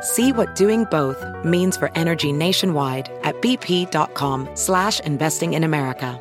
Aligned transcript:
See 0.00 0.32
what 0.32 0.54
doing 0.54 0.84
both 0.84 1.24
means 1.44 1.76
for 1.76 1.90
energy 1.96 2.32
nationwide 2.32 3.10
at 3.24 3.34
bp.com 3.40 4.48
slash 4.54 5.00
investing 5.00 5.54
in 5.54 5.64
America. 5.64 6.18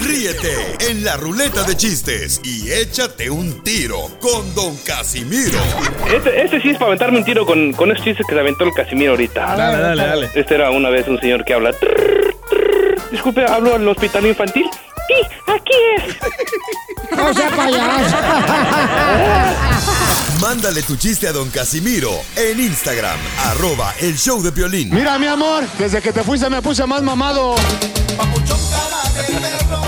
Ríete 0.00 0.90
en 0.90 1.04
la 1.04 1.16
ruleta 1.16 1.62
de 1.64 1.76
chistes 1.76 2.40
y 2.42 2.72
échate 2.72 3.28
un 3.28 3.62
tiro 3.62 4.08
con 4.20 4.54
Don 4.54 4.74
Casimiro. 4.78 5.58
Este, 6.14 6.42
este 6.42 6.60
sí 6.62 6.70
es 6.70 6.78
para 6.78 6.86
aventarme 6.86 7.18
un 7.18 7.24
tiro 7.24 7.44
con, 7.44 7.72
con 7.74 7.90
esos 7.90 8.02
chistes 8.02 8.26
que 8.26 8.34
se 8.34 8.40
aventó 8.40 8.64
el 8.64 8.72
Casimiro 8.72 9.12
ahorita. 9.12 9.56
Dale, 9.56 9.78
dale, 9.78 10.06
dale. 10.06 10.30
Este 10.34 10.54
era 10.54 10.70
una 10.70 10.88
vez 10.88 11.06
un 11.06 11.20
señor 11.20 11.44
que 11.44 11.52
habla. 11.52 11.72
Disculpe, 13.10 13.44
¿hablo 13.44 13.74
al 13.74 13.86
hospital 13.86 14.26
infantil? 14.26 14.66
Sí, 15.08 15.14
aquí 15.46 15.74
es. 15.96 16.16
No 17.16 17.32
sea 17.32 17.48
payaso. 17.50 18.16
Mándale 20.40 20.82
tu 20.82 20.96
chiste 20.96 21.28
a 21.28 21.32
Don 21.32 21.48
Casimiro 21.50 22.10
en 22.34 22.58
Instagram, 22.60 23.16
arroba 23.44 23.94
el 24.00 24.18
show 24.18 24.42
de 24.42 24.50
violín. 24.50 24.90
Mira, 24.92 25.16
mi 25.18 25.26
amor, 25.26 25.64
desde 25.78 26.02
que 26.02 26.12
te 26.12 26.22
fuiste 26.24 26.50
me 26.50 26.60
puse 26.60 26.84
más 26.84 27.00
mamado. 27.02 27.54
Papuchón 28.16 28.58
cara 28.70 29.02
de 29.14 29.22
perro, 29.40 29.82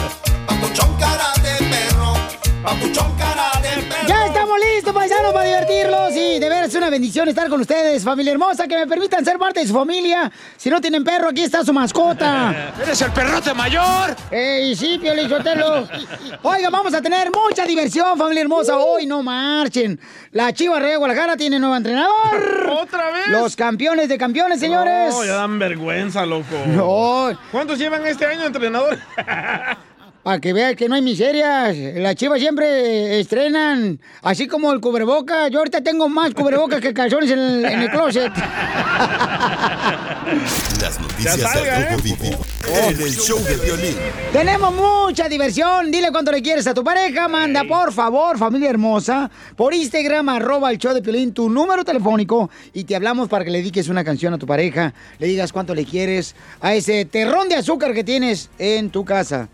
papuchón 0.46 0.96
cara 0.96 1.33
de 1.42 1.56
perro, 1.66 2.14
papuchón 2.62 3.12
cara 3.19 3.38
estamos 4.59 4.75
listos, 4.75 4.95
paisanos, 4.95 5.33
para 5.33 5.47
divertirlos. 5.47 6.17
Y 6.17 6.39
de 6.39 6.48
veras 6.48 6.69
es 6.69 6.75
una 6.75 6.91
bendición 6.91 7.28
estar 7.28 7.48
con 7.48 7.61
ustedes, 7.61 8.03
familia 8.05 8.33
hermosa, 8.33 8.67
que 8.67 8.77
me 8.77 8.87
permitan 8.87 9.25
ser 9.25 9.39
parte 9.39 9.61
de 9.61 9.67
su 9.67 9.75
familia. 9.75 10.31
Si 10.56 10.70
no 10.70 10.81
tienen 10.81 11.05
perro, 11.05 11.28
aquí 11.28 11.42
está 11.42 11.64
su 11.64 11.73
mascota. 11.73 12.73
¡Eres 12.83 13.01
el 13.03 13.12
perrote 13.12 13.55
mayor! 13.55 14.17
¡Ey, 14.31 14.75
sí, 14.75 14.98
Pio 14.98 15.14
Lizotelo! 15.14 15.89
Oiga, 16.42 16.70
vamos 16.70 16.95
a 16.95 17.03
tener 17.03 17.31
mucha 17.31 17.64
diversión, 17.64 18.19
familia 18.19 18.42
hermosa. 18.42 18.77
Hoy 18.79 19.06
no 19.06 19.23
marchen. 19.23 19.98
La 20.33 20.53
Chiva 20.53 20.79
Rey 20.79 20.92
de 20.92 20.97
Guadalajara 20.97 21.36
tiene 21.36 21.59
nuevo 21.59 21.77
entrenador. 21.77 22.70
¿Otra 22.70 23.11
vez? 23.11 23.29
Los 23.29 23.56
campeones 23.56 24.09
de 24.09 24.19
campeones, 24.19 24.61
señores. 24.61 25.14
No, 25.14 25.25
ya 25.25 25.34
dan 25.34 25.59
vergüenza, 25.59 26.27
loco. 26.27 26.47
No. 26.67 27.39
¿Cuántos 27.51 27.79
llevan 27.79 28.06
este 28.06 28.27
año, 28.27 28.47
entrenador? 28.47 28.98
Para 30.29 30.43
que 30.43 30.53
veas 30.53 30.77
que 30.77 30.91
no 30.91 30.95
hay 30.95 31.01
miserias. 31.01 31.75
Las 31.75 32.15
chivas 32.15 32.39
siempre 32.39 33.19
estrenan, 33.19 33.98
así 34.21 34.47
como 34.47 34.70
el 34.75 34.80
cubreboca. 34.83 35.48
Yo 35.48 35.61
ahorita 35.61 35.80
tengo 35.80 36.07
más 36.11 36.35
cubrebocas 36.35 36.83
que 36.83 36.92
calzones 36.92 37.30
en 37.30 37.39
el, 37.39 37.64
en 37.64 37.80
el 37.80 37.91
closet. 37.91 38.30
Las 40.83 41.01
noticias 41.01 41.41
salga, 41.41 41.80
del 41.80 41.95
¿eh? 41.95 42.02
Vivo 42.02 42.45
en 42.70 43.01
el 43.01 43.17
show 43.17 43.42
de 43.42 43.57
violín. 43.57 43.97
Tenemos 44.30 44.75
mucha 44.75 45.29
diversión. 45.29 45.91
Dile 45.91 46.13
cuánto 46.13 46.31
le 46.31 46.42
quieres 46.42 46.67
a 46.67 46.75
tu 46.75 46.85
pareja. 46.85 47.29
Manda, 47.29 47.64
por 47.64 47.92
favor, 47.95 48.36
familia 48.36 48.69
hermosa, 48.69 49.31
por 49.57 49.73
Instagram, 49.73 50.29
arroba 50.29 50.70
el 50.70 50.77
show 50.77 50.92
de 50.92 51.01
Piolín, 51.01 51.33
tu 51.33 51.48
número 51.48 51.85
telefónico 51.85 52.51
y 52.75 52.85
te 52.85 52.95
hablamos 52.95 53.29
para 53.29 53.45
que 53.47 53.51
le 53.51 53.58
dediques 53.58 53.89
una 53.89 54.05
canción 54.05 54.35
a 54.35 54.39
tu 54.39 54.47
pareja. 54.47 54.92
Le 55.19 55.27
digas 55.27 55.52
cuánto 55.52 55.75
le 55.75 55.86
quieres 55.86 56.35
a 56.61 56.75
ese 56.75 57.07
terrón 57.07 57.48
de 57.48 57.57
azúcar 57.57 57.95
que 57.95 58.05
tienes 58.05 58.51
en 58.58 58.91
tu 58.91 59.07
casa. 59.07 59.48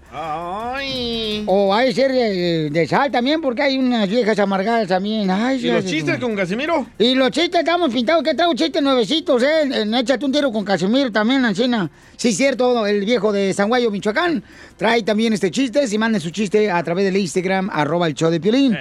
Ay. 0.67 1.45
O 1.47 1.75
a 1.75 1.85
ese 1.85 2.09
de, 2.09 2.71
de 2.71 2.89
sal 2.89 3.11
también, 3.11 3.41
porque 3.41 3.63
hay 3.63 3.77
unas 3.77 4.09
viejas 4.09 4.39
amargadas 4.39 4.89
también. 4.89 5.31
Ay, 5.31 5.59
¿Y 5.67 5.71
los 5.71 5.85
chistes 5.85 6.19
con 6.19 6.35
Casimiro? 6.35 6.87
Y 6.99 7.15
los 7.15 7.31
chistes 7.31 7.61
estamos 7.61 7.93
pintados, 7.93 8.23
que 8.23 8.35
traigo 8.35 8.55
chistes 8.55 8.83
nuevecitos, 8.83 9.43
¿eh? 9.43 9.63
En 9.83 9.95
Échate 9.95 10.25
un 10.25 10.33
tiro 10.33 10.51
con 10.51 10.65
Casimiro 10.65 11.13
también, 11.13 11.45
Ancina. 11.45 11.91
Sí, 12.17 12.33
cierto, 12.33 12.87
el 12.87 13.05
viejo 13.05 13.33
de 13.33 13.53
San 13.53 13.69
Guayo, 13.69 13.91
Michoacán, 13.91 14.43
trae 14.77 15.03
también 15.03 15.33
este 15.35 15.51
chiste. 15.51 15.87
Si 15.87 15.99
manden 15.99 16.21
su 16.21 16.31
chiste 16.31 16.71
a 16.71 16.83
través 16.83 17.05
del 17.05 17.17
Instagram, 17.17 17.69
arroba 17.71 18.07
el 18.07 18.15
show 18.15 18.31
de 18.31 18.41
Piolín, 18.41 18.77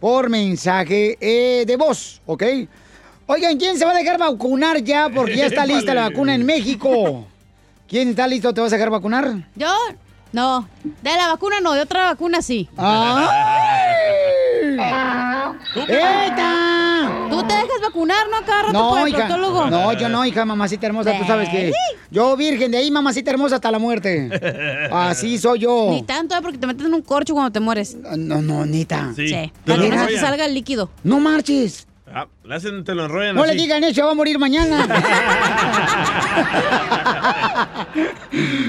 por 0.00 0.28
mensaje 0.30 1.16
eh, 1.20 1.64
de 1.66 1.76
voz, 1.76 2.20
¿ok? 2.26 2.42
Oigan, 3.26 3.58
¿quién 3.58 3.76
se 3.76 3.84
va 3.84 3.92
a 3.92 3.94
dejar 3.94 4.18
vacunar 4.18 4.82
ya? 4.82 5.08
Porque 5.14 5.36
ya 5.36 5.46
está 5.46 5.66
lista 5.66 5.94
la 5.94 6.08
vacuna 6.08 6.34
en 6.34 6.44
México. 6.44 7.26
¿Quién 7.86 8.08
está 8.08 8.26
listo? 8.26 8.52
¿Te 8.52 8.60
vas 8.60 8.72
a 8.72 8.76
dejar 8.76 8.90
vacunar? 8.90 9.46
Yo, 9.54 9.68
no. 10.32 10.68
De 11.02 11.10
la 11.16 11.28
vacuna 11.28 11.60
no, 11.60 11.72
de 11.72 11.80
otra 11.82 12.06
vacuna 12.06 12.42
sí. 12.42 12.68
¡Ay! 12.76 13.26
¡Eta! 15.88 17.26
¿Tú 17.30 17.42
te 17.42 17.54
dejas 17.54 17.80
vacunar, 17.82 18.26
no? 18.30 18.44
Cada 18.46 18.62
rato 18.64 18.72
No, 18.72 18.90
por 18.90 19.00
el 19.00 19.08
hija. 19.08 19.18
proctólogo. 19.26 19.66
No, 19.70 19.92
yo 19.92 20.08
no, 20.08 20.24
hija, 20.24 20.44
mamacita 20.44 20.86
hermosa. 20.86 21.18
Tú 21.18 21.24
sabes 21.26 21.48
que 21.48 21.72
yo 22.10 22.36
virgen 22.36 22.70
de 22.70 22.78
ahí, 22.78 22.90
mamacita 22.90 23.30
hermosa, 23.30 23.56
hasta 23.56 23.70
la 23.70 23.78
muerte. 23.78 24.88
Así 24.92 25.38
soy 25.38 25.60
yo. 25.60 25.88
Ni 25.90 26.02
tanto, 26.02 26.34
¿eh? 26.36 26.38
porque 26.42 26.58
te 26.58 26.66
metes 26.66 26.86
en 26.86 26.94
un 26.94 27.02
corcho 27.02 27.34
cuando 27.34 27.50
te 27.52 27.60
mueres. 27.60 27.96
No, 28.16 28.40
no, 28.42 28.64
neta. 28.66 29.12
Sí. 29.14 29.28
Sí. 29.28 29.52
Te 29.64 29.72
Para 29.72 29.82
que 29.82 29.88
no 29.90 30.00
se 30.06 30.06
te 30.14 30.20
salga 30.20 30.44
el 30.46 30.54
líquido. 30.54 30.90
No 31.04 31.20
marches. 31.20 31.86
Ah, 32.20 32.26
le 32.42 32.56
hacen, 32.56 32.82
te 32.82 32.96
lo 32.96 33.04
enrollan 33.04 33.36
No 33.36 33.46
le 33.46 33.54
digan 33.54 33.84
eso, 33.84 34.04
va 34.04 34.10
a 34.10 34.14
morir 34.14 34.40
mañana. 34.40 34.88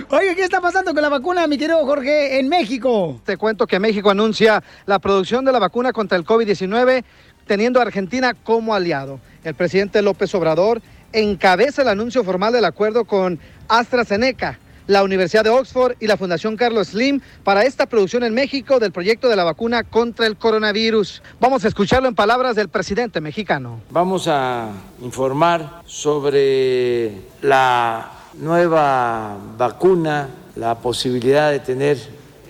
Oye, 0.10 0.36
¿qué 0.36 0.44
está 0.44 0.62
pasando 0.62 0.94
con 0.94 1.02
la 1.02 1.10
vacuna, 1.10 1.48
mi 1.48 1.58
querido 1.58 1.84
Jorge, 1.84 2.38
en 2.38 2.48
México? 2.48 3.20
Te 3.26 3.38
cuento 3.38 3.66
que 3.66 3.80
México 3.80 4.12
anuncia 4.12 4.64
la 4.86 5.00
producción 5.00 5.46
de 5.46 5.52
la 5.52 5.58
vacuna 5.58 5.92
contra 5.92 6.16
el 6.16 6.26
COVID-19 6.26 7.04
teniendo 7.48 7.80
a 7.80 7.82
Argentina 7.82 8.36
como 8.36 8.76
aliado. 8.76 9.20
El 9.44 9.56
presidente 9.56 10.04
López 10.04 10.36
Obrador 10.36 10.84
encabeza 11.12 11.82
el 11.82 11.88
anuncio 11.88 12.24
formal 12.24 12.54
del 12.54 12.66
acuerdo 12.66 13.06
con 13.06 13.40
AstraZeneca, 13.68 14.60
la 14.90 15.04
Universidad 15.04 15.44
de 15.44 15.52
Oxford 15.52 15.96
y 16.00 16.08
la 16.08 16.18
Fundación 16.18 16.58
Carlos 16.58 16.88
Slim 16.88 17.22
para 17.44 17.64
esta 17.64 17.86
producción 17.86 18.24
en 18.24 18.34
México 18.34 18.80
del 18.80 18.92
proyecto 18.92 19.30
de 19.30 19.36
la 19.36 19.44
vacuna 19.44 19.84
contra 19.84 20.26
el 20.26 20.36
coronavirus. 20.36 21.22
Vamos 21.40 21.64
a 21.64 21.68
escucharlo 21.68 22.08
en 22.08 22.16
palabras 22.16 22.56
del 22.56 22.70
presidente 22.70 23.22
mexicano. 23.22 23.82
Vamos 23.92 24.28
a 24.28 24.70
informar 25.04 25.84
sobre 25.86 27.12
la 27.44 28.14
nueva 28.40 29.38
vacuna, 29.60 30.28
la 30.56 30.80
posibilidad 30.80 31.52
de 31.52 31.60
tener 31.60 32.00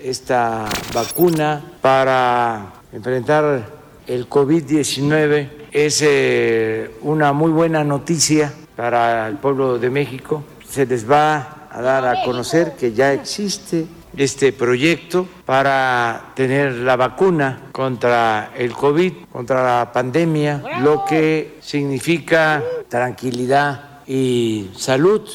esta 0.02 0.64
vacuna 0.94 1.62
para 1.82 2.72
enfrentar 2.90 3.66
el 4.06 4.30
COVID-19. 4.30 5.48
Es 5.72 6.00
eh, 6.02 6.90
una 7.02 7.34
muy 7.34 7.50
buena 7.50 7.84
noticia 7.84 8.50
para 8.76 9.28
el 9.28 9.36
pueblo 9.36 9.78
de 9.78 9.90
México. 9.90 10.42
Se 10.66 10.86
les 10.86 11.08
va 11.08 11.59
a 11.70 11.80
dar 11.80 12.06
a 12.06 12.22
conocer 12.24 12.74
que 12.78 12.92
ya 12.92 13.12
existe 13.12 13.86
este 14.16 14.52
proyecto 14.52 15.26
para 15.44 16.32
tener 16.34 16.72
la 16.72 16.96
vacuna 16.96 17.68
contra 17.72 18.52
el 18.56 18.72
COVID, 18.72 19.12
contra 19.30 19.78
la 19.78 19.92
pandemia, 19.92 20.62
lo 20.82 21.04
que 21.04 21.58
significa 21.60 22.62
tranquilidad 22.88 24.00
y 24.06 24.70
salud. 24.76 25.28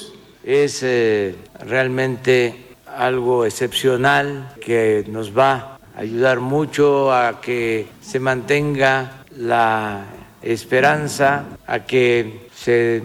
Es 0.44 0.84
eh, 0.84 1.36
realmente 1.66 2.76
algo 2.96 3.46
excepcional 3.46 4.54
que 4.62 5.06
nos 5.08 5.36
va 5.36 5.80
a 5.96 6.02
ayudar 6.02 6.40
mucho 6.40 7.14
a 7.14 7.42
que 7.42 7.88
se 8.02 8.20
mantenga 8.20 9.24
la 9.38 10.04
esperanza, 10.42 11.46
a 11.66 11.80
que 11.80 12.48
se 12.54 13.02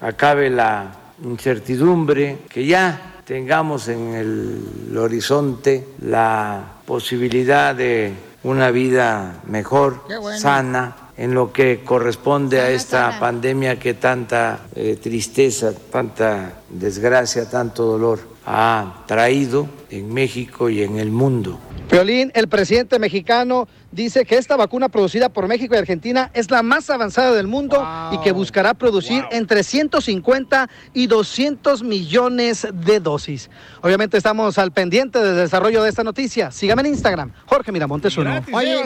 acabe 0.00 0.50
la 0.50 1.05
incertidumbre, 1.24 2.38
que 2.48 2.66
ya 2.66 3.22
tengamos 3.24 3.88
en 3.88 4.14
el 4.14 4.96
horizonte 4.96 5.86
la 6.00 6.62
posibilidad 6.84 7.74
de 7.74 8.12
una 8.44 8.70
vida 8.70 9.40
mejor, 9.46 10.02
bueno. 10.06 10.38
sana 10.38 10.96
en 11.16 11.34
lo 11.34 11.52
que 11.52 11.82
corresponde 11.82 12.60
a 12.60 12.70
esta 12.70 13.18
pandemia 13.18 13.78
que 13.78 13.94
tanta 13.94 14.66
eh, 14.74 14.98
tristeza, 15.02 15.72
tanta 15.90 16.60
desgracia, 16.68 17.48
tanto 17.48 17.84
dolor 17.84 18.35
ha 18.46 19.02
traído 19.06 19.68
en 19.90 20.14
México 20.14 20.70
y 20.70 20.82
en 20.82 20.98
el 20.98 21.10
mundo. 21.10 21.58
Violín, 21.90 22.32
el 22.34 22.48
presidente 22.48 22.98
mexicano, 22.98 23.68
dice 23.92 24.24
que 24.24 24.36
esta 24.36 24.56
vacuna 24.56 24.88
producida 24.88 25.28
por 25.28 25.46
México 25.46 25.74
y 25.74 25.78
Argentina 25.78 26.30
es 26.34 26.50
la 26.50 26.62
más 26.62 26.90
avanzada 26.90 27.32
del 27.32 27.46
mundo 27.46 27.86
y 28.12 28.18
que 28.18 28.32
buscará 28.32 28.74
producir 28.74 29.24
entre 29.30 29.62
150 29.62 30.68
y 30.92 31.06
200 31.06 31.84
millones 31.84 32.66
de 32.72 33.00
dosis. 33.00 33.48
Obviamente 33.82 34.16
estamos 34.16 34.58
al 34.58 34.72
pendiente 34.72 35.20
del 35.20 35.36
desarrollo 35.36 35.82
de 35.82 35.88
esta 35.88 36.02
noticia. 36.02 36.50
Sígame 36.50 36.82
en 36.82 36.88
Instagram, 36.88 37.32
Jorge 37.46 37.70
Miramontes 37.70 38.16
uno. 38.18 38.42
Oye, 38.52 38.76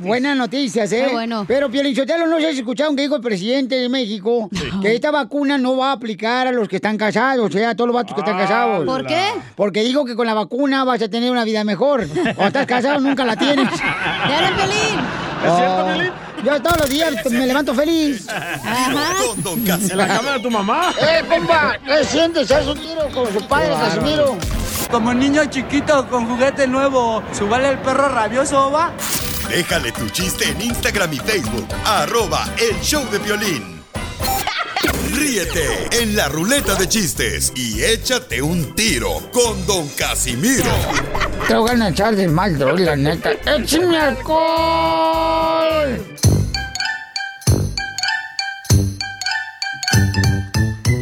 buenas 0.00 0.36
noticias, 0.36 0.92
¿eh? 0.92 1.06
Qué 1.08 1.12
bueno. 1.12 1.46
Pero, 1.48 1.70
Piolichotelo, 1.70 2.26
no 2.26 2.38
sé 2.40 2.52
si 2.52 2.58
escucharon 2.58 2.94
que 2.94 3.02
dijo 3.02 3.16
el 3.16 3.22
presidente 3.22 3.76
de 3.76 3.88
México 3.88 4.50
que 4.82 4.94
esta 4.94 5.10
vacuna 5.10 5.56
no 5.56 5.78
va 5.78 5.90
a 5.90 5.92
aplicar 5.92 6.46
a 6.46 6.52
los 6.52 6.68
que 6.68 6.76
están 6.76 6.98
casados, 6.98 7.48
o 7.48 7.52
sea, 7.52 7.70
a 7.70 7.74
todos 7.74 7.88
los 7.88 7.94
vatos 7.94 8.14
que 8.14 8.20
están 8.20 8.36
casados. 8.36 8.84
¿Por 8.84 9.06
qué? 9.10 9.32
Porque 9.56 9.82
dijo 9.82 10.04
que 10.04 10.14
con 10.16 10.26
la 10.26 10.34
vacuna 10.34 10.84
vas 10.84 11.02
a 11.02 11.08
tener 11.08 11.30
una 11.30 11.44
vida 11.44 11.64
mejor. 11.64 12.06
Cuando 12.08 12.46
estás 12.46 12.66
casado 12.66 13.00
nunca 13.00 13.24
la 13.24 13.36
tienes. 13.36 13.68
¡Ya 14.28 14.56
Pelín! 14.56 15.00
¿Es 15.44 15.56
cierto, 15.56 15.82
Oh, 15.82 15.86
Piolín? 15.86 16.12
Yo 16.44 16.62
todos 16.62 16.80
los 16.80 16.90
días 16.90 17.12
me 17.30 17.46
levanto 17.46 17.74
feliz. 17.74 18.26
Don 19.38 19.58
En 19.68 19.96
la 19.96 20.06
cama 20.06 20.32
de 20.32 20.40
tu 20.40 20.50
mamá. 20.50 20.92
¡Eh, 21.00 21.22
compa! 21.28 21.76
¿Qué 21.84 22.04
sientes? 22.04 22.50
¿Haz 22.50 22.66
un 22.66 22.78
tiro 22.78 23.08
con 23.12 23.32
su 23.32 23.46
padre, 23.46 23.70
Casimiro? 23.74 24.36
Como 24.90 25.12
niño 25.14 25.44
chiquito 25.46 26.08
con 26.08 26.26
juguete 26.26 26.66
nuevo, 26.66 27.22
¿subale 27.32 27.68
el 27.70 27.78
perro 27.78 28.08
rabioso, 28.08 28.70
va? 28.70 28.90
Déjale 29.48 29.92
tu 29.92 30.08
chiste 30.08 30.48
en 30.48 30.60
Instagram 30.62 31.12
y 31.12 31.18
Facebook. 31.18 31.66
Arroba 31.84 32.44
El 32.58 32.80
Show 32.80 33.04
de 33.10 33.18
Violín. 33.18 33.79
Ríete 35.08 35.88
en 36.02 36.14
la 36.14 36.28
ruleta 36.28 36.74
de 36.74 36.86
chistes 36.88 37.52
y 37.56 37.82
échate 37.82 38.42
un 38.42 38.74
tiro 38.74 39.30
con 39.32 39.66
Don 39.66 39.88
Casimiro. 39.88 40.70
Te 41.48 41.54
voy 41.54 41.70
a 41.70 41.88
echar 41.88 42.14
de 42.14 42.28
mal, 42.28 42.58
la 42.58 42.94
neta. 42.94 43.32
¡Échame 43.46 43.96
alcohol! 43.96 45.98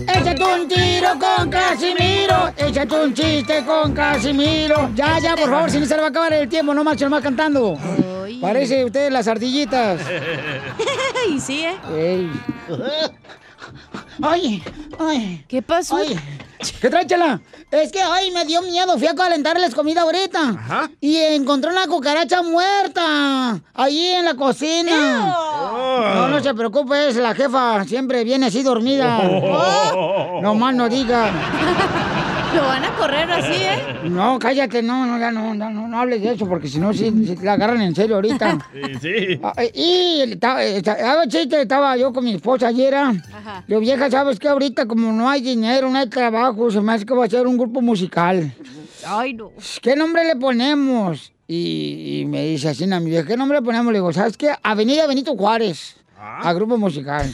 Échate 0.07 0.45
un 0.45 0.69
tiro 0.69 1.09
con 1.19 1.51
Casimiro. 1.51 2.53
Échate 2.57 2.95
un 2.95 3.13
chiste 3.13 3.65
con 3.65 3.93
Casimiro. 3.93 4.91
Ya, 4.95 5.19
ya, 5.19 5.37
por 5.37 5.51
favor, 5.51 5.71
si 5.71 5.81
no 5.81 5.87
se 5.87 5.95
le 5.95 6.01
va 6.01 6.07
a 6.07 6.11
acabar 6.11 6.33
el 6.33 6.49
tiempo, 6.49 6.73
no 6.73 6.85
más, 6.85 7.01
más 7.11 7.23
cantando. 7.23 7.77
Parece 8.41 8.85
usted 8.85 9.11
las 9.11 9.27
ardillitas. 9.27 10.01
y 11.31 11.41
sí, 11.41 11.65
¿eh? 11.65 11.77
Ey. 11.95 12.31
Ay, 14.23 14.63
ay. 14.99 15.45
¿Qué 15.49 15.63
pasó? 15.63 15.97
Ay, 15.97 16.19
¿Qué 16.81 16.91
trae, 16.91 17.07
chela? 17.07 17.41
Es 17.71 17.93
que, 17.93 18.01
ay, 18.01 18.31
me 18.33 18.45
dio 18.45 18.63
miedo. 18.63 18.99
Fui 18.99 19.07
a 19.07 19.15
calentarles 19.15 19.75
comida 19.75 20.03
ahorita. 20.03 20.91
Y 21.01 21.17
encontré 21.17 21.71
una 21.71 21.87
cucaracha 21.87 22.43
muerta. 22.43 23.61
Allí 23.75 24.09
en 24.09 24.25
la 24.25 24.35
cocina. 24.35 25.27
No, 26.15 26.29
no 26.29 26.43
se 26.43 26.55
preocupe, 26.55 27.09
es 27.09 27.17
la 27.17 27.35
jefa. 27.35 27.85
Siempre 27.85 28.25
viene 28.25 28.47
así 28.47 28.63
dormida. 28.63 29.21
Oh. 29.23 30.41
No 30.43 30.55
más 30.55 30.75
no 30.75 30.89
diga. 30.89 31.31
Lo 32.59 32.65
van 32.67 32.85
a 32.85 32.97
correr 32.97 33.31
así, 33.31 33.53
¿eh? 33.55 34.09
No, 34.11 34.39
cállate, 34.39 34.83
no, 34.83 35.07
no, 35.07 35.19
ya 35.19 35.31
no, 35.31 35.55
no, 35.55 35.71
no, 35.71 35.87
no 35.87 36.01
hables 36.01 36.21
de 36.23 36.33
eso, 36.33 36.49
porque 36.49 36.67
si 36.69 36.79
no, 36.79 36.93
sí, 36.93 37.11
sí 37.27 37.37
la 37.43 37.53
agarran 37.53 37.81
en 37.83 37.95
serio 37.95 38.17
ahorita. 38.17 38.59
Sí, 38.73 38.95
sí. 39.01 39.41
Ah, 39.43 39.53
eh, 39.59 39.71
Y 39.75 40.21
estaba, 40.33 40.63
estaba, 40.65 41.27
chiste, 41.29 41.63
estaba 41.63 41.97
yo 41.97 42.13
con 42.13 42.25
mi 42.25 42.35
esposa 42.35 42.69
ayer. 42.69 42.95
ah. 42.95 43.13
Ajá. 43.33 43.65
Yo, 43.69 43.79
vieja, 43.81 44.11
¿sabes 44.11 44.39
qué? 44.39 44.49
Ahorita 44.49 44.87
como 44.87 45.13
no 45.13 45.29
hay 45.29 45.41
dinero, 45.41 45.89
no 45.91 45.99
hay 45.99 46.09
trabajo, 46.09 46.71
se 46.71 46.81
me 46.81 46.93
hace 46.93 47.07
que 47.07 47.15
va 47.15 47.25
a 47.25 47.29
ser 47.31 47.47
un 47.47 47.57
grupo 47.57 47.81
musical. 47.81 48.53
Ay, 49.07 49.35
no. 49.35 49.53
¿Qué 49.81 49.95
nombre 49.95 50.25
le 50.25 50.37
ponemos? 50.37 51.33
Y, 51.47 52.21
y 52.21 52.25
me 52.27 52.45
dice 52.47 52.69
así, 52.71 52.91
a 52.93 53.01
mi 53.01 53.11
vieja, 53.11 53.27
¿qué 53.27 53.37
nombre 53.37 53.59
le 53.59 53.65
ponemos? 53.65 53.93
Le 53.93 53.99
digo, 54.01 54.13
¿sabes 54.13 54.37
qué? 54.37 54.51
Avenida 54.63 55.07
Benito 55.07 55.35
Juárez. 55.37 55.97
A 56.21 56.53
grupo 56.53 56.77
musical. 56.77 57.33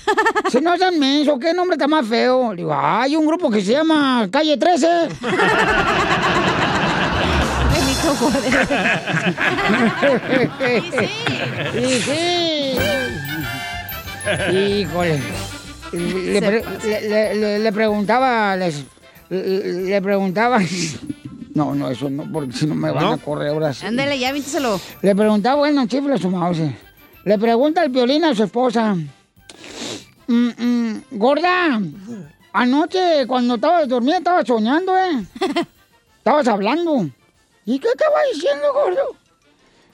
Si 0.51 0.61
no 0.61 0.77
sean 0.77 0.99
menso, 0.99 1.39
¿qué 1.39 1.55
nombre 1.55 1.75
está 1.77 1.89
más 1.89 2.07
feo? 2.07 2.51
Le 2.53 2.57
digo, 2.59 2.75
hay 2.75 3.17
un 3.17 3.27
grupo 3.27 3.51
que 3.51 3.63
se 3.63 3.73
llama 3.73 4.29
Calle 4.31 4.57
13. 4.59 4.87
Benito 7.73 8.15
Juárez. 8.19 8.55
Y 11.75 12.01
sí. 12.01 12.77
Híjole. 14.53 15.21
Le, 15.93 16.43
pre- 16.43 16.65
le- 17.35 17.59
le- 17.61 17.73
preguntaba, 17.73 18.57
les- 18.57 18.85
le, 19.31 20.03
preguntaba. 20.03 20.59
No, 21.55 21.73
no, 21.75 21.89
eso 21.89 22.11
no, 22.11 22.25
porque 22.33 22.53
si 22.53 22.67
no 22.67 22.75
me 22.75 22.91
van 22.91 23.05
¿No? 23.05 23.13
a 23.13 23.17
correr 23.19 23.49
ahora 23.51 23.73
sí. 23.73 23.87
Ándale, 23.87 24.19
ya 24.19 24.33
víntaselo. 24.33 24.81
Le 25.03 25.15
preguntaba, 25.15 25.55
bueno, 25.57 25.87
chifla 25.87 26.17
su 26.19 26.29
mouse. 26.31 26.59
Le 27.25 27.39
pregunta 27.39 27.83
el 27.85 27.91
violín 27.91 28.25
a 28.25 28.35
su 28.35 28.45
esposa. 28.45 28.95
"Mm, 30.27 30.49
mm, 30.57 31.03
gorda, 31.13 31.81
anoche 32.53 33.27
cuando 33.27 33.55
estabas 33.57 33.89
dormida 33.89 34.19
estabas 34.19 34.47
soñando, 34.47 34.97
¿eh? 34.97 35.25
Estabas 36.19 36.49
hablando. 36.49 37.07
¿Y 37.67 37.79
qué 37.79 37.89
estaba 37.89 38.17
diciendo, 38.33 38.73
gordo? 38.73 39.17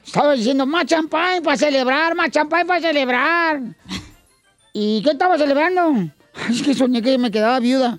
Estaba 0.07 0.33
diciendo, 0.35 0.65
más 0.67 0.87
champán 0.87 1.43
para 1.43 1.57
celebrar, 1.57 2.15
más 2.15 2.31
champán 2.31 2.67
para 2.67 2.81
celebrar. 2.81 3.61
¿Y 4.73 5.03
qué 5.03 5.11
estaba 5.11 5.37
celebrando? 5.39 6.11
Es 6.49 6.63
que 6.63 6.75
soñé 6.75 7.03
que 7.03 7.19
me 7.19 7.31
quedaba 7.31 7.59
viuda. 7.59 7.97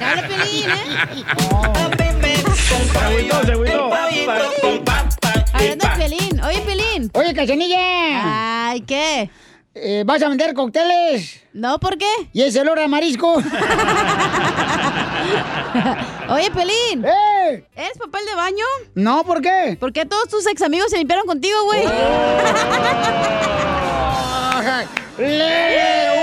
Dale, 0.00 0.22
Pelín, 0.28 0.70
¿eh? 0.70 1.24
Se 2.92 2.98
agüitó, 2.98 3.42
se 3.44 3.52
agüitó. 3.52 3.90
Hablando 5.52 5.84
de 5.84 5.90
Pelín. 5.96 6.40
Oye, 6.42 6.60
Pelín. 6.60 7.10
Oye, 7.14 7.34
Cachanilla. 7.34 8.68
Ay, 8.68 8.80
¿qué? 8.82 9.30
Eh, 9.74 10.02
¿Vas 10.06 10.22
a 10.22 10.28
vender 10.28 10.54
cócteles? 10.54 11.40
No, 11.52 11.78
¿por 11.78 11.98
qué? 11.98 12.10
¿Y 12.32 12.42
ese 12.42 12.60
olor 12.60 12.78
a 12.80 12.88
marisco? 12.88 13.34
Oye, 16.30 16.50
Pelín. 16.50 17.04
¡Eh! 17.04 17.64
¿Eres 17.76 17.98
papel 17.98 18.24
de 18.26 18.34
baño? 18.34 18.64
No, 18.94 19.24
¿por 19.24 19.40
qué? 19.40 19.76
¿Por 19.78 19.92
qué 19.92 20.04
todos 20.06 20.28
tus 20.28 20.46
ex 20.46 20.62
amigos 20.62 20.90
se 20.90 20.98
limpiaron 20.98 21.26
contigo, 21.26 21.62
güey? 21.64 21.84
Hay 25.18 26.17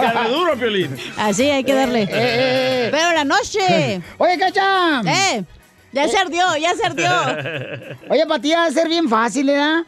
darle 0.00 0.30
duro, 0.30 0.56
Piolín. 0.56 0.96
Así 1.16 1.50
hay 1.50 1.64
que 1.64 1.74
darle. 1.74 2.08
eh. 2.10 2.88
Pero 2.90 3.12
la 3.12 3.24
noche. 3.24 4.00
Oye, 4.18 4.38
Cacha. 4.38 5.00
Eh, 5.06 5.44
ya 5.92 6.08
se 6.08 6.18
ardió, 6.18 6.56
ya 6.56 6.74
se 6.74 6.86
ardió. 6.86 7.10
Oye, 8.08 8.26
para 8.26 8.40
ti 8.40 8.52
va 8.52 8.66
a 8.66 8.70
ser 8.70 8.88
bien 8.88 9.08
fácil, 9.08 9.46
¿verdad? 9.46 9.82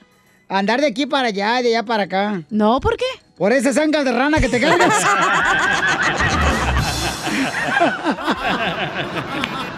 Andar 0.48 0.80
de 0.80 0.88
aquí 0.88 1.06
para 1.06 1.28
allá, 1.28 1.62
de 1.62 1.68
allá 1.68 1.82
para 1.82 2.02
acá. 2.04 2.42
No, 2.50 2.80
¿por 2.80 2.96
qué? 2.96 3.04
Por 3.38 3.52
esas 3.52 3.76
ancas 3.78 4.04
de 4.04 4.12
rana 4.12 4.38
que 4.40 4.48
te 4.48 4.60
cargas. 4.60 4.92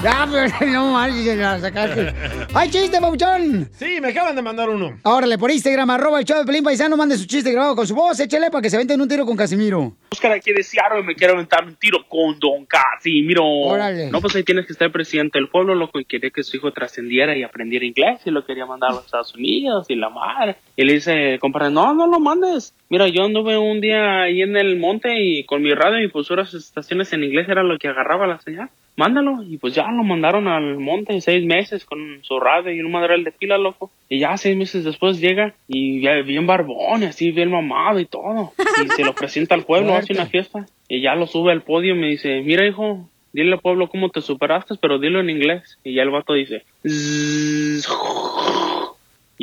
ya, 0.04 0.28
pero 0.30 0.66
no 0.72 0.92
marches, 0.92 1.24
se 1.24 1.36
la 1.36 1.58
sacaste. 1.58 2.14
¡Ay, 2.52 2.70
chiste, 2.70 3.00
Pauchón! 3.00 3.68
Sí, 3.72 3.98
me 4.02 4.08
acaban 4.08 4.36
de 4.36 4.42
mandar 4.42 4.68
uno. 4.68 4.98
Órale, 5.02 5.38
por 5.38 5.50
Instagram, 5.50 5.88
arroba 5.90 6.18
el 6.20 6.26
show 6.26 6.38
de 6.38 6.44
Pelín 6.44 6.62
Paisano, 6.62 6.96
mande 6.96 7.16
su 7.16 7.26
chiste 7.26 7.50
grabado 7.50 7.74
con 7.74 7.86
su 7.86 7.94
voz, 7.94 8.20
échale 8.20 8.50
para 8.50 8.60
que 8.60 8.68
se 8.70 8.76
venten 8.76 9.00
un 9.00 9.08
tiro 9.08 9.24
con 9.24 9.36
Casimiro. 9.36 9.94
Oscar 10.12 10.32
aquí 10.32 10.52
de 10.52 10.62
Seattle 10.62 11.00
y 11.00 11.04
me 11.04 11.14
quiero 11.14 11.32
aventar 11.34 11.64
un 11.64 11.74
tiro 11.76 12.06
con 12.08 12.38
Don 12.38 12.66
Casimiro. 12.66 13.44
Órale. 13.44 14.10
No, 14.10 14.20
pues 14.20 14.36
ahí 14.36 14.44
tienes 14.44 14.66
que 14.66 14.72
estar 14.74 14.92
presidente 14.92 15.38
del 15.38 15.48
pueblo, 15.48 15.74
loco, 15.74 15.98
y 15.98 16.04
quería 16.04 16.30
que 16.30 16.42
su 16.42 16.56
hijo 16.56 16.70
trascendiera 16.72 17.36
y 17.36 17.42
aprendiera 17.42 17.84
inglés 17.86 18.20
y 18.26 18.30
lo 18.30 18.44
quería 18.44 18.66
mandar 18.66 18.90
a 18.90 18.94
los 18.94 19.06
Estados 19.06 19.34
Unidos 19.34 19.86
y 19.88 19.96
la 19.96 20.10
madre. 20.10 20.56
Y 20.76 20.84
le 20.84 20.94
dice, 20.94 21.38
compadre, 21.40 21.70
no, 21.70 21.94
no 21.94 22.06
lo 22.06 22.20
mandes. 22.20 22.74
Mira, 22.94 23.08
yo 23.08 23.24
anduve 23.24 23.58
un 23.58 23.80
día 23.80 24.22
ahí 24.22 24.40
en 24.40 24.56
el 24.56 24.78
monte 24.78 25.20
y 25.20 25.42
con 25.42 25.62
mi 25.62 25.74
radio 25.74 26.00
y 26.00 26.06
pues 26.06 26.28
puras 26.28 26.54
estaciones 26.54 27.12
en 27.12 27.24
inglés 27.24 27.48
era 27.48 27.64
lo 27.64 27.76
que 27.76 27.88
agarraba 27.88 28.28
la 28.28 28.38
señal. 28.38 28.68
Mándalo. 28.96 29.42
Y 29.42 29.58
pues 29.58 29.74
ya 29.74 29.90
lo 29.90 30.04
mandaron 30.04 30.46
al 30.46 30.78
monte 30.78 31.20
seis 31.20 31.44
meses 31.44 31.84
con 31.84 32.20
su 32.22 32.38
radio 32.38 32.70
y 32.70 32.78
un 32.78 32.92
madral 32.92 33.24
de 33.24 33.32
pila, 33.32 33.58
loco. 33.58 33.90
Y 34.08 34.20
ya 34.20 34.36
seis 34.36 34.56
meses 34.56 34.84
después 34.84 35.20
llega 35.20 35.54
y 35.66 36.02
ya 36.02 36.12
bien 36.22 36.46
barbón 36.46 37.02
y 37.02 37.06
así 37.06 37.32
bien 37.32 37.50
mamado 37.50 37.98
y 37.98 38.06
todo. 38.06 38.52
Y 38.84 38.88
se 38.90 39.02
lo 39.02 39.12
presenta 39.12 39.56
al 39.56 39.64
pueblo, 39.64 39.96
hace 39.96 40.12
una 40.12 40.26
fiesta. 40.26 40.64
Y 40.88 41.00
ya 41.00 41.16
lo 41.16 41.26
sube 41.26 41.50
al 41.50 41.62
podio 41.62 41.96
y 41.96 41.98
me 41.98 42.10
dice, 42.10 42.42
mira 42.42 42.64
hijo, 42.64 43.08
dile 43.32 43.54
al 43.54 43.60
pueblo 43.60 43.88
cómo 43.88 44.10
te 44.10 44.20
superaste, 44.20 44.76
pero 44.80 45.00
dilo 45.00 45.18
en 45.18 45.30
inglés. 45.30 45.80
Y 45.82 45.94
ya 45.94 46.02
el 46.04 46.10
vato 46.10 46.32
dice, 46.34 46.62
"Zzz". 46.86 47.88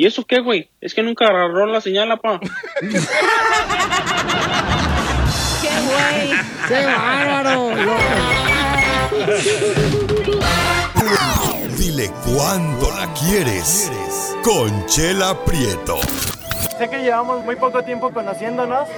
¿Y 0.02 0.06
eso 0.06 0.24
qué, 0.24 0.40
güey? 0.40 0.68
Es 0.80 0.94
que 0.94 1.02
nunca 1.04 1.26
agarró 1.26 1.64
la 1.66 1.80
señal, 1.80 2.10
apa. 2.10 2.40
¡Qué 2.80 2.88
güey! 5.86 6.32
¡Qué 6.66 6.86
bárbaro! 6.86 7.68
Dile 11.78 11.78
Dile 11.78 12.10
cuándo 12.24 12.90
la 12.90 13.14
quieres. 13.14 13.92
Conchela 14.42 15.38
Prieto. 15.44 16.00
Sé 16.76 16.90
que 16.90 16.98
llevamos 16.98 17.44
muy 17.44 17.54
poco 17.54 17.84
tiempo 17.84 18.12
conociéndonos. 18.12 18.88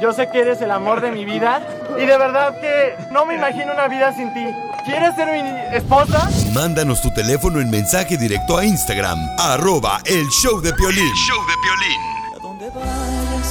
Yo 0.00 0.12
sé 0.12 0.28
que 0.28 0.40
eres 0.40 0.60
el 0.60 0.70
amor 0.70 1.00
de 1.00 1.10
mi 1.10 1.24
vida. 1.24 1.62
Y 1.96 2.06
de 2.06 2.18
verdad 2.18 2.60
que 2.60 2.96
no 3.10 3.24
me 3.26 3.34
imagino 3.34 3.72
una 3.72 3.88
vida 3.88 4.12
sin 4.12 4.32
ti. 4.34 4.46
¿Quieres 4.84 5.14
ser 5.14 5.28
mi 5.28 5.76
esposa? 5.76 6.28
Mándanos 6.52 7.00
tu 7.00 7.10
teléfono 7.14 7.60
en 7.60 7.70
mensaje 7.70 8.16
directo 8.18 8.58
a 8.58 8.64
Instagram, 8.64 9.18
arroba 9.38 10.00
el 10.04 10.28
show 10.28 10.60
de 10.60 10.72
Piolín. 10.74 11.14
show 11.14 11.38
de 11.46 11.54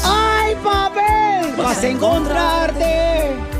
¡Ay, 0.05 0.55
papel! 0.63 1.55
Vas 1.57 1.83
a 1.83 1.87
encontrarte 1.87 3.52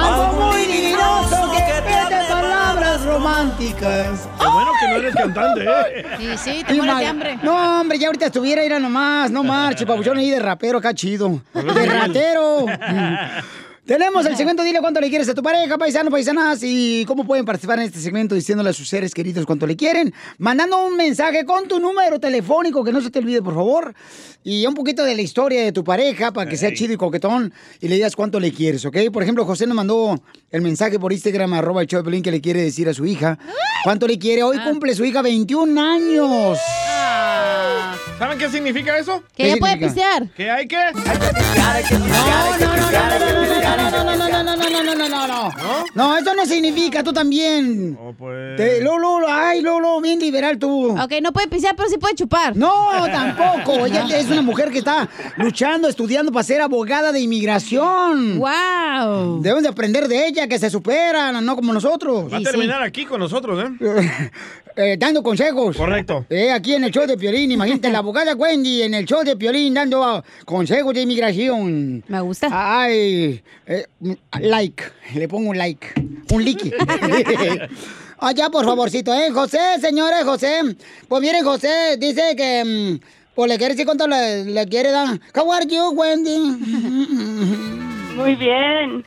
algo 0.00 0.32
muy 0.32 0.66
divinoso 0.66 1.50
que 1.52 1.82
pide 1.82 2.26
palabras 2.28 3.04
románticas. 3.04 4.28
Qué 4.38 4.46
bueno 4.46 4.70
que 4.80 4.88
no 4.88 4.96
eres 4.96 5.14
cantante, 5.14 5.64
¿eh? 5.64 6.06
Sí, 6.18 6.38
sí, 6.38 6.64
te 6.66 6.74
mueres 6.74 6.98
de 6.98 7.06
hambre. 7.06 7.38
No, 7.42 7.80
hombre, 7.80 7.98
ya 7.98 8.06
ahorita 8.08 8.26
estuviera 8.26 8.64
ir 8.64 8.72
a 8.74 8.78
nomás, 8.78 9.30
no 9.30 9.42
marche, 9.42 9.86
papuchón 9.86 10.18
ahí 10.18 10.30
de 10.30 10.40
rapero 10.40 10.78
acá 10.78 10.94
chido. 10.94 11.40
De 11.54 11.86
ratero. 11.86 12.66
Tenemos 13.90 14.24
el 14.24 14.36
segmento 14.36 14.62
Dile 14.62 14.78
cuánto 14.78 15.00
le 15.00 15.08
quieres 15.08 15.28
a 15.30 15.34
tu 15.34 15.42
pareja, 15.42 15.76
paisano, 15.76 16.12
paisanas, 16.12 16.60
y 16.62 17.04
cómo 17.06 17.24
pueden 17.24 17.44
participar 17.44 17.80
en 17.80 17.86
este 17.86 17.98
segmento 17.98 18.36
diciéndole 18.36 18.70
a 18.70 18.72
sus 18.72 18.88
seres 18.88 19.12
queridos 19.12 19.44
cuánto 19.44 19.66
le 19.66 19.74
quieren, 19.74 20.14
mandando 20.38 20.86
un 20.86 20.96
mensaje 20.96 21.44
con 21.44 21.66
tu 21.66 21.80
número 21.80 22.20
telefónico, 22.20 22.84
que 22.84 22.92
no 22.92 23.00
se 23.00 23.10
te 23.10 23.18
olvide, 23.18 23.42
por 23.42 23.52
favor, 23.52 23.92
y 24.44 24.64
un 24.64 24.74
poquito 24.74 25.02
de 25.02 25.16
la 25.16 25.22
historia 25.22 25.64
de 25.64 25.72
tu 25.72 25.82
pareja 25.82 26.30
para 26.30 26.48
que 26.48 26.56
sea 26.56 26.72
chido 26.72 26.92
y 26.92 26.96
coquetón 26.96 27.52
y 27.80 27.88
le 27.88 27.96
digas 27.96 28.14
cuánto 28.14 28.38
le 28.38 28.52
quieres, 28.52 28.84
¿ok? 28.84 28.96
Por 29.12 29.24
ejemplo, 29.24 29.44
José 29.44 29.66
nos 29.66 29.74
mandó 29.74 30.22
el 30.52 30.62
mensaje 30.62 31.00
por 31.00 31.12
Instagram, 31.12 31.54
arroba 31.54 31.82
el 31.82 31.88
Pelín, 31.88 32.22
que 32.22 32.30
le 32.30 32.40
quiere 32.40 32.62
decir 32.62 32.88
a 32.88 32.94
su 32.94 33.04
hija 33.06 33.40
cuánto 33.82 34.06
le 34.06 34.20
quiere. 34.20 34.44
Hoy 34.44 34.56
cumple 34.60 34.94
su 34.94 35.04
hija 35.04 35.20
21 35.20 35.80
años. 35.82 36.58
¿Saben 38.20 38.38
qué 38.38 38.50
significa 38.50 38.98
eso? 38.98 39.24
Que 39.34 39.48
ya 39.48 39.56
puede 39.56 39.78
pistear. 39.78 40.28
¿Que 40.36 40.50
hay 40.50 40.68
que? 40.68 40.76
No, 40.76 40.92
no, 42.58 42.76
no, 42.76 42.90
no, 42.90 42.90
no, 44.14 44.42
no, 44.44 44.44
no, 44.44 44.82
no, 44.84 44.94
no, 44.94 45.08
no, 45.08 45.26
no. 45.26 45.50
No, 45.94 46.18
eso 46.18 46.34
no 46.34 46.44
significa, 46.44 47.02
tú 47.02 47.14
también. 47.14 47.98
Te- 48.58 48.82
Lolo, 48.82 49.20
ay, 49.26 49.62
Lolo, 49.62 50.02
bien 50.02 50.20
liberal 50.20 50.58
tú. 50.58 50.90
Ok, 51.00 51.14
no 51.22 51.32
puede 51.32 51.48
pistear, 51.48 51.74
pero 51.74 51.88
sí 51.88 51.96
puede 51.96 52.14
chupar. 52.14 52.54
No, 52.54 52.88
tampoco. 53.10 53.86
Ella 53.86 54.04
es 54.18 54.26
una 54.28 54.42
mujer 54.42 54.70
que 54.70 54.80
está 54.80 55.08
luchando, 55.38 55.88
estudiando 55.88 56.30
para 56.30 56.42
ser 56.44 56.60
abogada 56.60 57.12
de 57.12 57.20
inmigración. 57.20 58.38
¡Wow! 58.38 59.40
Debemos 59.40 59.62
de 59.62 59.70
aprender 59.70 60.08
de 60.08 60.26
ella, 60.26 60.46
que 60.46 60.58
se 60.58 60.68
superan, 60.68 61.42
no 61.42 61.56
como 61.56 61.72
nosotros. 61.72 62.30
Va 62.30 62.36
a 62.36 62.42
terminar 62.42 62.82
aquí 62.82 63.06
con 63.06 63.18
nosotros, 63.18 63.64
¿eh? 63.64 64.30
Eh, 64.82 64.96
dando 64.96 65.22
consejos. 65.22 65.76
Correcto. 65.76 66.24
Eh, 66.30 66.50
aquí 66.50 66.72
en 66.72 66.84
el 66.84 66.90
show 66.90 67.06
de 67.06 67.18
Piolín, 67.18 67.52
imagínate, 67.52 67.90
la 67.90 67.98
abogada 68.04 68.34
Wendy 68.34 68.82
en 68.82 68.94
el 68.94 69.04
show 69.04 69.22
de 69.22 69.36
Piolín 69.36 69.74
dando 69.74 70.02
ah, 70.02 70.24
consejos 70.46 70.94
de 70.94 71.02
inmigración. 71.02 72.02
Me 72.08 72.20
gusta. 72.22 72.48
Ay, 72.50 73.42
eh, 73.66 73.86
like, 74.40 74.82
le 75.14 75.28
pongo 75.28 75.50
un 75.50 75.58
like, 75.58 75.86
un 76.32 76.44
like. 76.44 76.72
Allá, 78.18 78.48
por 78.48 78.64
favorcito, 78.64 79.12
¿eh? 79.12 79.30
José, 79.30 79.58
señores, 79.80 80.24
José. 80.24 80.60
Pues 81.08 81.22
miren, 81.22 81.44
José 81.44 81.98
dice 81.98 82.34
que, 82.34 82.64
mm, 82.64 83.00
pues 83.34 83.50
le 83.50 83.58
quiere 83.58 83.74
decir 83.74 83.84
cuánto 83.84 84.08
le, 84.08 84.46
le 84.46 84.66
quiere 84.66 84.90
dar. 84.90 85.20
How 85.34 85.52
are 85.52 85.66
you, 85.66 85.90
Wendy? 85.90 86.38
Muy 88.16 88.34
bien. 88.34 89.04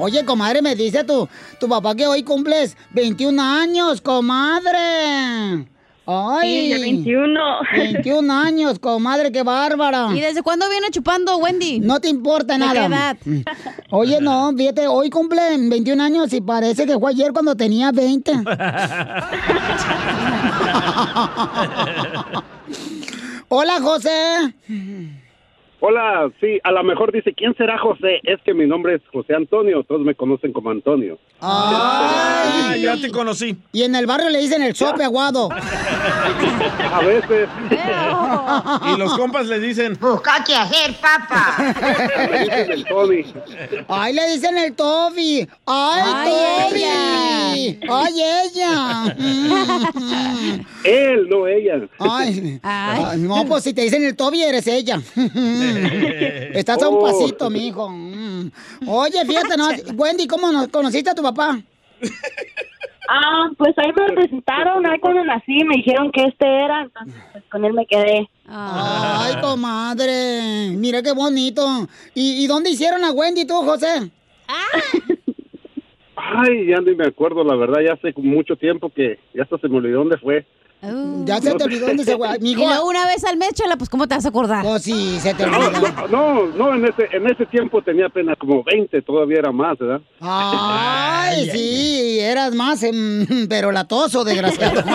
Oye, 0.00 0.24
comadre, 0.24 0.62
me 0.62 0.74
dice 0.74 1.04
tu, 1.04 1.28
tu 1.60 1.68
papá 1.68 1.94
que 1.94 2.06
hoy 2.06 2.22
cumples 2.22 2.76
21 2.92 3.42
años, 3.42 4.00
comadre. 4.00 5.66
Ay. 6.10 6.68
Sí, 6.68 6.72
de 6.72 6.78
21. 6.80 7.40
21 7.76 8.32
años, 8.32 8.78
comadre, 8.78 9.30
qué 9.30 9.42
bárbara. 9.42 10.08
¿Y 10.14 10.20
desde 10.20 10.42
cuándo 10.42 10.66
viene 10.70 10.88
chupando 10.90 11.36
Wendy? 11.36 11.80
No 11.80 12.00
te 12.00 12.08
importa 12.08 12.54
¿De 12.54 12.60
nada. 12.60 12.72
qué 12.72 12.86
edad? 12.86 13.16
Oye, 13.90 14.18
no, 14.22 14.50
fíjate, 14.56 14.86
hoy 14.88 15.10
cumple 15.10 15.42
21 15.58 16.02
años 16.02 16.32
y 16.32 16.40
parece 16.40 16.86
que 16.86 16.98
fue 16.98 17.10
ayer 17.10 17.32
cuando 17.34 17.54
tenía 17.56 17.92
20. 17.92 18.32
Hola, 23.48 23.80
José. 23.80 24.54
Hola, 25.80 26.28
sí, 26.40 26.58
a 26.64 26.72
lo 26.72 26.82
mejor 26.82 27.12
dice, 27.12 27.32
¿quién 27.34 27.54
será 27.56 27.78
José? 27.78 28.20
Es 28.24 28.40
que 28.44 28.52
mi 28.52 28.66
nombre 28.66 28.96
es 28.96 29.02
José 29.12 29.34
Antonio, 29.36 29.84
todos 29.84 30.00
me 30.00 30.14
conocen 30.16 30.52
como 30.52 30.70
Antonio. 30.70 31.18
Ah, 31.40 32.74
ya 32.76 32.96
te 33.00 33.12
conocí. 33.12 33.56
Y 33.72 33.82
en 33.82 33.94
el 33.94 34.06
barrio 34.06 34.28
le 34.28 34.40
dicen 34.40 34.60
el 34.62 34.74
sope 34.74 35.04
aguado. 35.04 35.48
A 36.92 37.00
veces. 37.00 37.48
Y 38.92 38.98
los 38.98 39.16
compas 39.16 39.46
le 39.46 39.60
dicen... 39.60 39.96
Busca 40.00 40.42
qué 40.44 40.56
hacer, 40.56 40.96
papá. 40.96 41.56
Dicen 42.40 42.72
el 42.72 42.84
Tony. 42.84 43.24
Ay, 43.86 44.14
le 44.14 44.32
dicen 44.32 44.58
el 44.58 44.74
Toby. 44.74 45.48
Ay, 45.66 46.02
Ay, 46.04 46.32
Toby. 46.70 47.80
Ay, 47.88 48.14
ella. 48.44 49.16
Él, 50.84 51.28
no 51.28 51.46
ella. 51.46 51.88
Ay. 51.98 52.58
Ay, 52.62 53.18
no, 53.20 53.44
pues 53.46 53.62
si 53.64 53.74
te 53.74 53.82
dicen 53.82 54.04
el 54.04 54.16
Toby, 54.16 54.42
eres 54.42 54.66
ella. 54.66 55.00
Estás 56.54 56.82
a 56.82 56.88
un 56.88 56.96
Oh. 56.98 57.02
pasito, 57.04 57.50
mijo. 57.50 57.88
Mm. 57.90 58.50
Oye, 58.86 59.24
fíjate, 59.26 59.56
¿no? 59.56 59.68
Wendy, 59.96 60.26
¿cómo 60.26 60.50
nos 60.52 60.68
conociste 60.68 61.10
a 61.10 61.14
tu 61.14 61.22
papá? 61.22 61.58
Ah, 63.10 63.48
pues 63.56 63.72
ahí 63.78 63.90
me 63.96 64.14
presentaron, 64.14 64.86
ahí 64.86 64.98
cuando 65.00 65.24
nací 65.24 65.64
me 65.64 65.76
dijeron 65.76 66.12
que 66.12 66.24
este 66.24 66.46
era, 66.46 66.82
entonces 66.82 67.14
pues 67.32 67.44
con 67.50 67.64
él 67.64 67.72
me 67.72 67.86
quedé. 67.86 68.28
Ay, 68.46 69.34
comadre. 69.40 70.70
Mira 70.76 71.02
qué 71.02 71.12
bonito. 71.12 71.66
¿Y, 72.14 72.44
y 72.44 72.46
dónde 72.46 72.70
hicieron 72.70 73.02
a 73.04 73.12
Wendy 73.12 73.46
tú, 73.46 73.54
José? 73.62 74.10
Ay, 76.16 76.66
ya 76.66 76.80
ni 76.80 76.94
me 76.94 77.06
acuerdo, 77.06 77.44
la 77.44 77.54
verdad, 77.54 77.80
ya 77.86 77.92
hace 77.94 78.12
mucho 78.20 78.56
tiempo 78.56 78.90
que 78.90 79.18
ya 79.34 79.44
hasta 79.44 79.56
se 79.58 79.68
me 79.68 79.76
olvidó 79.78 79.98
dónde 80.00 80.18
fue. 80.18 80.44
Ya 80.80 81.40
se 81.40 81.54
te 81.54 81.64
olvidó 81.64 81.88
dónde 81.88 82.04
se 82.04 82.16
fue. 82.16 82.28
Y 82.40 82.54
una 82.54 83.06
vez 83.06 83.24
al 83.24 83.36
mes, 83.36 83.52
chela, 83.54 83.76
pues 83.76 83.90
¿cómo 83.90 84.06
te 84.06 84.14
vas 84.14 84.24
a 84.24 84.28
acordar? 84.28 84.64
Oh, 84.64 84.78
sí, 84.78 85.18
se 85.20 85.34
te 85.34 85.44
No, 85.46 85.70
no, 85.70 86.08
no, 86.08 86.46
no, 86.46 86.74
en 86.74 86.84
ese, 86.86 87.08
en 87.12 87.26
ese 87.28 87.46
tiempo 87.46 87.82
tenía 87.82 88.06
apenas 88.06 88.36
como 88.38 88.62
20, 88.62 89.02
todavía 89.02 89.38
era 89.40 89.50
más, 89.52 89.76
¿verdad? 89.78 90.00
Ay, 90.20 91.50
sí, 91.50 92.20
eras 92.20 92.54
más, 92.54 92.82
em, 92.82 93.26
pero 93.48 93.72
latoso, 93.72 94.24
desgraciado. 94.24 94.82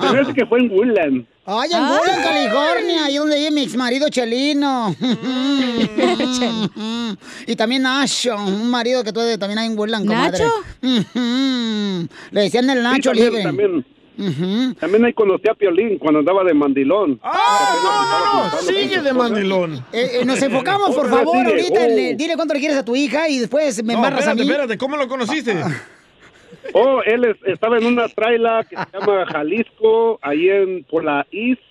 Pero 0.00 0.22
es 0.22 0.34
que 0.34 0.46
fue 0.46 0.60
en 0.60 0.70
Woodland. 0.70 1.26
Ay, 1.46 1.70
en 1.72 1.82
Woodland, 1.82 2.22
California, 2.22 3.04
ahí 3.06 3.16
donde 3.16 3.36
vive 3.36 3.50
mi 3.50 3.62
ex 3.62 3.74
marido 3.74 4.08
Chelino. 4.10 4.94
y 7.46 7.56
también 7.56 7.82
Nacho, 7.82 8.36
un 8.36 8.70
marido 8.70 9.02
que 9.02 9.12
tuve 9.12 9.38
también 9.38 9.58
hay 9.58 9.66
en 9.68 9.78
Woodland, 9.78 10.06
comadre. 10.06 10.44
¿Nacho? 10.44 10.52
Le 12.30 12.40
decían 12.42 12.68
el 12.68 12.82
Nacho 12.82 13.12
Sí, 13.14 13.20
también, 13.20 13.30
libre. 13.30 13.42
También, 13.44 13.67
también 14.80 15.04
ahí 15.04 15.12
conocí 15.12 15.48
a 15.48 15.54
Piolín 15.54 15.96
cuando 15.98 16.18
andaba 16.20 16.42
de 16.44 16.52
mandilón. 16.54 17.20
¡Ah, 17.22 17.76
no, 17.84 18.50
no! 18.50 18.58
¡Sigue 18.62 19.00
de 19.00 19.12
mandilón! 19.12 19.74
Eh, 19.92 20.20
eh, 20.20 20.24
nos 20.24 20.42
enfocamos, 20.42 20.94
por 20.94 21.08
favor, 21.08 21.36
sigue. 21.46 21.50
ahorita. 21.50 21.84
en 21.86 21.92
Oh. 21.92 21.98
el- 22.10 22.16
dile 22.16 22.34
cuánto 22.34 22.54
le 22.54 22.60
quieres 22.60 22.78
a 22.78 22.84
tu 22.84 22.96
hija 22.96 23.28
y 23.28 23.38
después 23.38 23.82
me 23.84 23.92
No, 23.92 23.98
embarras 24.00 24.20
espérate, 24.20 24.42
a 24.42 24.44
mí. 24.44 24.50
espérate, 24.50 24.78
¿cómo 24.78 24.96
lo 24.96 25.06
conociste? 25.06 25.54
Oh, 26.72 27.00
él 27.04 27.24
es- 27.26 27.36
estaba 27.46 27.78
en 27.78 27.86
una 27.86 28.08
traila 28.08 28.64
que 28.68 28.74
se 28.76 28.98
llama 28.98 29.24
Jalisco, 29.26 30.18
ahí 30.22 30.48
en 30.48 30.84
por 30.84 31.04
la 31.04 31.24
East, 31.30 31.62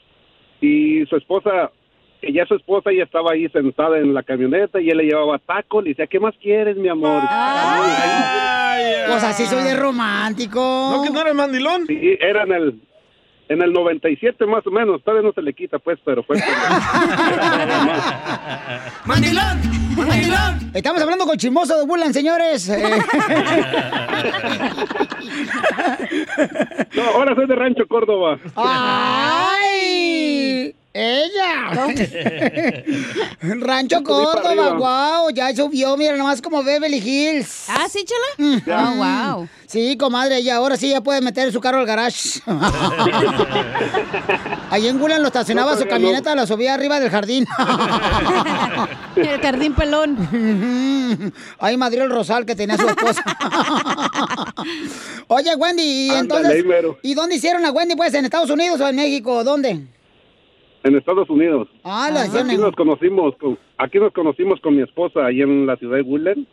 y 0.62 1.06
su 1.08 1.18
esposa, 1.18 1.72
ella 2.22 2.46
su 2.48 2.56
esposa, 2.56 2.92
ella 2.92 3.04
estaba 3.04 3.34
ahí 3.34 3.48
sentada 3.50 3.98
en 4.00 4.13
la 4.13 4.24
camioneta 4.24 4.80
y 4.80 4.89
él 4.89 4.98
le 4.98 5.04
llevaba 5.04 5.38
taco, 5.39 5.82
le 5.82 5.89
decía, 5.89 6.08
¿qué 6.08 6.20
más 6.20 6.34
quieres, 6.42 6.77
mi 6.77 6.88
amor? 6.88 7.22
Pues 9.08 9.24
así 9.24 9.46
soy 9.46 9.64
de 9.64 9.76
romántico. 9.76 10.60
¿No 10.60 11.04
que 11.04 11.10
no 11.10 11.22
eres 11.22 11.34
mandilón? 11.36 11.88
Sí, 11.88 12.18
era 12.20 12.44
en 12.44 12.52
el, 12.52 12.82
en 13.50 13.62
el 13.62 13.72
97 13.74 14.46
más 14.46 14.66
o 14.68 14.72
menos, 14.72 15.04
todavía 15.04 15.28
no 15.28 15.34
se 15.34 15.42
le 15.42 15.54
quita 15.54 15.80
pues, 15.80 15.98
pero 16.04 16.24
fue... 16.24 16.38
¡Mandilón! 19.06 19.62
¡Mandilón! 19.96 20.72
Estamos 20.74 21.02
hablando 21.02 21.26
con 21.26 21.38
Chismoso 21.38 21.78
de 21.78 21.84
Woodland, 21.86 22.14
señores. 22.14 22.70
Eh, 22.70 22.78
no, 26.96 27.04
ahora 27.04 27.36
soy 27.36 27.48
de 27.48 27.56
Rancho 27.56 27.88
Córdoba. 27.88 28.38
¡Ay! 28.56 29.58
Ella. 31.00 31.94
Rancho 33.42 34.01
Córdoba, 34.04 34.74
wow, 34.74 35.30
ya 35.30 35.56
subió, 35.56 35.96
mira 35.96 36.18
nomás 36.18 36.42
como 36.42 36.63
Beverly 36.63 36.98
Hills. 36.98 37.66
Ah, 37.70 37.86
sí, 37.88 38.04
chala. 38.04 38.62
Ya. 38.66 38.89
Oh, 38.89 38.96
wow. 39.36 39.48
Sí, 39.68 39.96
comadre, 39.96 40.39
y 40.39 40.50
ahora 40.50 40.75
sí 40.75 40.89
ya 40.89 41.01
puede 41.01 41.22
meter 41.22 41.51
su 41.51 41.62
carro 41.62 41.82
al 41.82 41.86
garage. 41.86 42.42
Ahí 44.72 44.88
en 44.88 44.98
Gulan 44.98 45.22
lo 45.22 45.27
estacionaba 45.27 45.74
No, 45.74 45.77
su 45.77 45.86
camioneta, 45.88 46.34
la 46.34 46.48
subía 46.48 46.74
arriba 46.74 47.00
del 47.00 47.12
jardín. 47.12 47.46
El 49.16 49.39
jardín 49.39 49.75
pelón. 49.75 51.32
Ahí 51.60 51.77
madrió 51.77 52.04
el 52.04 52.12
rosal 52.12 52.46
que 52.46 52.56
tenía 52.56 52.77
su 52.77 52.88
esposa. 52.88 53.24
Oye, 55.27 55.56
Wendy, 55.56 55.84
y 55.84 56.10
entonces. 56.12 56.63
¿y 57.01 57.16
dónde 57.16 57.36
hicieron 57.36 57.66
a 57.66 57.72
Wendy? 57.72 57.96
Pues, 57.96 58.13
¿en 58.13 58.25
Estados 58.25 58.51
Unidos 58.51 58.80
o 58.80 58.88
en 58.88 58.96
México? 58.96 59.44
¿Dónde? 59.44 59.88
En 60.88 60.96
Estados 60.98 61.29
Unidos. 61.29 61.67
Ah, 61.84 62.10
la 62.13 62.25
hicieron 62.25 62.50
Aquí 62.50 62.58
nos 62.58 62.75
conocimos 62.75 63.34
con, 63.39 63.58
aquí 63.77 64.00
nos 64.00 64.13
conocimos 64.13 64.60
con 64.62 64.75
mi 64.75 64.84
esposa 64.84 65.25
ahí 65.25 65.41
en 65.41 65.65
la 65.65 65.75
ciudad 65.77 65.98
de 65.98 66.03
Woodland. 66.03 66.46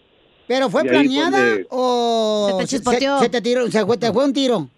¿Pero 0.47 0.69
fue 0.69 0.83
Y 0.85 0.89
ahí 0.89 0.95
fue 0.95 1.03
planeada 1.05 1.47
donde- 1.49 1.67
o 1.71 2.49
Se 2.51 2.59
te 2.59 2.67
chispoteó. 2.69 3.19
se, 3.21 3.29
te 3.29 3.41
tiró, 3.41 3.67
se 3.71 3.85
fue, 3.87 3.97
te 3.97 4.13
fue 4.13 4.25
un 4.25 4.33
tiro? 4.33 4.69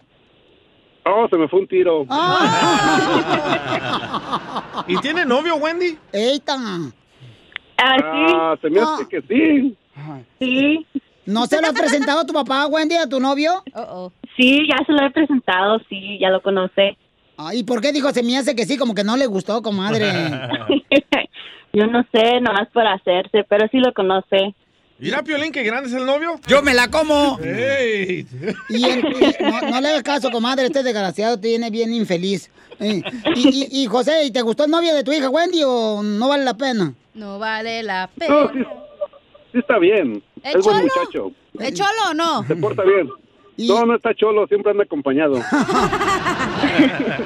Oh, 1.04 1.26
se 1.30 1.38
me 1.38 1.48
fue 1.48 1.60
un 1.60 1.68
tiro. 1.68 2.04
¿Y 4.88 4.96
tiene 4.98 5.24
novio, 5.24 5.56
Wendy? 5.56 5.96
Eita. 6.12 6.56
Ah, 7.78 8.56
se 8.60 8.70
me 8.70 8.80
hace 8.80 9.06
que 9.08 9.22
sí. 9.22 9.76
Sí. 10.38 10.86
¿No 11.26 11.46
se 11.46 11.60
lo 11.60 11.68
has 11.68 11.72
presentado 11.72 12.20
a 12.20 12.26
tu 12.26 12.32
papá, 12.32 12.66
Wendy, 12.66 12.94
a 12.96 13.08
tu 13.08 13.18
novio? 13.20 13.62
Sí, 14.36 14.66
ya 14.68 14.84
se 14.84 14.92
lo 14.92 15.02
he 15.04 15.10
presentado, 15.10 15.78
sí, 15.88 16.18
ya 16.20 16.30
lo 16.30 16.40
conoce. 16.42 16.96
Ah, 17.38 17.54
¿Y 17.54 17.62
por 17.64 17.80
qué 17.80 17.92
dijo 17.92 18.10
se 18.12 18.22
me 18.22 18.36
hace 18.38 18.54
que 18.56 18.64
sí? 18.64 18.76
Como 18.78 18.94
que 18.94 19.04
no 19.04 19.16
le 19.16 19.26
gustó, 19.26 19.62
comadre. 19.62 20.10
Yo 21.72 21.86
no 21.86 22.02
sé, 22.12 22.40
nomás 22.40 22.68
por 22.72 22.86
hacerse, 22.86 23.44
pero 23.48 23.66
sí 23.70 23.78
lo 23.78 23.92
conoce. 23.92 24.54
Mira, 24.98 25.22
Piolín, 25.22 25.52
qué 25.52 25.62
grande 25.62 25.90
es 25.90 25.94
el 25.94 26.06
novio. 26.06 26.40
¡Yo 26.46 26.62
me 26.62 26.72
la 26.72 26.90
como! 26.90 27.38
¡Ey! 27.44 28.26
Y, 28.70 28.84
en- 28.86 29.00
y 29.06 29.42
no, 29.44 29.60
no 29.70 29.80
le 29.82 29.88
hagas 29.88 30.02
caso, 30.02 30.30
comadre, 30.30 30.64
este 30.64 30.82
desgraciado 30.82 31.38
te 31.38 31.48
viene 31.48 31.68
bien 31.68 31.92
infeliz. 31.92 32.50
Eh, 32.80 33.02
y, 33.34 33.48
y- 33.48 33.82
y, 33.82 33.86
José, 33.86 34.24
¿y 34.24 34.30
te 34.30 34.40
gustó 34.40 34.64
el 34.64 34.70
novio 34.70 34.94
de 34.94 35.04
tu 35.04 35.12
hija 35.12 35.28
Wendy 35.28 35.60
o 35.66 36.02
no 36.02 36.28
vale 36.28 36.44
la 36.44 36.54
pena? 36.54 36.94
No 37.12 37.38
vale 37.38 37.82
la 37.82 38.08
pena. 38.16 38.34
No, 38.34 38.48
sí, 38.54 38.58
sí 39.52 39.58
está 39.58 39.78
bien. 39.78 40.22
¿Es 40.42 40.64
buen 40.64 40.82
muchacho. 40.84 41.32
¿Es 41.58 41.74
cholo 41.74 41.90
o 42.10 42.14
no? 42.14 42.44
Se 42.46 42.56
porta 42.56 42.82
bien. 42.84 43.10
No, 43.58 43.84
no 43.86 43.96
está 43.96 44.14
cholo, 44.14 44.46
siempre 44.46 44.70
anda 44.72 44.84
acompañado. 44.84 45.34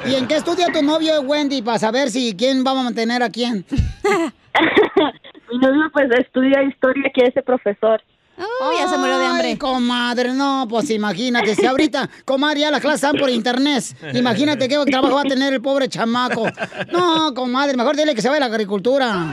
¿Y 0.05 0.15
en 0.15 0.27
qué 0.27 0.35
estudia 0.37 0.67
tu 0.73 0.81
novio 0.81 1.21
Wendy 1.21 1.61
para 1.61 1.79
saber 1.79 2.09
si 2.09 2.35
quién 2.35 2.63
va 2.65 2.71
a 2.71 2.75
mantener 2.75 3.23
a 3.23 3.29
quién? 3.29 3.65
Mi 5.51 5.57
novio 5.57 5.89
pues 5.91 6.09
estudia 6.17 6.63
historia, 6.63 7.11
quiere 7.13 7.31
ser 7.33 7.43
profesor. 7.43 8.01
Oh, 8.37 8.71
ya 8.79 8.87
se 8.87 8.97
murió 8.97 9.19
de 9.19 9.25
hambre. 9.25 9.57
comadre, 9.57 10.33
no, 10.33 10.65
pues 10.67 10.89
imagínate, 10.89 11.53
si 11.53 11.65
ahorita, 11.65 12.09
comadre, 12.25 12.61
ya 12.61 12.71
las 12.71 12.81
clases 12.81 13.03
están 13.03 13.19
por 13.19 13.29
internet. 13.29 13.83
Imagínate 14.13 14.67
qué 14.67 14.77
trabajo 14.89 15.15
va 15.15 15.21
a 15.21 15.25
tener 15.25 15.53
el 15.53 15.61
pobre 15.61 15.87
chamaco. 15.89 16.47
No, 16.91 17.33
comadre, 17.35 17.75
mejor 17.77 17.95
dile 17.95 18.15
que 18.15 18.21
se 18.21 18.29
vaya 18.29 18.45
a 18.45 18.47
la 18.49 18.53
agricultura. 18.55 19.25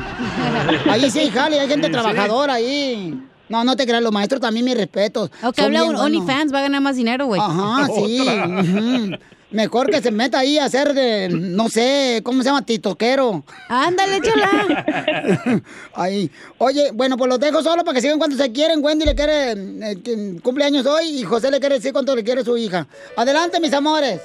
Ahí 0.90 1.10
sí, 1.10 1.30
jale, 1.30 1.58
hay 1.60 1.68
gente 1.68 1.86
Sí, 1.86 1.92
sí. 1.94 1.98
trabajadora 2.00 2.54
ahí. 2.54 3.18
No, 3.48 3.64
no 3.64 3.76
te 3.76 3.86
creas, 3.86 4.02
los 4.02 4.12
maestros 4.12 4.42
también 4.42 4.66
mis 4.66 4.76
respetos. 4.76 5.30
Aunque 5.40 5.62
Son 5.62 5.74
habla 5.74 5.84
un. 5.84 5.96
OnlyFans, 5.96 6.52
va 6.52 6.58
a 6.58 6.62
ganar 6.62 6.82
más 6.82 6.96
dinero, 6.96 7.26
güey. 7.26 7.40
Ajá, 7.42 7.86
sí. 7.94 8.20
Mejor 9.50 9.88
que 9.88 10.02
se 10.02 10.10
meta 10.10 10.40
ahí 10.40 10.58
a 10.58 10.66
hacer 10.66 10.92
de, 10.92 11.30
no 11.30 11.68
sé, 11.70 12.20
¿cómo 12.22 12.42
se 12.42 12.50
llama? 12.50 12.66
Titoquero. 12.66 13.42
Ándale, 13.70 14.20
chala. 14.20 15.62
Ahí. 15.94 16.30
Oye, 16.58 16.90
bueno, 16.92 17.16
pues 17.16 17.30
los 17.30 17.40
dejo 17.40 17.62
solo 17.62 17.82
para 17.82 17.94
que 17.94 18.02
sigan 18.02 18.18
cuando 18.18 18.36
se 18.36 18.52
quieren. 18.52 18.84
Wendy 18.84 19.06
le 19.06 19.14
quiere, 19.14 19.52
eh, 19.52 20.40
cumpleaños 20.42 20.84
hoy 20.84 21.20
y 21.20 21.22
José 21.22 21.50
le 21.50 21.60
quiere 21.60 21.76
decir 21.76 21.94
cuánto 21.94 22.14
le 22.14 22.24
quiere 22.24 22.44
su 22.44 22.58
hija. 22.58 22.86
Adelante, 23.16 23.58
mis 23.58 23.72
amores. 23.72 24.20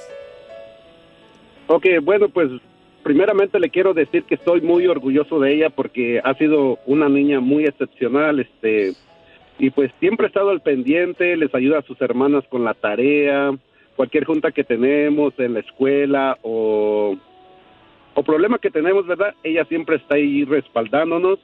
Ok, 1.68 1.86
bueno, 2.02 2.28
pues 2.28 2.50
primeramente 3.02 3.58
le 3.58 3.70
quiero 3.70 3.94
decir 3.94 4.24
que 4.24 4.34
estoy 4.34 4.60
muy 4.60 4.86
orgulloso 4.86 5.40
de 5.40 5.54
ella 5.54 5.70
porque 5.70 6.20
ha 6.22 6.34
sido 6.34 6.78
una 6.84 7.08
niña 7.08 7.40
muy 7.40 7.64
excepcional, 7.64 8.40
este, 8.40 8.92
y 9.58 9.70
pues 9.70 9.90
siempre 10.00 10.26
ha 10.26 10.28
estado 10.28 10.50
al 10.50 10.60
pendiente, 10.60 11.36
les 11.36 11.54
ayuda 11.54 11.78
a 11.78 11.82
sus 11.82 11.98
hermanas 12.02 12.44
con 12.50 12.64
la 12.64 12.74
tarea, 12.74 13.52
cualquier 13.96 14.24
junta 14.24 14.52
que 14.52 14.64
tenemos 14.64 15.32
en 15.38 15.54
la 15.54 15.60
escuela 15.60 16.38
o, 16.42 17.16
o 18.14 18.22
problema 18.22 18.58
que 18.58 18.70
tenemos, 18.70 19.06
¿verdad? 19.06 19.34
Ella 19.42 19.64
siempre 19.66 19.96
está 19.96 20.16
ahí 20.16 20.44
respaldándonos 20.44 21.38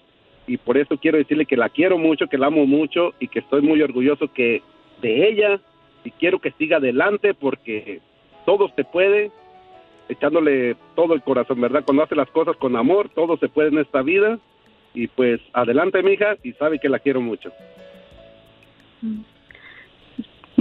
y 0.47 0.57
por 0.57 0.76
eso 0.76 0.99
quiero 0.99 1.19
decirle 1.19 1.47
que 1.47 1.57
la 1.57 1.69
quiero 1.69 1.99
mucho, 1.99 2.26
que 2.26 2.38
la 2.38 2.47
amo 2.47 2.66
mucho 2.66 3.14
y 3.21 3.28
que 3.28 3.40
estoy 3.40 3.63
muy 3.63 3.80
orgulloso 3.82 4.32
que 4.32 4.63
de 5.00 5.28
ella 5.28 5.60
y 6.04 6.10
quiero 6.13 6.39
que 6.39 6.52
siga 6.52 6.78
adelante 6.78 7.34
porque 7.34 8.00
todo 8.45 8.71
se 8.75 8.84
puede 8.84 9.30
echándole 10.08 10.76
todo 10.97 11.15
el 11.15 11.23
corazón, 11.23 11.60
¿verdad? 11.60 11.84
Cuando 11.84 12.02
hace 12.02 12.17
las 12.17 12.28
cosas 12.30 12.56
con 12.56 12.76
amor, 12.76 13.10
todo 13.10 13.36
se 13.36 13.49
puede 13.49 13.69
en 13.69 13.78
esta 13.78 14.02
vida. 14.02 14.39
Y 14.93 15.06
pues 15.06 15.41
adelante, 15.52 16.02
mija, 16.02 16.36
y 16.43 16.52
sabe 16.54 16.80
que 16.80 16.89
la 16.89 16.99
quiero 16.99 17.21
mucho. 17.21 17.52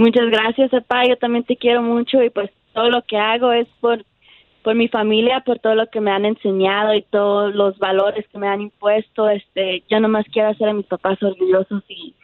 Muchas 0.00 0.30
gracias, 0.30 0.70
papá. 0.70 1.04
Yo 1.06 1.18
también 1.18 1.44
te 1.44 1.58
quiero 1.58 1.82
mucho 1.82 2.22
y 2.22 2.30
pues 2.30 2.50
todo 2.72 2.88
lo 2.88 3.02
que 3.02 3.18
hago 3.18 3.52
es 3.52 3.68
por 3.82 4.02
por 4.62 4.74
mi 4.74 4.88
familia, 4.88 5.40
por 5.44 5.58
todo 5.58 5.74
lo 5.74 5.90
que 5.90 6.00
me 6.00 6.10
han 6.10 6.24
enseñado 6.24 6.94
y 6.94 7.02
todos 7.02 7.54
los 7.54 7.78
valores 7.78 8.26
que 8.32 8.38
me 8.38 8.48
han 8.48 8.62
impuesto. 8.62 9.28
Este, 9.28 9.84
yo 9.90 10.00
nomás 10.00 10.24
quiero 10.32 10.48
hacer 10.48 10.70
a 10.70 10.72
mis 10.72 10.86
papás 10.86 11.22
orgullosos 11.22 11.82
y 11.88 12.14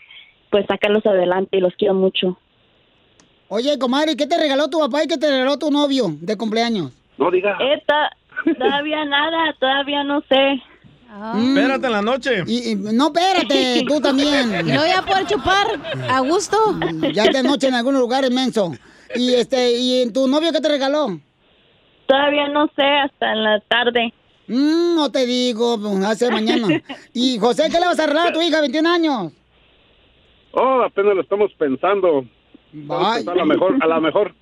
pues 0.50 0.64
sacarlos 0.66 1.04
adelante 1.04 1.58
y 1.58 1.60
los 1.60 1.74
quiero 1.74 1.92
mucho. 1.92 2.38
Oye, 3.48 3.78
comadre, 3.78 4.16
¿qué 4.16 4.26
te 4.26 4.38
regaló 4.38 4.70
tu 4.70 4.78
papá 4.78 5.04
y 5.04 5.08
qué 5.08 5.18
te 5.18 5.28
regaló 5.28 5.58
tu 5.58 5.70
novio 5.70 6.06
de 6.18 6.36
cumpleaños? 6.36 6.92
No 7.18 7.30
diga. 7.30 7.58
Esta, 7.60 8.10
todavía 8.58 9.04
nada, 9.04 9.54
todavía 9.60 10.02
no 10.02 10.22
sé. 10.22 10.62
Espérate 11.38 11.86
en 11.86 11.92
la 11.92 12.02
noche. 12.02 12.42
Y, 12.46 12.70
y- 12.72 12.74
no, 12.74 13.06
espérate, 13.06 13.84
tú 13.88 14.00
también. 14.02 14.66
Y 14.66 14.72
luego 14.72 14.86
ya 14.86 15.02
poder 15.02 15.26
chupar 15.26 15.66
a 16.08 16.20
gusto. 16.20 16.56
Ya 17.12 17.24
de 17.24 17.42
noche 17.42 17.68
en 17.68 17.74
algunos 17.74 18.00
lugares, 18.00 18.30
menso. 18.30 18.72
Y 19.14 19.34
este, 19.34 19.72
¿y 19.78 20.10
tu 20.12 20.26
novio 20.28 20.52
qué 20.52 20.60
te 20.60 20.68
regaló? 20.68 21.18
Todavía 22.06 22.48
no 22.48 22.66
sé, 22.76 22.82
hasta 22.82 23.32
en 23.32 23.42
la 23.44 23.60
tarde. 23.68 24.12
Mm, 24.48 24.94
no 24.94 25.10
te 25.10 25.26
digo, 25.26 25.78
pues, 25.80 26.04
hace 26.04 26.30
mañana. 26.38 26.82
Y 27.12 27.38
José, 27.38 27.64
¿qué 27.70 27.80
le 27.80 27.86
vas 27.86 27.98
a 27.98 28.06
regalar 28.06 28.28
a 28.28 28.32
tu 28.32 28.42
hija, 28.42 28.60
21 28.60 28.88
años? 28.88 29.32
Oh, 30.52 30.82
apenas 30.82 31.14
lo 31.14 31.22
estamos 31.22 31.50
pensando. 31.58 32.24
Vamos 32.72 33.06
a 33.08 33.14
pensar, 33.16 33.34
a 33.34 33.38
lo 33.38 33.46
mejor, 33.46 33.76
a 33.80 33.86
lo 33.86 34.00
mejor, 34.00 34.34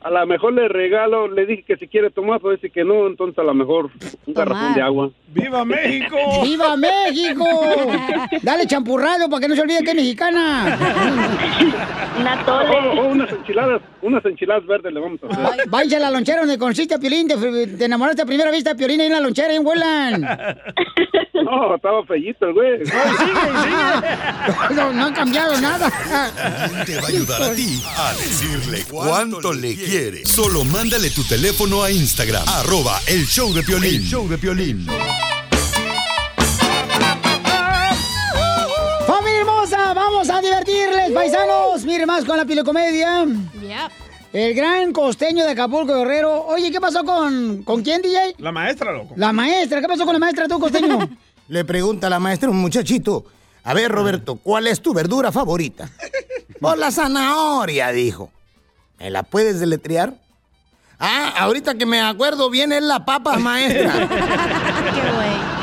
a 0.00 0.10
lo 0.10 0.26
mejor 0.26 0.52
le 0.52 0.68
regalo, 0.68 1.28
le 1.28 1.44
dije 1.46 1.64
que 1.64 1.76
si 1.76 1.88
quiere 1.88 2.10
tomar, 2.10 2.40
pues 2.40 2.60
dice 2.60 2.72
que 2.72 2.84
no, 2.84 3.06
entonces 3.06 3.38
a 3.38 3.42
lo 3.42 3.54
mejor 3.54 3.90
un 4.26 4.34
garrafón 4.34 4.74
de 4.74 4.82
agua. 4.82 5.10
¡Viva 5.28 5.64
México! 5.64 6.16
¡Viva 6.44 6.76
México! 6.76 7.44
Dale 8.42 8.66
champurrado 8.66 9.28
para 9.28 9.40
que 9.40 9.48
no 9.48 9.54
se 9.54 9.62
olvide 9.62 9.82
que 9.82 9.90
es 9.90 9.96
mexicana. 9.96 10.78
Una 12.20 12.44
Oh, 12.48 13.00
oh, 13.00 13.08
unas 13.08 13.30
enchiladas, 13.30 13.82
unas 14.02 14.24
enchiladas 14.24 14.66
verdes 14.66 14.92
le 14.92 15.00
vamos 15.00 15.20
a 15.22 15.26
hacer. 15.26 15.68
Váyanse 15.68 15.96
a 15.96 16.00
la 16.00 16.10
lonchera 16.10 16.40
donde 16.40 16.58
consiste 16.58 16.94
a 16.94 16.98
Piolín. 16.98 17.28
Te, 17.28 17.66
te 17.66 17.84
enamoraste 17.84 18.22
a 18.22 18.26
primera 18.26 18.50
vista 18.50 18.70
de 18.70 18.76
Piolín 18.76 19.00
ahí 19.00 19.06
en 19.06 19.12
la 19.12 19.20
lonchera, 19.20 19.54
en 19.54 19.66
Huelan. 19.66 20.22
No, 21.44 21.76
estaba 21.76 22.04
fellito 22.04 22.46
el 22.46 22.52
güey. 22.52 22.80
No, 24.74 24.92
no 24.92 25.06
ha 25.06 25.12
cambiado 25.12 25.58
nada. 25.60 25.88
Te 26.84 26.96
va 26.96 27.06
a 27.06 27.08
ayudar 27.08 27.42
a 27.42 27.54
ti 27.54 27.82
a 27.96 28.12
decirle 28.14 28.84
cuánto 28.90 29.52
le 29.52 29.68
quiere. 29.88 30.26
Solo 30.26 30.64
mándale 30.64 31.10
tu 31.10 31.24
teléfono 31.24 31.82
a 31.82 31.90
Instagram, 31.90 32.46
arroba 32.46 33.00
el 33.06 33.26
show 33.26 33.52
de 33.54 33.62
Piolín. 33.62 33.94
El 33.94 34.02
show 34.02 34.28
de 34.28 34.36
Piolín. 34.36 34.86
¡Familia 39.06 39.40
hermosa! 39.40 39.94
¡Vamos 39.94 40.28
a 40.28 40.42
divertirles, 40.42 41.10
paisanos! 41.12 41.84
Miren 41.86 42.06
más 42.06 42.24
con 42.26 42.36
la 42.36 42.44
pilecomedia. 42.44 43.26
El 44.30 44.54
gran 44.54 44.92
costeño 44.92 45.46
de 45.46 45.52
Acapulco, 45.52 45.94
Guerrero. 45.94 46.44
Oye, 46.46 46.70
¿qué 46.70 46.82
pasó 46.82 47.02
con... 47.02 47.62
¿Con 47.62 47.82
quién, 47.82 48.02
DJ? 48.02 48.34
La 48.38 48.52
maestra, 48.52 48.92
loco. 48.92 49.14
La 49.16 49.32
maestra. 49.32 49.80
¿Qué 49.80 49.88
pasó 49.88 50.04
con 50.04 50.12
la 50.12 50.18
maestra, 50.18 50.46
tú, 50.46 50.60
costeño? 50.60 50.98
Le 51.48 51.64
pregunta 51.64 52.10
la 52.10 52.20
maestra 52.20 52.48
a 52.48 52.52
un 52.52 52.58
muchachito. 52.58 53.24
A 53.64 53.72
ver, 53.72 53.90
Roberto, 53.90 54.36
¿cuál 54.36 54.66
es 54.66 54.82
tu 54.82 54.92
verdura 54.92 55.32
favorita? 55.32 55.90
Por 56.60 56.76
la 56.76 56.90
zanahoria, 56.90 57.90
dijo. 57.90 58.30
¿Me 58.98 59.10
la 59.10 59.22
puedes 59.22 59.60
deletrear? 59.60 60.14
Ah, 60.98 61.32
ahorita 61.38 61.74
que 61.76 61.86
me 61.86 62.00
acuerdo 62.00 62.50
bien 62.50 62.72
es 62.72 62.82
la 62.82 63.04
papa, 63.04 63.38
maestra. 63.38 64.08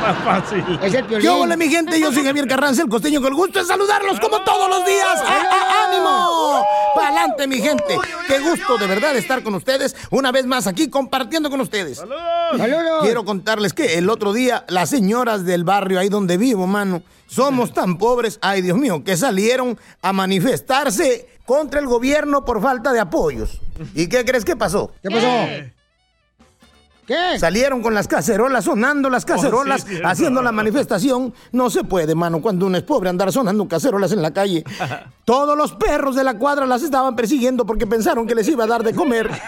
Más 0.06 0.24
fácil. 0.24 0.64
Es 0.84 0.94
el 0.94 1.08
¿Qué 1.08 1.30
hola, 1.30 1.58
mi 1.58 1.68
gente? 1.68 2.00
Yo 2.00 2.12
soy 2.12 2.24
Javier 2.24 2.48
Carranza, 2.48 2.84
el 2.84 2.90
costeño, 2.90 3.22
con 3.22 3.30
el 3.30 3.36
gusto 3.36 3.58
de 3.58 3.66
saludarlos 3.66 4.20
como 4.20 4.42
todos 4.44 4.70
los 4.70 4.86
días. 4.86 5.20
¡Ah, 5.26 5.44
ah, 5.50 5.88
¡Ánimo! 5.90 6.64
¡Para 6.94 7.08
adelante, 7.08 7.48
mi 7.48 7.58
gente! 7.58 7.98
Qué 8.28 8.40
gusto 8.40 8.78
de 8.78 8.86
verdad 8.86 9.16
estar 9.16 9.42
con 9.42 9.56
ustedes 9.56 9.96
una 10.12 10.32
vez 10.32 10.46
más 10.46 10.68
aquí 10.68 10.90
compartiendo 10.90 11.50
con 11.50 11.60
ustedes. 11.60 11.98
¡Saludos! 11.98 13.02
Quiero 13.02 13.26
contarles 13.26 13.74
que 13.74 13.98
el 13.98 14.10
otro 14.10 14.32
día 14.32 14.64
las 14.68 14.92
señoras 14.92 15.44
del 15.44 15.64
barrio 15.64 16.00
ahí 16.00 16.10
donde 16.10 16.38
vivo, 16.38 16.68
mano, 16.68 17.02
somos 17.26 17.74
tan 17.74 17.98
pobres, 17.98 18.38
ay 18.42 18.62
Dios 18.62 18.78
mío, 18.78 19.04
que 19.04 19.18
salieron 19.18 19.80
a 20.04 20.14
manifestarse 20.14 21.28
contra 21.46 21.80
el 21.80 21.88
gobierno 21.88 22.46
por 22.46 22.62
falta 22.62 22.94
de 22.94 23.00
apoyos. 23.00 23.60
¿Y 23.96 24.08
qué 24.08 24.24
crees 24.24 24.46
que 24.46 24.56
pasó? 24.56 24.92
¿Qué 25.02 25.10
pasó? 25.10 25.28
¿Qué? 25.28 25.75
Salieron 27.40 27.82
con 27.82 27.94
las 27.94 28.08
cacerolas, 28.08 28.66
sonando 28.66 29.10
las 29.10 29.26
cacerolas, 29.26 29.82
Oh, 29.82 29.86
sí, 29.86 29.90
cierto. 29.92 30.08
haciendo 30.08 30.42
la 30.42 30.52
manifestación. 30.52 31.34
No 31.52 31.70
se 31.70 31.84
puede, 31.84 32.16
mano, 32.16 32.42
cuando 32.42 32.66
uno 32.66 32.78
es 32.78 32.84
pobre 32.84 33.10
andar 33.10 33.32
sonando 33.32 33.68
cacerolas 33.68 34.12
en 34.12 34.22
la 34.22 34.32
calle. 34.34 34.64
Todos 35.26 35.58
los 35.58 35.74
perros 35.74 36.16
de 36.16 36.24
la 36.24 36.38
cuadra 36.38 36.66
las 36.66 36.82
estaban 36.84 37.16
persiguiendo 37.16 37.66
porque 37.66 37.86
pensaron 37.88 38.26
que 38.28 38.34
les 38.36 38.48
iba 38.48 38.64
a 38.64 38.68
dar 38.68 38.84
de 38.84 38.94
comer. 38.94 39.30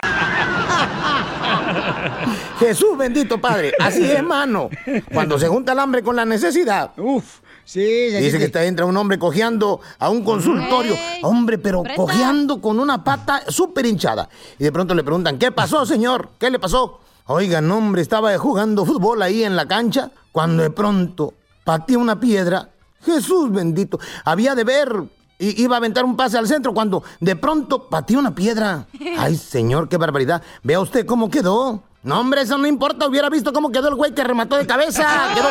Jesús 2.60 2.98
bendito 2.98 3.39
Padre, 3.39 3.74
así 3.80 4.04
es, 4.04 4.24
mano. 4.24 4.70
Cuando 5.13 5.38
se 5.39 5.48
junta 5.48 5.74
el 5.74 5.80
hambre 5.80 6.02
con 6.02 6.15
la 6.15 6.26
necesidad. 6.26 6.91
Uf, 6.98 7.39
sí. 7.63 7.80
Dice 7.82 8.38
que 8.39 8.46
está, 8.46 8.63
entra 8.65 8.86
un 8.86 8.98
hombre 8.98 9.20
cojeando 9.20 9.80
a 10.00 10.10
un 10.10 10.24
consultorio. 10.24 10.96
Hombre, 11.22 11.58
pero 11.58 11.84
Presta. 11.84 12.02
cojeando 12.02 12.60
con 12.62 12.80
una 12.80 13.04
pata 13.04 13.43
súper 13.48 13.86
hinchada. 13.86 14.28
Y 14.58 14.63
de 14.63 14.72
pronto 14.72 14.96
le 14.96 15.04
preguntan, 15.04 15.38
¿qué 15.38 15.52
pasó, 15.52 15.86
señor? 15.86 16.30
¿Qué 16.39 16.50
le 16.50 16.58
pasó? 16.60 17.00
Oigan, 17.30 17.70
hombre, 17.72 18.02
estaba 18.02 18.38
jugando 18.38 18.86
fútbol 18.86 19.22
ahí 19.22 19.44
en 19.44 19.58
la 19.58 19.68
cancha 19.68 20.12
cuando 20.32 20.63
de 20.63 20.70
pronto 20.70 21.34
pateó 21.66 22.00
una 22.00 22.22
piedra. 22.22 22.70
Jesús 23.04 23.52
bendito. 23.52 24.00
Había 24.24 24.56
de 24.56 24.63
ver. 24.63 25.04
Iba 25.38 25.76
a 25.76 25.78
aventar 25.78 26.06
un 26.06 26.16
pase 26.16 26.38
al 26.38 26.48
centro 26.48 26.74
cuando 26.74 27.04
de 27.20 27.36
pronto 27.36 27.90
pateó 27.90 28.20
una 28.20 28.34
piedra. 28.34 28.88
Ay, 29.20 29.36
señor, 29.36 29.90
qué 29.90 29.98
barbaridad. 29.98 30.42
Vea 30.63 30.80
usted 30.80 31.06
cómo 31.06 31.30
quedó. 31.30 31.84
No, 32.02 32.22
hombre, 32.22 32.44
eso 32.44 32.58
no 32.58 32.66
importa. 32.66 33.06
Hubiera 33.08 33.30
visto 33.30 33.52
cómo 33.52 33.74
quedó 33.74 33.90
el 33.90 33.96
güey 33.96 34.13
que 34.13 34.24
remató 34.24 34.56
de 34.56 34.66
cabeza. 34.66 35.06
Quedó 35.36 35.50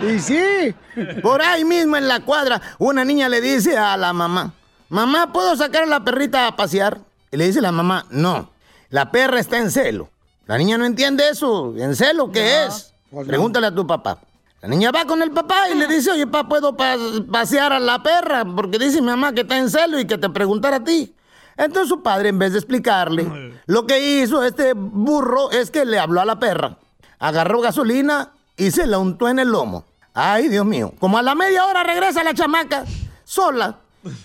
peor. 0.00 0.14
Y 0.14 0.18
sí. 0.18 0.74
Por 1.22 1.42
ahí 1.42 1.66
mismo 1.66 1.96
en 1.96 2.08
la 2.08 2.20
cuadra, 2.20 2.60
una 2.78 3.04
niña 3.04 3.28
le 3.28 3.42
dice 3.42 3.76
a 3.76 3.98
la 3.98 4.14
mamá, 4.14 4.54
mamá, 4.88 5.30
¿puedo 5.30 5.54
sacar 5.56 5.82
a 5.82 5.86
la 5.86 6.04
perrita 6.04 6.46
a 6.46 6.56
pasear? 6.56 7.00
Y 7.30 7.36
le 7.36 7.46
dice 7.46 7.60
la 7.60 7.72
mamá, 7.72 8.06
no, 8.10 8.50
la 8.90 9.10
perra 9.10 9.40
está 9.40 9.58
en 9.58 9.70
celo. 9.70 10.08
La 10.46 10.58
niña 10.58 10.76
no 10.78 10.84
entiende 10.84 11.28
eso, 11.28 11.74
¿en 11.76 11.94
celo 11.96 12.30
qué 12.30 12.64
es? 12.64 12.92
pues 13.10 13.26
no. 13.26 13.30
Pregúntale 13.30 13.66
a 13.68 13.74
tu 13.74 13.86
papá. 13.86 14.18
La 14.60 14.68
niña 14.68 14.90
va 14.90 15.04
con 15.04 15.20
el 15.22 15.30
papá 15.30 15.68
y 15.70 15.74
le 15.76 15.86
dice, 15.86 16.10
oye, 16.10 16.26
papá, 16.26 16.48
¿puedo 16.48 16.76
pa- 16.76 16.96
pasear 17.30 17.72
a 17.72 17.78
la 17.80 18.02
perra? 18.02 18.44
Porque 18.44 18.78
dice 18.78 19.00
mi 19.00 19.08
mamá 19.08 19.32
que 19.32 19.42
está 19.42 19.58
en 19.58 19.70
celo 19.70 19.98
y 19.98 20.06
que 20.06 20.16
te 20.18 20.28
preguntara 20.30 20.76
a 20.76 20.84
ti. 20.84 21.14
Entonces 21.56 21.88
su 21.88 22.02
padre, 22.02 22.30
en 22.30 22.38
vez 22.38 22.52
de 22.52 22.58
explicarle, 22.58 23.52
lo 23.66 23.86
que 23.86 24.20
hizo 24.22 24.42
este 24.42 24.72
burro 24.74 25.50
es 25.50 25.70
que 25.70 25.84
le 25.84 25.98
habló 25.98 26.20
a 26.20 26.24
la 26.24 26.38
perra. 26.40 26.78
Agarró 27.18 27.60
gasolina 27.60 28.32
y 28.56 28.70
se 28.70 28.86
la 28.86 28.98
untó 28.98 29.28
en 29.28 29.38
el 29.38 29.48
lomo. 29.48 29.84
Ay, 30.14 30.48
Dios 30.48 30.64
mío. 30.66 30.92
Como 30.98 31.18
a 31.18 31.22
la 31.22 31.34
media 31.34 31.64
hora 31.66 31.82
regresa 31.84 32.24
la 32.24 32.34
chamaca, 32.34 32.84
sola. 33.24 33.76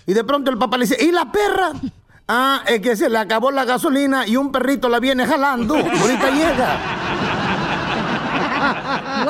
Y 0.07 0.13
de 0.13 0.23
pronto 0.23 0.49
el 0.51 0.57
papá 0.57 0.77
le 0.77 0.85
dice, 0.85 0.97
¿y 1.03 1.11
la 1.11 1.31
perra? 1.31 1.71
Ah, 2.31 2.61
es 2.67 2.79
que 2.81 2.95
se 2.95 3.09
le 3.09 3.17
acabó 3.17 3.49
la 3.49 3.65
gasolina 3.65 4.27
y 4.27 4.37
un 4.37 4.51
perrito 4.51 4.87
la 4.87 4.99
viene 4.99 5.25
jalando. 5.25 5.73
Ahorita 5.73 6.29
llega. 6.31 6.77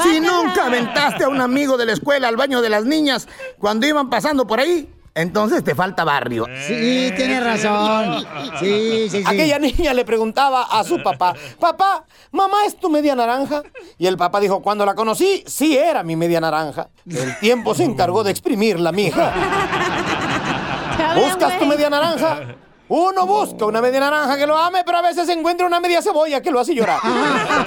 Si 0.04 0.20
nunca 0.20 0.66
aventaste 0.66 1.24
a 1.24 1.30
un 1.30 1.40
amigo 1.40 1.78
de 1.78 1.86
la 1.86 1.94
escuela 1.94 2.28
al 2.28 2.36
baño 2.36 2.62
de 2.62 2.68
las 2.68 2.84
niñas 2.84 3.30
cuando 3.58 3.88
iban 3.88 4.10
pasando 4.10 4.46
por 4.46 4.60
ahí, 4.60 4.90
entonces 5.16 5.64
te 5.64 5.76
falta 5.76 6.04
barrio. 6.04 6.46
Sí, 6.68 7.14
tiene 7.16 7.40
razón. 7.40 8.26
Sí, 8.60 9.08
sí, 9.10 9.20
sí. 9.20 9.24
Aquella 9.26 9.60
niña 9.60 9.94
le 9.94 10.04
preguntaba 10.04 10.64
a 10.64 10.84
su 10.84 11.02
papá, 11.02 11.34
papá, 11.58 12.04
¿mamá 12.32 12.66
es 12.68 12.78
tu 12.78 12.90
media 12.90 13.16
naranja? 13.16 13.64
Y 13.98 14.08
el 14.08 14.18
papá 14.18 14.42
dijo, 14.42 14.62
cuando 14.62 14.86
la 14.86 14.94
conocí, 14.94 15.42
sí 15.48 15.78
era 15.78 16.04
mi 16.04 16.18
media 16.18 16.42
naranja. 16.42 16.90
El 17.10 17.40
tiempo 17.40 17.74
se 17.76 17.86
encargó 17.86 18.26
de 18.26 18.32
exprimirla, 18.32 18.92
mija. 18.92 19.34
¿Buscas 21.16 21.58
tu 21.60 21.66
media 21.66 21.90
naranja? 21.90 22.42
Uno 22.90 23.26
busca 23.28 23.66
una 23.66 23.82
media 23.82 24.00
naranja 24.00 24.36
que 24.36 24.48
lo 24.48 24.58
ame, 24.58 24.84
pero 24.84 24.98
a 24.98 25.02
veces 25.04 25.30
encuentra 25.30 25.68
una 25.68 25.80
media 25.80 26.02
cebolla 26.02 26.42
que 26.42 26.50
lo 26.50 26.60
hace 26.60 26.74
llorar. 26.74 27.00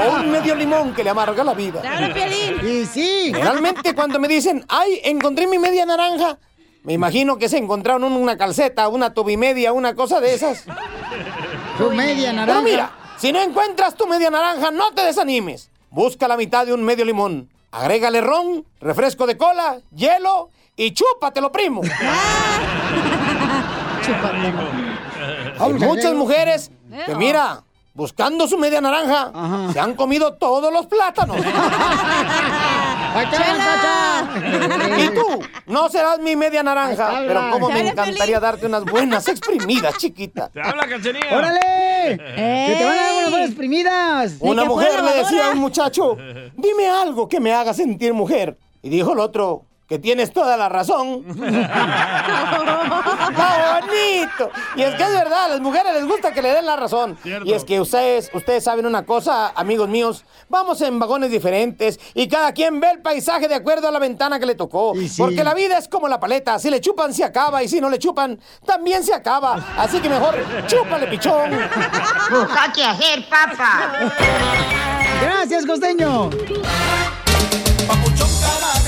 O 0.07 0.17
un 0.21 0.31
medio 0.33 0.55
limón 0.57 0.93
que 0.95 1.05
le 1.05 1.11
amarga 1.11 1.45
la 1.45 1.55
vida. 1.55 1.81
Y 2.63 2.85
sí. 2.87 3.31
Generalmente 3.33 3.95
cuando 3.95 4.19
me 4.19 4.27
dicen, 4.27 4.65
ay, 4.69 5.01
encontré 5.05 5.47
mi 5.47 5.59
media 5.61 5.87
naranja, 5.87 6.39
me 6.83 6.95
imagino 6.95 7.39
que 7.39 7.49
se 7.49 7.59
encontraron 7.59 8.03
un- 8.03 8.15
una 8.15 8.37
calceta, 8.37 8.89
una 8.89 9.15
tobimedia, 9.15 9.73
una 9.73 9.95
cosa 9.95 10.21
de 10.21 10.35
esas. 10.35 10.65
Tu 11.79 11.91
media 11.93 12.33
naranja. 12.33 12.61
Pero 12.61 12.63
mira, 12.63 12.91
si 13.17 13.31
no 13.33 13.41
encuentras 13.41 13.95
tu 13.95 14.09
media 14.09 14.29
naranja, 14.31 14.73
no 14.73 14.91
te 14.93 15.03
desanimes. 15.03 15.71
Busca 15.91 16.27
la 16.27 16.37
mitad 16.37 16.67
de 16.67 16.73
un 16.73 16.83
medio 16.83 17.05
limón. 17.05 17.49
Agrégale 17.71 18.21
ron, 18.21 18.65
refresco 18.81 19.27
de 19.27 19.37
cola, 19.39 19.79
hielo 19.95 20.51
y 20.75 20.93
chúpatelo, 20.93 21.53
primo. 21.53 21.81
Hay 25.63 25.73
muchas 25.75 26.15
mujeres 26.15 26.71
que, 27.07 27.15
mira, 27.15 27.63
buscando 27.95 28.49
su 28.49 28.59
media 28.59 28.81
naranja, 28.81 29.33
se 29.73 29.81
han 29.81 29.95
comido 29.95 30.35
todos 30.35 30.73
los 30.73 30.87
plátanos. 30.87 31.37
Y 34.99 35.09
tú, 35.11 35.41
no 35.67 35.89
serás 35.91 36.19
mi 36.19 36.35
media 36.35 36.63
naranja, 36.63 37.23
pero 37.27 37.51
como 37.51 37.69
me 37.69 37.89
encantaría 37.89 38.41
darte 38.41 38.67
unas 38.67 38.85
buenas 38.85 39.29
exprimidas, 39.29 39.99
chiquita. 39.99 40.49
¡Te 40.49 40.61
habla, 40.61 40.87
cachanilla! 40.87 41.37
¡Órale! 41.37 41.61
Que 42.17 42.75
te 42.79 42.85
van 42.85 42.99
a 42.99 43.03
dar 43.03 43.15
unas 43.19 43.31
buenas 43.31 43.49
exprimidas. 43.49 44.33
Una 44.41 44.65
mujer 44.65 45.03
le 45.03 45.15
decía 45.15 45.49
a 45.49 45.51
un 45.51 45.59
muchacho, 45.59 46.17
dime 46.57 46.89
algo 46.89 47.29
que 47.29 47.41
me 47.41 47.53
haga 47.53 47.75
sentir 47.75 48.15
mujer. 48.15 48.57
Y 48.83 48.89
dijo 48.89 49.13
el 49.13 49.21
otro, 49.21 49.67
que 49.93 49.99
tienes 49.99 50.33
toda 50.33 50.57
la 50.57 50.71
razón. 50.71 51.23
¡Está 51.29 51.79
bonito! 53.79 54.51
Y 54.75 54.81
es 54.85 54.95
que 54.95 55.03
es 55.03 55.13
verdad, 55.13 55.45
a 55.45 55.49
las 55.49 55.61
mujeres 55.61 55.93
les 55.93 56.07
gusta 56.07 56.33
que 56.33 56.41
le 56.41 56.49
den 56.49 56.65
la 56.65 56.77
razón. 56.77 57.19
Y 57.45 57.53
es 57.53 57.63
que 57.65 57.79
ustedes, 57.79 58.31
ustedes 58.33 58.65
saben 58.65 58.87
una 58.87 59.05
cosa, 59.05 59.49
amigos 59.55 59.91
míos, 59.91 60.25
vamos 60.49 60.81
en 60.81 60.99
vagones 60.99 61.31
diferentes 61.31 62.01
y 62.15 62.27
cada 62.27 62.53
quien 62.53 62.81
ve 62.81 62.91
el 62.91 63.03
paisaje 63.03 63.49
de 63.49 63.55
acuerdo 63.55 63.87
a 63.87 63.91
la 63.91 63.99
ventana 63.99 64.41
que 64.41 64.47
le 64.47 64.55
tocó. 64.55 64.95
Porque 65.19 65.45
la 65.45 65.53
vida 65.53 65.77
es 65.77 65.89
como 65.89 66.09
la 66.09 66.19
paleta, 66.19 66.59
si 66.59 66.71
le 66.71 66.81
chupan 66.81 67.13
se 67.13 67.25
acaba 67.25 67.63
y 67.63 67.69
si 67.69 67.79
no 67.79 67.91
le 67.91 67.99
chupan 67.99 68.41
también 68.65 69.05
se 69.05 69.13
acaba. 69.13 69.63
Así 69.77 70.01
que 70.01 70.09
mejor 70.09 70.43
chúpale, 70.69 71.07
pichón. 71.09 71.51
Busca 72.31 72.73
qué 72.75 72.83
hacer, 72.83 73.29
papá. 73.29 74.11
Gracias, 75.21 75.67
costeño. 75.67 76.31
Papuchón. 77.87 78.82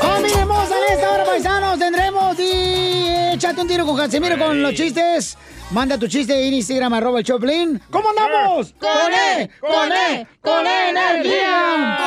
¡Familia 0.00 0.40
hermosa! 0.40 0.74
En 0.76 0.94
esta 0.94 1.10
hora, 1.10 1.24
paisanos, 1.24 1.78
tendremos 1.78 2.38
y 2.38 3.08
échate 3.34 3.60
un 3.60 3.68
tiro 3.68 3.86
con 3.86 3.96
Casimiro 3.96 4.38
con 4.38 4.62
los 4.62 4.74
chistes. 4.74 5.36
Manda 5.70 5.98
tu 5.98 6.08
chiste 6.08 6.46
en 6.46 6.54
Instagram, 6.54 6.94
arroba 6.94 7.18
el 7.18 7.24
Choplin. 7.26 7.78
¿Cómo 7.90 8.08
andamos? 8.08 8.72
¡Con 8.78 9.12
E! 9.12 9.50
¡Con 9.60 9.92
E! 9.92 10.26
¡Con 10.40 10.66
E 10.66 10.88
energía! 10.88 11.98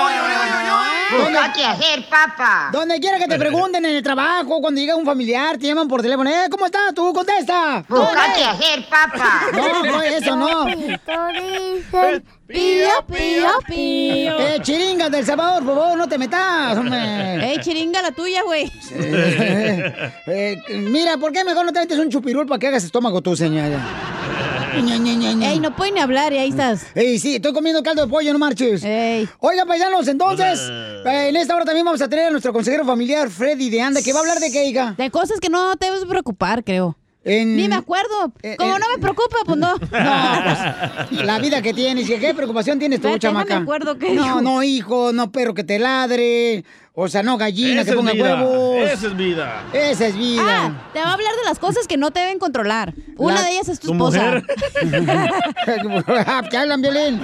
Busca 1.11 1.53
qué 1.53 1.65
hacer, 1.65 2.09
papá. 2.09 2.69
Donde 2.71 2.99
quiera 2.99 3.19
que 3.19 3.27
te 3.27 3.37
pregunten 3.37 3.85
en 3.85 3.97
el 3.97 4.01
trabajo, 4.01 4.61
cuando 4.61 4.81
llega 4.81 4.95
un 4.95 5.05
familiar, 5.05 5.57
te 5.57 5.67
llaman 5.67 5.87
por 5.87 6.01
teléfono. 6.01 6.29
¡Eh, 6.29 6.47
¿cómo 6.49 6.65
estás? 6.65 6.93
Tú 6.95 7.13
contesta. 7.13 7.83
Busca 7.87 8.33
qué 8.33 8.43
hacer, 8.43 8.89
papá. 8.89 9.41
No, 9.53 9.83
no, 9.83 10.01
eso 10.01 10.35
no. 10.35 10.65
Pío, 12.51 12.89
pío, 13.07 13.47
pío. 13.67 14.39
Eh, 14.39 14.59
chiringa 14.61 15.09
del 15.09 15.25
Salvador, 15.25 15.63
por 15.63 15.75
favor, 15.75 15.97
no 15.97 16.07
te 16.07 16.17
metas, 16.17 16.77
hombre. 16.77 17.51
Ey, 17.51 17.59
chiringa 17.59 18.01
la 18.01 18.11
tuya, 18.11 18.43
güey. 18.43 18.71
Eh, 18.93 20.11
eh, 20.27 20.57
mira, 20.77 21.17
¿por 21.17 21.31
qué 21.31 21.43
mejor 21.43 21.65
no 21.65 21.71
te 21.71 21.79
metes 21.79 21.97
un 21.97 22.09
chupirul 22.09 22.45
para 22.45 22.59
que 22.59 22.67
hagas 22.67 22.83
estómago 22.83 23.21
tú, 23.21 23.35
señora? 23.35 23.79
Ey, 24.73 25.59
no 25.59 25.75
pueden 25.75 25.95
ni 25.95 25.99
hablar 25.99 26.31
y 26.31 26.37
ahí 26.37 26.49
estás. 26.49 26.85
Ey, 26.95 27.19
sí, 27.19 27.35
estoy 27.35 27.53
comiendo 27.53 27.83
caldo 27.83 28.05
de 28.05 28.07
pollo, 28.07 28.31
no 28.31 28.39
marches. 28.39 28.83
Oiga, 29.39 29.65
paisanos, 29.65 30.07
entonces, 30.07 30.61
eh, 30.69 31.27
en 31.29 31.35
esta 31.35 31.55
hora 31.55 31.65
también 31.65 31.85
vamos 31.85 32.01
a 32.01 32.07
tener 32.07 32.27
a 32.27 32.31
nuestro 32.31 32.53
consejero 32.53 32.85
familiar, 32.85 33.29
Freddy 33.29 33.69
de 33.69 33.81
Anda, 33.81 34.01
que 34.01 34.13
va 34.13 34.19
a 34.19 34.21
hablar 34.21 34.39
de 34.39 34.51
qué, 34.51 34.65
hija. 34.65 34.95
De 34.97 35.09
cosas 35.11 35.39
que 35.39 35.49
no 35.49 35.75
te 35.75 35.87
debes 35.87 36.05
preocupar, 36.05 36.63
creo. 36.63 36.97
En... 37.23 37.55
Ni 37.55 37.67
me 37.67 37.75
acuerdo. 37.75 38.33
Como 38.57 38.79
no 38.79 38.85
me 38.95 38.97
preocupa, 38.99 39.37
pues 39.45 39.57
no. 39.57 39.75
No, 39.77 41.07
pues, 41.09 41.23
la 41.23 41.37
vida 41.39 41.61
que 41.61 41.73
tienes. 41.73 42.09
¿Y 42.09 42.17
qué 42.17 42.33
preocupación 42.33 42.79
tienes 42.79 42.99
tú, 42.99 43.07
Espérate, 43.09 43.27
chamaca? 43.27 43.45
déjame 43.45 43.63
acuerdo 43.63 43.97
qué 43.99 44.13
no, 44.13 44.23
dijo. 44.23 44.41
no, 44.41 44.63
hijo, 44.63 45.11
no 45.13 45.31
perro 45.31 45.53
que 45.53 45.63
te 45.63 45.77
ladre. 45.77 46.65
O 46.93 47.07
sea, 47.07 47.21
no 47.23 47.37
gallina 47.37 47.81
Esa 47.81 47.83
que 47.85 47.89
es 47.91 47.95
ponga 47.95 48.11
vida, 48.13 48.35
huevos. 48.43 48.77
Esa 48.89 49.07
es 49.07 49.15
vida. 49.15 49.63
Esa 49.71 50.07
es 50.07 50.17
vida. 50.17 50.43
Ah, 50.65 50.89
te 50.93 50.99
va 50.99 51.09
a 51.11 51.13
hablar 51.13 51.31
de 51.35 51.43
las 51.47 51.57
cosas 51.59 51.87
que 51.87 51.95
no 51.97 52.11
te 52.11 52.19
deben 52.21 52.39
controlar. 52.39 52.93
Una 53.17 53.35
La- 53.35 53.41
de 53.43 53.51
ellas 53.51 53.69
es 53.69 53.79
tu, 53.79 53.87
Tu 53.87 53.93
esposa. 53.93 54.17
mujer. 54.25 54.43
¿Qué 56.49 56.57
hablan, 56.57 56.81
violín? 56.81 57.21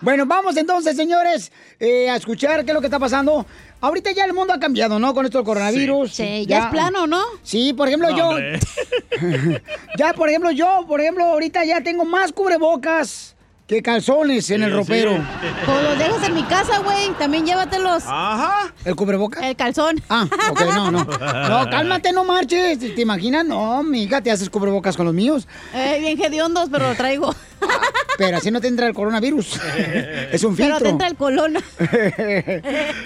Bueno, 0.00 0.26
vamos 0.26 0.56
entonces, 0.56 0.96
señores, 0.96 1.52
eh, 1.78 2.08
a 2.08 2.16
escuchar 2.16 2.64
qué 2.64 2.70
es 2.70 2.74
lo 2.74 2.80
que 2.80 2.86
está 2.86 2.98
pasando. 2.98 3.46
Ahorita 3.80 4.12
ya 4.12 4.24
el 4.24 4.32
mundo 4.32 4.52
ha 4.52 4.60
cambiado, 4.60 4.98
¿no? 4.98 5.14
Con 5.14 5.24
esto 5.24 5.38
del 5.38 5.44
coronavirus. 5.44 6.12
Sí, 6.12 6.46
ya 6.46 6.64
es 6.64 6.66
plano, 6.66 7.06
¿no? 7.06 7.22
Sí, 7.42 7.72
por 7.72 7.88
ejemplo, 7.88 8.10
No, 8.10 8.16
yo. 8.16 8.38
ya, 9.98 10.12
por 10.12 10.28
ejemplo, 10.28 10.50
yo, 10.50 10.84
por 10.86 11.00
ejemplo, 11.00 11.24
ahorita 11.24 11.64
ya 11.64 11.82
tengo 11.82 12.04
más 12.04 12.32
cubrebocas 12.32 13.36
que 13.70 13.82
calzones 13.82 14.50
en 14.50 14.64
el 14.64 14.72
ropero. 14.72 15.12
sí. 15.14 15.22
Pues 15.64 15.82
los 15.84 15.96
dejas 15.96 16.26
en 16.28 16.34
mi 16.34 16.42
casa, 16.42 16.80
güey. 16.80 17.10
También 17.20 17.46
llévatelos. 17.46 18.02
Ajá. 18.04 18.74
¿El 18.84 18.96
cubrebocas? 18.96 19.44
El 19.44 19.54
calzón. 19.54 20.02
Ah, 20.08 20.26
ok, 20.50 20.60
no, 20.74 20.90
no. 20.90 21.04
No, 21.04 21.70
cálmate, 21.70 22.12
no 22.12 22.24
marches. 22.24 22.80
¿Te 22.80 23.00
imaginas? 23.00 23.44
No, 23.44 23.84
mija, 23.84 24.20
te 24.22 24.32
haces 24.32 24.50
cubrebocas 24.50 24.96
con 24.96 25.06
los 25.06 25.14
míos. 25.14 25.46
Eh, 25.72 25.98
bien 26.00 26.20
hediondos, 26.20 26.68
pero 26.68 26.88
lo 26.88 26.94
traigo. 26.96 27.32
Pero 28.18 28.36
así 28.36 28.50
no 28.50 28.60
te 28.60 28.68
entra 28.68 28.86
el 28.86 28.92
coronavirus. 28.92 29.58
es 30.32 30.44
un 30.44 30.54
filtro. 30.54 30.74
Pero 30.76 30.78
te 30.84 30.88
entra 30.90 31.06
el 31.06 31.14
colon. 31.16 31.54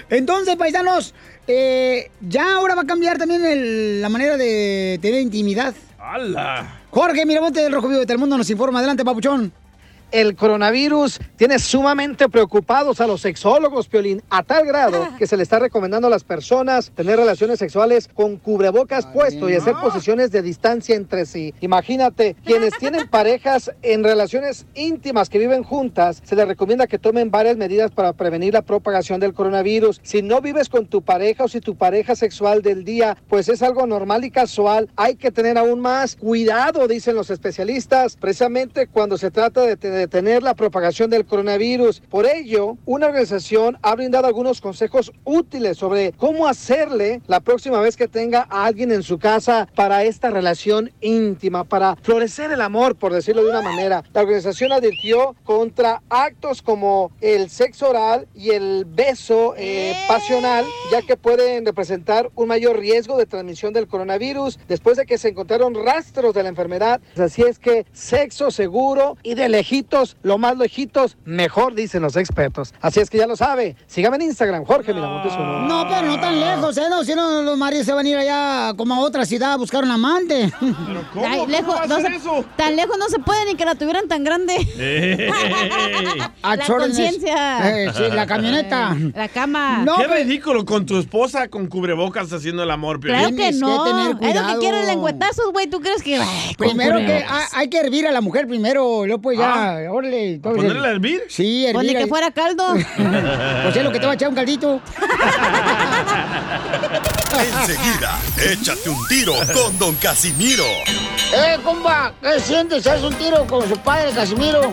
Entonces, 0.09 0.55
paisanos, 0.57 1.13
eh, 1.47 2.09
ya 2.21 2.55
ahora 2.55 2.75
va 2.75 2.81
a 2.81 2.85
cambiar 2.85 3.17
también 3.17 3.45
el- 3.45 4.01
la 4.01 4.09
manera 4.09 4.35
de 4.35 4.99
tener 5.01 5.21
intimidad. 5.21 5.73
¡Hala! 5.99 6.81
Jorge 6.91 7.25
Miramonte 7.25 7.61
del 7.61 7.71
Rojo 7.71 7.87
Vivo 7.87 7.99
de 8.01 8.05
Telemundo 8.05 8.37
nos 8.37 8.49
informa. 8.49 8.79
Adelante, 8.79 9.05
papuchón. 9.05 9.53
El 10.15 10.37
coronavirus 10.37 11.19
tiene 11.35 11.59
sumamente 11.59 12.29
preocupados 12.29 13.01
a 13.01 13.05
los 13.05 13.19
sexólogos, 13.19 13.89
Piolín, 13.89 14.23
a 14.29 14.43
tal 14.43 14.65
grado 14.65 15.09
que 15.19 15.27
se 15.27 15.35
le 15.35 15.43
está 15.43 15.59
recomendando 15.59 16.07
a 16.07 16.09
las 16.09 16.23
personas 16.23 16.93
tener 16.95 17.17
relaciones 17.19 17.59
sexuales 17.59 18.07
con 18.07 18.37
cubrebocas 18.37 19.05
puesto 19.07 19.49
y 19.49 19.55
hacer 19.55 19.73
posiciones 19.73 20.31
de 20.31 20.41
distancia 20.41 20.95
entre 20.95 21.25
sí. 21.25 21.53
Imagínate, 21.59 22.37
quienes 22.45 22.77
tienen 22.79 23.09
parejas 23.09 23.71
en 23.81 24.05
relaciones 24.05 24.65
íntimas 24.73 25.29
que 25.29 25.37
viven 25.37 25.63
juntas, 25.63 26.21
se 26.23 26.37
les 26.37 26.47
recomienda 26.47 26.87
que 26.87 26.97
tomen 26.97 27.29
varias 27.29 27.57
medidas 27.57 27.91
para 27.91 28.13
prevenir 28.13 28.53
la 28.53 28.61
propagación 28.61 29.19
del 29.19 29.33
coronavirus. 29.33 29.99
Si 30.01 30.21
no 30.21 30.39
vives 30.39 30.69
con 30.69 30.87
tu 30.87 31.01
pareja 31.01 31.43
o 31.43 31.47
si 31.49 31.59
tu 31.59 31.75
pareja 31.75 32.15
sexual 32.15 32.61
del 32.61 32.85
día, 32.85 33.17
pues 33.27 33.49
es 33.49 33.61
algo 33.61 33.85
normal 33.85 34.23
y 34.23 34.31
casual, 34.31 34.89
hay 34.95 35.17
que 35.17 35.29
tener 35.31 35.57
aún 35.57 35.81
más 35.81 36.15
cuidado, 36.15 36.87
dicen 36.87 37.15
los 37.15 37.29
especialistas, 37.29 38.15
precisamente 38.15 38.87
cuando 38.87 39.17
se 39.17 39.29
trata 39.29 39.63
de 39.63 39.75
te- 39.75 40.04
detener 40.05 40.43
la 40.43 40.55
propagación 40.55 41.09
del 41.09 41.25
coronavirus. 41.25 41.99
Por 42.09 42.25
ello, 42.25 42.77
una 42.85 43.07
organización 43.07 43.77
ha 43.81 43.95
brindado 43.95 44.27
algunos 44.27 44.61
consejos 44.61 45.11
útiles 45.23 45.77
sobre 45.77 46.11
cómo 46.13 46.47
hacerle 46.47 47.21
la 47.27 47.39
próxima 47.39 47.81
vez 47.81 47.97
que 47.97 48.07
tenga 48.07 48.47
a 48.49 48.65
alguien 48.65 48.91
en 48.91 49.03
su 49.03 49.17
casa 49.17 49.67
para 49.75 50.03
esta 50.03 50.29
relación 50.29 50.91
íntima, 51.01 51.63
para 51.63 51.95
florecer 51.97 52.51
el 52.51 52.61
amor, 52.61 52.95
por 52.95 53.13
decirlo 53.13 53.43
de 53.43 53.49
una 53.49 53.61
manera. 53.61 54.03
La 54.13 54.21
organización 54.21 54.71
advirtió 54.71 55.35
contra 55.43 56.01
actos 56.09 56.61
como 56.61 57.11
el 57.21 57.49
sexo 57.49 57.89
oral 57.89 58.27
y 58.35 58.51
el 58.51 58.85
beso 58.85 59.55
eh, 59.57 59.93
pasional, 60.07 60.65
ya 60.91 61.01
que 61.01 61.17
pueden 61.17 61.65
representar 61.65 62.29
un 62.35 62.47
mayor 62.47 62.79
riesgo 62.79 63.17
de 63.17 63.25
transmisión 63.25 63.73
del 63.73 63.87
coronavirus 63.87 64.59
después 64.67 64.97
de 64.97 65.05
que 65.05 65.17
se 65.17 65.29
encontraron 65.29 65.73
rastros 65.73 66.33
de 66.33 66.43
la 66.43 66.49
enfermedad. 66.49 67.01
Así 67.17 67.41
es 67.41 67.59
que 67.59 67.85
sexo 67.93 68.51
seguro 68.51 69.17
y 69.23 69.33
de 69.33 69.49
lejitos, 69.85 70.17
lo 70.23 70.37
más 70.37 70.57
lejitos, 70.57 71.17
mejor 71.25 71.75
dicen 71.75 72.01
los 72.01 72.15
expertos. 72.15 72.73
Así 72.81 72.99
es 72.99 73.09
que 73.09 73.17
ya 73.17 73.27
lo 73.27 73.35
sabe. 73.35 73.75
Sígame 73.87 74.15
en 74.17 74.23
Instagram, 74.23 74.65
Jorge 74.65 74.93
Miramontes 74.93 75.33
uno. 75.35 75.61
No, 75.67 75.87
pero 75.87 76.07
no 76.07 76.19
tan 76.19 76.39
lejos, 76.39 76.77
¿eh? 76.77 76.83
No, 76.89 77.03
si 77.03 77.13
no, 77.13 77.41
los 77.43 77.57
maridos 77.57 77.85
se 77.85 77.93
van 77.93 78.05
a 78.05 78.09
ir 78.09 78.17
allá 78.17 78.73
como 78.75 78.95
a 78.95 78.99
otra 78.99 79.25
ciudad 79.25 79.53
a 79.53 79.57
buscar 79.57 79.83
un 79.83 79.91
amante. 79.91 80.51
¿Cómo? 81.13 81.25
Ay, 81.25 81.37
¿Cómo 81.39 81.51
lejos, 81.51 81.75
va 81.75 81.83
a 81.83 81.87
no 81.87 81.99
se- 81.99 82.07
eso? 82.15 82.45
Tan 82.55 82.75
lejos 82.75 82.97
no 82.97 83.07
se 83.09 83.19
puede 83.19 83.45
ni 83.45 83.55
que 83.55 83.65
la 83.65 83.75
tuvieran 83.75 84.07
tan 84.07 84.23
grande. 84.23 84.55
La 86.43 86.57
conciencia. 86.65 87.83
Eh, 87.85 87.91
sí, 87.95 88.03
la 88.11 88.25
camioneta. 88.27 88.95
Eh, 89.05 89.11
la 89.15 89.27
cama. 89.27 89.79
No, 89.83 89.97
Qué 89.97 90.03
pero- 90.03 90.15
ridículo 90.15 90.65
con 90.65 90.85
tu 90.85 90.97
esposa 90.97 91.47
con 91.47 91.67
cubrebocas 91.67 92.31
haciendo 92.31 92.63
el 92.63 92.71
amor. 92.71 92.99
Claro 92.99 93.29
que 93.29 93.33
Tienes 93.35 93.55
que 93.55 93.61
no. 93.61 93.83
tener 93.83 94.01
es 94.07 94.13
lo 94.13 94.17
cuidado. 94.19 94.53
que 94.53 94.59
quieren 94.59 94.85
lengüetazos, 94.87 95.51
güey. 95.51 95.67
¿Tú 95.67 95.79
crees 95.81 96.01
que.? 96.01 96.17
Ay, 96.17 96.55
Primero 96.57 96.97
que 96.97 97.13
hay, 97.27 97.43
hay 97.53 97.69
que 97.69 97.77
hervir 97.79 98.07
a 98.07 98.11
la 98.11 98.21
mujer 98.21 98.47
primero, 98.47 99.05
luego 99.05 99.21
pues 99.21 99.37
ya, 99.37 99.51
órale. 99.53 99.74
¿Ponerle 100.41 100.77
eso. 100.77 100.83
a 100.85 100.91
hervir? 100.91 101.21
Sí, 101.29 101.65
hervir. 101.65 101.73
Pues 101.73 101.87
ni 101.87 101.95
ahí. 101.95 102.03
que 102.03 102.07
fuera 102.09 102.31
caldo. 102.31 102.73
Pues 102.73 103.75
es 103.75 103.83
lo 103.83 103.91
que 103.91 103.99
te 103.99 104.05
va 104.05 104.11
a 104.13 104.15
echar 104.15 104.29
un 104.29 104.35
caldito. 104.35 104.81
Enseguida, 107.37 108.17
échate 108.51 108.89
un 108.89 109.07
tiro 109.07 109.33
con 109.53 109.77
Don 109.77 109.95
Casimiro. 109.95 110.63
¡Eh, 111.33 111.57
compa! 111.63 112.13
¿Qué 112.21 112.39
sientes? 112.39 112.87
¿Haz 112.87 113.01
un 113.03 113.13
tiro 113.15 113.45
con 113.45 113.67
su 113.67 113.77
padre, 113.77 114.11
Casimiro? 114.11 114.71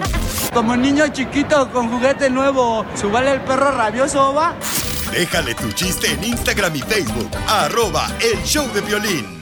Como 0.53 0.77
niño 0.77 1.09
chiquito 1.09 1.71
con 1.73 1.91
juguete 1.91 2.31
nuevo, 2.31 2.85
¿subale 2.95 3.33
el 3.33 3.41
perro 3.41 3.73
rabioso, 3.73 4.33
va? 4.35 4.55
Déjale 5.11 5.55
tu 5.55 5.71
chiste 5.73 6.11
en 6.13 6.23
Instagram 6.25 6.77
y 6.77 6.81
Facebook, 6.81 7.31
arroba 7.49 8.09
el 8.21 8.43
show 8.45 8.67
de 8.73 8.81
violín. 8.83 9.42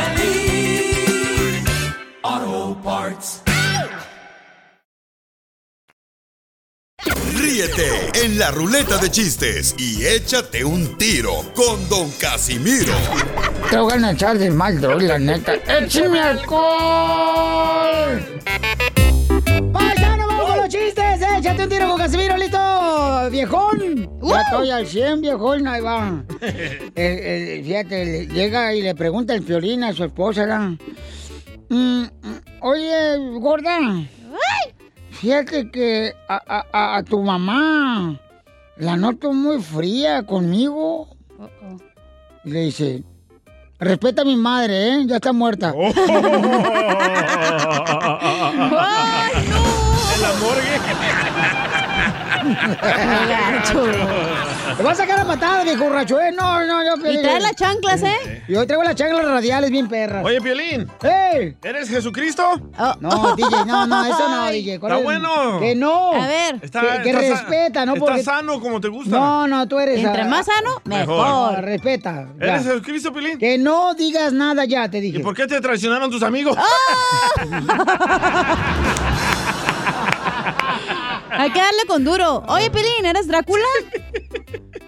Ríete 7.51 7.89
en 8.23 8.39
la 8.39 8.49
ruleta 8.49 8.97
de 8.97 9.11
chistes 9.11 9.75
y 9.77 10.05
échate 10.05 10.63
un 10.63 10.97
tiro 10.97 11.43
con 11.53 11.89
Don 11.89 12.09
Casimiro. 12.11 12.93
Te 13.69 13.77
voy 13.77 14.01
a 14.01 14.11
echar 14.11 14.37
de 14.37 14.49
mal, 14.49 14.79
droga, 14.79 15.03
la 15.05 15.19
neta. 15.19 15.55
¡Échame 15.67 16.21
alcohol! 16.21 16.61
¡Paisano, 19.73 20.27
vamos 20.27 20.45
con 20.45 20.57
los 20.59 20.69
chistes! 20.69 21.19
¡Échate 21.39 21.63
un 21.63 21.69
tiro 21.69 21.89
con 21.89 21.97
Casimiro, 21.97 22.37
listo! 22.37 22.57
¡Viejón! 23.29 24.09
Ya 24.23 24.41
estoy 24.43 24.71
al 24.71 24.87
100, 24.87 25.21
viejón, 25.21 25.67
ahí 25.67 25.81
va. 25.81 26.23
El- 26.95 26.95
el- 27.19 27.65
fíjate, 27.65 28.05
le- 28.05 28.27
llega 28.27 28.73
y 28.73 28.81
le 28.81 28.95
pregunta 28.95 29.33
el 29.33 29.41
violín 29.41 29.83
a 29.83 29.91
su 29.91 30.05
esposa, 30.05 30.41
¿verdad? 30.45 30.69
Mm, 31.67 32.03
mm, 32.03 32.09
Oye, 32.61 33.17
gorda. 33.41 33.77
Fíjate 35.25 35.69
que 35.69 36.15
a, 36.27 36.41
a- 36.47 36.65
a- 36.73 36.97
a 36.97 37.03
tu 37.03 37.21
mamá 37.21 38.19
la 38.77 38.97
noto 38.97 39.33
muy 39.33 39.61
fría 39.61 40.23
conmigo. 40.23 41.09
Y 42.43 42.49
le 42.49 42.61
dice, 42.61 43.03
respeta 43.77 44.23
a 44.23 44.25
mi 44.25 44.35
madre, 44.35 44.93
¿eh? 44.95 45.03
Ya 45.05 45.17
está 45.17 45.31
muerta. 45.31 45.73
En 45.75 45.93
la 50.21 50.33
morgue. 50.41 50.79
Te 54.77 54.83
vas 54.83 54.99
a 54.99 55.03
sacar 55.03 55.19
a 55.19 55.25
matar, 55.25 55.63
viejo 55.63 55.83
borracho, 55.83 56.19
¿eh? 56.19 56.31
No, 56.31 56.65
no, 56.65 56.83
yo... 56.83 57.11
Y 57.11 57.21
trae 57.21 57.39
las 57.39 57.55
chanclas, 57.55 58.01
¿eh? 58.03 58.43
Y 58.47 58.55
hoy 58.55 58.65
traigo 58.65 58.83
las 58.83 58.95
chanclas 58.95 59.25
radiales 59.25 59.69
bien 59.69 59.87
perras. 59.87 60.23
Oye, 60.25 60.39
Piolín. 60.41 60.87
¡Ey! 61.03 61.55
¿Eres 61.61 61.89
Jesucristo? 61.89 62.43
No, 62.99 63.35
DJ, 63.35 63.65
no, 63.65 63.85
no, 63.87 64.05
eso 64.05 64.29
no. 64.29 64.49
DJ. 64.49 64.79
¿cuál 64.79 64.91
Está 64.93 64.99
es? 64.99 65.03
bueno. 65.03 65.59
Que 65.59 65.75
no. 65.75 66.13
A 66.13 66.27
ver. 66.27 66.59
Está- 66.61 66.81
que, 66.81 67.03
que 67.03 67.09
está 67.09 67.21
respeta, 67.21 67.85
¿no? 67.85 67.93
Está 67.93 68.05
Porque... 68.05 68.23
sano 68.23 68.59
como 68.59 68.79
te 68.81 68.87
gusta. 68.87 69.11
No, 69.11 69.47
no, 69.47 69.67
tú 69.67 69.79
eres... 69.79 69.99
Entre 70.03 70.21
ah, 70.21 70.27
más 70.27 70.45
sano, 70.45 70.81
Mejor. 70.85 71.27
No, 71.27 71.61
respeta. 71.61 72.27
ya. 72.39 72.45
¿Eres 72.47 72.63
Jesucristo, 72.63 73.11
Piolín? 73.11 73.37
Que 73.37 73.57
no 73.57 73.93
digas 73.93 74.33
nada 74.33 74.65
ya, 74.65 74.89
te 74.89 75.01
dije. 75.01 75.19
¿Y 75.19 75.23
por 75.23 75.35
qué 75.35 75.47
te 75.47 75.59
traicionaron 75.59 76.09
tus 76.09 76.23
amigos? 76.23 76.57
Hay 81.31 81.51
que 81.51 81.59
darle 81.59 81.85
con 81.87 82.03
duro. 82.03 82.43
Oye, 82.47 82.69
Pelín, 82.69 83.05
¿eres 83.05 83.27
Drácula? 83.27 83.63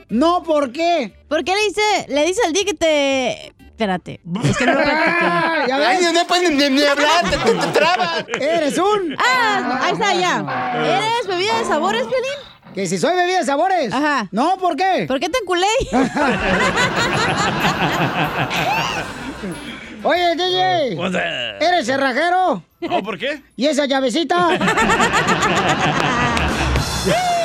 No, 0.10 0.44
¿por 0.44 0.72
qué? 0.72 1.14
¿Por 1.28 1.44
qué 1.44 1.54
le 1.56 1.64
dice, 1.66 1.82
le 2.10 2.26
dice 2.26 2.42
al 2.46 2.54
día 2.54 2.66
que 2.66 2.74
te... 2.74 3.48
Espérate. 3.60 4.22
Es 4.44 4.58
que 4.58 4.66
no 4.66 4.74
lo 4.74 4.82
practiqué. 4.84 5.26
Ah, 5.26 5.66
Ay, 5.90 6.06
no 6.14 6.28
puedes 6.28 6.52
ni, 6.52 6.70
ni 6.70 6.84
hablar, 6.84 7.24
te, 7.30 7.38
te, 7.38 7.54
te 7.54 7.68
trabas. 7.68 8.26
Eres 8.40 8.78
un... 8.78 9.16
Ah, 9.18 9.80
ahí 9.84 9.94
está, 9.94 10.14
ya. 10.14 10.44
¿Eres 10.86 11.28
bebida 11.28 11.60
de 11.60 11.66
sabores, 11.66 12.04
Pelín? 12.04 12.74
Que 12.76 12.86
si 12.88 12.98
soy 12.98 13.16
bebida 13.16 13.40
de 13.40 13.46
sabores. 13.46 13.94
Ajá. 13.94 14.28
No, 14.32 14.58
¿por 14.58 14.76
qué? 14.76 15.06
¿Por 15.08 15.20
qué 15.20 15.30
te 15.30 15.40
enculé? 15.40 15.66
Oye, 20.04 20.36
DJ. 20.36 20.98
¿Eres 21.62 21.86
cerrajero? 21.86 22.62
¿No? 22.82 23.04
¿Por 23.04 23.18
qué? 23.18 23.42
¿Y 23.56 23.68
esa 23.68 23.86
llavecita? 23.86 24.50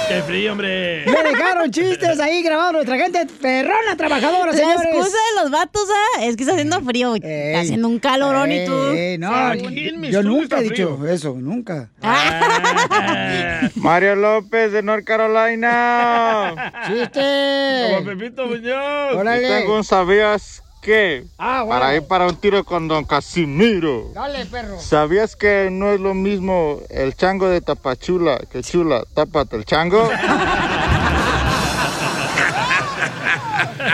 ¡Qué 0.08 0.22
frío, 0.22 0.52
hombre! 0.52 1.04
Le 1.04 1.22
dejaron 1.22 1.70
chistes 1.70 2.18
ahí 2.20 2.42
grabados 2.42 2.72
nuestra 2.72 2.96
gente 2.96 3.26
perrona 3.40 3.96
trabajadora, 3.96 4.52
La 4.52 4.58
señores. 4.58 4.80
excusa 4.86 5.16
de 5.34 5.42
los 5.42 5.50
vatos, 5.50 5.82
¿ah? 5.90 6.24
Es 6.24 6.36
que 6.36 6.42
está 6.44 6.54
haciendo 6.54 6.80
frío. 6.80 7.14
Está 7.14 7.60
haciendo 7.60 7.88
un 7.88 7.98
calorón 7.98 8.50
y 8.50 8.64
tú. 8.64 8.72
No, 9.18 9.34
Aquí 9.34 9.88
en 9.88 10.00
mi 10.00 10.10
yo 10.10 10.22
nunca 10.22 10.60
he 10.60 10.62
dicho 10.62 10.96
frío. 10.96 11.12
eso, 11.12 11.34
nunca. 11.38 11.90
Mario 13.76 14.16
López 14.16 14.72
de 14.72 14.82
North 14.82 15.04
Carolina. 15.04 16.72
Como 16.86 17.00
¡Chiste! 17.00 18.02
Pepito 18.04 18.46
Muñoz. 18.46 19.14
Órale. 19.16 19.46
Tengo 19.46 19.76
un 19.76 19.84
sabías 19.84 20.62
qué. 20.80 21.24
Ah, 21.38 21.62
bueno. 21.62 21.80
Para 21.80 21.94
ir 21.96 22.02
para 22.06 22.26
un 22.26 22.36
tiro 22.36 22.64
con 22.64 22.88
Don 22.88 23.04
Casimiro. 23.04 24.10
Dale, 24.14 24.46
perro. 24.46 24.80
¿Sabías 24.80 25.36
que 25.36 25.68
no 25.70 25.92
es 25.92 26.00
lo 26.00 26.14
mismo 26.14 26.80
el 26.90 27.14
chango 27.14 27.48
de 27.48 27.60
Tapachula 27.60 28.38
que 28.50 28.62
chula, 28.62 29.04
tápate 29.14 29.56
el 29.56 29.64
chango? 29.64 30.10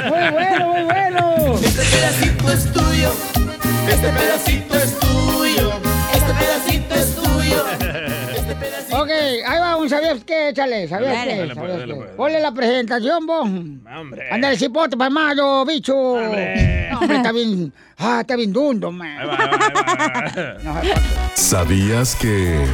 Muy 0.09 0.31
bueno, 0.31 0.69
muy 0.69 0.83
bueno. 0.83 1.55
Este 1.63 1.83
pedacito 1.83 2.53
es 2.53 2.73
tuyo. 2.73 3.13
Este 3.89 4.09
pedacito 4.09 4.75
es 4.77 4.84
¿sabías 9.95 10.25
qué? 10.25 10.49
Échale, 10.51 10.89
¿sabías 10.89 11.13
Dale. 11.13 11.31
qué? 11.33 11.39
Dale, 11.39 11.55
pues, 11.55 11.67
¿Sabías 11.69 11.79
dale, 11.81 11.95
qué? 11.95 12.01
pues. 12.01 12.11
Ponle 12.17 12.41
la 12.41 12.53
presentación, 12.53 13.27
vos. 13.27 13.41
Hombre. 13.43 14.31
Ándale, 14.31 14.57
cipote, 14.57 14.97
para 14.97 15.11
malo, 15.11 15.65
bicho. 15.65 15.97
Hombre. 15.97 16.89
No, 16.91 16.99
hombre, 17.01 17.17
está 17.17 17.33
bien. 17.33 17.73
Ah, 17.99 18.19
está 18.21 18.37
bien 18.37 18.53
dundo, 18.53 18.91
man. 18.91 19.19
Ahí 19.19 19.27
va, 19.27 19.35
ahí 19.35 19.49
va, 19.49 19.55
ahí 20.25 20.49
va. 20.49 20.55
No, 20.65 20.81
¿Sabías 21.35 22.17
que... 22.17 22.65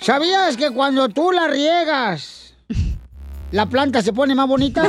¿Sabías 0.00 0.56
que 0.56 0.70
cuando 0.70 1.08
tú 1.08 1.32
la 1.32 1.48
riegas, 1.48 2.54
la 3.50 3.66
planta 3.66 4.00
se 4.00 4.12
pone 4.12 4.34
más 4.34 4.46
bonita? 4.46 4.88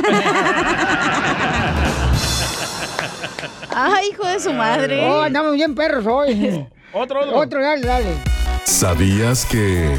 Ay, 3.74 4.08
hijo 4.10 4.26
de 4.26 4.40
su 4.40 4.52
madre. 4.52 5.04
Oh, 5.06 5.22
andamos 5.22 5.54
bien 5.54 5.74
perros 5.74 6.06
hoy. 6.06 6.66
Otro, 6.92 7.20
otro. 7.20 7.36
Otro, 7.36 7.62
dale, 7.62 7.86
dale. 7.86 8.14
¿Sabías 8.64 9.44
que... 9.46 9.96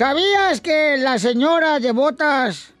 ¿Sabías 0.00 0.62
que 0.62 0.96
las 0.96 1.20
señoras 1.20 1.82
de 1.82 1.92
botas 1.92 2.72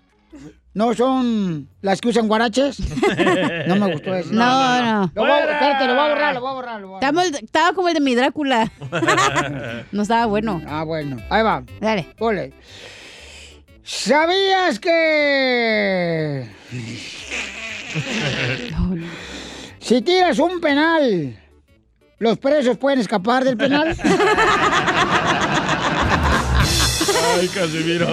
no 0.72 0.94
son 0.94 1.68
las 1.82 2.00
que 2.00 2.08
usan 2.08 2.28
guaraches? 2.28 2.78
No 3.66 3.76
me 3.76 3.92
gustó 3.92 4.14
eso. 4.14 4.32
No, 4.32 4.82
no. 4.82 5.12
Lo 5.14 5.22
voy, 5.22 5.30
a- 5.30 5.34
¡Fuera! 5.36 5.52
espérate, 5.52 5.86
lo 5.86 5.94
voy 5.96 6.02
a 6.02 6.08
borrar, 6.08 6.34
lo 6.34 6.40
voy 6.40 6.48
a 6.50 6.54
borrar. 6.54 6.80
Lo 6.80 6.88
voy 6.88 7.00
a 7.04 7.12
borrar. 7.12 7.34
Estaba 7.44 7.74
como 7.74 7.88
el 7.88 7.94
de 7.94 8.00
mi 8.00 8.14
Drácula. 8.14 8.72
No 9.92 10.00
estaba 10.00 10.24
bueno. 10.24 10.62
Ah, 10.66 10.82
bueno. 10.84 11.18
Ahí 11.28 11.42
va. 11.42 11.62
Dale. 11.78 12.08
Ole. 12.20 12.54
¿Sabías 13.82 14.80
que 14.80 16.48
si 19.78 20.00
tiras 20.00 20.38
un 20.38 20.58
penal, 20.58 21.38
los 22.18 22.38
presos 22.38 22.78
pueden 22.78 23.00
escapar 23.00 23.44
del 23.44 23.58
penal? 23.58 23.94
Ay, 27.38 27.48
Casimiro. 27.48 28.06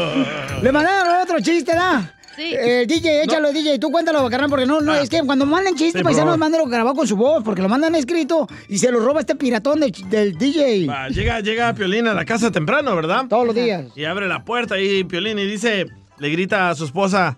Le 0.61 0.71
mandaron 0.71 1.21
otro 1.21 1.39
chiste, 1.41 1.73
¿da? 1.73 2.13
Sí. 2.35 2.53
Eh, 2.53 2.85
DJ, 2.87 3.23
échalo, 3.23 3.51
DJ. 3.51 3.79
Tú 3.79 3.89
cuéntalo, 3.91 4.29
carnal, 4.29 4.47
porque 4.49 4.65
no, 4.67 4.79
no, 4.79 4.93
es 4.93 5.09
que 5.09 5.21
cuando 5.23 5.45
mandan 5.47 5.73
chistes, 5.75 6.01
Sí, 6.01 6.03
paisanos, 6.03 6.37
mándenlo 6.37 6.67
grabado 6.67 6.95
con 6.95 7.07
su 7.07 7.15
voz, 7.15 7.43
porque 7.43 7.63
lo 7.63 7.69
mandan 7.69 7.95
escrito 7.95 8.47
y 8.69 8.77
se 8.77 8.91
lo 8.91 8.99
roba 8.99 9.21
este 9.21 9.35
piratón 9.35 9.79
de- 9.79 9.91
del 10.07 10.37
DJ. 10.37 10.85
Va, 10.87 11.09
llega, 11.09 11.39
llega 11.39 11.73
Piolín 11.73 12.07
a 12.07 12.13
la 12.13 12.25
casa 12.25 12.51
temprano, 12.51 12.95
¿verdad? 12.95 13.25
Todos 13.27 13.47
los 13.47 13.55
días. 13.55 13.85
Y 13.95 14.05
abre 14.05 14.27
la 14.27 14.45
puerta 14.45 14.75
ahí 14.75 15.03
Piolín 15.03 15.39
y 15.39 15.45
dice, 15.45 15.87
le 16.19 16.29
grita 16.29 16.69
a 16.69 16.75
su 16.75 16.85
esposa, 16.85 17.37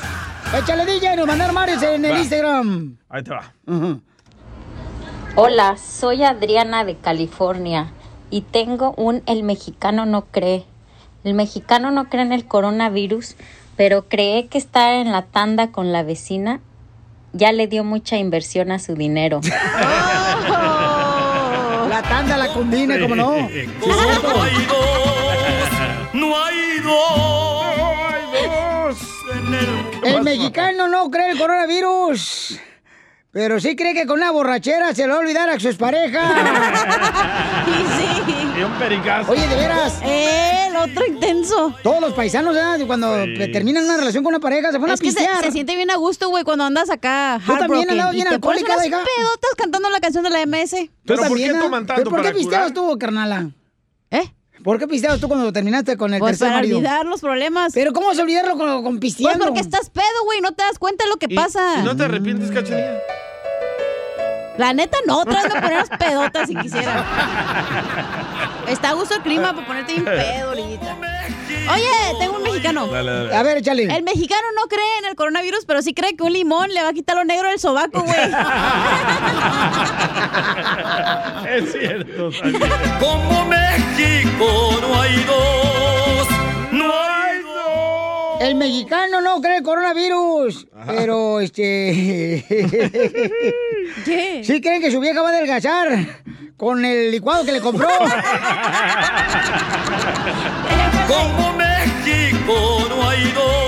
Échale 0.57 0.85
DJ, 0.85 1.15
nos 1.15 1.25
mandar 1.27 1.51
Marios 1.53 1.81
en 1.83 2.05
el 2.05 2.11
Va. 2.13 2.19
Instagram. 2.19 2.97
Ahí 3.09 3.23
te 3.23 3.31
va. 3.31 3.53
Hola, 5.35 5.77
soy 5.77 6.23
Adriana 6.23 6.83
de 6.85 6.95
California 6.97 7.91
y 8.29 8.41
tengo 8.41 8.93
un 8.97 9.23
El 9.25 9.41
mexicano 9.43 10.05
no 10.05 10.25
cree. 10.25 10.65
El 11.23 11.33
mexicano 11.33 11.89
no 11.91 12.09
cree 12.09 12.23
en 12.23 12.33
el 12.33 12.45
coronavirus, 12.45 13.35
pero 13.75 14.07
cree 14.09 14.47
que 14.47 14.57
estar 14.57 14.93
en 14.93 15.11
la 15.11 15.23
tanda 15.23 15.71
con 15.71 15.91
la 15.91 16.03
vecina 16.03 16.59
ya 17.33 17.51
le 17.51 17.67
dio 17.67 17.83
mucha 17.83 18.17
inversión 18.17 18.71
a 18.71 18.79
su 18.79 18.95
dinero. 18.95 19.41
La 21.89 22.01
tanda, 22.01 22.37
la 22.37 22.47
combina, 22.47 22.97
¿cómo 22.99 23.13
no? 23.15 23.35
Sí, 23.49 23.65
No 23.83 24.41
hay 24.41 24.53
dos. 24.65 26.09
No 26.13 26.35
hay 26.35 26.79
dos. 26.79 28.97
En 29.31 29.53
el 29.53 29.67
El 30.15 30.23
mexicano 30.23 30.87
no 30.87 31.11
cree 31.11 31.31
el 31.31 31.37
coronavirus. 31.37 32.59
Pero 33.31 33.59
sí 33.59 33.75
cree 33.75 33.93
que 33.93 34.07
con 34.07 34.17
una 34.19 34.31
borrachera 34.31 34.95
se 34.95 35.03
le 35.03 35.09
va 35.09 35.15
a 35.15 35.19
olvidar 35.19 35.49
a 35.49 35.59
su 35.59 35.67
expareja. 35.67 36.21
Y 37.67 37.71
un 38.42 38.42
pericazo. 38.79 39.31
Oye, 39.31 39.47
de 39.47 39.55
veras. 39.55 39.99
El 40.03 40.75
otro 40.75 41.05
intenso. 41.05 41.73
Todos 41.83 42.01
los 42.01 42.13
paisanos, 42.13 42.53
¿verdad? 42.53 42.79
cuando 42.87 43.23
Sí. 43.25 43.51
terminan 43.51 43.85
una 43.85 43.97
relación 43.97 44.23
con 44.23 44.33
una 44.33 44.39
pareja, 44.39 44.71
se 44.71 44.79
ponen 44.79 44.93
Es 44.93 44.99
a 44.99 45.03
que 45.03 45.11
se, 45.11 45.17
pistear. 45.17 45.43
se 45.43 45.51
siente 45.51 45.75
bien 45.75 45.91
a 45.91 45.95
gusto, 45.95 46.29
güey, 46.29 46.43
cuando 46.43 46.63
andas 46.65 46.89
acá. 46.89 47.39
Tú 47.45 47.55
también 47.57 47.87
y 47.89 48.13
bien 48.15 48.27
alcohólica, 48.27 48.73
unas 48.73 48.85
hija. 48.87 49.01
pedotas 49.17 49.51
cantando 49.57 49.89
la 49.89 49.99
canción 49.99 50.23
de 50.23 50.29
la 50.29 50.41
MS. 50.45 50.71
¿Tú 50.71 50.91
¿Pero 51.05 51.17
por 51.19 51.27
también, 51.29 51.51
qué 51.51 51.57
ah? 51.57 51.61
toman 51.61 51.85
¿Pero 51.85 51.95
tanto 51.97 52.09
¿Por 52.09 52.21
qué 52.21 52.31
pisteabas 52.31 52.73
tú, 52.73 52.97
carnala? 52.99 53.51
¿Eh? 54.11 54.31
¿Por 54.63 54.79
qué 54.79 54.87
pisteabas 54.87 55.19
tú 55.19 55.27
cuando 55.27 55.51
terminaste 55.51 55.97
con 55.97 56.13
el 56.13 56.19
Pues 56.19 56.31
tercer 56.37 56.47
para 56.47 56.57
marido? 56.59 56.77
olvidar 56.77 57.05
los 57.05 57.19
problemas. 57.21 57.73
Pero 57.73 57.91
¿cómo 57.91 58.07
vas 58.07 58.17
a 58.19 58.21
olvidarlo 58.21 58.57
con, 58.57 58.67
con 58.83 58.99
Pues 58.99 58.99
pisteando? 59.15 59.45
porque 59.45 59.59
estás 59.59 59.89
pedo, 59.89 60.23
güey, 60.25 60.39
no 60.41 60.53
te 60.53 60.63
das 60.63 60.79
cuenta 60.79 61.03
de 61.03 61.09
lo 61.09 61.17
que 61.17 61.27
¿Y- 61.29 61.35
pasa. 61.35 61.79
¿Y 61.79 61.83
no 61.83 61.95
te 61.97 62.03
arrepientes, 62.03 62.49
cachanilla? 62.49 62.99
La 64.57 64.73
neta 64.73 64.97
no, 65.07 65.21
otra 65.21 65.43
vez 65.43 65.53
me 65.53 65.61
poner 65.61 65.77
las 65.77 65.89
pedotas 65.89 66.47
si 66.47 66.55
quisiera. 66.55 67.05
Está 68.67 68.89
a 68.89 68.93
gusto 68.93 69.15
el 69.15 69.21
clima 69.21 69.53
para 69.53 69.65
ponerte 69.65 69.93
bien 69.93 70.05
pedo 70.05 70.49
ahorita. 70.49 70.97
Oye, 71.71 71.89
tengo 72.19 72.37
un 72.37 72.43
mexicano. 72.43 72.87
Dale, 72.87 73.11
dale. 73.11 73.35
A 73.35 73.43
ver, 73.43 73.57
échale. 73.57 73.83
El 73.83 74.03
mexicano 74.03 74.41
no 74.55 74.67
cree 74.67 74.97
en 74.99 75.05
el 75.05 75.15
coronavirus, 75.15 75.65
pero 75.65 75.81
sí 75.81 75.93
cree 75.93 76.15
que 76.15 76.23
un 76.23 76.33
limón 76.33 76.73
le 76.73 76.83
va 76.83 76.89
a 76.89 76.93
quitar 76.93 77.15
lo 77.15 77.23
negro 77.23 77.49
del 77.49 77.59
sobaco, 77.59 78.01
güey. 78.01 78.15
es 81.49 81.71
cierto, 81.71 82.29
Como 82.99 83.45
México 83.45 84.79
no 84.81 85.01
hay 85.01 85.23
dos. 85.23 85.82
El 88.43 88.55
mexicano 88.55 89.21
no 89.21 89.39
cree 89.39 89.59
el 89.59 89.63
coronavirus, 89.63 90.67
pero 90.85 91.39
este... 91.39 92.43
¿Qué? 94.03 94.41
Sí 94.43 94.59
creen 94.59 94.81
que 94.81 94.91
su 94.91 94.99
vieja 94.99 95.21
va 95.21 95.29
a 95.29 95.31
adelgazar 95.31 96.21
con 96.57 96.83
el 96.83 97.09
licuado 97.09 97.45
que 97.45 97.53
le 97.53 97.61
compró. 97.61 97.87
Como 101.07 101.53
México 101.53 102.85
no 102.89 103.07
hay 103.07 103.31
dos, 103.31 103.62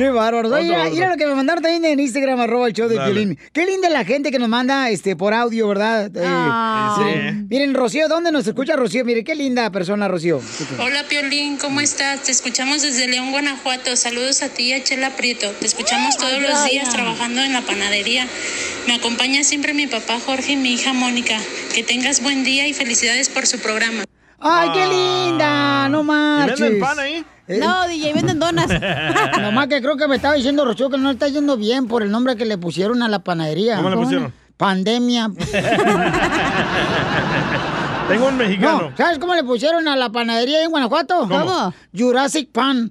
Qué 0.00 0.08
bárbaro. 0.08 0.48
Oye, 0.48 0.74
mira, 0.90 1.10
lo 1.10 1.16
que 1.18 1.26
me 1.26 1.34
mandaron 1.34 1.62
también 1.62 1.84
en 1.84 2.00
Instagram, 2.00 2.40
arroba 2.40 2.66
el 2.68 2.72
show 2.72 2.88
de. 2.88 2.96
Piolín. 2.96 3.38
Qué 3.52 3.66
linda 3.66 3.90
la 3.90 4.02
gente 4.02 4.30
que 4.30 4.38
nos 4.38 4.48
manda 4.48 4.88
este 4.88 5.14
por 5.14 5.34
audio, 5.34 5.68
¿verdad? 5.68 6.06
Eh, 6.16 6.24
Ah. 6.24 6.94
Sí. 6.96 7.04
miren, 7.04 7.48
miren, 7.50 7.74
Rocío, 7.74 8.08
¿dónde 8.08 8.32
nos 8.32 8.46
escucha 8.46 8.76
Rocío? 8.76 9.04
Mire, 9.04 9.24
qué 9.24 9.34
linda 9.34 9.68
persona, 9.70 10.08
Rocío. 10.08 10.40
Hola 10.78 11.04
Piolín, 11.06 11.58
¿cómo 11.58 11.82
estás? 11.82 12.22
Te 12.22 12.32
escuchamos 12.32 12.80
desde 12.80 13.08
León, 13.08 13.30
Guanajuato. 13.30 13.94
Saludos 13.94 14.42
a 14.42 14.48
ti 14.48 14.68
y 14.68 14.72
a 14.72 14.82
Chela 14.82 15.10
Prieto. 15.10 15.50
Te 15.60 15.66
escuchamos 15.66 16.16
todos 16.16 16.40
los 16.40 16.64
días 16.64 16.88
trabajando 16.88 17.42
en 17.42 17.52
la 17.52 17.60
panadería. 17.60 18.26
Me 18.86 18.94
acompaña 18.94 19.44
siempre 19.44 19.74
mi 19.74 19.86
papá 19.86 20.18
Jorge 20.24 20.52
y 20.52 20.56
mi 20.56 20.72
hija 20.72 20.94
Mónica. 20.94 21.36
Que 21.74 21.82
tengas 21.82 22.22
buen 22.22 22.42
día 22.42 22.66
y 22.66 22.72
felicidades 22.72 23.28
por 23.28 23.46
su 23.46 23.58
programa. 23.58 24.04
¡Ay, 24.42 24.70
qué 24.72 24.86
linda! 24.86 25.88
No 25.90 26.02
marches. 26.02 26.58
venden 26.58 26.80
pan 26.80 26.98
ahí? 26.98 27.22
Eh, 27.50 27.58
No, 27.58 27.86
DJ, 27.88 28.12
venden 28.14 28.38
donas. 28.38 28.68
Nomás 29.40 29.66
que 29.66 29.82
creo 29.82 29.96
que 29.96 30.06
me 30.06 30.16
estaba 30.16 30.34
diciendo 30.34 30.64
Rocío 30.64 30.88
que 30.88 30.98
no 30.98 31.08
le 31.08 31.14
está 31.14 31.28
yendo 31.28 31.56
bien 31.56 31.88
por 31.88 32.02
el 32.02 32.10
nombre 32.10 32.36
que 32.36 32.44
le 32.44 32.56
pusieron 32.58 33.02
a 33.02 33.08
la 33.08 33.18
panadería. 33.18 33.76
¿Cómo 33.76 33.90
le 33.90 33.96
pusieron? 33.96 34.32
Pandemia. 34.56 35.30
Tengo 38.08 38.26
un 38.26 38.36
mexicano. 38.36 38.90
No, 38.90 38.96
¿sabes 38.96 39.18
cómo 39.18 39.34
le 39.34 39.44
pusieron 39.44 39.86
a 39.86 39.94
la 39.96 40.10
panadería 40.10 40.64
en 40.64 40.70
Guanajuato? 40.70 41.20
¿Cómo? 41.28 41.44
¿Cómo? 41.44 41.74
Jurassic 41.96 42.50
Pan. 42.50 42.90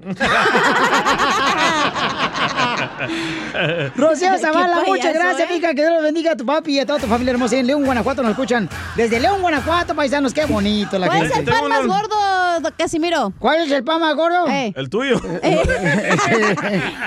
Rocío 3.95 4.38
Zavala, 4.38 4.84
muchas 4.86 5.14
gracias, 5.14 5.50
¿eh? 5.50 5.54
mija. 5.54 5.70
Que 5.74 5.82
Dios 5.82 5.93
los 5.93 6.04
bendiga 6.04 6.32
a 6.32 6.36
tu 6.36 6.45
papi 6.45 6.74
y 6.76 6.80
a 6.80 6.86
toda 6.86 7.00
tu 7.00 7.08
familia 7.08 7.32
hermosa 7.32 7.56
en 7.58 7.68
León, 7.68 7.86
Guanajuato. 7.86 8.22
Nos 8.22 8.32
escuchan 8.32 8.70
desde 8.95 9.20
León, 9.20 9.41
Guanajuato, 9.41 9.95
paisanos. 9.95 10.34
Qué 10.34 10.45
bonito 10.45 10.97
la 11.00 11.08
¿Cuál 11.08 11.24
es 11.26 11.34
gente. 11.34 11.52
el 11.52 11.58
pan 11.60 11.70
más 11.70 11.86
gordo, 11.88 12.72
Casimiro? 12.78 13.34
¿Cuál 13.39 13.62
es 13.62 13.72
el 13.72 13.84
pan 13.84 14.00
más 14.02 14.16
gordo? 14.16 14.47
Eh. 14.50 14.74
El 14.76 14.89
tuyo. 14.89 15.20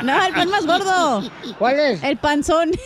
No, 0.03 0.25
el 0.27 0.33
pan 0.35 0.49
más 0.51 0.67
gordo. 0.67 1.23
¿Cuál 1.59 1.79
es? 1.81 2.03
El 2.03 2.17
panzón. 2.17 2.71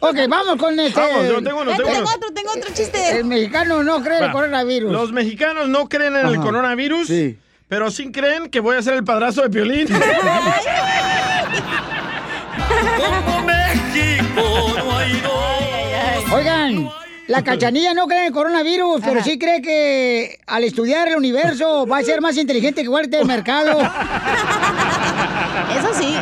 Ok, 0.00 0.16
vamos 0.28 0.56
con 0.56 0.78
este. 0.78 0.98
Vamos, 1.00 1.26
yo 1.28 1.42
tengo 1.42 1.60
uno, 1.62 1.70
Eh, 1.72 1.76
tengo 1.76 1.90
tengo 1.90 2.02
uno. 2.02 2.10
otro, 2.16 2.30
tengo 2.34 2.50
otro 2.56 2.74
chiste. 2.74 3.18
El 3.18 3.24
mexicano 3.24 3.82
no 3.82 4.02
cree 4.02 4.18
en 4.18 4.24
el 4.24 4.32
coronavirus. 4.32 4.92
Los 4.92 5.12
mexicanos 5.12 5.68
no 5.68 5.88
creen 5.88 6.16
en 6.16 6.26
el 6.26 6.36
coronavirus, 6.36 7.06
Sí. 7.06 7.38
pero 7.68 7.90
sí 7.90 8.10
creen 8.12 8.48
que 8.50 8.60
voy 8.60 8.76
a 8.76 8.82
ser 8.82 8.94
el 8.94 9.04
padrazo 9.04 9.42
de 9.42 9.50
Piolín. 9.50 9.86
Como 12.96 13.42
México 13.42 14.74
no 14.76 14.96
hay 14.96 15.20
dos. 15.20 16.32
Oigan, 16.32 16.88
la 17.26 17.42
cachanilla 17.42 17.94
no 17.94 18.06
cree 18.06 18.20
en 18.20 18.26
el 18.26 18.32
coronavirus, 18.32 19.00
pero 19.04 19.22
sí 19.22 19.38
cree 19.38 19.62
que 19.62 20.38
al 20.46 20.64
estudiar 20.64 21.08
el 21.08 21.16
universo 21.16 21.86
va 21.86 21.98
a 21.98 22.02
ser 22.02 22.20
más 22.20 22.36
inteligente 22.36 22.82
que 22.82 22.88
Walter 22.88 23.20
del 23.20 23.26
mercado. 23.26 23.80
Eso 25.78 25.94
sí. 25.94 26.16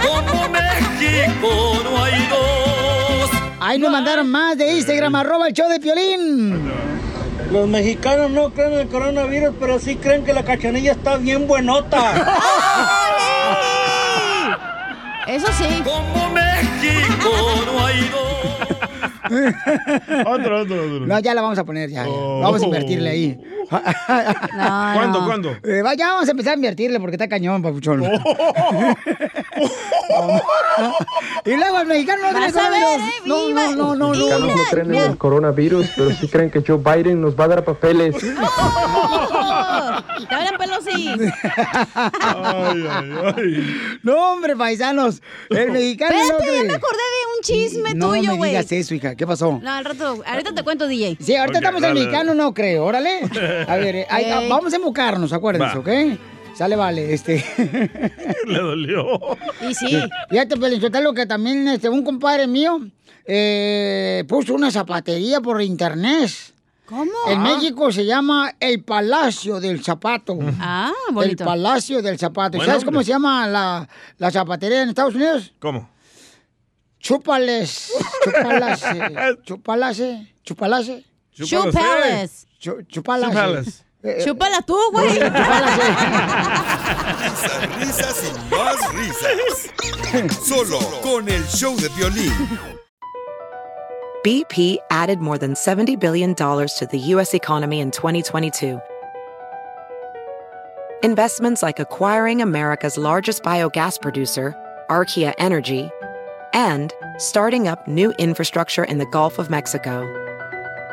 Como 0.00 0.48
México 0.48 1.80
no 1.84 2.04
hay 2.04 2.26
dos. 2.28 3.30
Ahí 3.60 3.78
nos 3.78 3.90
mandaron 3.90 4.30
más 4.30 4.56
de 4.58 4.72
Instagram, 4.76 5.14
arroba 5.14 5.48
el 5.48 5.54
show 5.54 5.68
de 5.68 5.80
Piolín. 5.80 6.72
Los 7.50 7.68
mexicanos 7.68 8.30
no 8.30 8.50
creen 8.50 8.72
en 8.74 8.78
el 8.80 8.88
coronavirus, 8.88 9.54
pero 9.60 9.78
sí 9.78 9.96
creen 9.96 10.24
que 10.24 10.32
la 10.32 10.44
cachanilla 10.44 10.92
está 10.92 11.16
bien 11.16 11.46
buenota. 11.46 12.98
Eso 15.26 15.46
sí. 15.52 15.82
Como 15.84 16.30
México 16.30 17.30
no 17.66 17.86
hay 17.86 18.08
dos. 18.08 18.32
otro, 20.26 20.60
otro, 20.60 20.84
otro. 20.84 21.06
No, 21.06 21.18
ya 21.20 21.34
la 21.34 21.42
vamos 21.42 21.58
a 21.58 21.64
poner, 21.64 21.90
ya. 21.90 22.04
ya. 22.04 22.10
Oh. 22.10 22.40
Vamos 22.40 22.62
a 22.62 22.64
invertirle 22.64 23.08
ahí. 23.10 23.40
No, 23.70 23.80
¿Cuándo, 24.94 25.20
no. 25.20 25.26
cuándo? 25.26 25.56
Eh, 25.62 25.82
va, 25.82 25.94
ya 25.94 26.08
vamos 26.08 26.28
a 26.28 26.32
empezar 26.32 26.52
a 26.52 26.56
invertirle 26.56 26.98
porque 27.00 27.14
está 27.16 27.28
cañón, 27.28 27.62
papuchón. 27.62 28.02
y 31.44 31.56
luego 31.56 31.80
el 31.80 31.86
mexicano 31.86 32.22
no 32.22 32.28
en 32.28 32.34
ver, 32.34 32.52
coronavirus. 32.52 33.08
eh, 33.08 33.12
No, 33.26 33.48
no, 33.50 33.74
no, 33.74 33.94
no, 33.94 33.96
no. 33.96 34.08
mexicanos 34.14 34.56
no 34.56 34.64
creen 34.70 34.94
en 34.94 35.02
el 35.10 35.18
coronavirus, 35.18 35.86
pero 35.96 36.10
sí 36.12 36.28
creen 36.28 36.50
que 36.50 36.62
Joe 36.66 36.78
Biden 36.78 37.20
nos 37.20 37.38
va 37.38 37.44
a 37.44 37.48
dar 37.48 37.64
papeles. 37.64 38.14
¡Oh! 38.16 39.98
Te 40.28 40.34
hablan 40.34 40.56
pelosí. 40.58 41.10
Ay, 41.94 42.86
ay, 42.90 43.10
ay. 43.36 43.76
No, 44.02 44.32
hombre, 44.32 44.56
paisanos. 44.56 45.22
El 45.50 45.70
mexicano 45.72 46.14
no 46.14 46.20
Espérate, 46.22 46.44
ya 46.44 46.50
cree. 46.52 46.64
me 46.68 46.74
acordé 46.74 46.96
de 46.96 47.36
un 47.36 47.42
chisme 47.42 47.94
no 47.94 48.08
tuyo, 48.10 48.32
me 48.32 48.36
güey. 48.38 48.50
digas 48.50 48.70
eso, 48.72 48.94
hija. 48.94 49.14
¿Qué 49.14 49.26
pasó? 49.26 49.58
No, 49.62 49.70
al 49.72 49.84
rato, 49.84 50.22
ahorita 50.26 50.54
te 50.54 50.62
cuento, 50.62 50.86
DJ. 50.86 51.16
Sí, 51.20 51.36
ahorita 51.36 51.58
estamos 51.58 51.82
en 51.82 51.88
dale, 51.88 52.00
mexicano, 52.00 52.34
no 52.34 52.54
creo. 52.54 52.84
Órale. 52.84 53.20
A 53.68 53.76
ver, 53.76 53.96
eh, 53.96 54.06
ay, 54.08 54.24
Ey. 54.24 54.48
vamos 54.48 54.72
a 54.72 54.76
embocarnos, 54.76 55.32
acuérdense, 55.32 55.74
Va. 55.78 55.80
¿ok? 55.80 56.18
Sale, 56.54 56.76
vale, 56.76 57.14
este. 57.14 57.44
Le 58.46 58.58
dolió. 58.58 59.18
Y 59.68 59.74
sí. 59.74 59.98
Fíjate, 60.30 60.56
lo 61.00 61.14
que 61.14 61.26
también 61.26 61.66
este, 61.68 61.88
un 61.88 62.04
compadre 62.04 62.46
mío 62.46 62.78
eh, 63.24 64.24
puso 64.28 64.54
una 64.54 64.70
zapatería 64.70 65.40
por 65.40 65.62
internet. 65.62 66.30
¿Cómo? 66.84 67.10
En 67.28 67.42
México 67.42 67.90
se 67.90 68.04
llama 68.04 68.54
el 68.60 68.82
Palacio 68.82 69.60
del 69.60 69.82
Zapato. 69.82 70.38
Ah, 70.60 70.92
El 71.08 71.14
bonito. 71.14 71.44
Palacio 71.44 72.02
del 72.02 72.18
Zapato. 72.18 72.56
¿Y 72.56 72.58
Buen 72.58 72.68
¿Sabes 72.68 72.84
cómo 72.84 73.02
se 73.02 73.08
llama 73.08 73.46
la, 73.46 73.88
la 74.18 74.30
zapatería 74.30 74.82
en 74.82 74.90
Estados 74.90 75.14
Unidos? 75.14 75.54
¿Cómo? 75.58 75.88
Chúpales. 76.98 77.92
Chúpalase. 78.24 79.12
Chúpalase. 79.44 80.34
Chúpalase. 80.44 81.04
Chúpalase. 81.34 82.46
Chúpales. 82.62 83.82
Eh, 84.04 84.18
eh, 84.18 84.24
Chúpala 84.24 84.62
tú, 84.62 84.76
güey. 84.92 85.18
chúpalase. 85.18 85.82
Risas, 87.18 87.78
risas 87.78 88.24
y 88.24 88.54
más 88.54 88.78
risas. 88.94 90.46
Solo 90.46 90.78
con 91.02 91.28
el 91.28 91.42
show 91.48 91.74
de 91.76 91.88
violín. 91.90 92.32
BP 94.24 94.78
added 94.90 95.18
more 95.20 95.36
than 95.38 95.54
$70 95.54 95.98
billion 95.98 96.34
to 96.36 96.88
the 96.88 96.98
U.S. 97.14 97.34
economy 97.34 97.80
in 97.80 97.90
2022. 97.90 98.80
Investments 101.02 101.62
like 101.62 101.80
acquiring 101.80 102.40
America's 102.40 102.96
largest 102.96 103.42
biogas 103.42 104.00
producer, 104.00 104.54
Archaea 104.88 105.34
Energy, 105.38 105.90
and 106.52 106.92
starting 107.18 107.66
up 107.66 107.88
new 107.88 108.12
infrastructure 108.18 108.84
in 108.84 108.98
the 108.98 109.06
Gulf 109.06 109.40
of 109.40 109.50
Mexico. 109.50 110.06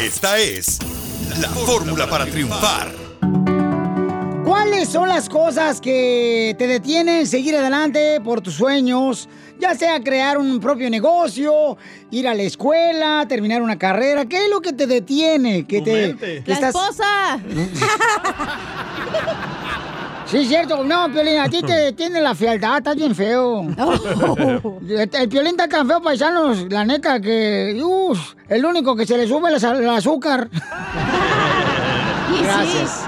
Esta 0.00 0.38
es 0.38 0.78
la 1.40 1.48
fórmula 1.48 2.08
para 2.08 2.24
triunfar. 2.26 2.92
¿Cuáles 4.44 4.88
son 4.88 5.08
las 5.08 5.28
cosas 5.28 5.80
que 5.80 6.54
te 6.58 6.66
detienen 6.66 7.26
seguir 7.26 7.56
adelante 7.56 8.20
por 8.22 8.40
tus 8.40 8.54
sueños? 8.54 9.28
Ya 9.58 9.74
sea 9.74 10.00
crear 10.00 10.38
un 10.38 10.60
propio 10.60 10.88
negocio, 10.88 11.76
ir 12.12 12.28
a 12.28 12.34
la 12.34 12.42
escuela, 12.44 13.26
terminar 13.28 13.60
una 13.60 13.76
carrera. 13.78 14.24
¿Qué 14.26 14.44
es 14.44 14.50
lo 14.50 14.60
que 14.60 14.72
te 14.72 14.86
detiene? 14.86 15.66
Que 15.66 15.82
te, 15.82 16.16
que 16.16 16.42
¡La 16.46 16.54
estás- 16.54 16.74
esposa! 16.74 17.40
Sí, 20.30 20.44
cierto. 20.44 20.84
No, 20.84 21.10
Piolín, 21.10 21.38
a 21.38 21.48
ti 21.48 21.62
te 21.62 21.72
detiene 21.86 22.20
la 22.20 22.34
fealdad, 22.34 22.78
estás 22.78 22.96
bien 22.96 23.14
feo. 23.14 23.62
El, 24.88 25.10
el 25.12 25.28
Piolín 25.28 25.52
está 25.52 25.68
tan 25.68 25.86
feo, 25.88 26.02
paisanos, 26.02 26.66
la 26.70 26.84
neta, 26.84 27.20
que... 27.20 27.80
Uf, 27.82 28.34
el 28.48 28.64
único 28.64 28.94
que 28.96 29.06
se 29.06 29.16
le 29.16 29.26
sube 29.26 29.54
es 29.54 29.62
el 29.62 29.88
azúcar. 29.88 30.48
Gracias. 32.42 33.04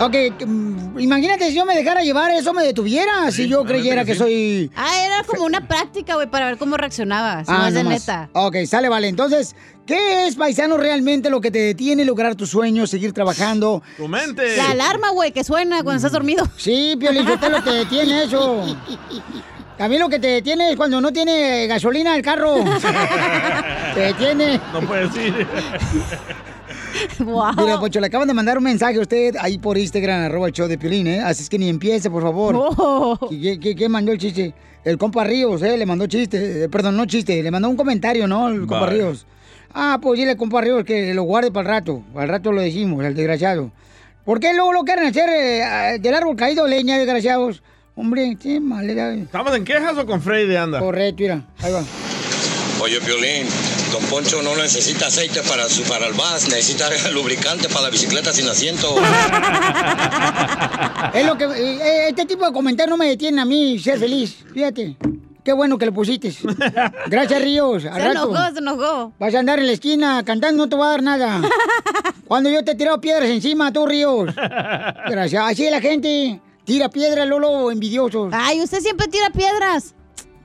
Ok, 0.00 0.14
mm, 0.46 0.75
imagínate 0.98 1.48
si 1.48 1.54
yo 1.54 1.64
me 1.64 1.74
dejara 1.74 2.02
llevar, 2.02 2.30
eso 2.30 2.52
me 2.52 2.62
detuviera, 2.64 3.30
si 3.30 3.48
yo 3.48 3.64
creyera 3.64 4.04
que 4.04 4.14
soy... 4.14 4.70
Ah, 4.76 5.04
era 5.04 5.22
como 5.24 5.44
una 5.44 5.66
práctica, 5.66 6.14
güey, 6.14 6.28
para 6.28 6.46
ver 6.46 6.58
cómo 6.58 6.76
reaccionabas. 6.76 7.48
no 7.48 7.54
Ah, 7.56 7.68
es 7.68 7.74
de 7.74 7.84
neta. 7.84 8.28
Ok, 8.32 8.56
sale, 8.66 8.88
vale. 8.88 9.08
Entonces, 9.08 9.54
¿qué 9.86 10.26
es, 10.26 10.36
paisano, 10.36 10.76
realmente 10.76 11.30
lo 11.30 11.40
que 11.40 11.50
te 11.50 11.58
detiene 11.58 12.04
lograr 12.04 12.34
tus 12.34 12.50
sueños, 12.50 12.90
seguir 12.90 13.12
trabajando? 13.12 13.82
Tu 13.96 14.08
mente. 14.08 14.56
La 14.56 14.70
alarma, 14.70 15.10
güey, 15.10 15.32
que 15.32 15.44
suena 15.44 15.82
cuando 15.82 15.96
estás 15.96 16.12
dormido. 16.12 16.46
Sí, 16.56 16.96
Piolín, 16.98 17.26
¿qué 17.26 17.48
lo 17.48 17.62
que 17.62 17.70
te 17.70 17.76
detiene 17.76 18.22
eso? 18.24 18.76
A 19.78 19.88
mí 19.88 19.98
lo 19.98 20.08
que 20.08 20.18
te 20.18 20.28
detiene 20.28 20.70
es 20.70 20.76
cuando 20.76 21.00
no 21.00 21.12
tiene 21.12 21.66
gasolina 21.66 22.16
el 22.16 22.22
carro. 22.22 22.64
te 23.94 24.00
detiene. 24.00 24.60
No 24.72 24.80
puedes 24.80 25.14
ir. 25.16 25.46
Mira, 27.56 27.78
Pocho, 27.80 28.00
le 28.00 28.06
acaban 28.06 28.28
de 28.28 28.34
mandar 28.34 28.58
un 28.58 28.64
mensaje 28.64 28.98
a 28.98 29.00
usted 29.00 29.34
ahí 29.40 29.58
por 29.58 29.76
Instagram, 29.78 30.24
arroba 30.24 30.46
el 30.48 30.52
show 30.52 30.66
de 30.68 30.78
Piolín, 30.78 31.06
¿eh? 31.06 31.20
Así 31.20 31.42
es 31.42 31.48
que 31.48 31.58
ni 31.58 31.68
empiece, 31.68 32.10
por 32.10 32.22
favor. 32.22 33.28
¿Y 33.30 33.40
¿Qué, 33.40 33.60
qué- 33.60 33.74
qué 33.76 33.88
mandó 33.88 34.12
el 34.12 34.18
chiste? 34.18 34.54
El 34.84 34.98
compa 34.98 35.24
Ríos, 35.24 35.62
¿eh? 35.62 35.76
Le 35.76 35.84
mandó 35.86 36.06
chiste. 36.06 36.64
eh, 36.64 36.68
Perdón, 36.68 36.96
no 36.96 37.06
chiste, 37.06 37.42
le 37.42 37.50
mandó 37.50 37.68
un 37.68 37.76
comentario, 37.76 38.26
¿no? 38.26 38.48
El 38.48 38.60
compa. 38.66 38.86
Ríos. 38.86 39.26
Ah, 39.74 39.98
pues 40.00 40.18
dile, 40.18 40.36
compa 40.36 40.60
Ríos, 40.60 40.84
que 40.84 41.12
lo 41.12 41.24
guarde 41.24 41.50
para 41.50 41.68
el 41.68 41.74
rato. 41.76 42.02
Al 42.14 42.28
rato 42.28 42.52
lo 42.52 42.60
decimos, 42.60 43.04
el 43.04 43.14
desgraciado. 43.14 43.70
¿Por 44.24 44.40
qué 44.40 44.54
luego 44.54 44.72
lo 44.72 44.82
quieren 44.84 45.06
hacer 45.06 45.28
eh, 45.28 45.62
ah, 45.64 45.92
del 46.00 46.14
árbol 46.14 46.36
caído 46.36 46.66
leña, 46.66 46.96
desgraciados? 46.98 47.62
Hombre, 47.94 48.36
qué 48.40 48.60
malera. 48.60 49.14
¿Estamos 49.14 49.54
en 49.56 49.64
quejas 49.64 49.96
o 49.98 50.06
con 50.06 50.20
Freddy 50.20 50.46
de 50.46 50.58
anda? 50.58 50.78
Correcto, 50.80 51.22
mira, 51.22 51.46
ahí 51.62 51.72
va. 51.72 51.82
Oye, 52.82 52.98
Violín, 53.00 53.46
Don 53.92 54.02
Poncho 54.04 54.42
no 54.42 54.54
necesita 54.56 55.06
aceite 55.06 55.42
para, 55.42 55.68
su, 55.68 55.82
para 55.84 56.06
el 56.06 56.12
bus, 56.14 56.48
necesita 56.48 56.88
lubricante 57.12 57.68
para 57.68 57.82
la 57.82 57.90
bicicleta 57.90 58.32
sin 58.32 58.48
asiento. 58.48 58.94
Es 61.14 61.26
lo 61.26 61.36
que. 61.38 61.44
eh, 61.44 62.08
este 62.08 62.26
tipo 62.26 62.44
de 62.46 62.52
comentarios 62.52 62.90
no 62.90 62.96
me 62.96 63.08
detiene 63.08 63.40
a 63.40 63.44
mí 63.44 63.78
ser 63.78 63.98
feliz. 63.98 64.44
Fíjate. 64.52 64.96
Qué 65.44 65.52
bueno 65.52 65.78
que 65.78 65.86
lo 65.86 65.92
pusiste. 65.92 66.34
Gracias, 67.06 67.40
Ríos. 67.40 67.84
Al 67.84 67.94
Se 68.02 68.08
rato. 68.08 68.30
enojó, 68.30 68.52
se 68.52 68.58
enojó. 68.58 69.12
Vas 69.16 69.32
a 69.32 69.38
andar 69.38 69.60
en 69.60 69.66
la 69.68 69.72
esquina 69.74 70.24
cantando, 70.24 70.64
no 70.64 70.68
te 70.68 70.74
va 70.74 70.86
a 70.88 70.90
dar 70.90 71.02
nada. 71.04 71.40
Cuando 72.26 72.50
yo 72.50 72.64
te 72.64 72.72
he 72.72 72.74
tirado 72.74 73.00
piedras 73.00 73.28
encima, 73.30 73.72
tú, 73.72 73.86
Ríos. 73.86 74.34
Gracias. 74.34 75.44
Así 75.46 75.64
es 75.64 75.70
la 75.70 75.80
gente. 75.80 76.40
Tira 76.64 76.88
piedras, 76.88 77.28
Lolo, 77.28 77.70
envidiosos. 77.70 78.30
Ay, 78.34 78.60
usted 78.60 78.80
siempre 78.80 79.06
tira 79.06 79.30
piedras. 79.30 79.94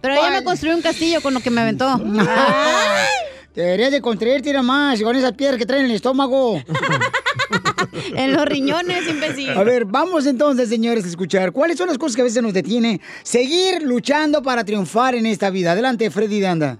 Pero 0.01 0.15
ella 0.15 0.31
me 0.31 0.43
construyó 0.43 0.75
un 0.75 0.81
castillo 0.81 1.21
con 1.21 1.33
lo 1.33 1.39
que 1.39 1.49
me 1.49 1.61
aventó. 1.61 1.97
Deberías 3.55 3.91
de 3.91 4.01
construir, 4.01 4.41
tira 4.41 4.61
más, 4.61 5.01
con 5.01 5.15
esas 5.15 5.33
piedras 5.33 5.57
que 5.57 5.65
traen 5.65 5.83
en 5.83 5.91
el 5.91 5.95
estómago. 5.97 6.61
en 8.15 8.33
los 8.33 8.45
riñones, 8.45 9.07
imbécil. 9.09 9.49
A 9.51 9.63
ver, 9.63 9.83
vamos 9.85 10.25
entonces, 10.25 10.69
señores, 10.69 11.03
a 11.03 11.07
escuchar. 11.09 11.51
¿Cuáles 11.51 11.77
son 11.77 11.87
las 11.87 11.97
cosas 11.97 12.15
que 12.15 12.21
a 12.21 12.25
veces 12.25 12.41
nos 12.41 12.53
detienen? 12.53 13.01
Seguir 13.23 13.83
luchando 13.83 14.41
para 14.41 14.63
triunfar 14.63 15.15
en 15.15 15.25
esta 15.25 15.49
vida. 15.49 15.73
Adelante, 15.73 16.09
Freddy 16.09 16.39
Danda. 16.39 16.77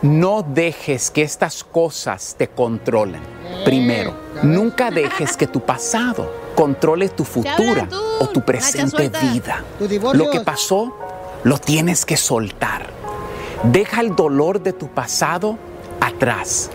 No 0.00 0.42
dejes 0.42 1.10
que 1.10 1.22
estas 1.22 1.64
cosas 1.64 2.36
te 2.38 2.46
controlen. 2.46 3.20
Primero, 3.64 4.16
nunca 4.44 4.92
dejes 4.92 5.36
que 5.36 5.48
tu 5.48 5.60
pasado 5.60 6.32
controle 6.54 7.08
tu 7.08 7.24
futura 7.24 7.88
o 8.20 8.28
tu 8.28 8.40
presente 8.42 9.08
vida. 9.08 9.64
Lo 10.12 10.30
que 10.30 10.40
pasó, 10.40 10.94
lo 11.44 11.58
tienes 11.58 12.04
que 12.04 12.16
soltar. 12.16 12.86
Deja 13.64 14.00
el 14.00 14.14
dolor 14.14 14.60
de 14.62 14.72
tu 14.72 14.88
pasado 14.88 15.58
atrás. 16.00 16.70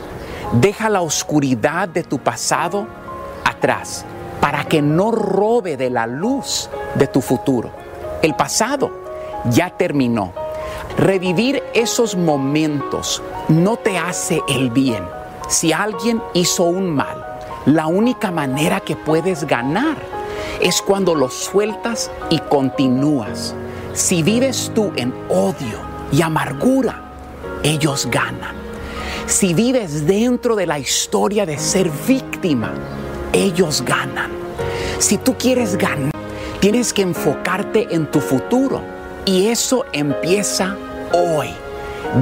Deja 0.53 0.89
la 0.89 1.01
oscuridad 1.01 1.87
de 1.87 2.03
tu 2.03 2.19
pasado 2.19 2.87
atrás 3.43 4.05
para 4.39 4.65
que 4.65 4.81
no 4.81 5.11
robe 5.11 5.77
de 5.77 5.89
la 5.89 6.05
luz 6.05 6.69
de 6.95 7.07
tu 7.07 7.21
futuro. 7.21 7.71
El 8.21 8.35
pasado 8.35 8.91
ya 9.45 9.69
terminó. 9.69 10.33
Revivir 10.97 11.63
esos 11.73 12.15
momentos 12.15 13.23
no 13.47 13.77
te 13.77 13.97
hace 13.97 14.41
el 14.47 14.69
bien. 14.69 15.03
Si 15.47 15.73
alguien 15.73 16.21
hizo 16.33 16.63
un 16.63 16.89
mal, 16.89 17.39
la 17.65 17.87
única 17.87 18.31
manera 18.31 18.81
que 18.81 18.95
puedes 18.95 19.45
ganar 19.45 19.97
es 20.61 20.81
cuando 20.81 21.15
lo 21.15 21.29
sueltas 21.29 22.11
y 22.29 22.39
continúas. 22.39 23.55
Si 23.93 24.23
vives 24.23 24.71
tú 24.73 24.91
en 24.95 25.13
odio 25.29 25.79
y 26.11 26.23
amargura, 26.23 26.99
ellos 27.61 28.07
ganan. 28.09 28.55
Si 29.27 29.53
vives 29.53 30.07
dentro 30.07 30.55
de 30.55 30.65
la 30.65 30.79
historia 30.79 31.45
de 31.45 31.59
ser 31.59 31.91
víctima, 32.07 32.73
ellos 33.31 33.83
ganan. 33.85 34.31
Si 34.97 35.19
tú 35.19 35.35
quieres 35.37 35.75
ganar, 35.75 36.11
tienes 36.59 36.91
que 36.91 37.03
enfocarte 37.03 37.87
en 37.93 38.09
tu 38.09 38.19
futuro 38.19 38.81
y 39.25 39.47
eso 39.47 39.85
empieza 39.93 40.75
hoy. 41.11 41.49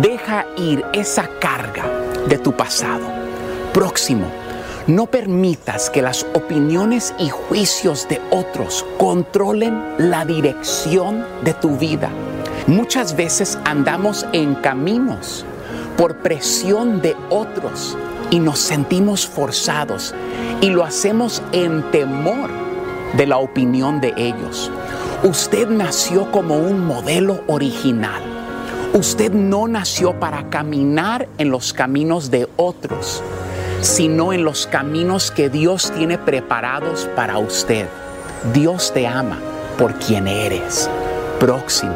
Deja 0.02 0.48
ir 0.58 0.84
esa 0.92 1.30
carga 1.40 1.86
de 2.28 2.38
tu 2.38 2.52
pasado. 2.52 3.06
Próximo, 3.74 4.30
no 4.88 5.06
permitas 5.06 5.90
que 5.90 6.02
las 6.02 6.26
opiniones 6.34 7.14
y 7.20 7.30
juicios 7.30 8.08
de 8.08 8.20
otros 8.32 8.86
controlen 8.98 9.82
la 9.98 10.26
dirección 10.26 11.26
de 11.44 11.54
tu 11.54 11.78
vida. 11.78 12.10
Muchas 12.68 13.16
veces 13.16 13.58
andamos 13.66 14.26
en 14.34 14.56
caminos 14.56 15.46
por 15.98 16.18
presión 16.18 17.02
de 17.02 17.16
otros 17.30 17.98
y 18.30 18.40
nos 18.40 18.60
sentimos 18.60 19.28
forzados 19.28 20.14
y 20.62 20.70
lo 20.70 20.84
hacemos 20.84 21.42
en 21.52 21.84
temor 21.92 22.50
de 23.18 23.28
la 23.28 23.38
opinión 23.38 24.00
de 24.00 24.14
ellos. 24.16 24.72
Usted 25.24 25.70
nació 25.70 26.32
como 26.32 26.58
un 26.58 26.86
modelo 26.86 27.42
original. 27.48 28.24
Usted 28.94 29.32
no 29.32 29.68
nació 29.68 30.20
para 30.20 30.50
caminar 30.50 31.28
en 31.38 31.52
los 31.52 31.74
caminos 31.74 32.32
de 32.32 32.48
otros, 32.58 33.24
sino 33.82 34.32
en 34.32 34.44
los 34.44 34.68
caminos 34.68 35.32
que 35.32 35.50
Dios 35.50 35.92
tiene 35.92 36.18
preparados 36.18 37.10
para 37.16 37.40
usted. 37.40 37.88
Dios 38.54 38.94
te 38.94 39.08
ama 39.08 39.40
por 39.78 39.96
quien 39.96 40.28
eres. 40.28 40.90
Próximo. 41.40 41.96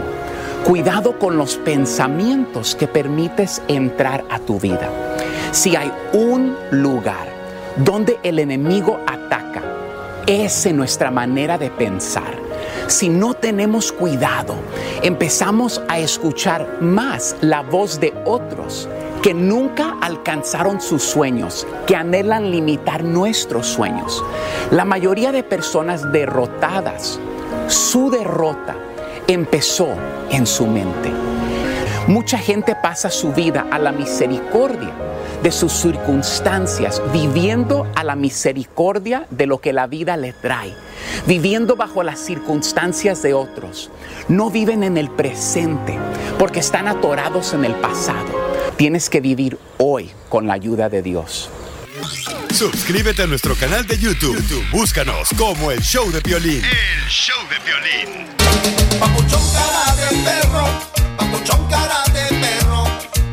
Cuidado 0.63 1.19
con 1.19 1.37
los 1.37 1.57
pensamientos 1.57 2.75
que 2.75 2.87
permites 2.87 3.61
entrar 3.67 4.25
a 4.31 4.39
tu 4.39 4.59
vida. 4.59 4.89
Si 5.51 5.75
hay 5.75 5.91
un 6.13 6.55
lugar 6.71 7.27
donde 7.77 8.19
el 8.23 8.39
enemigo 8.39 8.99
ataca, 9.05 9.61
es 10.25 10.65
en 10.65 10.77
nuestra 10.77 11.11
manera 11.11 11.59
de 11.59 11.69
pensar. 11.69 12.35
Si 12.87 13.09
no 13.09 13.35
tenemos 13.35 13.91
cuidado, 13.91 14.55
empezamos 15.03 15.81
a 15.87 15.99
escuchar 15.99 16.81
más 16.81 17.35
la 17.41 17.61
voz 17.61 17.99
de 17.99 18.13
otros 18.25 18.89
que 19.25 19.33
nunca 19.33 19.97
alcanzaron 20.01 20.79
sus 20.79 21.01
sueños, 21.01 21.65
que 21.87 21.95
anhelan 21.95 22.51
limitar 22.51 23.03
nuestros 23.03 23.65
sueños. 23.65 24.23
La 24.69 24.85
mayoría 24.85 25.31
de 25.31 25.41
personas 25.41 26.11
derrotadas, 26.11 27.19
su 27.67 28.11
derrota 28.11 28.75
empezó 29.27 29.87
en 30.29 30.45
su 30.45 30.67
mente. 30.67 31.09
Mucha 32.05 32.37
gente 32.37 32.75
pasa 32.75 33.09
su 33.09 33.33
vida 33.33 33.65
a 33.71 33.79
la 33.79 33.91
misericordia 33.91 34.91
de 35.41 35.51
sus 35.51 35.73
circunstancias, 35.73 37.01
viviendo 37.11 37.87
a 37.95 38.03
la 38.03 38.15
misericordia 38.15 39.25
de 39.31 39.47
lo 39.47 39.57
que 39.59 39.73
la 39.73 39.87
vida 39.87 40.17
le 40.17 40.33
trae, 40.33 40.71
viviendo 41.25 41.75
bajo 41.75 42.03
las 42.03 42.19
circunstancias 42.19 43.23
de 43.23 43.33
otros. 43.33 43.89
No 44.27 44.51
viven 44.51 44.83
en 44.83 44.97
el 44.97 45.09
presente 45.09 45.97
porque 46.37 46.59
están 46.59 46.87
atorados 46.87 47.55
en 47.55 47.65
el 47.65 47.73
pasado. 47.73 48.54
Tienes 48.77 49.09
que 49.09 49.21
vivir 49.21 49.57
hoy 49.77 50.11
con 50.27 50.47
la 50.47 50.53
ayuda 50.53 50.89
de 50.89 51.01
Dios. 51.01 51.49
Suscríbete 52.53 53.23
a 53.23 53.27
nuestro 53.27 53.55
canal 53.55 53.87
de 53.87 53.97
YouTube. 53.97 54.35
YouTube, 54.35 54.65
Búscanos 54.71 55.29
como 55.37 55.71
el 55.71 55.81
show 55.81 56.11
de 56.11 56.21
Piolín. 56.21 56.61
El 56.63 57.09
show 57.09 57.37
de 57.49 57.55
violín. 57.63 58.27
Papuchón 58.99 59.41
cara 59.53 59.95
de 59.95 60.17
perro, 60.23 60.65
papuchón 61.17 61.67
cara 61.69 62.03
de 62.13 62.35
perro, 62.35 62.83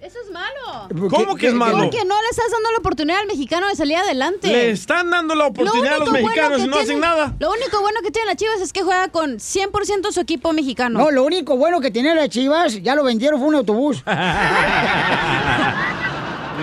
Eso 0.00 0.16
es 0.24 0.30
malo. 0.32 0.88
¿Cómo 1.10 1.34
que 1.36 1.48
es 1.48 1.54
malo? 1.54 1.76
Porque 1.78 2.02
no 2.04 2.14
le 2.22 2.28
estás 2.30 2.50
dando 2.50 2.70
la 2.70 2.78
oportunidad 2.78 3.20
al 3.20 3.26
mexicano 3.26 3.68
de 3.68 3.76
salir 3.76 3.96
adelante. 3.96 4.48
Le 4.48 4.70
están 4.70 5.10
dando 5.10 5.34
la 5.34 5.46
oportunidad 5.48 5.96
a 5.96 5.98
los 5.98 6.08
Lo 6.08 6.14
único 6.14 6.22
bueno 6.22 6.28
mexicanos 6.28 6.58
y 6.58 6.62
que 6.62 6.68
no 6.68 6.76
hacen 6.76 6.86
tiene- 6.86 7.00
nada. 7.00 7.34
Lo 7.38 7.50
único 7.50 7.80
bueno 7.80 8.00
que 8.02 8.10
tiene 8.10 8.26
la 8.26 8.36
Chivas 8.36 8.60
es 8.62 8.72
que 8.72 8.82
juega 8.84 9.08
con 9.08 9.38
100% 9.38 10.12
su 10.12 10.20
equipo 10.20 10.52
mexicano. 10.52 10.98
No, 11.00 11.10
lo 11.10 11.24
único 11.24 11.56
bueno 11.56 11.80
que 11.80 11.90
tiene 11.90 12.14
las 12.14 12.28
Chivas, 12.30 12.80
ya 12.82 12.94
lo 12.94 13.04
vendieron, 13.04 13.38
fue 13.38 13.48
un 13.48 13.56
autobús. 13.56 14.02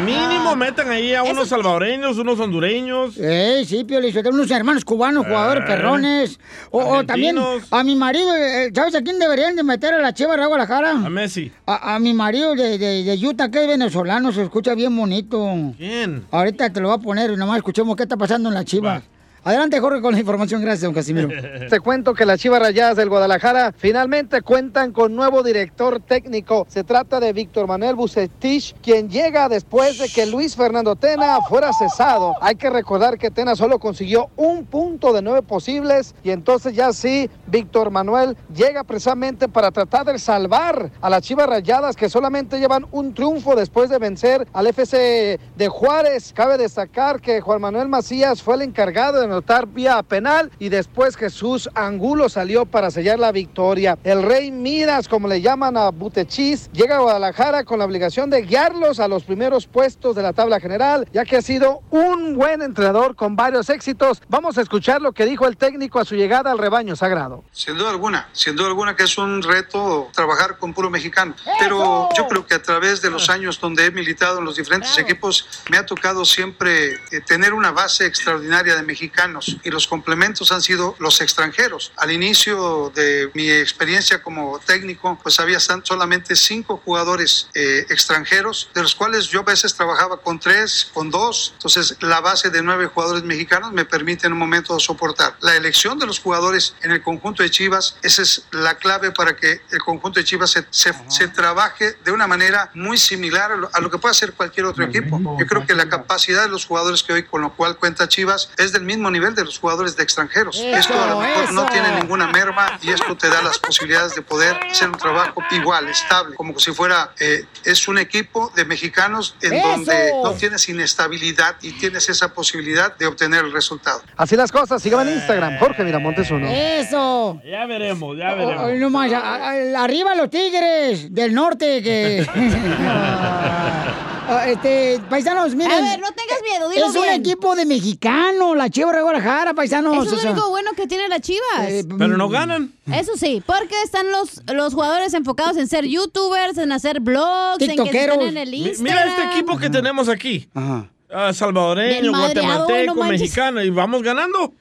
Mínimo 0.03 0.55
metan 0.57 0.89
ahí 0.89 1.13
a 1.15 1.23
unos 1.23 1.47
salvadoreños, 1.47 2.17
unos 2.17 2.37
hondureños. 2.39 3.15
Eh, 3.17 3.63
sí, 3.65 3.85
Pio, 3.85 3.99
unos 4.29 4.51
hermanos 4.51 4.83
cubanos, 4.83 5.25
jugadores 5.25 5.63
Eh, 5.63 5.67
perrones. 5.67 6.39
O, 6.71 6.79
o 6.83 7.05
también 7.05 7.37
a 7.71 7.83
mi 7.83 7.95
marido, 7.95 8.35
eh, 8.35 8.71
¿sabes 8.75 8.93
a 8.95 9.01
quién 9.01 9.19
deberían 9.19 9.55
de 9.55 9.63
meter 9.63 9.93
a 9.93 9.99
la 9.99 10.13
Chiva 10.13 10.35
de 10.35 10.45
Guadalajara? 10.45 10.91
A 10.91 11.09
Messi. 11.09 11.51
A, 11.65 11.95
a 11.95 11.99
mi 11.99 12.13
marido 12.13 12.55
de, 12.55 12.77
de, 12.77 13.03
de 13.03 13.27
Utah, 13.27 13.49
que 13.49 13.61
es 13.61 13.67
venezolano, 13.67 14.33
se 14.33 14.43
escucha 14.43 14.75
bien 14.75 14.95
bonito. 14.95 15.39
¿Quién? 15.77 16.25
Ahorita 16.29 16.69
te 16.71 16.81
lo 16.81 16.89
voy 16.89 16.97
a 16.97 17.01
poner 17.01 17.31
y 17.31 17.37
nomás 17.37 17.57
escuchemos 17.57 17.95
qué 17.95 18.03
está 18.03 18.17
pasando 18.17 18.49
en 18.49 18.55
la 18.55 18.65
Chiva. 18.65 19.01
Adelante, 19.47 19.79
Jorge, 19.79 20.01
con 20.01 20.15
la 20.15 20.19
información. 20.19 20.59
Gracias, 20.59 20.81
don 20.81 20.93
Casimiro. 20.95 21.29
Te 21.69 21.79
cuento 21.79 22.15
que 22.15 22.25
las 22.25 22.39
Chivas 22.39 22.59
Rayadas 22.59 22.97
del 22.97 23.09
Guadalajara 23.09 23.75
finalmente 23.77 24.41
cuentan 24.41 24.91
con 24.91 25.15
nuevo 25.15 25.43
director 25.43 25.99
técnico. 25.99 26.65
Se 26.67 26.83
trata 26.83 27.19
de 27.19 27.31
Víctor 27.31 27.67
Manuel 27.67 27.93
Bucetich, 27.93 28.73
quien 28.81 29.07
llega 29.07 29.47
después 29.47 29.99
de 29.99 30.09
que 30.09 30.25
Luis 30.25 30.55
Fernando 30.55 30.95
Tena 30.95 31.41
fuera 31.47 31.71
cesado. 31.73 32.33
Hay 32.41 32.55
que 32.55 32.71
recordar 32.71 33.19
que 33.19 33.29
Tena 33.29 33.55
solo 33.55 33.77
consiguió 33.77 34.31
un 34.35 34.65
punto 34.65 35.13
de 35.13 35.21
nueve 35.21 35.43
posibles 35.43 36.15
y 36.23 36.31
entonces 36.31 36.73
ya 36.73 36.91
sí, 36.91 37.29
Víctor 37.45 37.91
Manuel 37.91 38.35
llega 38.51 38.83
precisamente 38.83 39.47
para 39.47 39.69
tratar 39.69 40.07
de 40.07 40.17
salvar 40.17 40.89
a 40.99 41.07
las 41.07 41.21
Chivas 41.21 41.45
Rayadas 41.45 41.95
que 41.95 42.09
solamente 42.09 42.59
llevan 42.59 42.87
un 42.89 43.13
triunfo 43.13 43.55
después 43.55 43.91
de 43.91 43.99
vencer 43.99 44.47
al 44.53 44.65
FC 44.65 45.39
de 45.55 45.67
Juárez. 45.67 46.33
Cabe 46.33 46.57
destacar 46.57 47.21
que 47.21 47.41
Juan 47.41 47.61
Manuel 47.61 47.89
Macías 47.89 48.41
fue 48.41 48.55
el 48.55 48.63
encargado 48.63 49.21
de 49.21 49.34
anotar 49.35 49.67
vía 49.67 50.01
penal 50.01 50.49
y 50.59 50.69
después 50.69 51.17
Jesús 51.17 51.69
Angulo 51.75 52.29
salió 52.29 52.65
para 52.65 52.89
sellar 52.89 53.19
la 53.19 53.33
victoria. 53.33 53.97
El 54.03 54.23
Rey 54.23 54.49
Midas, 54.49 55.09
como 55.09 55.27
le 55.27 55.41
llaman 55.41 55.75
a 55.75 55.89
Butechis, 55.89 56.71
llega 56.71 56.95
a 56.95 56.99
Guadalajara 56.99 57.65
con 57.65 57.79
la 57.79 57.85
obligación 57.85 58.29
de 58.29 58.43
guiarlos 58.43 58.99
a 59.01 59.09
los 59.09 59.23
primeros 59.23 59.67
puestos 59.67 60.15
de 60.15 60.23
la 60.23 60.31
tabla 60.31 60.59
general, 60.59 61.07
ya 61.11 61.25
que 61.25 61.35
ha 61.35 61.41
sido 61.41 61.81
un 61.91 62.35
buen 62.35 62.61
entrenador 62.61 63.15
con 63.15 63.35
varios 63.35 63.69
éxitos. 63.69 64.21
Vamos 64.29 64.57
a 64.57 64.61
escuchar 64.61 65.01
lo 65.01 65.11
que 65.11 65.25
dijo 65.25 65.47
el 65.47 65.57
técnico 65.57 65.99
a 65.99 66.05
su 66.05 66.15
llegada 66.15 66.51
al 66.51 66.57
rebaño 66.57 66.95
sagrado. 66.95 67.43
Sin 67.51 67.77
duda 67.77 67.89
alguna, 67.89 68.29
sin 68.31 68.55
duda 68.55 68.69
alguna 68.69 68.95
que 68.95 69.03
es 69.03 69.17
un 69.17 69.43
reto 69.43 70.07
trabajar 70.13 70.57
con 70.57 70.73
puro 70.73 70.89
mexicano. 70.89 71.35
Pero 71.59 72.07
yo 72.15 72.27
creo 72.29 72.45
que 72.45 72.55
a 72.55 72.61
través 72.61 73.01
de 73.01 73.09
los 73.09 73.29
años 73.29 73.59
donde 73.59 73.85
he 73.85 73.91
militado 73.91 74.39
en 74.39 74.45
los 74.45 74.55
diferentes 74.55 74.97
equipos, 74.97 75.45
me 75.69 75.77
ha 75.77 75.85
tocado 75.85 76.23
siempre 76.23 76.93
eh, 76.93 77.21
tener 77.25 77.53
una 77.53 77.71
base 77.71 78.05
extraordinaria 78.05 78.75
de 78.75 78.83
mexicanos 78.83 79.24
y 79.63 79.69
los 79.69 79.87
complementos 79.87 80.51
han 80.51 80.61
sido 80.61 80.95
los 80.99 81.21
extranjeros. 81.21 81.91
Al 81.97 82.11
inicio 82.11 82.91
de 82.95 83.29
mi 83.33 83.49
experiencia 83.49 84.21
como 84.21 84.59
técnico, 84.59 85.19
pues 85.21 85.39
había 85.39 85.59
solamente 85.59 86.35
cinco 86.35 86.81
jugadores 86.83 87.49
eh, 87.53 87.85
extranjeros, 87.89 88.69
de 88.73 88.81
los 88.81 88.95
cuales 88.95 89.27
yo 89.27 89.41
a 89.41 89.43
veces 89.43 89.73
trabajaba 89.75 90.17
con 90.21 90.39
tres, 90.39 90.89
con 90.93 91.09
dos. 91.09 91.51
Entonces, 91.53 91.97
la 92.01 92.19
base 92.21 92.49
de 92.49 92.61
nueve 92.61 92.87
jugadores 92.87 93.23
mexicanos 93.23 93.71
me 93.71 93.85
permite 93.85 94.27
en 94.27 94.33
un 94.33 94.39
momento 94.39 94.79
soportar. 94.79 95.35
La 95.41 95.55
elección 95.55 95.97
de 95.99 96.05
los 96.05 96.19
jugadores 96.19 96.75
en 96.81 96.91
el 96.91 97.01
conjunto 97.01 97.43
de 97.43 97.49
Chivas, 97.49 97.97
esa 98.01 98.21
es 98.21 98.43
la 98.51 98.75
clave 98.77 99.11
para 99.11 99.35
que 99.35 99.61
el 99.71 99.79
conjunto 99.79 100.19
de 100.19 100.25
Chivas 100.25 100.51
se, 100.51 100.65
se- 100.69 100.93
se 101.09 101.27
trabaje 101.27 101.97
de 102.03 102.11
una 102.11 102.27
manera 102.27 102.69
muy 102.73 102.97
similar 102.97 103.51
a 103.51 103.55
lo, 103.55 103.69
a 103.73 103.79
lo 103.79 103.89
que 103.89 103.97
puede 103.97 104.11
hacer 104.11 104.33
cualquier 104.33 104.65
otro 104.65 104.83
equipo. 104.83 105.19
Yo 105.39 105.45
creo 105.47 105.65
que 105.65 105.73
la 105.73 105.89
capacidad 105.89 106.43
de 106.43 106.49
los 106.49 106.65
jugadores 106.65 107.03
que 107.03 107.13
hoy 107.13 107.23
con 107.23 107.41
lo 107.41 107.53
cual 107.55 107.77
cuenta 107.77 108.07
Chivas 108.07 108.49
es 108.57 108.71
del 108.71 108.83
mismo 108.83 109.04
nivel 109.11 109.35
de 109.35 109.43
los 109.45 109.57
jugadores 109.59 109.95
de 109.95 110.03
extranjeros. 110.03 110.57
Eso, 110.59 110.77
esto 110.77 111.03
a 111.03 111.07
lo 111.07 111.19
mejor 111.19 111.51
no 111.53 111.65
tiene 111.67 111.91
ninguna 111.99 112.27
merma 112.27 112.77
y 112.81 112.91
esto 112.91 113.15
te 113.15 113.29
da 113.29 113.41
las 113.41 113.57
posibilidades 113.59 114.15
de 114.15 114.21
poder 114.21 114.57
hacer 114.69 114.89
un 114.89 114.97
trabajo 114.97 115.41
igual, 115.51 115.87
estable, 115.89 116.35
como 116.35 116.57
si 116.59 116.71
fuera, 116.71 117.11
eh, 117.19 117.45
es 117.63 117.87
un 117.87 117.97
equipo 117.97 118.51
de 118.55 118.65
mexicanos 118.65 119.35
en 119.41 119.53
Eso. 119.53 119.67
donde 119.67 120.11
no 120.23 120.31
tienes 120.33 120.67
inestabilidad 120.69 121.55
y 121.61 121.71
tienes 121.73 122.09
esa 122.09 122.33
posibilidad 122.33 122.95
de 122.97 123.07
obtener 123.07 123.45
el 123.45 123.51
resultado. 123.51 124.01
Así 124.17 124.35
las 124.35 124.51
cosas, 124.51 124.81
síganme 124.81 125.11
en 125.11 125.17
Instagram, 125.17 125.57
Jorge 125.59 125.83
Miramontes 125.83 126.29
uno. 126.31 126.47
Eso. 126.49 127.41
Ya 127.45 127.65
veremos, 127.65 128.17
ya 128.17 128.33
Oh, 128.33 128.37
veremos. 128.37 128.71
no 128.79 128.89
más, 128.89 129.11
a- 129.13 129.35
a- 129.51 129.83
arriba 129.83 130.15
los 130.15 130.29
tigres 130.29 131.13
del 131.13 131.33
norte 131.33 131.81
que... 131.83 132.25
Ah, 134.27 134.49
este, 134.49 134.99
paisanos, 135.09 135.53
miren. 135.55 135.71
A 135.71 135.81
ver, 135.81 135.99
no 135.99 136.07
tengas 136.11 136.41
miedo, 136.41 136.69
dilo 136.69 136.87
Es 136.87 136.95
un 136.95 137.05
equipo 137.05 137.55
de 137.55 137.65
mexicano, 137.65 138.55
la 138.55 138.69
Chiva 138.69 138.91
de 138.91 139.01
Guadalajara, 139.01 139.53
paisanos. 139.53 140.05
Es 140.05 140.11
lo 140.11 140.31
único 140.31 140.49
bueno 140.49 140.71
que 140.75 140.87
tiene 140.87 141.07
las 141.07 141.21
Chivas. 141.21 141.67
Eh, 141.67 141.85
Pero 141.97 142.17
no 142.17 142.27
ganan. 142.29 142.73
Eso 142.91 143.13
sí, 143.17 143.43
porque 143.45 143.75
están 143.83 144.11
los, 144.11 144.41
los 144.53 144.73
jugadores 144.73 145.13
enfocados 145.13 145.57
en 145.57 145.67
ser 145.67 145.85
youtubers, 145.85 146.57
en 146.57 146.71
hacer 146.71 146.99
blogs, 147.01 147.61
en 147.61 147.83
que 147.83 147.99
están 147.99 148.21
en 148.21 148.37
el 148.37 148.53
Instagram. 148.53 148.83
Mira 148.83 149.05
este 149.05 149.23
equipo 149.33 149.57
que 149.57 149.69
tenemos 149.69 150.09
aquí. 150.09 150.49
Ah, 150.55 151.31
salvadoreño, 151.33 152.11
guatemalteco, 152.11 153.03
mexicano. 153.03 153.63
Y 153.63 153.69
vamos 153.69 154.01
ganando. 154.01 154.53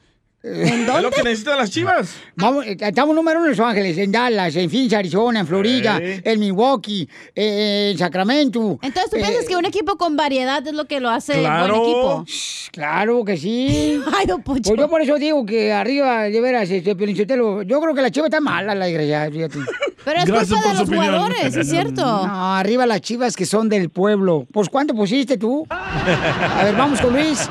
¿En 0.47 0.87
Es 0.87 1.01
lo 1.01 1.09
que 1.09 1.23
necesitan 1.23 1.57
las 1.57 1.71
chivas. 1.71 2.13
Vamos, 2.35 2.67
eh, 2.67 2.77
estamos 2.79 3.15
número 3.15 3.39
uno 3.39 3.47
en 3.49 3.57
Los 3.57 3.59
Ángeles, 3.67 3.97
en 3.97 4.11
Dallas, 4.11 4.55
en 4.55 4.69
Phoenix, 4.69 4.93
Arizona, 4.93 5.39
en 5.39 5.47
Florida, 5.47 5.97
Eh. 5.99 6.21
en 6.23 6.39
Milwaukee, 6.39 7.09
eh, 7.33 7.89
en 7.91 7.97
Sacramento. 7.97 8.77
Entonces, 8.83 9.09
¿tú 9.09 9.17
Eh, 9.17 9.21
piensas 9.21 9.45
que 9.47 9.55
un 9.55 9.65
equipo 9.65 9.97
con 9.97 10.15
variedad 10.15 10.65
es 10.67 10.73
lo 10.73 10.85
que 10.85 10.99
lo 10.99 11.09
hace 11.09 11.33
Claro. 11.39 11.79
buen 11.79 11.89
equipo? 11.89 12.25
Claro 12.71 13.25
que 13.25 13.37
sí. 13.37 13.99
Ay, 14.15 14.27
don 14.27 14.43
Poncho. 14.43 14.69
Pues 14.69 14.79
yo 14.79 14.87
por 14.87 15.01
eso 15.01 15.15
digo 15.15 15.43
que 15.47 15.73
arriba, 15.73 16.23
de 16.23 16.39
veras, 16.41 16.69
este, 16.69 16.95
yo 16.95 17.81
creo 17.81 17.95
que 17.95 18.01
la 18.03 18.11
chiva 18.11 18.27
está 18.27 18.39
mala, 18.39 18.75
la 18.75 18.85
desgraciada, 18.85 19.31
fíjate. 19.31 19.57
Pero 20.05 20.19
es 20.19 20.25
Gracias 20.25 20.49
culpa 20.49 20.61
por 20.61 20.71
de 20.71 20.75
su 20.77 20.81
los 20.81 20.89
opinión. 20.89 21.05
jugadores, 21.15 21.55
es 21.55 21.67
cierto. 21.69 22.01
No, 22.27 22.55
arriba 22.55 22.85
las 22.85 23.01
chivas 23.01 23.35
que 23.35 23.47
son 23.47 23.67
del 23.69 23.89
pueblo. 23.89 24.45
Pues, 24.53 24.69
¿cuánto 24.69 24.93
pusiste 24.93 25.37
tú? 25.37 25.65
A 25.71 26.61
ver, 26.63 26.75
vamos 26.75 27.01
con 27.01 27.11
Luis. 27.13 27.49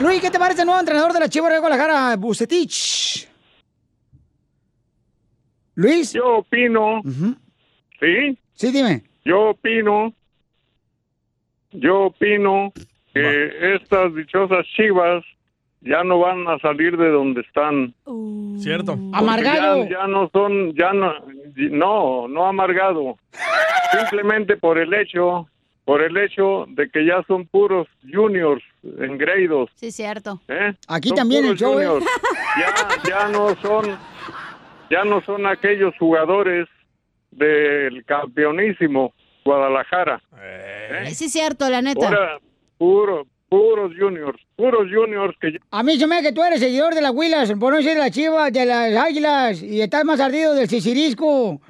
Luis, 0.00 0.20
¿qué 0.20 0.28
te 0.28 0.40
parece 0.40 0.62
el 0.62 0.66
nuevo 0.66 0.80
entrenador 0.80 1.12
de 1.12 1.20
la 1.20 1.28
Chivas 1.28 1.52
de 1.52 1.58
Guadalajara, 1.60 2.16
Bucetich? 2.24 3.28
Luis. 5.74 6.12
Yo 6.12 6.38
opino. 6.38 7.02
¿Sí? 8.00 8.38
Sí, 8.54 8.72
dime. 8.72 9.02
Yo 9.24 9.50
opino. 9.50 10.12
Yo 11.72 12.04
opino 12.04 12.72
que 13.12 13.74
estas 13.74 14.14
dichosas 14.14 14.64
chivas 14.76 15.24
ya 15.80 16.02
no 16.02 16.18
van 16.18 16.48
a 16.48 16.58
salir 16.60 16.96
de 16.96 17.10
donde 17.10 17.42
están. 17.42 17.94
Cierto. 18.58 18.92
Amargado. 19.12 19.84
Ya, 19.84 19.90
ya 19.90 20.06
no 20.06 20.30
son, 20.32 20.74
ya 20.74 20.92
no, 20.92 21.12
no, 21.56 22.28
no 22.28 22.46
amargado. 22.46 23.16
Simplemente 23.98 24.56
por 24.56 24.78
el 24.78 24.94
hecho, 24.94 25.48
por 25.84 26.02
el 26.02 26.16
hecho 26.16 26.64
de 26.68 26.88
que 26.88 27.04
ya 27.04 27.22
son 27.26 27.46
puros 27.46 27.86
juniors 28.10 28.62
engreídos. 28.98 29.70
Sí, 29.74 29.92
cierto. 29.92 30.40
¿eh? 30.48 30.72
Aquí 30.88 31.10
Son 31.10 31.16
también 31.18 31.44
el 31.44 31.56
show, 31.56 31.78
¿eh? 31.78 31.86
juniors. 31.86 32.06
Ya, 32.58 33.08
ya 33.08 33.28
no 33.28 33.54
son, 33.60 33.98
ya 34.90 35.04
no 35.04 35.20
son 35.22 35.46
aquellos 35.46 35.94
jugadores 35.98 36.68
del 37.30 38.04
campeonísimo 38.04 39.12
Guadalajara. 39.44 40.22
¿eh? 40.38 41.10
Sí, 41.12 41.26
es 41.26 41.32
cierto, 41.32 41.68
la 41.68 41.82
neta. 41.82 42.06
Ahora, 42.06 42.38
puro, 42.78 43.26
puros 43.48 43.92
juniors, 43.98 44.40
puros 44.56 44.88
juniors 44.90 45.36
que 45.38 45.58
A 45.70 45.82
mí 45.82 45.98
se 45.98 46.06
me 46.06 46.16
hace 46.16 46.28
que 46.28 46.32
tú 46.32 46.42
eres 46.42 46.60
seguidor 46.60 46.94
de 46.94 47.02
las 47.02 47.12
Huilas, 47.12 47.52
por 47.60 47.72
no 47.72 47.76
decir 47.76 47.92
de 47.92 47.98
las 47.98 48.10
Chivas, 48.10 48.52
de 48.52 48.64
las 48.64 48.96
Águilas, 48.96 49.62
y 49.62 49.82
estás 49.82 50.04
más 50.04 50.20
ardido 50.20 50.54
del 50.54 50.68
Sicirisco. 50.68 51.60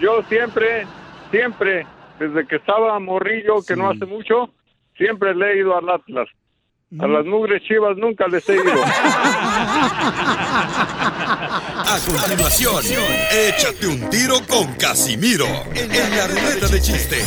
yo 0.00 0.22
siempre, 0.28 0.86
siempre, 1.30 1.86
desde 2.18 2.46
que 2.46 2.56
estaba 2.56 2.98
morrillo, 2.98 3.64
que 3.66 3.76
no 3.76 3.90
hace 3.90 4.06
mucho, 4.06 4.50
siempre 4.96 5.34
le 5.34 5.52
he 5.52 5.58
ido 5.58 5.76
al 5.76 5.88
Atlas. 5.88 6.28
A 6.98 7.06
las 7.06 7.26
mugres 7.26 7.62
chivas 7.64 7.98
nunca 7.98 8.26
les 8.28 8.48
he 8.48 8.54
ido. 8.54 8.72
A 11.84 11.98
continuación, 12.06 12.82
échate 13.30 13.86
un 13.86 14.08
tiro 14.08 14.36
con 14.48 14.72
Casimiro 14.74 15.46
en 15.74 16.16
la 16.16 16.26
ruleta 16.26 16.66
de 16.68 16.80
chiste. 16.80 17.22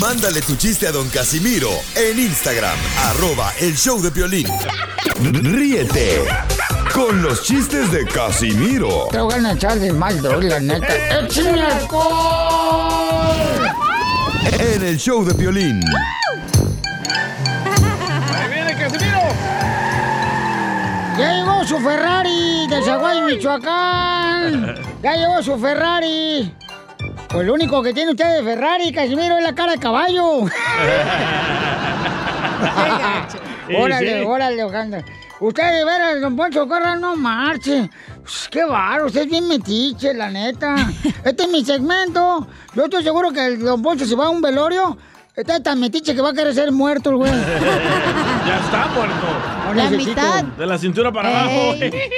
Mándale 0.00 0.40
tu 0.40 0.56
chiste 0.56 0.88
a 0.88 0.92
don 0.92 1.08
Casimiro 1.10 1.70
en 1.94 2.18
Instagram, 2.18 2.76
arroba 3.10 3.52
el 3.60 3.76
show 3.76 4.02
de 4.02 4.10
violín. 4.10 4.48
Ríete 5.20 6.22
con 6.92 7.22
los 7.22 7.42
chistes 7.42 7.90
de 7.92 8.04
Casimiro 8.06 9.08
Te 9.10 9.18
voy 9.20 9.34
a 9.34 9.52
echar 9.52 9.78
de 9.78 9.92
mal, 9.92 10.20
droga, 10.20 10.48
la 10.48 10.60
neta. 10.60 10.86
En 14.58 14.82
el 14.82 14.98
show 14.98 15.24
de 15.24 15.34
violín. 15.34 15.80
¡Ahí 18.34 18.48
viene 18.52 18.74
Casimiro! 18.76 19.20
Ya 21.18 21.32
llegó 21.34 21.64
su 21.64 21.78
Ferrari 21.78 22.66
de 22.68 22.82
Zaguay, 22.82 23.22
Michoacán. 23.22 24.74
Ya 25.02 25.14
llegó 25.14 25.42
su 25.42 25.58
Ferrari. 25.58 26.54
Pues 27.28 27.46
lo 27.46 27.54
único 27.54 27.82
que 27.82 27.92
tiene 27.92 28.12
usted 28.12 28.38
de 28.38 28.42
Ferrari, 28.42 28.92
Casimiro, 28.92 29.38
es 29.38 29.44
la 29.44 29.54
cara 29.54 29.72
de 29.72 29.78
caballo. 29.78 30.40
Órale, 33.78 34.20
sí. 34.20 34.26
órale, 34.26 34.64
Ojanda. 34.64 35.04
Usted 35.40 35.62
de 35.72 35.84
veras, 35.86 36.20
don 36.20 36.36
Poncho 36.36 36.68
Corra, 36.68 36.96
no 36.96 37.16
marche. 37.16 37.88
Pues, 38.20 38.48
Qué 38.50 38.62
baro, 38.64 39.06
usted 39.06 39.22
es 39.22 39.30
bien 39.30 39.48
metiche, 39.48 40.12
la 40.12 40.30
neta. 40.30 40.74
Este 41.24 41.44
es 41.44 41.48
mi 41.50 41.64
segmento. 41.64 42.46
Yo 42.74 42.84
estoy 42.84 43.02
seguro 43.02 43.30
que 43.32 43.46
el 43.46 43.58
don 43.60 43.80
Poncho 43.82 44.04
se 44.04 44.14
va 44.14 44.26
a 44.26 44.30
un 44.30 44.42
velorio. 44.42 44.98
Está 45.34 45.62
tan 45.62 45.80
metiche 45.80 46.14
que 46.14 46.20
va 46.20 46.30
a 46.30 46.32
querer 46.34 46.52
ser 46.54 46.70
muerto 46.72 47.10
el 47.10 47.16
güey. 47.16 47.32
Ya 48.46 48.58
está 48.58 48.86
muerto. 48.88 49.26
No 49.68 49.74
La 49.74 49.90
mitad. 49.90 50.44
De 50.44 50.66
la 50.66 50.76
cintura 50.76 51.10
para 51.12 51.28
abajo. 51.30 51.74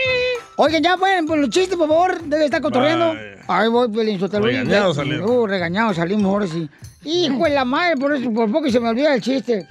Oigan, 0.56 0.82
ya 0.82 0.96
pueden, 0.96 1.26
por 1.26 1.38
los 1.38 1.50
chistes, 1.50 1.76
por 1.76 1.88
favor. 1.88 2.20
Debe 2.22 2.46
estar 2.46 2.60
cotorreando. 2.60 3.14
Ahí 3.46 3.68
voy, 3.68 3.88
Pelín 3.88 4.18
Sotelo. 4.18 4.46
Regañado 4.46 4.94
salimos. 4.94 5.30
Uh, 5.30 5.46
regañado 5.46 5.94
salimos 5.94 6.24
ahora 6.26 6.46
sí. 6.46 6.68
Hijo 7.04 7.44
de 7.44 7.50
la 7.50 7.64
madre, 7.64 7.96
por 7.96 8.14
eso, 8.14 8.32
por 8.32 8.50
poco 8.50 8.70
se 8.70 8.80
me 8.80 8.88
olvida 8.88 9.14
el 9.14 9.20
chiste. 9.20 9.66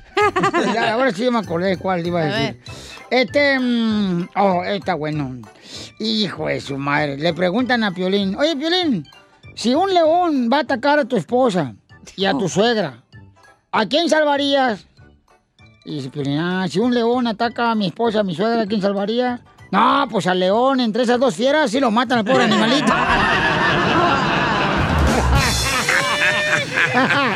Ya, 0.74 0.94
ahora 0.94 1.12
sí 1.12 1.30
me 1.30 1.40
acordé 1.40 1.70
de 1.70 1.78
cuál 1.78 2.06
iba 2.06 2.22
a 2.22 2.24
A 2.24 2.26
decir. 2.28 2.62
Este, 3.12 3.60
mm, 3.60 4.30
oh, 4.38 4.64
está 4.64 4.96
bueno. 4.96 5.36
Hijo 6.00 6.48
de 6.48 6.62
su 6.62 6.78
madre. 6.78 7.18
Le 7.18 7.34
preguntan 7.34 7.84
a 7.84 7.92
Piolín, 7.92 8.38
oye, 8.38 8.56
Piolín, 8.56 9.06
si 9.54 9.76
un 9.76 9.94
león 9.94 10.50
va 10.52 10.60
a 10.60 10.62
atacar 10.62 10.98
a 10.98 11.06
tu 11.06 11.18
esposa 11.18 11.76
y 12.16 12.24
a 12.24 12.32
tu 12.32 12.48
suegra, 12.48 13.04
¿a 13.72 13.86
quién 13.86 14.08
salvarías? 14.08 14.88
Y 15.84 15.96
dice 15.96 16.10
Piolín, 16.10 16.40
ah, 16.40 16.66
si 16.70 16.80
un 16.80 16.94
león 16.94 17.28
ataca 17.28 17.72
a 17.72 17.76
mi 17.76 17.88
esposa, 17.88 18.22
a 18.22 18.24
mi 18.24 18.34
suegra, 18.34 18.62
¿a 18.62 18.66
quién 18.66 18.82
salvaría? 18.82 19.42
No, 19.72 20.08
pues 20.10 20.26
al 20.28 20.40
león, 20.40 20.80
entre 20.80 21.04
esas 21.04 21.20
dos 21.20 21.36
fieras, 21.36 21.70
sí 21.70 21.82
lo 21.82 21.92
matan 21.92 22.20
al 22.20 22.26
pobre 22.26 22.46
animalito. 22.46 22.94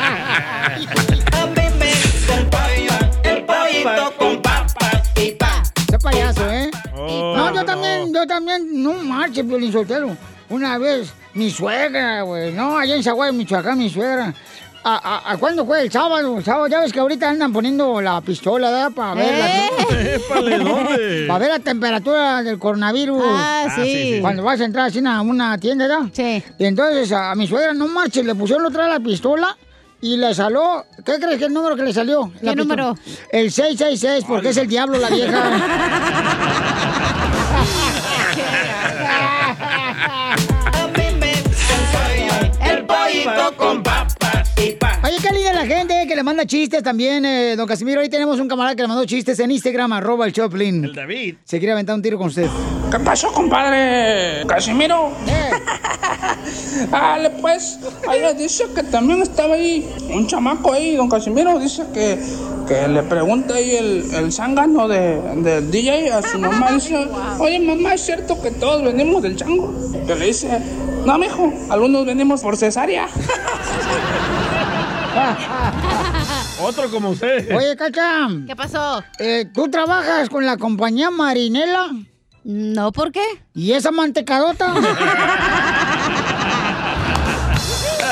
¿eh? 7.08 7.34
no, 7.36 7.54
yo 7.54 7.66
también, 7.66 8.14
yo 8.14 8.28
también, 8.28 8.84
no 8.84 8.94
marche, 9.04 9.44
Piolín 9.44 9.72
Sotelo. 9.72 10.16
Una 10.50 10.78
vez, 10.78 11.12
mi 11.34 11.50
suegra, 11.50 12.22
güey, 12.22 12.54
no, 12.54 12.78
allá 12.78 12.96
en 12.96 13.04
Zaguay, 13.04 13.34
Michoacán, 13.34 13.78
mi 13.78 13.90
suegra. 13.90 14.34
¿A, 14.88 14.98
a, 14.98 15.32
a 15.32 15.38
cuándo 15.38 15.66
fue? 15.66 15.82
El 15.82 15.92
sábado, 15.92 16.38
el 16.38 16.44
sábado. 16.46 16.68
Ya 16.68 16.80
ves 16.80 16.94
que 16.94 17.00
ahorita 17.00 17.28
andan 17.28 17.52
poniendo 17.52 18.00
la 18.02 18.22
pistola, 18.22 18.70
¿verdad? 18.70 18.92
Para 18.92 19.14
ver 19.16 19.34
¿Eh? 19.34 20.20
¿dónde? 20.60 21.26
Para 21.28 21.40
ver 21.40 21.50
la 21.50 21.60
temperatura 21.60 22.44
del 22.44 22.60
coronavirus. 22.60 23.24
Ah, 23.26 23.64
sí. 23.64 23.82
Ah, 23.82 23.84
sí, 23.84 24.14
sí. 24.14 24.22
Cuando 24.22 24.44
vas 24.44 24.62
a 24.62 24.66
entrar 24.66 24.86
así 24.86 25.02
a 25.04 25.22
una 25.22 25.58
tienda, 25.58 25.88
¿verdad? 25.88 26.10
Sí. 26.14 26.44
Y 26.60 26.66
entonces 26.66 27.12
a, 27.12 27.32
a 27.32 27.36
mi 27.36 27.48
suegra, 27.48 27.74
no 27.74 27.88
marches, 27.88 28.24
le 28.24 28.36
pusieron 28.36 28.64
otra 28.64 28.84
vez 28.86 28.94
la 28.94 29.00
pistola 29.00 29.58
y 30.02 30.18
le 30.18 30.36
salió... 30.36 30.86
¿Qué 31.04 31.14
crees 31.20 31.40
que 31.40 31.46
el 31.46 31.54
número 31.54 31.76
que 31.76 31.82
le 31.82 31.92
salió? 31.92 32.32
La 32.42 32.52
¿Qué 32.54 32.58
pistola? 32.58 32.84
número? 32.94 32.96
El 33.32 33.52
666, 33.52 34.26
porque 34.28 34.50
es 34.50 34.58
el 34.58 34.68
diablo 34.68 35.00
la 35.00 35.10
vieja. 35.10 35.42
Con 43.58 43.82
papas 43.82 44.54
y 44.64 44.74
pa. 44.74 45.00
Oye, 45.04 45.18
qué 45.20 45.34
linda 45.34 45.52
la 45.52 45.66
gente 45.66 46.04
eh, 46.04 46.08
que 46.08 46.16
le 46.16 46.22
manda 46.22 46.46
chistes 46.46 46.84
también, 46.84 47.26
eh, 47.26 47.56
don 47.56 47.68
Casimiro. 47.68 48.02
Ahí 48.02 48.10
tenemos 48.10 48.40
un 48.40 48.48
camarada 48.48 48.76
que 48.76 48.84
le 48.84 48.88
mandó 48.88 49.04
chistes 49.06 49.40
en 49.40 49.50
Instagram, 49.50 49.94
arroba 49.94 50.28
el 50.28 50.34
Choplin. 50.34 50.86
El 50.86 50.94
David. 50.94 51.38
Se 51.44 51.58
quiere 51.58 51.72
aventar 51.72 51.96
un 51.96 52.04
tiro 52.04 52.20
con 52.20 52.28
usted. 52.28 52.48
¿Qué 52.92 53.00
pasó, 53.00 53.32
compadre? 53.32 54.46
Casimiro. 54.48 55.12
Dale, 56.90 57.30
pues. 57.42 57.80
Ahí 58.08 58.22
le 58.22 58.34
dice 58.34 58.66
que 58.76 58.84
también 58.84 59.22
estaba 59.22 59.56
ahí 59.56 59.90
un 60.10 60.28
chamaco 60.28 60.74
ahí, 60.74 60.96
don 60.96 61.10
Casimiro. 61.10 61.58
Dice 61.60 61.84
que, 61.94 62.20
que 62.68 62.88
le 62.88 63.04
pregunta 63.04 63.56
ahí 63.56 63.76
el, 63.76 64.06
el 64.14 64.32
zángano 64.32 64.88
de, 64.88 65.22
del 65.38 65.72
DJ 65.72 66.12
a 66.12 66.22
su 66.22 66.38
mamá. 66.40 66.72
Dice, 66.72 67.08
oye, 67.40 67.60
mamá, 67.60 67.94
¿es 67.94 68.02
cierto 68.06 68.42
que 68.42 68.52
todos 68.52 68.84
venimos 68.84 69.22
del 69.24 69.36
chango? 69.36 69.74
Que 70.06 70.16
le 70.16 70.26
dice, 70.28 70.60
no, 71.06 71.18
mijo, 71.18 71.52
algunos 71.70 72.06
venimos 72.06 72.42
por 72.42 72.58
cesárea. 72.58 73.08
Otro 76.62 76.90
como 76.90 77.10
usted. 77.10 77.56
Oye, 77.56 77.76
Cacha. 77.76 78.28
¿Qué 78.48 78.56
pasó? 78.56 79.04
Eh, 79.20 79.46
¿Tú 79.54 79.70
trabajas 79.70 80.30
con 80.30 80.46
la 80.46 80.58
compañía 80.58 81.12
Marinela? 81.12 81.90
No, 82.44 82.92
¿por 82.92 83.12
qué? 83.12 83.24
¿Y 83.54 83.72
esa 83.74 83.92
mantecadota? 83.92 84.74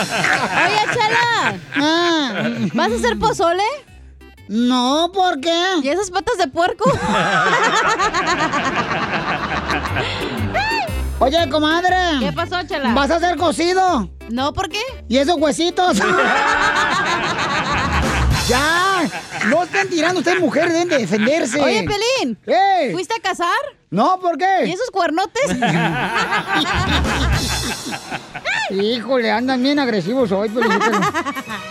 Oye, 0.04 0.94
Chala. 0.94 1.58
Ah. 1.76 2.50
¿Vas 2.74 2.92
a 2.92 2.96
hacer 2.96 3.18
pozole? 3.20 3.64
No, 4.48 5.12
¿por 5.14 5.40
qué? 5.40 5.64
¿Y 5.82 5.90
esas 5.90 6.12
patas 6.12 6.38
de 6.38 6.48
puerco? 6.48 6.92
Oye, 11.20 11.50
comadre. 11.50 11.96
¿Qué 12.20 12.34
pasó, 12.34 12.62
Chala? 12.68 12.94
¿Vas 12.94 13.10
a 13.12 13.16
hacer 13.16 13.38
cocido? 13.38 14.10
No, 14.30 14.54
¿por 14.54 14.70
qué? 14.70 14.82
¿Y 15.08 15.18
esos 15.18 15.38
huesitos? 15.38 15.98
¡Ya! 18.48 19.10
No 19.48 19.64
están 19.64 19.88
tirando 19.88 20.20
ustedes 20.20 20.42
mujeres, 20.42 20.74
deben 20.74 20.90
de 20.90 20.98
defenderse. 20.98 21.62
Oye, 21.62 21.84
Pelín. 21.84 22.38
¿Qué? 22.46 22.90
¿Fuiste 22.92 23.14
a 23.16 23.20
cazar? 23.22 23.48
No, 23.90 24.20
¿por 24.20 24.38
qué? 24.38 24.66
¿Y 24.66 24.72
esos 24.72 24.90
cuernotes? 24.92 25.44
Híjole, 28.70 29.30
andan 29.32 29.62
bien 29.62 29.78
agresivos 29.80 30.32
hoy, 30.32 30.50
pero 30.54 30.70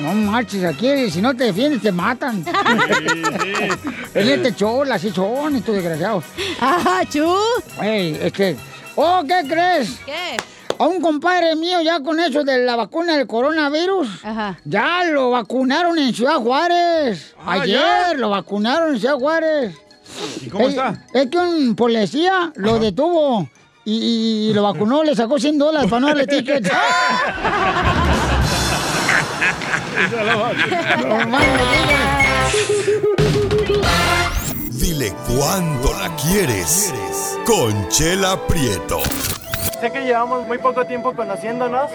no 0.00 0.14
marches 0.14 0.64
aquí, 0.64 1.10
si 1.10 1.20
no 1.22 1.34
te 1.34 1.44
defiendes 1.44 1.80
te 1.82 1.92
matan. 1.92 2.44
en 4.14 4.28
este 4.28 4.54
show, 4.54 4.82
así 4.90 5.10
son 5.10 5.56
estos 5.56 5.74
desgraciados. 5.74 6.24
¡Ah, 6.60 7.02
chu! 7.10 7.26
Ey, 7.80 8.18
este, 8.22 8.56
oh, 8.96 9.22
¿qué 9.26 9.42
crees? 9.48 9.98
¿Qué? 10.04 10.36
A 10.78 10.86
un 10.86 11.00
compadre 11.00 11.54
mío 11.54 11.80
ya 11.82 12.00
con 12.00 12.18
eso 12.18 12.42
de 12.44 12.58
la 12.64 12.74
vacuna 12.76 13.16
del 13.16 13.26
coronavirus, 13.26 14.08
ya 14.64 15.04
lo 15.04 15.30
vacunaron 15.30 15.98
en 15.98 16.12
Ciudad 16.12 16.36
Juárez. 16.36 17.34
Ah, 17.38 17.52
Ayer 17.60 17.78
¿ya? 17.80 18.14
lo 18.14 18.30
vacunaron 18.30 18.94
en 18.94 19.00
Ciudad 19.00 19.14
Juárez. 19.16 19.76
¿Y 20.40 20.48
cómo 20.48 20.64
Es- 20.64 20.70
está? 20.70 21.04
Es 21.14 21.26
que 21.28 21.38
un 21.38 21.76
policía 21.76 22.52
lo 22.56 22.78
detuvo 22.78 23.48
y, 23.84 24.50
y 24.50 24.54
lo 24.54 24.62
vacunó, 24.62 25.02
le 25.02 25.14
sacó 25.14 25.38
100 25.38 25.58
dólares 25.58 25.90
para 25.90 26.00
no 26.00 26.06
darle 26.08 26.26
ticket. 26.26 26.70
Dile 34.70 35.14
cuándo 35.28 35.92
la 35.94 36.14
quieres. 36.16 36.94
Conchela 37.46 38.46
Prieto. 38.46 39.00
Sé 39.80 39.90
que 39.90 40.04
llevamos 40.04 40.46
muy 40.46 40.58
poco 40.58 40.84
tiempo 40.86 41.14
conociéndonos. 41.14 41.90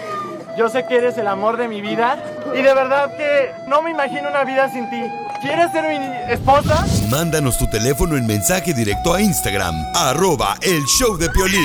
Yo 0.58 0.68
sé 0.68 0.84
que 0.86 0.96
eres 0.96 1.16
el 1.18 1.28
amor 1.28 1.56
de 1.56 1.68
mi 1.68 1.80
vida. 1.80 2.18
Y 2.52 2.62
de 2.62 2.74
verdad 2.74 3.16
que 3.16 3.52
no 3.68 3.80
me 3.80 3.92
imagino 3.92 4.28
una 4.28 4.42
vida 4.42 4.68
sin 4.68 4.90
ti. 4.90 5.00
¿Quieres 5.40 5.70
ser 5.70 5.84
mi 5.84 6.04
esposa? 6.32 6.84
Mándanos 7.08 7.56
tu 7.58 7.70
teléfono 7.70 8.16
en 8.16 8.26
mensaje 8.26 8.74
directo 8.74 9.14
a 9.14 9.22
Instagram, 9.22 9.76
arroba 9.94 10.56
el 10.62 10.82
show 10.84 11.16
de 11.16 11.30
Piolín. 11.30 11.62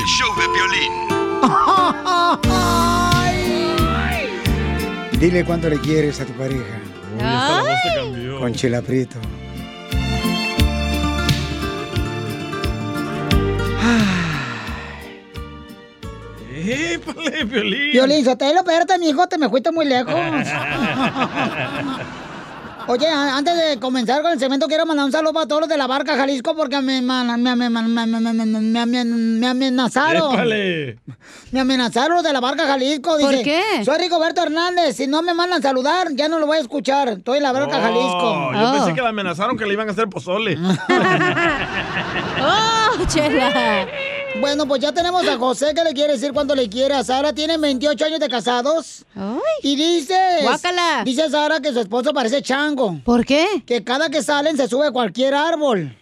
Dile 5.19 5.43
cuánto 5.43 5.69
le 5.69 5.79
quieres 5.79 6.21
a 6.21 6.25
tu 6.25 6.33
pareja. 6.33 6.79
hasta 7.15 7.49
la 7.49 7.61
voz 7.61 7.81
te 7.81 7.95
cambió. 7.95 8.39
Conchela 8.41 8.83
Prieto. 8.83 9.17
¡Épale, 16.65 17.45
Piolín! 17.45 17.91
Violín, 17.91 18.23
Sotelo, 18.25 18.59
espérate, 18.59 18.97
mi 18.99 19.09
hijo, 19.09 19.27
te 19.27 19.37
me 19.37 19.49
fuiste 19.49 19.71
muy 19.71 19.85
lejos. 19.85 20.13
Oye, 22.85 23.07
antes 23.07 23.55
de 23.55 23.79
comenzar 23.79 24.21
con 24.21 24.33
el 24.33 24.39
segmento, 24.39 24.67
quiero 24.67 24.85
mandar 24.85 25.05
un 25.05 25.11
saludo 25.13 25.31
para 25.31 25.47
todos 25.47 25.61
los 25.61 25.69
de 25.69 25.77
la 25.77 25.87
barca 25.87 26.17
Jalisco 26.17 26.53
porque 26.53 26.81
me, 26.81 27.01
me, 27.01 27.23
me, 27.23 27.37
me, 27.55 27.69
me, 27.69 27.69
me, 27.69 28.05
me, 28.05 28.33
me, 28.33 28.45
me 28.45 28.79
amen- 28.81 29.39
me 29.39 29.47
amenazaron. 29.47 30.33
¡Épale! 30.33 30.99
Me 31.53 31.61
amenazaron 31.61 32.15
los 32.15 32.23
de 32.25 32.33
la 32.33 32.41
barca 32.41 32.67
Jalisco. 32.67 33.17
¿Por 33.17 33.31
Dice, 33.31 33.43
qué? 33.43 33.85
Soy 33.85 33.97
Rigoberto 33.99 34.41
Hernández. 34.43 34.97
Si 34.97 35.07
no 35.07 35.21
me 35.21 35.33
mandan 35.33 35.61
saludar, 35.61 36.09
ya 36.11 36.27
no 36.27 36.39
lo 36.39 36.45
voy 36.45 36.57
a 36.57 36.59
escuchar. 36.59 37.07
Estoy 37.07 37.37
en 37.37 37.43
la 37.43 37.53
barca 37.53 37.79
Jalisco. 37.79 38.17
Oh, 38.21 38.51
Yo 38.53 38.73
pensé 38.73 38.93
que 38.93 39.01
la 39.01 39.09
amenazaron 39.09 39.57
que 39.57 39.65
le 39.65 39.71
iban 39.73 39.87
a 39.87 39.91
hacer 39.93 40.09
pozole. 40.09 40.57
¡Oh, 42.41 43.05
chela! 43.07 43.87
Bueno, 44.39 44.67
pues 44.67 44.81
ya 44.81 44.91
tenemos 44.91 45.27
a 45.27 45.37
José 45.37 45.73
que 45.75 45.83
le 45.83 45.93
quiere 45.93 46.13
decir 46.13 46.33
cuánto 46.33 46.55
le 46.55 46.67
quiere 46.67 46.93
a 46.95 47.03
Sara. 47.03 47.33
Tienen 47.33 47.61
28 47.61 48.05
años 48.05 48.19
de 48.19 48.29
casados. 48.29 49.05
Y 49.61 49.75
dice... 49.75 50.15
Guácala. 50.41 51.03
Dice 51.05 51.29
Sara 51.29 51.59
que 51.59 51.71
su 51.71 51.79
esposo 51.79 52.13
parece 52.13 52.41
chango. 52.41 52.99
¿Por 53.05 53.25
qué? 53.25 53.63
Que 53.65 53.83
cada 53.83 54.09
que 54.09 54.23
salen 54.23 54.57
se 54.57 54.67
sube 54.67 54.87
a 54.87 54.91
cualquier 54.91 55.35
árbol. 55.35 55.95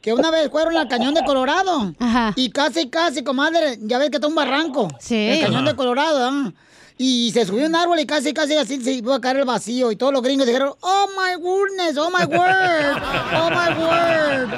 Que 0.00 0.12
una 0.12 0.30
vez 0.30 0.48
fueron 0.50 0.76
al 0.76 0.88
cañón 0.88 1.14
de 1.14 1.24
Colorado. 1.24 1.92
Y 2.36 2.50
casi, 2.50 2.88
casi, 2.88 3.22
comadre, 3.22 3.78
ya 3.82 3.98
ves 3.98 4.10
que 4.10 4.16
está 4.16 4.28
un 4.28 4.34
barranco. 4.34 4.88
Sí. 5.00 5.16
El 5.16 5.40
cañón 5.40 5.64
de 5.64 5.70
Ajá. 5.70 5.76
Colorado, 5.76 6.18
¿ah? 6.24 6.52
Y 6.98 7.32
se 7.32 7.44
subió 7.44 7.66
un 7.66 7.74
árbol 7.74 7.98
y 7.98 8.06
casi, 8.06 8.32
casi 8.32 8.54
así 8.54 8.80
se 8.80 8.92
iba 8.92 9.16
a 9.16 9.20
caer 9.20 9.38
el 9.38 9.44
vacío. 9.44 9.90
Y 9.90 9.96
todos 9.96 10.12
los 10.12 10.22
gringos 10.22 10.46
dijeron, 10.46 10.72
oh 10.80 11.06
my 11.16 11.34
goodness, 11.42 11.96
oh 11.98 12.10
my 12.10 12.24
word, 12.26 13.02
oh 13.34 13.50
my 13.50 13.70
word. 13.82 14.48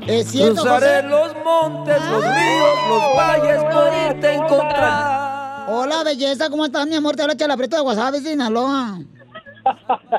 ¿Es 0.06 0.28
cierto, 0.30 0.62
Cruzaré 0.62 1.02
José? 1.02 1.08
los 1.08 1.35
montes, 1.46 2.04
los 2.10 2.24
ríos, 2.24 2.78
los 2.88 3.16
valles 3.16 3.62
irte 4.10 4.26
a 4.26 4.34
encontrar. 4.34 5.66
Hola, 5.68 6.02
belleza, 6.02 6.50
¿cómo 6.50 6.64
estás, 6.66 6.86
mi 6.88 6.96
amor? 6.96 7.14
Te 7.14 7.22
habla 7.22 7.36
Chela 7.36 7.56
Prieto 7.56 7.76
de 7.76 7.82
Guasave, 7.82 8.20
Sinaloa. 8.20 8.98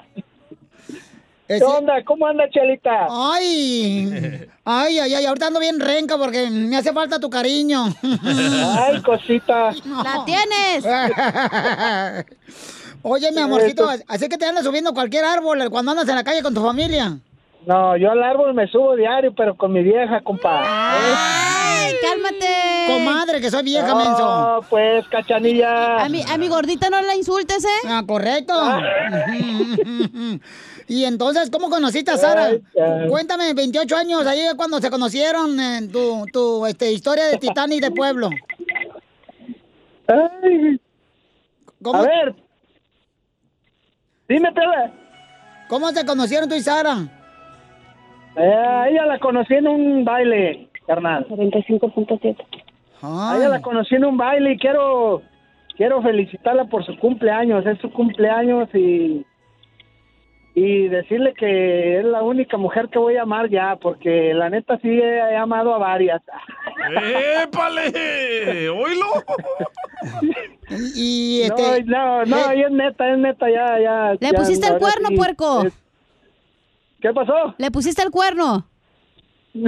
¿Qué 1.48 1.64
onda? 1.64 2.04
¿Cómo 2.06 2.28
anda, 2.28 2.50
Chelita? 2.50 3.08
Ay, 3.10 4.48
ay, 4.66 5.00
ay, 5.00 5.14
ay, 5.14 5.26
ahorita 5.26 5.48
ando 5.48 5.62
bien 5.62 5.80
renca 5.80 6.18
porque 6.18 6.50
me 6.50 6.76
hace 6.76 6.92
falta 6.92 7.20
tu 7.20 7.30
cariño. 7.30 7.86
Ay, 8.02 9.02
cosita. 9.02 9.72
¡La 10.04 10.26
tienes! 10.26 10.84
Oye, 13.02 13.32
mi 13.32 13.40
amorcito, 13.40 13.88
así 14.08 14.28
que 14.28 14.38
te 14.38 14.46
andas 14.46 14.66
subiendo 14.66 14.94
cualquier 14.94 15.24
árbol 15.24 15.70
cuando 15.70 15.92
andas 15.92 16.10
en 16.10 16.16
la 16.16 16.26
calle 16.26 16.44
con 16.44 16.54
tu 16.54 16.62
familia. 16.62 17.18
No, 17.68 17.98
yo 17.98 18.12
al 18.12 18.24
árbol 18.24 18.54
me 18.54 18.66
subo 18.70 18.96
diario, 18.96 19.34
pero 19.36 19.54
con 19.54 19.74
mi 19.74 19.84
vieja, 19.84 20.22
compa. 20.22 20.62
¡Ay, 20.64 21.94
cálmate! 22.02 22.48
Comadre, 22.88 23.42
que 23.42 23.52
soy 23.52 23.64
vieja, 23.64 23.90
No, 23.90 23.98
menso. 23.98 24.66
pues, 24.70 25.06
cachanilla. 25.10 25.98
A 25.98 26.08
mi, 26.08 26.24
a 26.24 26.38
mi 26.38 26.48
gordita 26.48 26.90
no 26.90 27.02
la 27.02 27.14
insultes, 27.14 27.66
¿eh? 27.66 27.88
Ah, 27.90 28.04
correcto. 28.08 28.54
y 30.88 31.04
entonces, 31.04 31.50
¿cómo 31.50 31.70
conociste 31.70 32.12
a 32.12 32.16
Sara? 32.16 32.46
Ay. 32.46 32.62
Cuéntame, 33.10 33.54
28 33.54 33.98
años, 33.98 34.26
ahí 34.26 34.40
es 34.40 34.54
cuando 34.56 34.80
se 34.80 34.90
conocieron, 34.90 35.60
en 35.60 35.92
tu, 35.92 36.26
tu 36.32 36.66
este, 36.68 36.94
historia 36.94 37.26
de 37.26 37.38
Titanic 37.38 37.82
de 37.82 37.92
pueblo. 37.92 38.30
Ay. 40.08 40.80
¿Cómo? 41.84 42.00
A 42.00 42.02
ver. 42.04 42.34
Dime, 44.30 44.54
Pela. 44.54 44.90
¿Cómo 45.68 45.92
se 45.92 46.06
conocieron 46.06 46.48
tú 46.48 46.56
y 46.56 46.62
Sara? 46.62 47.17
Eh, 48.38 48.84
ella 48.92 49.06
la 49.06 49.20
conocí 49.20 49.54
en 49.56 49.68
un 49.68 50.06
baile, 50.06 50.70
carnal. 50.86 51.28
45.7. 51.28 52.36
A 53.02 53.36
ella 53.38 53.50
la 53.50 53.62
conocí 53.62 53.96
en 53.96 54.06
un 54.06 54.18
baile 54.18 54.54
y 54.54 54.58
quiero 54.58 55.22
quiero 55.76 56.02
felicitarla 56.02 56.66
por 56.66 56.86
su 56.86 56.98
cumpleaños. 56.98 57.66
Es 57.66 57.80
su 57.80 57.92
cumpleaños 57.92 58.70
y 58.74 59.26
y 60.60 60.88
decirle 60.88 61.36
que 61.36 62.00
es 62.00 62.04
la 62.06 62.24
única 62.24 62.58
mujer 62.58 62.90
que 62.90 62.98
voy 62.98 63.16
a 63.16 63.22
amar 63.22 63.48
ya, 63.48 63.76
porque 63.76 64.34
la 64.34 64.50
neta 64.50 64.80
sí 64.80 64.90
he, 64.90 65.18
he 65.18 65.38
amado 65.38 65.72
a 65.76 65.78
varias. 65.78 66.20
¡Épale! 67.44 68.68
¡Oílo! 68.68 69.06
Y 70.96 71.42
este... 71.44 71.84
No, 71.84 72.26
no, 72.26 72.48
no, 72.48 72.54
y 72.56 72.64
es 72.64 72.72
neta, 72.72 73.08
es 73.12 73.20
neta, 73.20 73.48
ya, 73.52 73.80
ya. 73.80 74.12
¿Le 74.14 74.18
ya, 74.20 74.32
pusiste 74.32 74.68
el 74.68 74.80
cuerno, 74.80 75.10
sí. 75.10 75.16
puerco? 75.16 75.62
Es- 75.68 75.87
¿Qué 77.02 77.14
pasó? 77.14 77.56
¿Le 77.58 77.72
pusiste 77.72 78.02
el 78.02 78.12
cuerno? 78.12 78.66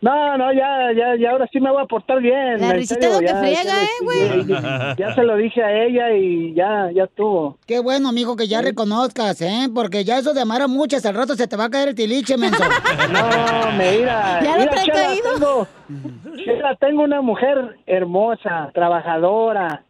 No, 0.00 0.38
no, 0.38 0.52
ya, 0.52 0.92
ya, 0.96 1.16
ya, 1.16 1.32
ahora 1.32 1.48
sí 1.52 1.58
me 1.58 1.72
voy 1.72 1.82
a 1.82 1.86
portar 1.86 2.20
bien. 2.20 2.60
La 2.60 2.72
risita 2.72 3.08
lo 3.08 3.18
que 3.18 3.26
ya, 3.26 3.40
friega, 3.40 3.62
ya, 3.64 3.82
¿eh, 3.82 3.88
güey? 4.04 4.46
Ya, 4.46 4.94
ya 4.96 5.14
se 5.14 5.24
lo 5.24 5.36
dije 5.36 5.60
a 5.60 5.72
ella 5.86 6.12
y 6.12 6.54
ya, 6.54 6.90
ya 6.94 7.04
estuvo. 7.04 7.58
Qué 7.66 7.80
bueno, 7.80 8.08
amigo, 8.08 8.36
que 8.36 8.46
ya 8.46 8.62
reconozcas, 8.62 9.40
¿eh? 9.42 9.68
Porque 9.74 10.04
ya 10.04 10.18
eso 10.18 10.34
de 10.34 10.42
amar 10.42 10.62
a 10.62 10.68
muchas, 10.68 11.04
al 11.04 11.16
rato 11.16 11.34
se 11.34 11.48
te 11.48 11.56
va 11.56 11.64
a 11.64 11.70
caer 11.70 11.88
el 11.88 11.94
tiliche, 11.96 12.36
menso. 12.38 12.62
No, 13.12 13.72
mira, 13.76 14.40
¿Ya 14.44 14.52
no 14.52 14.58
mira, 14.60 14.70
trae 14.70 14.84
Chela, 14.84 15.02
caído? 15.02 15.32
Tengo, 15.32 15.66
Chela, 16.44 16.76
tengo 16.76 17.02
una 17.02 17.20
mujer 17.20 17.78
hermosa, 17.86 18.70
trabajadora, 18.74 19.82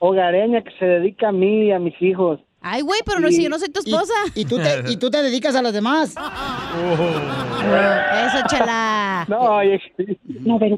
hogareña 0.00 0.62
que 0.62 0.72
se 0.80 0.84
dedica 0.84 1.28
a 1.28 1.32
mí 1.32 1.66
y 1.66 1.70
a 1.70 1.78
mis 1.78 1.94
hijos. 2.02 2.40
Ay, 2.62 2.82
güey, 2.82 3.00
pero 3.04 3.18
no, 3.20 3.28
Y- 3.28 3.32
si 3.32 3.42
yo 3.42 3.48
no 3.48 3.58
soy 3.58 3.68
tu 3.70 3.80
esposa. 3.80 4.14
Y, 4.34 4.44
tú 4.44 4.56
te, 4.58 4.84
y 4.90 4.96
tú 4.96 5.10
te 5.10 5.22
dedicas 5.22 5.54
a 5.56 5.62
los 5.62 5.72
demás. 5.72 6.14
Eso, 7.62 8.46
chala. 8.48 9.26
No, 9.28 9.38
oye, 9.56 9.80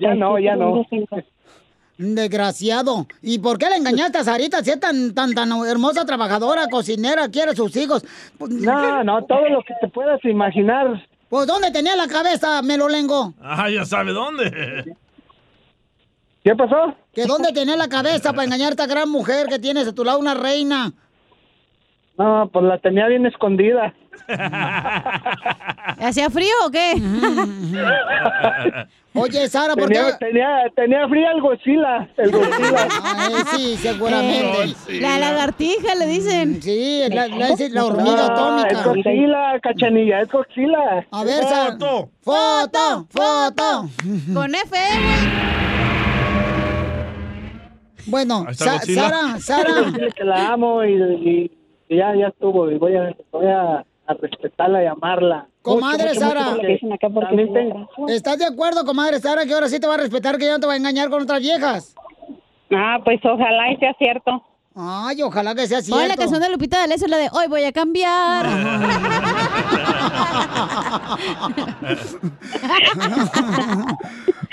ya 0.01 0.14
no, 0.14 0.39
ya 0.39 0.57
no. 0.57 0.87
Desgraciado. 1.97 3.07
¿Y 3.22 3.39
por 3.39 3.59
qué 3.59 3.68
le 3.68 3.76
engañaste 3.76 4.18
a 4.18 4.24
Sarita 4.24 4.64
si 4.64 4.70
es 4.70 4.80
tan, 4.80 5.14
tan, 5.14 5.32
tan 5.35 5.51
hermosa 5.66 6.05
trabajadora, 6.05 6.66
cocinera, 6.68 7.28
quiere 7.28 7.53
a 7.53 7.55
sus 7.55 7.76
hijos? 7.76 8.05
No, 8.41 9.05
no, 9.05 9.24
todo 9.24 9.49
lo 9.49 9.62
que 9.62 9.74
te 9.80 9.89
puedas 9.89 10.24
imaginar. 10.24 11.07
Pues, 11.28 11.47
¿dónde 11.47 11.70
tenía 11.70 11.95
la 11.97 12.09
cabeza, 12.09 12.62
Melolengo? 12.62 13.35
Ah, 13.41 13.70
ya 13.70 13.85
sabe 13.85 14.12
dónde. 14.12 14.97
¿Qué 16.43 16.55
pasó? 16.55 16.95
¿Que 17.12 17.26
dónde 17.26 17.53
tenía 17.53 17.76
la 17.76 17.89
cabeza 17.89 18.32
para 18.32 18.45
engañar 18.45 18.68
a 18.68 18.70
esta 18.70 18.87
gran 18.87 19.09
mujer 19.09 19.47
que 19.47 19.59
tienes 19.59 19.87
a 19.89 19.95
tu 19.95 20.05
lado, 20.05 20.18
una 20.18 20.35
reina? 20.35 20.93
No, 22.17 22.49
pues 22.53 22.65
la 22.65 22.79
tenía 22.79 23.09
bien 23.09 23.27
escondida. 23.27 23.93
¿Hacía 25.99 26.31
frío 26.31 26.55
o 26.67 26.71
qué? 26.71 26.93
Oye, 29.17 29.49
Sara, 29.49 29.75
¿por 29.75 29.89
qué? 29.91 30.01
Tenía, 30.19 30.49
tenía, 30.75 31.09
frío 31.09 31.31
el 31.33 31.41
Godzilla, 31.41 32.09
el 32.17 32.31
Godzilla. 32.33 32.89
Ay, 33.03 33.33
sí, 33.57 33.77
seguramente. 33.77 34.75
La 35.01 35.19
lagartija, 35.19 35.95
le 35.97 36.07
dicen. 36.07 36.62
Sí, 36.62 37.03
la, 37.11 37.27
la, 37.29 37.49
la 37.71 37.85
hormiga 37.85 38.17
No, 38.17 38.23
atómica. 38.33 38.69
Es 38.71 38.85
Godzilla, 38.85 39.61
cachanilla, 39.61 40.21
es 40.21 40.29
Godzilla. 40.31 41.07
A 41.11 41.25
ver, 41.25 41.45
Sara. 41.45 41.73
Foto. 41.73 42.11
Foto, 42.23 43.07
foto. 43.11 43.89
Con 44.35 44.55
F. 44.55 44.77
Bueno, 48.07 48.47
Sa- 48.53 48.75
Godzilla. 48.75 49.09
Sara, 49.09 49.41
Sara. 49.41 49.93
Que 50.17 50.25
la 50.25 50.53
amo 50.53 50.85
y 50.85 51.51
ya, 51.89 52.14
ya 52.14 52.28
estuvo. 52.28 52.70
Y 52.70 52.78
voy 52.78 52.97
a, 52.97 53.14
voy 53.30 53.47
a, 53.47 53.85
a 54.07 54.14
respetarla 54.20 54.82
y 54.82 54.87
amarla. 54.87 55.47
Comadre 55.62 56.09
Mucho, 56.09 56.20
mucho, 56.20 56.20
Sara, 56.20 56.45
mucho, 57.09 58.09
¿estás 58.12 58.39
de 58.39 58.45
acuerdo, 58.45 58.85
comadre 58.85 59.18
Sara, 59.18 59.47
que 59.47 59.55
ahora 59.55 59.68
sí 59.68 59.80
te 59.80 59.87
va 59.87 59.95
a 59.95 59.99
respetar, 59.99 60.37
que 60.37 60.45
ya 60.45 60.53
no 60.53 60.61
te 60.61 60.66
va 60.66 60.74
a 60.74 60.76
engañar 60.76 61.09
con 61.09 61.22
otras 61.22 61.41
viejas? 61.41 61.95
Ah, 62.70 62.99
pues 63.03 63.18
ojalá 63.24 63.72
y 63.72 63.76
sea 63.78 63.95
cierto. 63.99 64.45
Ay, 64.76 65.22
ojalá 65.22 65.55
que 65.55 65.66
sea 65.66 65.80
cierto. 65.80 66.01
Oye, 66.01 66.09
la 66.09 66.16
canción 66.16 66.43
de 66.43 66.51
Lupita 66.51 66.80
D'Alessio 66.80 67.07
es 67.07 67.11
la 67.11 67.16
de 67.16 67.28
Hoy 67.32 67.47
voy 67.49 67.64
a 67.64 67.72
cambiar. 67.72 68.47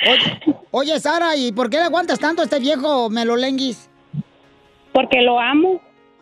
Oye, 0.07 0.55
oye, 0.71 0.99
Sara, 0.99 1.36
¿y 1.36 1.51
por 1.51 1.69
qué 1.69 1.77
le 1.77 1.84
aguantas 1.84 2.19
tanto 2.19 2.41
a 2.41 2.45
este 2.45 2.59
viejo 2.59 3.09
melolenguis? 3.09 3.89
Porque 4.93 5.21
lo 5.21 5.39
amo. 5.39 5.82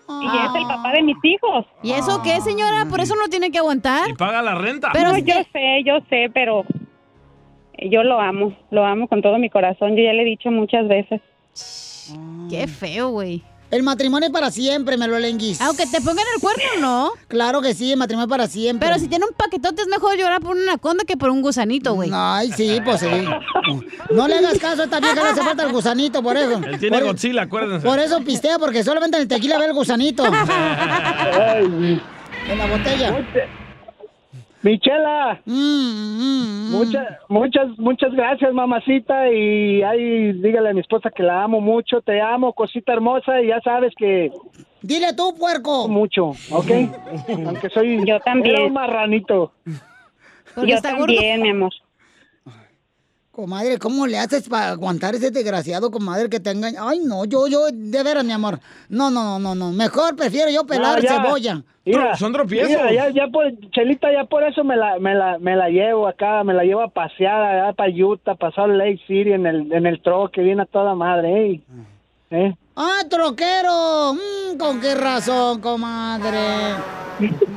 Y 0.10 0.26
es 0.26 0.56
el 0.56 0.68
papá 0.68 0.92
de 0.94 1.04
mis 1.04 1.18
hijos. 1.24 1.66
¿Y 1.84 1.92
eso 1.92 2.22
qué, 2.24 2.42
señora? 2.42 2.86
Por 2.90 3.00
eso 3.00 3.16
no 3.16 3.28
tiene 3.30 3.52
que 3.52 3.60
aguantar. 3.60 4.10
Y 4.10 4.14
paga 4.14 4.42
la 4.42 4.56
renta. 4.56 4.90
Pero 4.92 5.18
yo 5.18 5.36
sé, 5.54 5.84
yo 5.86 6.00
sé, 6.10 6.32
pero 6.34 6.66
yo 7.78 8.04
lo 8.04 8.20
amo, 8.20 8.56
lo 8.72 8.86
amo 8.86 9.08
con 9.08 9.22
todo 9.22 9.38
mi 9.38 9.50
corazón. 9.50 9.96
Yo 9.96 10.04
ya 10.04 10.14
le 10.14 10.24
he 10.24 10.26
dicho 10.26 10.50
muchas 10.52 10.88
veces. 10.88 11.22
Qué 12.50 12.68
feo, 12.68 13.10
güey. 13.10 13.44
El 13.72 13.84
matrimonio 13.84 14.28
es 14.28 14.34
para 14.34 14.50
siempre, 14.50 14.98
melolenguis. 14.98 15.62
Aunque 15.62 15.86
te 15.86 16.02
pongan 16.02 16.26
el 16.36 16.42
cuerno, 16.42 16.64
¿no? 16.80 17.12
Claro 17.28 17.62
que 17.62 17.76
sí, 17.76 17.92
el 17.92 17.98
matrimonio 17.98 18.26
es 18.26 18.30
para 18.30 18.48
siempre. 18.48 18.88
Pero 18.88 19.00
si 19.00 19.08
tiene 19.08 19.26
un 19.26 19.34
paquetote 19.36 19.84
es 19.84 19.88
mejor 19.88 20.18
llorar 20.18 20.42
por 20.42 20.56
una 20.56 20.64
anaconda 20.72 21.04
que 21.06 21.16
por 21.18 21.30
un 21.30 21.44
gusanito, 21.44 21.94
güey. 21.94 22.10
Ay, 22.12 22.52
sí, 22.52 22.80
pues 22.84 23.02
sí. 23.02 23.08
No 24.12 24.28
le 24.28 24.36
hagas 24.36 24.58
caso 24.58 24.82
a 24.82 24.86
esta 24.86 25.00
vieja, 25.00 25.22
le 25.22 25.30
hace 25.30 25.44
falta 25.44 25.64
el 25.64 25.72
gusanito, 25.72 26.24
por 26.24 26.36
eso. 26.36 26.60
Él 26.66 26.80
tiene 26.80 26.98
por, 26.98 27.08
Godzilla, 27.08 27.44
acuérdense. 27.44 27.86
por 27.86 28.00
eso 28.00 28.20
pistea, 28.22 28.58
porque 28.58 28.84
solamente 28.84 29.18
en 29.18 29.24
el 29.24 29.28
tequila 29.28 29.60
ve 29.60 29.66
el 29.66 29.74
gusanito. 29.74 30.26
en 32.50 32.58
la 32.58 32.66
botella. 32.66 33.28
Michela, 34.62 35.40
Mm, 35.46 36.72
muchas, 36.72 37.08
muchas, 37.30 37.68
muchas 37.78 38.12
gracias, 38.14 38.54
mamacita. 38.54 39.32
Y 39.32 39.82
ahí 39.84 40.34
dígale 40.34 40.70
a 40.70 40.74
mi 40.74 40.82
esposa 40.82 41.10
que 41.10 41.24
la 41.24 41.44
amo 41.44 41.62
mucho, 41.62 42.02
te 42.02 42.22
amo, 42.22 42.54
cosita 42.54 42.94
hermosa. 42.94 43.42
Y 43.42 43.48
ya 43.48 43.62
sabes 43.62 43.94
que. 43.98 44.32
Dile 44.82 45.14
tú, 45.14 45.34
puerco. 45.38 45.88
Mucho, 45.88 46.32
¿ok? 46.52 46.72
Aunque 47.46 47.70
soy. 47.70 48.06
Yo 48.06 48.20
también. 48.20 48.56
era 48.56 48.66
un 48.66 48.74
marranito. 48.74 49.54
Yo 50.66 50.82
también, 50.82 51.42
mi 51.42 51.50
amor. 51.50 51.72
Comadre, 53.42 53.78
¿cómo 53.78 54.06
le 54.06 54.18
haces 54.18 54.50
para 54.50 54.72
aguantar 54.72 55.16
ese 55.16 55.32
desgraciado, 55.32 55.90
comadre, 55.92 56.30
que 56.30 56.40
te 56.40 56.52
engaña? 56.52 56.80
Ay, 56.84 57.00
no, 57.06 57.26
yo, 57.26 57.48
yo, 57.48 57.68
de 57.72 58.04
veras, 58.04 58.24
mi 58.26 58.32
amor. 58.34 58.60
No, 58.90 59.10
no, 59.10 59.40
no, 59.40 59.40
no, 59.40 59.56
no. 59.56 59.72
Mejor 59.72 60.16
prefiero 60.16 60.52
yo 60.52 60.66
pelar 60.66 60.98
No, 60.98 61.04
ya. 61.04 61.22
cebolla. 61.24 61.64
Mira, 61.86 62.16
Son 62.18 62.32
tropiezos. 62.34 62.70
mira, 62.70 62.92
ya, 62.94 63.10
ya 63.10 63.28
por, 63.32 63.46
Chelita, 63.72 64.12
ya 64.12 64.26
por 64.26 64.44
eso 64.44 64.64
me 64.64 64.76
la, 64.76 65.00
me 65.00 65.16
la, 65.16 65.40
me 65.40 65.56
la 65.56 65.70
llevo 65.70 66.08
acá, 66.08 66.44
me 66.44 66.54
la 66.54 66.64
llevo 66.64 66.82
a 66.82 66.90
pasear 66.90 67.42
allá 67.42 67.74
para 67.74 67.92
Utah, 67.92 68.36
para 68.36 68.54
Salt 68.54 68.76
Lake 68.76 69.00
City 69.08 69.32
en 69.32 69.48
el, 69.48 69.72
en 69.72 69.86
el 69.88 70.02
troque, 70.02 70.42
viene 70.42 70.64
a 70.64 70.66
toda 70.66 70.94
madre, 70.94 71.54
¿eh? 71.54 71.62
¿Eh? 72.32 72.54
Ah, 72.76 73.02
troquero. 73.10 74.14
Mm, 74.14 74.58
¿Con 74.58 74.80
qué 74.80 74.96
razón, 74.96 75.60
comadre? 75.62 76.76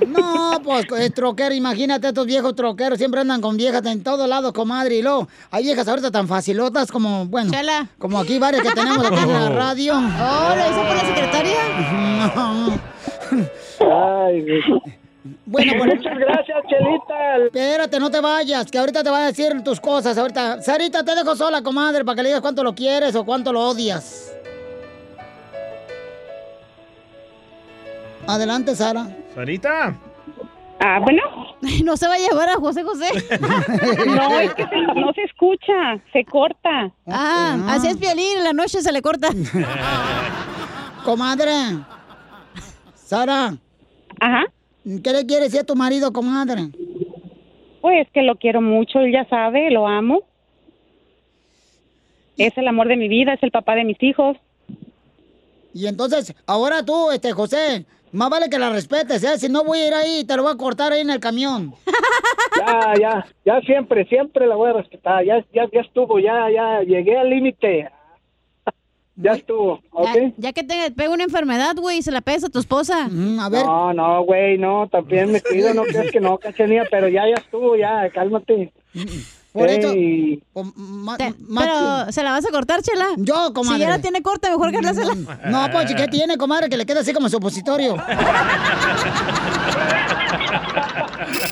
No, 0.08 0.60
pues 0.64 0.86
es 0.98 1.14
troquero. 1.14 1.54
Imagínate 1.54 2.08
estos 2.08 2.26
viejos 2.26 2.54
troqueros. 2.56 2.98
Siempre 2.98 3.20
andan 3.20 3.40
con 3.40 3.56
viejas 3.56 3.84
en 3.86 4.02
todos 4.02 4.28
lados, 4.28 4.52
comadre. 4.52 4.96
Y 4.96 5.02
luego, 5.02 5.28
hay 5.50 5.64
viejas 5.64 5.86
ahorita 5.86 6.10
tan 6.10 6.26
facilotas 6.26 6.90
como, 6.90 7.26
bueno, 7.26 7.52
como 7.98 8.18
aquí 8.18 8.38
varias 8.38 8.62
que 8.62 8.70
tenemos 8.72 9.04
aquí 9.06 9.20
en 9.20 9.32
la 9.32 9.48
radio. 9.54 9.94
Oh, 9.94 10.54
¿lo 10.56 10.70
hizo 10.70 10.82
por 10.86 10.96
la 10.96 11.00
secretaria? 11.06 11.58
No. 12.34 12.78
Ay, 13.80 14.44
Bueno, 15.46 15.72
pues, 15.78 15.94
Muchas 15.96 16.18
gracias, 16.18 16.58
Chelita. 16.68 17.36
Espérate, 17.46 18.00
no 18.00 18.10
te 18.10 18.20
vayas, 18.20 18.70
que 18.70 18.78
ahorita 18.78 19.04
te 19.04 19.10
va 19.10 19.24
a 19.24 19.26
decir 19.26 19.62
tus 19.62 19.80
cosas. 19.80 20.18
Ahorita, 20.18 20.60
Sarita, 20.62 21.04
te 21.04 21.14
dejo 21.14 21.36
sola, 21.36 21.62
comadre, 21.62 22.04
para 22.04 22.16
que 22.16 22.22
le 22.24 22.28
digas 22.30 22.40
cuánto 22.42 22.64
lo 22.64 22.74
quieres 22.74 23.14
o 23.14 23.24
cuánto 23.24 23.52
lo 23.52 23.60
odias. 23.60 24.32
Adelante, 28.26 28.74
Sara. 28.74 29.08
Sarita. 29.34 29.94
Ah, 30.84 30.98
bueno. 31.00 31.22
No 31.84 31.96
se 31.96 32.08
va 32.08 32.14
a 32.14 32.18
llevar 32.18 32.48
a 32.48 32.54
José 32.54 32.82
José. 32.82 33.06
No, 34.06 34.40
es 34.40 34.52
que 34.54 34.64
se- 34.64 35.00
no 35.00 35.12
se 35.12 35.22
escucha, 35.22 36.00
se 36.12 36.24
corta. 36.24 36.92
Ah, 37.06 37.56
así 37.68 37.86
es 37.88 37.96
Piolín, 37.96 38.38
en 38.38 38.44
la 38.44 38.52
noche 38.52 38.80
se 38.82 38.92
le 38.92 39.00
corta. 39.00 39.28
Comadre. 41.04 41.52
Sara. 42.94 43.54
Ajá. 44.20 44.44
¿Qué 44.84 45.12
le 45.12 45.26
quieres 45.26 45.46
decir 45.46 45.60
a 45.60 45.64
tu 45.64 45.76
marido, 45.76 46.12
comadre? 46.12 46.70
Pues 47.80 48.08
que 48.12 48.22
lo 48.22 48.36
quiero 48.36 48.60
mucho, 48.60 48.98
él 49.00 49.12
ya 49.12 49.24
sabe, 49.28 49.70
lo 49.70 49.86
amo. 49.86 50.22
Es 52.38 52.56
el 52.58 52.66
amor 52.66 52.88
de 52.88 52.96
mi 52.96 53.08
vida, 53.08 53.34
es 53.34 53.42
el 53.42 53.50
papá 53.52 53.74
de 53.74 53.84
mis 53.84 54.02
hijos. 54.02 54.36
Y 55.74 55.86
entonces, 55.86 56.34
ahora 56.46 56.84
tú, 56.84 57.10
este, 57.10 57.32
José, 57.32 57.86
más 58.12 58.28
vale 58.28 58.50
que 58.50 58.58
la 58.58 58.70
respetes, 58.70 59.24
¿eh? 59.24 59.38
Si 59.38 59.48
no 59.48 59.64
voy 59.64 59.78
a 59.78 59.86
ir 59.88 59.94
ahí, 59.94 60.24
te 60.24 60.36
lo 60.36 60.42
voy 60.42 60.52
a 60.52 60.56
cortar 60.56 60.92
ahí 60.92 61.00
en 61.00 61.10
el 61.10 61.20
camión. 61.20 61.74
Ya, 62.54 62.92
ya, 63.00 63.26
ya 63.46 63.60
siempre, 63.62 64.04
siempre 64.04 64.46
la 64.46 64.54
voy 64.54 64.70
a 64.70 64.74
respetar. 64.74 65.24
Ya, 65.24 65.42
ya, 65.54 65.66
ya 65.72 65.80
estuvo, 65.80 66.18
ya, 66.18 66.50
ya 66.50 66.82
llegué 66.82 67.18
al 67.18 67.30
límite. 67.30 67.88
Ya 69.16 69.32
estuvo, 69.32 69.80
¿ok? 69.90 70.08
Ya, 70.14 70.32
ya 70.36 70.52
que 70.52 70.62
te 70.62 70.90
pega 70.90 71.10
una 71.10 71.24
enfermedad, 71.24 71.74
güey, 71.76 71.98
y 71.98 72.02
se 72.02 72.10
la 72.10 72.20
pegas 72.22 72.44
a 72.44 72.48
tu 72.48 72.58
esposa. 72.58 73.04
a 73.04 73.08
No, 73.08 73.92
no, 73.92 74.22
güey, 74.24 74.58
no, 74.58 74.88
también 74.88 75.32
me 75.32 75.40
cuido, 75.42 75.74
no 75.74 75.82
crees 75.82 76.12
que 76.12 76.20
no, 76.20 76.38
cachanilla, 76.38 76.84
pero 76.90 77.08
ya, 77.08 77.22
ya 77.26 77.34
estuvo, 77.42 77.76
ya, 77.76 78.08
cálmate. 78.10 78.72
Por 79.53 79.68
eso- 79.68 79.92
Ey, 79.92 80.42
Te- 81.18 81.34
pero, 81.59 82.11
¿se 82.11 82.22
la 82.22 82.30
vas 82.32 82.44
a 82.46 82.50
cortar, 82.50 82.82
Chela? 82.82 83.09
Yo, 83.18 83.53
comadre. 83.53 83.76
Si 83.78 83.80
ya 83.82 83.88
la 83.90 83.98
tiene 84.00 84.22
corta, 84.22 84.48
mejor 84.50 84.70
que 84.70 84.80
la 84.80 84.92
No, 85.50 85.70
pues, 85.70 85.94
¿qué 85.94 86.09
tiene, 86.09 86.38
comadre? 86.38 86.68
Que 86.70 86.76
le 86.78 86.86
queda 86.86 87.00
así 87.00 87.12
como 87.12 87.28
supositorio. 87.28 87.96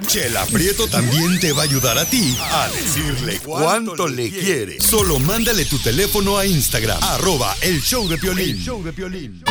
Chela 0.07 0.45
Prieto 0.47 0.89
también 0.89 1.39
te 1.41 1.53
va 1.53 1.63
a 1.63 1.65
ayudar 1.65 1.99
a 1.99 2.05
ti 2.05 2.37
a 2.41 2.69
decirle 2.69 3.39
cuánto 3.45 4.09
le 4.09 4.31
quiere. 4.31 4.81
Solo 4.81 5.19
mándale 5.19 5.65
tu 5.67 5.79
teléfono 5.79 6.39
a 6.39 6.47
Instagram, 6.47 6.99
arroba 7.03 7.55
el 7.61 7.81
show 7.81 8.09
de 8.09 8.17
Piolín. 8.19 8.57
El 8.57 8.63
show 8.63 8.83
de 8.83 8.93
Piolín. 8.93 9.43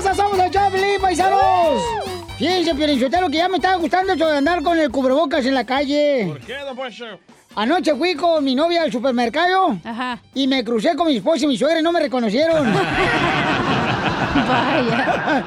Hermosa! 0.00 0.14
¡Somos 0.14 0.38
el 0.38 0.50
Choplin, 0.50 1.00
paisanos! 1.00 1.82
Fíjense, 2.38 2.74
Piolinsotelo, 2.74 3.28
que 3.28 3.36
ya 3.36 3.48
me 3.48 3.56
estaba 3.56 3.76
gustando 3.76 4.14
eso 4.14 4.26
de 4.26 4.38
andar 4.38 4.62
con 4.62 4.78
el 4.78 4.90
cubrebocas 4.90 5.44
en 5.44 5.54
la 5.54 5.64
calle. 5.64 6.26
¿Por 6.26 6.40
qué, 6.40 6.56
don 6.64 6.76
Poncho? 6.76 7.04
Anoche 7.54 7.94
fui 7.94 8.14
con 8.14 8.44
mi 8.44 8.54
novia 8.54 8.82
al 8.82 8.92
supermercado 8.92 9.76
y 10.34 10.46
me 10.46 10.64
crucé 10.64 10.94
con 10.94 11.08
mi 11.08 11.16
esposa 11.16 11.44
y 11.44 11.48
mi 11.48 11.58
suegra 11.58 11.80
y 11.80 11.82
no 11.82 11.92
me 11.92 12.00
reconocieron. 12.00 12.66
Vaya. 14.34 15.46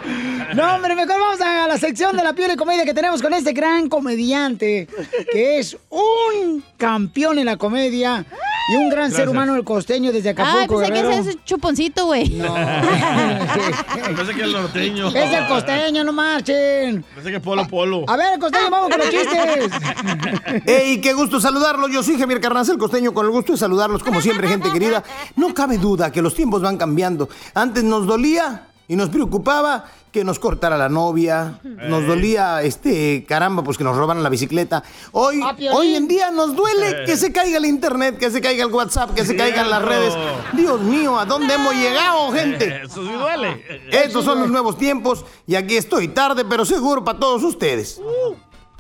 No, 0.54 0.76
hombre, 0.76 0.96
mejor 0.96 1.20
vamos 1.20 1.42
a 1.42 1.68
la 1.68 1.78
sección 1.78 2.16
de 2.18 2.24
la 2.24 2.34
piel 2.34 2.52
y 2.52 2.56
comedia 2.58 2.84
que 2.84 2.94
tenemos 2.94 3.22
con 3.22 3.34
este 3.34 3.54
gran 3.54 3.88
comediante, 3.88 4.88
que 5.32 5.60
es 5.60 5.78
un 5.90 6.64
campeón 6.78 7.40
en 7.40 7.46
la 7.46 7.58
comedia 7.58 8.26
y 8.70 8.76
un 8.76 8.90
gran 8.90 9.12
ser 9.12 9.30
humano 9.30 9.56
el 9.56 9.64
costeño 9.64 10.12
desde 10.12 10.30
Ay, 10.30 10.34
Acapulco, 10.34 10.78
pensé 10.80 10.94
que 10.94 11.02
Guerrero. 11.02 11.22
ese 11.22 11.30
es 11.32 11.46
chuponcito, 11.46 12.06
güey. 12.06 12.30
No. 12.30 12.54
Pensé 14.16 14.34
que 14.36 14.44
el 14.44 14.54
norteño. 14.54 15.08
Es 15.10 15.32
el 15.34 15.48
costeño, 15.48 16.04
no 16.04 16.14
marchen. 16.14 17.04
Pensé 17.16 17.32
que 17.32 17.40
Polo 17.40 17.68
Polo. 17.68 18.06
A 18.08 18.16
ver, 18.18 18.40
costeño, 18.40 18.70
vamos 18.70 18.90
con 18.90 19.00
los 19.00 19.10
chistes. 19.10 20.64
¡Ey, 20.66 21.02
qué 21.02 21.14
gusto 21.14 21.40
saludarlos! 21.40 21.92
Yo 21.92 22.04
soy 22.04 22.18
Javier 22.18 22.40
Carranza, 22.40 22.72
el 22.72 22.78
costeño, 22.78 23.14
con 23.14 23.26
el 23.26 23.32
gusto 23.32 23.54
de 23.54 23.58
saludarlos 23.58 24.04
como 24.04 24.22
siempre, 24.22 24.48
gente 24.48 24.72
querida. 24.72 25.04
No 25.36 25.54
cabe 25.54 25.78
duda 25.78 26.12
que 26.12 26.22
los 26.22 26.34
tiempos 26.34 26.62
van 26.62 26.78
cambiando. 26.78 27.30
Antes 27.54 27.84
nos 27.84 28.06
dolía 28.06 28.68
y 28.88 28.96
nos 28.96 29.10
preocupaba 29.10 29.86
que 30.12 30.24
nos 30.24 30.38
cortara 30.38 30.78
la 30.78 30.90
novia, 30.90 31.60
nos 31.64 32.06
dolía, 32.06 32.62
este, 32.62 33.26
caramba, 33.28 33.64
pues 33.64 33.78
que 33.80 33.84
nos 33.84 33.98
robaran 33.98 34.22
la 34.22 34.30
bicicleta. 34.30 34.84
Hoy, 35.12 35.42
Ah, 35.44 35.56
hoy 35.72 35.96
en 35.96 36.08
día 36.08 36.30
nos 36.30 36.56
duele 36.56 37.04
que 37.06 37.18
se 37.18 37.32
caiga 37.32 37.58
el 37.58 37.66
internet, 37.66 38.20
que 38.20 38.30
se 38.30 38.40
caiga 38.40 38.64
el 38.66 38.72
WhatsApp, 38.72 39.16
que 39.16 39.26
se 39.26 39.36
caigan 39.36 39.70
las 39.72 39.82
redes. 39.82 40.14
Dios 40.54 40.80
mío, 40.82 41.18
¿a 41.18 41.26
dónde 41.26 41.56
hemos 41.56 41.74
llegado, 41.74 42.32
gente? 42.32 42.84
Eso 42.84 43.04
sí 43.08 43.12
duele. 43.12 43.64
Estos 43.92 44.24
son 44.24 44.40
los 44.40 44.50
nuevos 44.52 44.78
tiempos 44.78 45.26
y 45.48 45.56
aquí 45.56 45.78
estoy 45.78 46.10
tarde, 46.10 46.46
pero 46.46 46.64
seguro 46.64 47.04
para 47.04 47.18
todos 47.20 47.44
ustedes. 47.44 48.00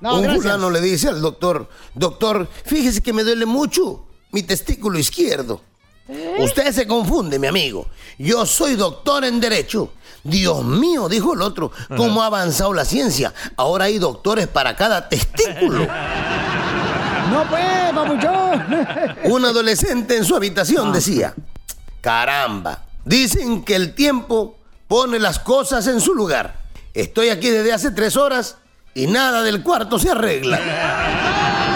No, 0.02 0.20
Un 0.20 0.36
fulano 0.36 0.70
le 0.70 0.82
dice 0.82 1.08
al 1.08 1.22
doctor, 1.22 1.68
doctor, 1.96 2.48
fíjese 2.66 3.02
que 3.02 3.14
me 3.14 3.24
duele 3.24 3.46
mucho 3.46 4.06
mi 4.32 4.44
testículo 4.44 5.00
izquierdo. 5.00 5.62
Usted 6.40 6.72
se 6.74 6.88
confunde, 6.88 7.40
mi 7.40 7.48
amigo. 7.48 7.88
Yo 8.18 8.46
soy 8.46 8.76
doctor 8.76 9.24
en 9.24 9.40
derecho. 9.40 9.94
Dios 10.24 10.64
mío, 10.64 11.10
dijo 11.10 11.34
el 11.34 11.42
otro, 11.42 11.72
¿cómo 11.96 12.22
ha 12.24 12.28
avanzado 12.28 12.74
la 12.74 12.86
ciencia? 12.86 13.34
Ahora 13.58 13.86
hay 13.86 14.00
doctores 14.00 14.48
para 14.48 14.76
cada 14.76 15.10
testículo. 15.10 15.88
No 17.32 17.50
pues, 17.50 17.64
papuchón. 17.96 18.88
Un 19.32 19.46
adolescente 19.46 20.18
en 20.18 20.24
su 20.24 20.36
habitación 20.36 20.92
decía, 20.92 21.34
caramba, 22.00 22.84
dicen 23.06 23.64
que 23.64 23.76
el 23.76 23.96
tiempo 23.96 24.58
pone 24.88 25.18
las 25.18 25.40
cosas 25.40 25.88
en 25.88 26.00
su 26.00 26.14
lugar. 26.14 26.60
Estoy 26.94 27.30
aquí 27.30 27.50
desde 27.50 27.74
hace 27.74 27.90
tres 27.90 28.18
horas 28.18 28.58
y 28.94 29.08
nada 29.08 29.42
del 29.42 29.64
cuarto 29.64 29.98
se 29.98 30.12
arregla. 30.12 30.60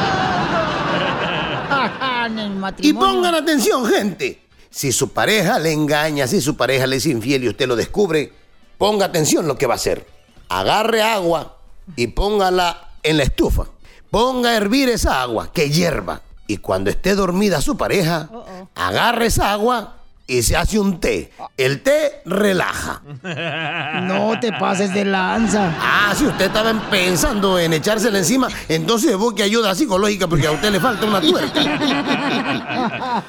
En 2.28 2.39
el 2.39 2.75
Y 2.80 2.93
pongan 2.93 3.36
atención, 3.36 3.86
gente. 3.86 4.43
Si 4.69 4.91
su 4.91 5.09
pareja 5.09 5.57
le 5.59 5.71
engaña, 5.71 6.28
si 6.28 6.41
su 6.41 6.55
pareja 6.55 6.86
le 6.86 6.97
es 6.97 7.05
infiel 7.05 7.43
y 7.43 7.49
usted 7.49 7.67
lo 7.67 7.75
descubre, 7.75 8.32
ponga 8.78 9.05
atención 9.05 9.47
lo 9.47 9.57
que 9.57 9.65
va 9.65 9.73
a 9.73 9.78
hacer. 9.78 10.05
Agarre 10.49 11.01
agua 11.01 11.57
y 11.95 12.07
póngala 12.07 12.91
en 13.01 13.17
la 13.17 13.23
estufa. 13.23 13.65
Ponga 14.11 14.51
a 14.51 14.55
hervir 14.55 14.89
esa 14.89 15.21
agua, 15.21 15.51
que 15.51 15.69
hierva. 15.69 16.21
Y 16.47 16.57
cuando 16.57 16.89
esté 16.89 17.15
dormida 17.15 17.61
su 17.61 17.75
pareja, 17.75 18.30
agarre 18.75 19.25
esa 19.25 19.51
agua 19.51 19.96
y 20.28 20.43
se 20.43 20.57
hace 20.57 20.78
un 20.78 20.99
té. 20.99 21.32
El 21.55 21.82
té 21.82 22.21
relaja. 22.25 23.01
No 24.07 24.39
te 24.39 24.51
pases 24.51 24.93
de 24.93 25.05
lanza. 25.05 25.73
Ah, 25.80 26.13
si 26.15 26.25
usted 26.25 26.45
estaba 26.45 26.73
pensando 26.89 27.59
en 27.59 27.73
echársela 27.73 28.17
encima, 28.17 28.47
entonces 28.69 29.15
busque 29.17 29.43
ayuda 29.43 29.75
psicológica 29.75 30.28
porque 30.28 30.47
a 30.47 30.51
usted 30.51 30.71
le 30.71 30.80
falta 30.80 31.05
una 31.05 31.21
tuerca. 31.21 31.61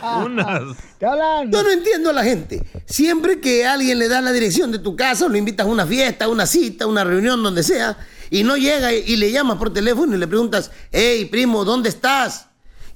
Yo 1.00 1.62
no 1.62 1.70
entiendo 1.70 2.10
a 2.10 2.12
la 2.12 2.24
gente. 2.24 2.64
Siempre 2.86 3.40
que 3.40 3.66
alguien 3.66 3.98
le 3.98 4.08
da 4.08 4.20
la 4.20 4.32
dirección 4.32 4.72
de 4.72 4.78
tu 4.78 4.96
casa, 4.96 5.26
o 5.26 5.28
lo 5.28 5.36
invitas 5.36 5.66
a 5.66 5.70
una 5.70 5.86
fiesta, 5.86 6.24
a 6.26 6.28
una 6.28 6.46
cita, 6.46 6.84
a 6.84 6.88
una 6.88 7.04
reunión, 7.04 7.42
donde 7.42 7.62
sea, 7.62 7.96
y 8.30 8.42
no 8.42 8.56
llega 8.56 8.92
y, 8.92 9.04
y 9.06 9.16
le 9.16 9.30
llamas 9.30 9.58
por 9.58 9.72
teléfono 9.72 10.14
y 10.14 10.18
le 10.18 10.26
preguntas, 10.26 10.70
hey, 10.92 11.24
primo, 11.26 11.64
¿dónde 11.64 11.88
estás? 11.88 12.47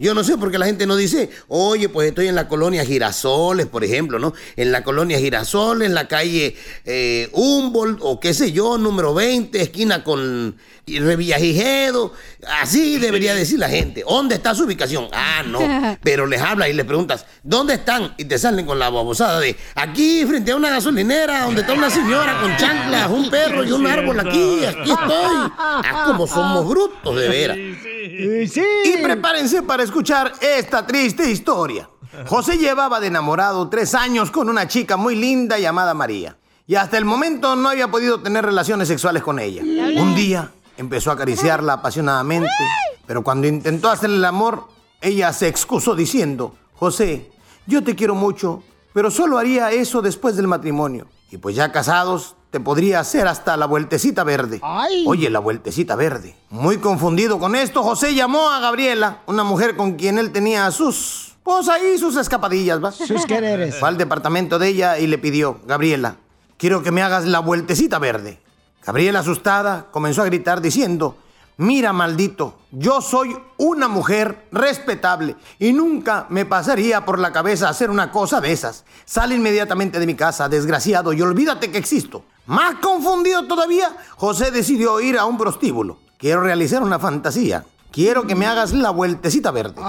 Yo 0.02 0.14
no 0.14 0.24
sé 0.24 0.36
por 0.36 0.50
qué 0.50 0.58
la 0.58 0.66
gente 0.66 0.84
no 0.84 0.96
dice, 0.96 1.30
oye, 1.46 1.88
pues 1.88 2.08
estoy 2.08 2.26
en 2.26 2.34
la 2.34 2.48
colonia 2.48 2.84
Girasoles, 2.84 3.66
por 3.66 3.84
ejemplo, 3.84 4.18
¿no? 4.18 4.34
En 4.56 4.72
la 4.72 4.82
colonia 4.82 5.16
Girasoles, 5.20 5.86
en 5.86 5.94
la 5.94 6.08
calle 6.08 6.56
eh, 6.84 7.30
Humboldt, 7.30 8.00
o 8.02 8.18
qué 8.18 8.34
sé 8.34 8.50
yo, 8.50 8.78
número 8.78 9.14
20, 9.14 9.62
esquina 9.62 10.02
con 10.02 10.56
Revillagigedo. 10.86 12.12
Así 12.60 12.98
debería 12.98 13.34
decir 13.36 13.58
la 13.58 13.68
gente. 13.68 14.04
¿Dónde 14.08 14.36
está 14.36 14.54
su 14.54 14.64
ubicación? 14.64 15.08
Ah, 15.12 15.42
no. 15.46 15.98
Pero 16.02 16.26
les 16.26 16.40
hablas 16.40 16.68
y 16.68 16.72
les 16.72 16.84
preguntas, 16.84 17.24
¿dónde 17.42 17.74
están? 17.74 18.14
Y 18.16 18.24
te 18.24 18.38
salen 18.38 18.66
con 18.66 18.78
la 18.78 18.90
babosada 18.90 19.40
de, 19.40 19.56
aquí 19.74 20.24
frente 20.26 20.52
a 20.52 20.56
una 20.56 20.70
gasolinera, 20.70 21.44
donde 21.44 21.60
está 21.60 21.72
una 21.74 21.90
señora 21.90 22.40
con 22.40 22.56
chanclas, 22.56 23.10
un 23.10 23.30
perro 23.30 23.64
y 23.64 23.72
un 23.72 23.86
árbol 23.86 24.18
aquí, 24.20 24.64
aquí 24.64 24.90
estoy. 24.90 25.52
Ah, 25.58 26.04
como 26.06 26.26
somos 26.26 26.66
brutos, 26.66 27.16
de 27.16 27.28
veras. 27.28 27.56
Y 27.56 28.96
prepárense 29.02 29.62
para 29.62 29.82
escuchar 29.82 30.32
esta 30.40 30.86
triste 30.86 31.30
historia. 31.30 31.88
José 32.26 32.58
llevaba 32.58 33.00
de 33.00 33.06
enamorado 33.06 33.68
tres 33.70 33.94
años 33.94 34.30
con 34.30 34.50
una 34.50 34.68
chica 34.68 34.96
muy 34.96 35.16
linda 35.16 35.58
llamada 35.58 35.94
María. 35.94 36.36
Y 36.66 36.74
hasta 36.74 36.98
el 36.98 37.04
momento 37.04 37.56
no 37.56 37.70
había 37.70 37.88
podido 37.88 38.20
tener 38.20 38.44
relaciones 38.44 38.88
sexuales 38.88 39.22
con 39.22 39.38
ella. 39.38 39.62
Un 39.62 40.14
día 40.14 40.50
empezó 40.76 41.10
a 41.10 41.14
acariciarla 41.14 41.74
apasionadamente, 41.74 42.48
pero 43.06 43.22
cuando 43.22 43.46
intentó 43.46 43.90
hacerle 43.90 44.16
el 44.16 44.24
amor, 44.24 44.68
ella 45.00 45.32
se 45.32 45.48
excusó 45.48 45.94
diciendo, 45.94 46.54
José, 46.74 47.30
yo 47.66 47.82
te 47.82 47.94
quiero 47.94 48.14
mucho, 48.14 48.62
pero 48.92 49.10
solo 49.10 49.38
haría 49.38 49.70
eso 49.70 50.02
después 50.02 50.36
del 50.36 50.48
matrimonio. 50.48 51.06
Y 51.30 51.38
pues 51.38 51.56
ya 51.56 51.72
casados, 51.72 52.36
te 52.50 52.60
podría 52.60 53.00
hacer 53.00 53.26
hasta 53.26 53.56
la 53.56 53.64
vueltecita 53.66 54.22
verde. 54.24 54.60
Oye, 55.06 55.30
la 55.30 55.38
vueltecita 55.38 55.96
verde. 55.96 56.36
Muy 56.50 56.76
confundido 56.76 57.38
con 57.38 57.56
esto, 57.56 57.82
José 57.82 58.14
llamó 58.14 58.50
a 58.50 58.60
Gabriela, 58.60 59.22
una 59.26 59.42
mujer 59.42 59.76
con 59.76 59.94
quien 59.94 60.18
él 60.18 60.32
tenía 60.32 60.70
sus... 60.70 61.30
Pues 61.42 61.68
ahí 61.68 61.98
sus 61.98 62.16
escapadillas, 62.16 62.84
¿va? 62.84 62.92
Sus 62.92 63.26
quereres. 63.26 63.76
Fue 63.76 63.88
al 63.88 63.96
departamento 63.96 64.60
de 64.60 64.68
ella 64.68 64.98
y 64.98 65.08
le 65.08 65.18
pidió, 65.18 65.58
Gabriela, 65.66 66.16
quiero 66.56 66.82
que 66.84 66.92
me 66.92 67.02
hagas 67.02 67.24
la 67.24 67.40
vueltecita 67.40 67.98
verde. 67.98 68.38
Gabriela, 68.84 69.20
asustada, 69.20 69.86
comenzó 69.92 70.22
a 70.22 70.26
gritar 70.26 70.60
diciendo, 70.60 71.16
mira, 71.56 71.92
maldito, 71.92 72.58
yo 72.72 73.00
soy 73.00 73.36
una 73.58 73.86
mujer 73.86 74.48
respetable 74.50 75.36
y 75.60 75.72
nunca 75.72 76.26
me 76.30 76.44
pasaría 76.44 77.04
por 77.04 77.20
la 77.20 77.32
cabeza 77.32 77.68
hacer 77.68 77.90
una 77.90 78.10
cosa 78.10 78.40
de 78.40 78.50
esas. 78.50 78.84
Sal 79.04 79.32
inmediatamente 79.32 80.00
de 80.00 80.06
mi 80.06 80.16
casa, 80.16 80.48
desgraciado, 80.48 81.12
y 81.12 81.22
olvídate 81.22 81.70
que 81.70 81.78
existo. 81.78 82.24
Más 82.46 82.74
confundido 82.80 83.46
todavía, 83.46 83.88
José 84.16 84.50
decidió 84.50 85.00
ir 85.00 85.16
a 85.16 85.26
un 85.26 85.38
prostíbulo. 85.38 85.98
Quiero 86.18 86.40
realizar 86.40 86.82
una 86.82 86.98
fantasía. 86.98 87.64
Quiero 87.92 88.26
que 88.26 88.34
me 88.34 88.46
hagas 88.46 88.72
la 88.72 88.90
vueltecita 88.90 89.52
verde. 89.52 89.80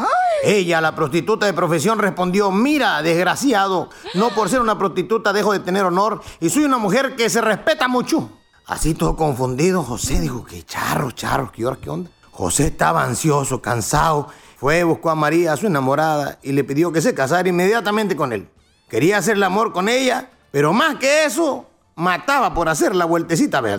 Ella, 0.43 0.81
la 0.81 0.93
prostituta 0.93 1.47
de 1.47 1.53
profesión, 1.53 1.97
respondió, 1.97 2.51
mira, 2.51 3.01
desgraciado, 3.01 3.89
no 4.13 4.29
por 4.35 4.49
ser 4.49 4.59
una 4.59 4.77
prostituta 4.77 5.33
dejo 5.33 5.53
de 5.53 5.61
tener 5.61 5.83
honor 5.85 6.21
y 6.39 6.49
soy 6.49 6.65
una 6.65 6.77
mujer 6.77 7.15
que 7.15 7.29
se 7.29 7.41
respeta 7.41 7.87
mucho. 7.87 8.29
Así 8.66 8.93
todo 8.93 9.16
confundido, 9.16 9.84
José 9.84 10.22
dijo, 10.22 10.45
qué 10.45 10.64
charro, 10.64 11.11
charro, 11.11 11.51
¿qué 11.51 11.66
hora, 11.66 11.78
qué 11.82 11.89
onda? 11.89 12.09
José 12.32 12.68
estaba 12.68 13.03
ansioso, 13.03 13.61
cansado, 13.61 14.30
fue, 14.57 14.84
buscó 14.84 15.09
a 15.09 15.16
María, 15.16 15.55
su 15.57 15.68
enamorada, 15.68 16.39
y 16.41 16.53
le 16.53 16.64
pidió 16.64 16.91
que 16.91 17.01
se 17.01 17.14
casara 17.14 17.47
inmediatamente 17.47 18.16
con 18.16 18.32
él. 18.32 18.47
Quería 18.89 19.18
hacer 19.18 19.36
el 19.36 19.43
amor 19.43 19.74
con 19.74 19.89
ella, 19.89 20.30
pero 20.51 20.72
más 20.72 20.95
que 20.95 21.26
eso, 21.26 21.70
mataba 21.95 22.53
por 22.53 22.70
hacer 22.70 22.95
la 22.95 23.05
vueltecita 23.05 23.59
verde. 23.61 23.78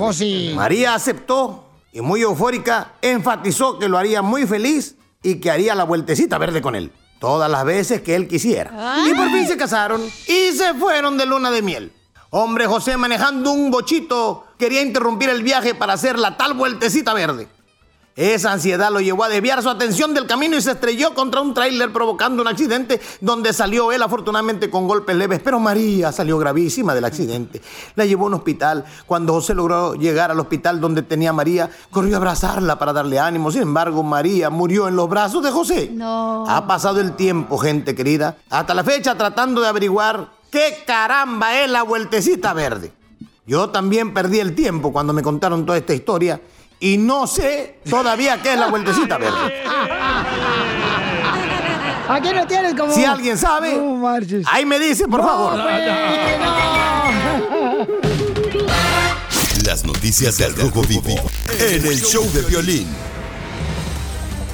María 0.55 0.95
aceptó 0.95 1.65
y 1.93 2.01
muy 2.01 2.23
eufórica 2.23 2.93
enfatizó 3.01 3.79
que 3.79 3.89
lo 3.89 3.97
haría 3.97 4.23
muy 4.23 4.47
feliz 4.47 4.97
y 5.23 5.37
que 5.37 5.51
haría 5.51 5.75
la 5.75 5.85
vueltecita 5.85 6.37
verde 6.39 6.61
con 6.61 6.75
él. 6.75 6.93
Todas 7.19 7.51
las 7.51 7.65
veces 7.65 8.03
que 8.03 8.15
él 8.15 8.29
quisiera. 8.29 8.71
Y 9.09 9.15
por 9.15 9.31
fin 9.31 9.47
se 9.47 9.57
casaron 9.57 10.03
y 10.03 10.53
se 10.53 10.75
fueron 10.75 11.17
de 11.17 11.25
luna 11.27 11.51
de 11.51 11.63
miel. 11.63 11.93
Hombre 12.37 12.67
José 12.67 12.97
manejando 12.97 13.53
un 13.53 13.71
bochito 13.71 14.47
quería 14.59 14.83
interrumpir 14.83 15.29
el 15.29 15.45
viaje 15.45 15.73
para 15.73 15.93
hacer 15.93 16.19
la 16.19 16.37
tal 16.37 16.55
vueltecita 16.55 17.15
verde. 17.15 17.47
Esa 18.17 18.51
ansiedad 18.51 18.91
lo 18.91 19.01
llevó 19.01 19.23
a 19.23 19.29
desviar 19.29 19.63
su 19.63 19.71
atención 19.71 20.15
del 20.15 20.27
camino 20.27 20.57
y 20.57 20.61
se 20.61 20.73
estrelló 20.73 21.15
contra 21.15 21.41
un 21.41 21.55
tráiler 21.55 21.93
provocando 21.93 22.43
un 22.43 22.49
accidente 22.49 23.01
donde 23.21 23.53
salió 23.53 23.93
él 23.93 24.03
afortunadamente 24.03 24.69
con 24.69 24.89
golpes 24.89 25.15
leves, 25.15 25.41
pero 25.45 25.61
María 25.61 26.11
salió 26.11 26.37
gravísima 26.37 26.93
del 26.93 27.05
accidente. 27.05 27.63
La 27.95 28.05
llevó 28.05 28.25
a 28.25 28.27
un 28.27 28.35
hospital. 28.35 28.85
Cuando 29.07 29.35
José 29.35 29.55
logró 29.55 29.95
llegar 29.95 30.33
al 30.33 30.41
hospital 30.41 30.81
donde 30.81 31.03
tenía 31.03 31.31
a 31.31 31.35
María, 31.35 31.71
corrió 31.93 32.15
a 32.15 32.19
abrazarla 32.19 32.81
para 32.81 32.93
darle 32.93 33.21
ánimo. 33.21 33.53
Sin 33.53 33.63
embargo, 33.63 34.03
María 34.03 34.51
murió 34.51 34.89
en 34.89 34.97
los 34.97 35.09
brazos 35.09 35.41
de 35.41 35.53
José. 35.53 35.89
No. 35.93 36.45
Ha 36.49 36.67
pasado 36.67 37.01
el 37.01 37.15
tiempo, 37.15 37.59
gente 37.59 37.95
querida, 37.95 38.39
hasta 38.51 38.75
la 38.75 38.83
fecha 38.83 39.17
tratando 39.17 39.61
de 39.61 39.69
averiguar 39.69 40.34
qué 40.55 40.85
caramba 40.87 41.61
es 41.61 41.69
la 41.69 41.83
vueltecita 41.83 42.53
verde. 42.55 42.93
Yo 43.45 43.71
también 43.71 44.15
perdí 44.15 44.39
el 44.39 44.55
tiempo 44.55 44.93
cuando 44.93 45.13
me 45.13 45.21
contaron 45.21 45.67
toda 45.67 45.77
esta 45.79 45.93
historia 45.95 46.41
y 46.79 46.97
no 46.97 47.27
sé 47.27 47.81
todavía 47.91 48.41
qué 48.41 48.53
es 48.53 48.59
la 48.61 48.69
vueltecita 48.69 49.19
verde. 49.19 49.63
Aquí 52.09 52.29
no 52.33 52.47
tienes 52.47 52.75
como. 52.75 52.95
Si 52.95 53.05
alguien 53.05 53.37
sabe, 53.37 53.77
ahí 54.47 54.65
me 54.65 54.79
dice, 54.79 55.09
por 55.09 55.21
No, 55.21 55.27
favor. 55.27 55.59
Las 59.65 59.85
noticias 59.85 60.37
del 60.39 60.55
Rojo 60.55 60.83
Vivo 60.83 61.17
en 61.59 61.85
el 61.87 62.01
show 62.01 62.25
de 62.33 62.43
violín. 62.43 62.87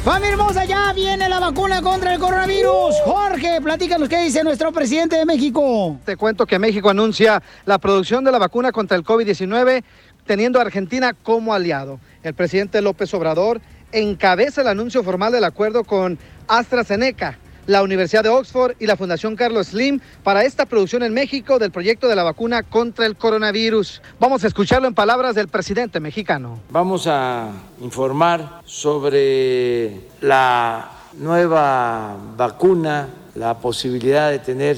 Familia 0.04 0.30
hermosa, 0.30 0.64
ya 0.64 0.94
viene 0.94 1.28
la 1.28 1.38
vacuna 1.38 1.82
contra 1.82 2.14
el 2.14 2.18
coronavirus. 2.18 2.94
Jorge, 3.04 3.60
platícanos 3.60 4.08
qué 4.08 4.22
dice 4.24 4.42
nuestro 4.42 4.72
presidente 4.72 5.16
de 5.16 5.26
México. 5.26 5.98
Te 6.06 6.16
cuento 6.16 6.46
que 6.46 6.58
México 6.58 6.88
anuncia 6.88 7.42
la 7.66 7.76
producción 7.76 8.24
de 8.24 8.32
la 8.32 8.38
vacuna 8.38 8.72
contra 8.72 8.96
el 8.96 9.04
COVID-19 9.04 9.84
teniendo 10.24 10.58
a 10.58 10.62
Argentina 10.62 11.12
como 11.12 11.52
aliado. 11.52 12.00
El 12.22 12.32
presidente 12.32 12.80
López 12.80 13.12
Obrador 13.12 13.60
encabeza 13.92 14.62
el 14.62 14.68
anuncio 14.68 15.02
formal 15.04 15.32
del 15.32 15.44
acuerdo 15.44 15.84
con 15.84 16.18
AstraZeneca, 16.48 17.38
la 17.66 17.82
Universidad 17.82 18.22
de 18.22 18.28
Oxford 18.28 18.74
y 18.78 18.86
la 18.86 18.96
Fundación 18.96 19.36
Carlos 19.36 19.68
Slim 19.68 20.00
para 20.22 20.44
esta 20.44 20.66
producción 20.66 21.02
en 21.02 21.14
México 21.14 21.58
del 21.58 21.70
proyecto 21.70 22.08
de 22.08 22.16
la 22.16 22.22
vacuna 22.22 22.62
contra 22.62 23.06
el 23.06 23.16
coronavirus. 23.16 24.02
Vamos 24.18 24.44
a 24.44 24.46
escucharlo 24.46 24.88
en 24.88 24.94
palabras 24.94 25.34
del 25.34 25.48
presidente 25.48 26.00
mexicano. 26.00 26.58
Vamos 26.70 27.06
a 27.06 27.50
informar 27.80 28.60
sobre 28.64 30.00
la 30.20 30.90
nueva 31.18 32.16
vacuna, 32.36 33.08
la 33.34 33.58
posibilidad 33.58 34.30
de 34.30 34.38
tener 34.38 34.76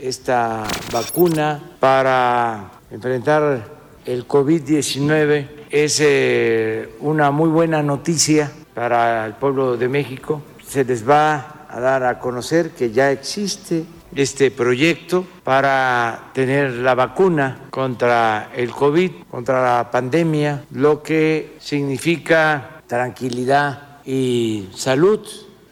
esta 0.00 0.64
vacuna 0.92 1.60
para 1.78 2.70
enfrentar 2.90 3.64
el 4.06 4.26
COVID-19. 4.26 5.48
Es 5.70 6.00
eh, 6.00 6.96
una 7.00 7.30
muy 7.30 7.48
buena 7.48 7.82
noticia 7.82 8.50
para 8.74 9.26
el 9.26 9.34
pueblo 9.34 9.76
de 9.76 9.88
México. 9.88 10.42
Se 10.66 10.84
les 10.84 11.08
va 11.08 11.59
a 11.70 11.80
dar 11.80 12.04
a 12.04 12.18
conocer 12.18 12.70
que 12.70 12.90
ya 12.90 13.10
existe 13.12 13.84
este 14.14 14.50
proyecto 14.50 15.24
para 15.44 16.30
tener 16.32 16.72
la 16.72 16.94
vacuna 16.94 17.68
contra 17.70 18.50
el 18.54 18.70
COVID, 18.70 19.12
contra 19.30 19.62
la 19.78 19.90
pandemia, 19.90 20.64
lo 20.72 21.02
que 21.02 21.56
significa 21.60 22.82
tranquilidad 22.86 24.00
y 24.04 24.68
salud. 24.74 25.20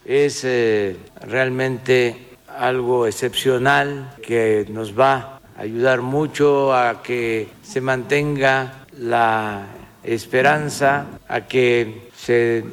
Es 0.05 0.43
eh, 0.45 0.97
realmente 1.23 2.29
algo 2.57 3.07
excepcional 3.07 4.15
que 4.23 4.67
nos 4.71 4.99
va 4.99 5.41
a 5.57 5.63
ayudar 5.63 6.01
mucho 6.01 6.75
a 6.75 7.03
que 7.03 7.49
se 7.63 7.81
mantenga 7.81 8.85
la 8.97 9.67
esperanza, 10.05 11.07
a 11.29 11.43
que 11.43 12.09
se 12.17 12.65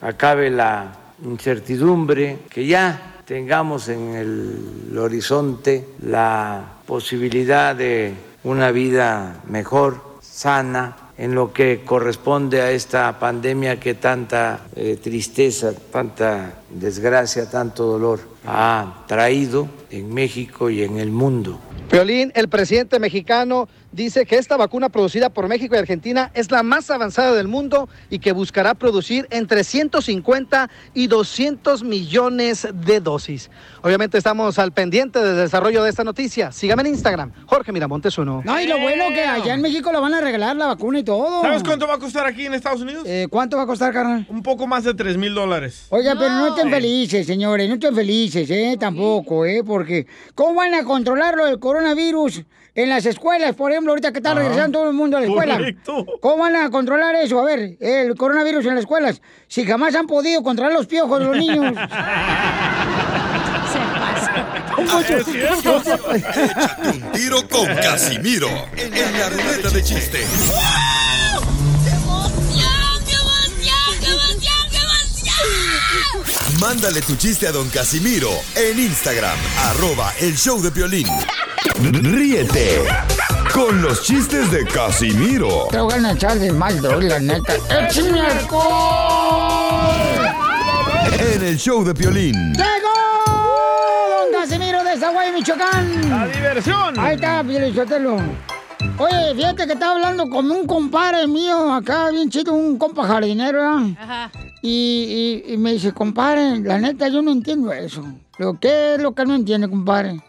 acabe 0.00 0.50
la 0.50 0.97
incertidumbre, 1.24 2.38
que 2.48 2.66
ya 2.66 3.22
tengamos 3.24 3.88
en 3.88 4.14
el 4.14 4.98
horizonte 4.98 5.86
la 6.02 6.64
posibilidad 6.86 7.76
de 7.76 8.14
una 8.44 8.70
vida 8.70 9.42
mejor, 9.48 10.00
sana, 10.20 10.96
en 11.18 11.34
lo 11.34 11.52
que 11.52 11.82
corresponde 11.84 12.62
a 12.62 12.70
esta 12.70 13.18
pandemia 13.18 13.80
que 13.80 13.94
tanta 13.94 14.66
eh, 14.76 14.96
tristeza, 15.02 15.72
tanta 15.90 16.62
desgracia, 16.70 17.50
tanto 17.50 17.84
dolor 17.84 18.20
ha 18.46 19.04
traído 19.06 19.68
en 19.90 20.12
México 20.12 20.70
y 20.70 20.82
en 20.82 20.98
el 20.98 21.10
mundo. 21.10 21.58
Piolín, 21.90 22.32
el 22.34 22.48
presidente 22.48 22.98
mexicano, 22.98 23.66
dice 23.92 24.26
que 24.26 24.36
esta 24.36 24.58
vacuna 24.58 24.90
producida 24.90 25.30
por 25.30 25.48
México 25.48 25.74
y 25.74 25.78
Argentina 25.78 26.30
es 26.34 26.50
la 26.50 26.62
más 26.62 26.90
avanzada 26.90 27.32
del 27.32 27.48
mundo 27.48 27.88
y 28.10 28.18
que 28.18 28.32
buscará 28.32 28.74
producir 28.74 29.26
entre 29.30 29.64
150 29.64 30.68
y 30.92 31.06
200 31.06 31.84
millones 31.84 32.68
de 32.74 33.00
dosis. 33.00 33.50
Obviamente 33.82 34.18
estamos 34.18 34.58
al 34.58 34.72
pendiente 34.72 35.18
del 35.18 35.36
desarrollo 35.36 35.82
de 35.82 35.88
esta 35.88 36.04
noticia. 36.04 36.52
Sígame 36.52 36.82
en 36.82 36.88
Instagram, 36.88 37.32
Jorge 37.46 37.72
Miramontes 37.72 38.18
uno. 38.18 38.42
No, 38.44 38.60
y 38.60 38.66
lo 38.66 38.78
bueno 38.78 39.08
que 39.08 39.24
allá 39.24 39.54
en 39.54 39.62
México 39.62 39.90
le 39.90 39.98
van 39.98 40.12
a 40.12 40.20
regalar 40.20 40.56
la 40.56 40.66
vacuna 40.66 40.98
y 40.98 41.04
todo. 41.04 41.40
¿Sabes 41.40 41.62
cuánto 41.62 41.88
va 41.88 41.94
a 41.94 41.98
costar 41.98 42.26
aquí 42.26 42.44
en 42.44 42.52
Estados 42.52 42.82
Unidos? 42.82 43.04
Eh, 43.06 43.28
¿Cuánto 43.30 43.56
va 43.56 43.62
a 43.62 43.66
costar, 43.66 43.94
carnal? 43.94 44.26
Un 44.28 44.42
poco 44.42 44.66
más 44.66 44.84
de 44.84 44.92
3 44.92 45.16
mil 45.16 45.34
dólares. 45.34 45.86
Oiga, 45.88 46.14
pero 46.18 46.34
no 46.34 46.54
estén 46.58 46.72
felices, 46.72 47.26
señores, 47.26 47.68
no 47.68 47.74
estén 47.74 47.94
felices, 47.94 48.50
¿eh? 48.50 48.76
Tampoco, 48.78 49.46
¿eh? 49.46 49.62
Porque, 49.64 50.06
¿cómo 50.34 50.54
van 50.54 50.74
a 50.74 50.82
controlarlo 50.82 51.46
el 51.46 51.60
coronavirus 51.60 52.42
en 52.74 52.88
las 52.88 53.06
escuelas? 53.06 53.54
Por 53.54 53.70
ejemplo, 53.70 53.92
ahorita 53.92 54.12
que 54.12 54.18
está 54.18 54.32
Ajá. 54.32 54.40
regresando 54.40 54.80
todo 54.80 54.88
el 54.88 54.96
mundo 54.96 55.16
a 55.16 55.20
la 55.20 55.26
escuela. 55.26 55.56
Correcto. 55.56 56.06
¿Cómo 56.20 56.38
van 56.38 56.56
a 56.56 56.70
controlar 56.70 57.14
eso? 57.14 57.38
A 57.38 57.44
ver, 57.44 57.76
el 57.80 58.14
coronavirus 58.16 58.66
en 58.66 58.74
las 58.74 58.80
escuelas. 58.80 59.22
Si 59.46 59.64
jamás 59.64 59.94
han 59.94 60.06
podido 60.06 60.42
controlar 60.42 60.72
los 60.72 60.86
piojos 60.86 61.20
de 61.20 61.26
los 61.26 61.36
niños. 61.36 61.74
Un 64.78 64.86
tiro 67.12 67.48
con 67.48 67.66
Casimiro 67.66 68.48
en 68.76 69.18
la 69.18 69.28
ruleta 69.28 69.70
de 69.70 69.82
chiste. 69.82 70.18
Mándale 76.60 77.00
tu 77.02 77.14
chiste 77.14 77.46
a 77.46 77.52
don 77.52 77.68
Casimiro 77.68 78.30
en 78.56 78.78
Instagram, 78.78 79.38
arroba 79.66 80.12
el 80.20 80.36
show 80.36 80.60
de 80.60 80.70
violín. 80.70 81.06
Ríete 81.80 82.84
con 83.52 83.80
los 83.80 84.02
chistes 84.02 84.50
de 84.50 84.64
Casimiro 84.64 85.68
Te 85.70 85.78
voy 85.78 85.94
a 85.94 86.12
echar 86.12 86.38
de 86.38 86.52
mal, 86.52 86.82
la 86.82 87.20
neta. 87.20 87.54
¡Échame 87.70 88.20
alcohol! 88.20 89.68
en 91.20 91.42
el 91.44 91.58
show 91.58 91.84
de 91.84 91.94
Piolín. 91.94 92.52
¡Llegó! 92.54 92.94
Don 94.10 94.40
Casimiro 94.40 94.82
de 94.82 94.96
Zaguay, 94.96 95.32
Michoacán. 95.32 96.10
¡La 96.10 96.26
diversión! 96.26 96.98
Ahí 96.98 97.14
está, 97.14 97.44
Pielichotelo. 97.44 98.16
Oye, 98.98 99.34
fíjate 99.34 99.66
que 99.66 99.72
estaba 99.74 99.92
hablando 99.92 100.28
con 100.28 100.50
un 100.50 100.66
compadre 100.66 101.26
mío 101.26 101.72
acá, 101.72 102.10
bien 102.10 102.30
chido, 102.30 102.52
un 102.52 102.78
compa 102.78 103.06
jardinero, 103.06 103.58
¿verdad? 103.58 103.86
Ajá. 104.00 104.30
Y, 104.62 105.42
y- 105.46 105.52
y 105.52 105.56
me 105.56 105.72
dice, 105.74 105.92
compadre, 105.92 106.58
la 106.60 106.78
neta 106.78 107.08
yo 107.08 107.22
no 107.22 107.30
entiendo 107.32 107.72
eso. 107.72 108.04
Lo 108.38 108.58
¿qué 108.58 108.94
es 108.94 109.00
lo 109.00 109.14
que 109.14 109.24
no 109.24 109.34
entiende, 109.34 109.68
compadre? 109.68 110.20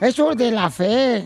Eso 0.00 0.34
de 0.34 0.50
la 0.50 0.70
fe. 0.70 1.24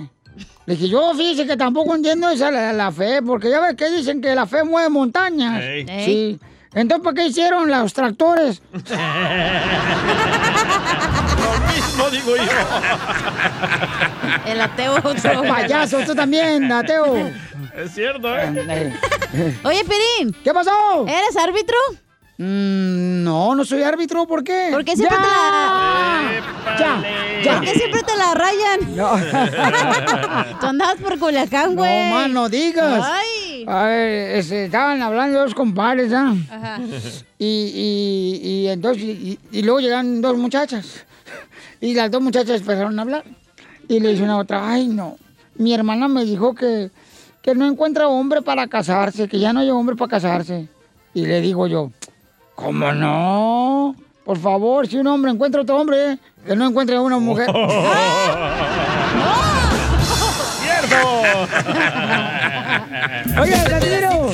Le 0.66 0.74
dije, 0.76 0.88
yo 0.88 1.12
fíjese 1.14 1.46
que 1.46 1.56
tampoco 1.56 1.94
entiendo 1.94 2.28
esa 2.30 2.50
la, 2.50 2.72
la 2.72 2.90
fe, 2.92 3.20
porque 3.22 3.50
ya 3.50 3.60
ves 3.60 3.74
que 3.76 3.90
dicen 3.90 4.20
que 4.20 4.34
la 4.34 4.46
fe 4.46 4.62
mueve 4.64 4.88
montañas. 4.88 5.60
Ey. 5.62 5.86
Sí. 6.04 6.38
Entonces, 6.72 7.02
¿para 7.04 7.14
qué 7.16 7.26
hicieron 7.26 7.68
los 7.68 7.92
tractores? 7.92 8.62
Lo 11.40 11.58
mismo 11.72 12.10
digo 12.10 12.36
yo. 12.36 12.42
El 14.46 14.60
ateo 14.60 14.94
otro. 15.02 15.42
Payaso, 15.42 15.98
tú 16.06 16.14
también, 16.14 16.70
ateo. 16.70 17.16
Es 17.76 17.92
cierto, 17.94 18.28
¿eh? 18.36 18.94
Oye, 19.64 19.82
Pirín. 19.84 20.34
¿Qué 20.44 20.52
pasó? 20.52 20.70
¿Eres 21.06 21.36
árbitro? 21.36 21.76
Mm, 22.42 23.22
no, 23.22 23.54
no 23.54 23.66
soy 23.66 23.82
árbitro, 23.82 24.26
¿por 24.26 24.42
qué? 24.42 24.68
Porque 24.72 24.96
siempre 24.96 25.18
¡Ya! 25.18 25.22
te 25.22 25.30
la... 25.30 26.78
Ya, 26.78 27.02
ya. 27.44 27.56
¿Por 27.56 27.64
qué 27.66 27.74
siempre 27.74 28.02
te 28.02 28.16
la 28.16 28.32
rayan? 28.32 28.96
No. 28.96 29.10
Tú 30.60 30.66
andabas 30.66 30.96
por 30.96 31.18
Culiacán, 31.18 31.76
güey. 31.76 32.08
No, 32.08 32.14
más 32.14 32.30
no 32.30 32.48
digas. 32.48 33.04
Ay. 33.06 33.66
Ay, 33.68 34.38
este, 34.38 34.64
estaban 34.64 35.02
hablando 35.02 35.38
dos 35.38 35.54
compadres, 35.54 36.14
¿ah? 36.14 36.34
Ajá. 36.50 36.80
Y, 37.38 37.44
y, 37.44 38.40
y 38.42 38.68
entonces, 38.68 39.04
y, 39.04 39.38
y 39.52 39.60
luego 39.60 39.80
llegan 39.80 40.22
dos 40.22 40.38
muchachas. 40.38 41.04
Y 41.78 41.92
las 41.92 42.10
dos 42.10 42.22
muchachas 42.22 42.62
empezaron 42.62 42.98
a 42.98 43.02
hablar. 43.02 43.24
Y 43.86 44.00
le 44.00 44.12
dice 44.12 44.22
una 44.22 44.32
a 44.32 44.38
otra, 44.38 44.72
ay, 44.72 44.88
no, 44.88 45.18
mi 45.56 45.74
hermana 45.74 46.08
me 46.08 46.24
dijo 46.24 46.54
que, 46.54 46.90
que 47.42 47.54
no 47.54 47.66
encuentra 47.66 48.08
hombre 48.08 48.40
para 48.40 48.66
casarse, 48.66 49.28
que 49.28 49.38
ya 49.38 49.52
no 49.52 49.60
hay 49.60 49.68
hombre 49.68 49.94
para 49.94 50.08
casarse. 50.08 50.68
Y 51.12 51.26
le 51.26 51.42
digo 51.42 51.66
yo, 51.66 51.90
¿cómo 52.60 52.92
no? 52.92 53.96
Por 54.24 54.38
favor, 54.38 54.86
si 54.86 54.96
un 54.98 55.06
hombre 55.06 55.30
encuentra 55.30 55.62
otro 55.62 55.76
hombre, 55.76 56.18
que 56.46 56.54
no 56.54 56.68
encuentre 56.68 56.96
a 56.96 57.00
una 57.00 57.18
mujer. 57.18 57.50
Oye, 63.40 63.52
Casimiro. 63.68 64.30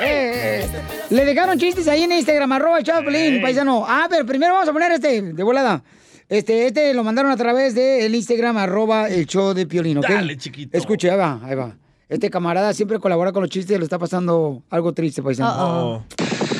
Eh, 0.00 0.64
eh, 0.64 0.68
le 1.10 1.24
dejaron 1.24 1.58
chistes 1.58 1.86
ahí 1.88 2.02
en 2.04 2.12
Instagram, 2.12 2.52
arroba 2.52 2.78
el 2.78 2.84
Chaplin, 2.84 3.42
paisano. 3.42 3.84
Ah, 3.86 4.06
pero 4.08 4.24
primero 4.26 4.54
vamos 4.54 4.68
a 4.68 4.72
poner 4.72 4.92
este, 4.92 5.20
de 5.22 5.42
volada. 5.42 5.82
Este, 6.28 6.66
este 6.66 6.94
lo 6.94 7.04
mandaron 7.04 7.30
a 7.30 7.36
través 7.36 7.74
del 7.74 8.14
Instagram, 8.14 8.56
arroba 8.56 9.08
el 9.08 9.26
show 9.26 9.52
de 9.52 9.66
Piolín, 9.66 9.98
¿ok? 9.98 10.08
Dale, 10.08 10.36
chiquito. 10.38 10.76
Escuche, 10.76 11.10
ahí 11.10 11.18
va, 11.18 11.40
ahí 11.44 11.54
va. 11.54 11.76
Este 12.08 12.30
camarada 12.30 12.72
siempre 12.74 12.98
colabora 12.98 13.32
con 13.32 13.42
los 13.42 13.50
chistes 13.50 13.76
y 13.76 13.78
le 13.78 13.84
está 13.84 13.98
pasando 13.98 14.62
algo 14.70 14.92
triste, 14.92 15.22
paisano. 15.22 16.04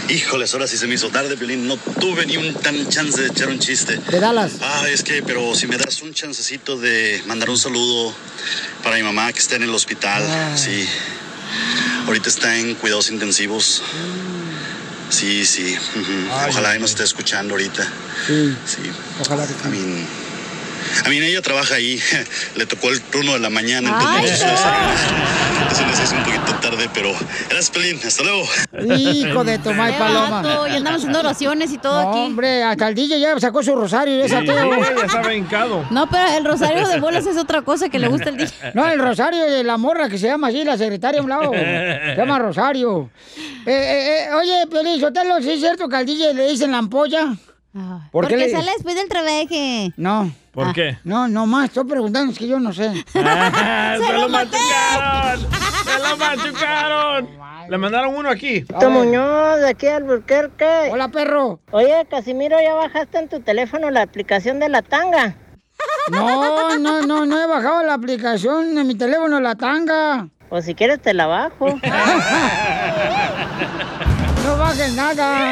Híjoles, 0.08 0.52
ahora 0.52 0.66
sí 0.66 0.76
se 0.76 0.86
me 0.86 0.94
hizo 0.94 1.08
tarde, 1.10 1.36
Piolín. 1.36 1.66
No 1.66 1.76
tuve 1.76 2.26
ni 2.26 2.36
un 2.36 2.54
tan 2.54 2.88
chance 2.88 3.20
de 3.20 3.28
echar 3.28 3.48
un 3.48 3.58
chiste. 3.58 3.96
De 3.96 4.20
Dallas. 4.20 4.52
Ah, 4.60 4.86
es 4.90 5.02
que, 5.02 5.22
pero 5.22 5.54
si 5.54 5.66
me 5.66 5.76
das 5.76 6.02
un 6.02 6.12
chancecito 6.12 6.76
de 6.76 7.22
mandar 7.26 7.50
un 7.50 7.58
saludo 7.58 8.14
para 8.82 8.96
mi 8.96 9.02
mamá 9.02 9.32
que 9.32 9.38
está 9.38 9.56
en 9.56 9.62
el 9.62 9.70
hospital. 9.70 10.22
Ah. 10.26 10.56
Sí. 10.56 10.86
Ahorita 12.06 12.28
está 12.28 12.56
en 12.58 12.74
cuidados 12.74 13.10
intensivos. 13.10 13.82
Sí, 15.08 15.44
sí. 15.46 15.76
Ojalá 16.48 16.74
y 16.74 16.78
nos 16.80 16.90
esté 16.90 17.04
escuchando 17.04 17.54
ahorita. 17.54 17.84
Sí. 18.26 18.56
Sí. 18.66 18.90
Ojalá 19.20 19.46
que 19.46 19.68
mí, 19.68 20.06
a 21.04 21.08
mí 21.08 21.18
ella 21.18 21.42
trabaja 21.42 21.74
ahí. 21.76 22.00
Le 22.56 22.66
tocó 22.66 22.90
el 22.90 23.00
turno 23.02 23.32
de 23.34 23.38
la 23.40 23.50
mañana. 23.50 23.90
Ay, 23.94 24.24
Entonces, 24.28 24.46
no 24.46 24.56
sé, 25.70 25.76
se 25.76 25.86
les 25.86 26.00
hizo 26.02 26.14
un 26.16 26.24
poquito 26.24 26.54
tarde, 26.60 26.88
pero 26.92 27.12
gracias, 27.48 27.70
Pelín. 27.70 27.98
Hasta 28.06 28.22
luego. 28.22 28.44
Hijo 28.96 29.44
de 29.44 29.58
Tomás 29.58 29.92
Paloma. 29.92 30.42
vato, 30.42 30.66
y 30.68 30.76
andamos 30.76 30.98
haciendo 31.00 31.20
oraciones 31.20 31.72
y 31.72 31.78
todo 31.78 32.02
No, 32.02 32.10
aquí. 32.10 32.18
hombre, 32.20 32.62
hasta 32.62 32.88
el 32.88 32.94
DJ 32.94 33.20
ya 33.20 33.38
sacó 33.40 33.62
su 33.62 33.74
rosario 33.74 34.16
y 34.18 34.22
es 34.22 34.32
ateo. 34.32 34.70
ya 34.70 35.06
estaba 35.06 35.34
hincado. 35.34 35.84
No, 35.90 36.08
pero 36.10 36.36
el 36.36 36.44
rosario 36.44 36.86
de 36.86 37.00
bolas 37.00 37.26
es 37.26 37.36
otra 37.36 37.62
cosa 37.62 37.88
que 37.88 37.98
le 37.98 38.08
gusta 38.08 38.28
al 38.30 38.36
DJ. 38.36 38.52
No, 38.74 38.86
el 38.88 38.98
Rosario 38.98 39.44
de 39.44 39.64
la 39.64 39.76
morra 39.76 40.08
que 40.08 40.18
se 40.18 40.26
llama 40.26 40.48
así, 40.48 40.64
la 40.64 40.76
secretaria 40.78 41.20
a 41.20 41.22
un 41.22 41.28
lado. 41.28 41.52
Se 41.52 42.14
llama 42.16 42.38
Rosario. 42.38 43.10
Eh, 43.66 43.70
eh, 43.70 44.26
eh, 44.30 44.34
oye, 44.34 44.66
Piolín, 44.70 45.00
Sotelo, 45.00 45.40
¿sí 45.40 45.50
es 45.52 45.60
cierto 45.60 45.88
que 45.88 45.96
al 45.96 46.06
DJ 46.06 46.34
le 46.34 46.48
dicen 46.48 46.72
la 46.72 46.78
ampolla? 46.78 47.34
¿Por 47.72 47.82
qué 47.82 48.08
Porque 48.10 48.36
le- 48.36 48.50
sale 48.50 48.70
después 48.72 48.94
del 48.94 49.08
trabaje. 49.08 49.92
No. 49.96 50.30
¿Por 50.52 50.68
Ah, 50.68 50.72
qué? 50.74 50.98
No, 51.04 51.26
no 51.28 51.46
más, 51.46 51.66
estoy 51.66 51.84
preguntando, 51.84 52.32
es 52.32 52.38
que 52.38 52.46
yo 52.46 52.60
no 52.60 52.72
sé. 52.72 52.92
¡Se 53.12 53.18
lo 53.22 54.28
machucaron! 54.28 55.40
¡Se 55.40 55.98
lo 55.98 56.16
machucaron! 56.18 57.28
Le 57.70 57.78
mandaron 57.78 58.14
uno 58.14 58.28
aquí. 58.28 58.60
Tito 58.62 58.90
Muñoz, 58.90 59.60
de 59.60 59.68
aquí 59.70 59.86
al 59.86 60.02
Burquerque. 60.04 60.90
Hola, 60.90 61.08
perro. 61.08 61.60
Oye, 61.70 62.06
Casimiro, 62.10 62.60
¿ya 62.60 62.74
bajaste 62.74 63.18
en 63.18 63.28
tu 63.28 63.40
teléfono 63.40 63.90
la 63.90 64.02
aplicación 64.02 64.58
de 64.58 64.68
la 64.68 64.82
tanga? 64.82 65.36
No, 66.10 66.78
no, 66.78 67.02
no, 67.02 67.24
no 67.24 67.40
he 67.42 67.46
bajado 67.46 67.82
la 67.84 67.94
aplicación 67.94 68.74
de 68.74 68.84
mi 68.84 68.94
teléfono, 68.94 69.40
la 69.40 69.54
tanga. 69.54 70.28
Pues 70.50 70.66
si 70.66 70.74
quieres 70.74 71.00
te 71.00 71.14
la 71.14 71.26
bajo. 71.26 71.66
No 74.44 74.56
bajes 74.58 74.92
nada. 74.94 75.48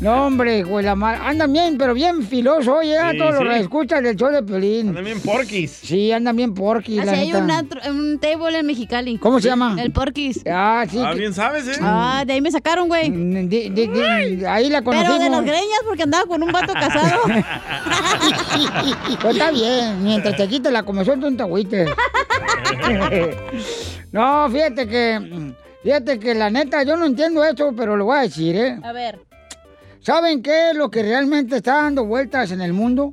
No, 0.00 0.26
hombre, 0.26 0.62
güey, 0.62 0.82
la 0.82 0.94
mar... 0.94 1.20
Andan 1.22 1.52
bien, 1.52 1.76
pero 1.76 1.92
bien 1.92 2.22
filoso, 2.22 2.76
oye, 2.76 2.96
a 2.96 3.10
Sí, 3.10 3.18
todos 3.18 3.36
sí. 3.36 3.44
los 3.44 3.54
que 3.54 3.60
escuchan 3.60 4.02
del 4.02 4.16
show 4.16 4.30
de 4.30 4.42
Pelín. 4.42 4.88
Andan 4.88 5.04
bien 5.04 5.20
porquis. 5.20 5.70
Sí, 5.82 6.10
andan 6.10 6.34
bien 6.36 6.54
porquis, 6.54 7.00
Así 7.00 7.06
la 7.10 7.12
hay 7.18 7.32
un, 7.34 7.50
antro- 7.50 7.80
un 7.90 8.18
table 8.18 8.58
en 8.58 8.64
Mexicali. 8.66 9.18
¿Cómo 9.18 9.40
se 9.40 9.48
llama? 9.48 9.76
El 9.78 9.92
Porquis. 9.92 10.40
Ah, 10.50 10.86
sí. 10.90 10.98
Ah, 11.04 11.10
que- 11.12 11.18
bien 11.18 11.34
sabes, 11.34 11.68
¿eh? 11.68 11.72
Ah, 11.82 12.24
de 12.26 12.32
ahí 12.32 12.40
me 12.40 12.50
sacaron, 12.50 12.88
güey. 12.88 13.10
de- 13.10 13.68
de- 13.70 13.88
de- 13.88 14.46
ahí 14.48 14.70
la 14.70 14.80
Pero 14.80 14.84
conocimos. 14.96 15.20
de 15.20 15.28
las 15.30 15.42
greñas 15.42 15.80
porque 15.86 16.02
andaba 16.04 16.24
con 16.24 16.42
un 16.42 16.50
vato 16.50 16.72
casado. 16.72 17.20
Pues 19.20 19.34
está 19.36 19.50
bien, 19.50 20.02
mientras 20.02 20.34
te 20.36 20.48
quites 20.48 20.72
la 20.72 20.82
comezón, 20.82 21.20
tú 21.20 21.30
no 21.30 21.36
te 21.36 21.42
agüites. 21.42 21.90
No, 24.12 24.48
fíjate 24.50 24.88
que, 24.88 25.52
fíjate 25.82 26.18
que 26.18 26.34
la 26.34 26.50
neta, 26.50 26.82
yo 26.82 26.96
no 26.96 27.06
entiendo 27.06 27.44
esto, 27.44 27.72
pero 27.76 27.96
lo 27.96 28.06
voy 28.06 28.18
a 28.18 28.22
decir, 28.22 28.56
¿eh? 28.56 28.78
A 28.82 28.92
ver. 28.92 29.20
¿Saben 30.00 30.42
qué 30.42 30.70
es 30.70 30.76
lo 30.76 30.90
que 30.90 31.02
realmente 31.02 31.56
está 31.56 31.82
dando 31.82 32.04
vueltas 32.06 32.50
en 32.52 32.62
el 32.62 32.72
mundo? 32.72 33.12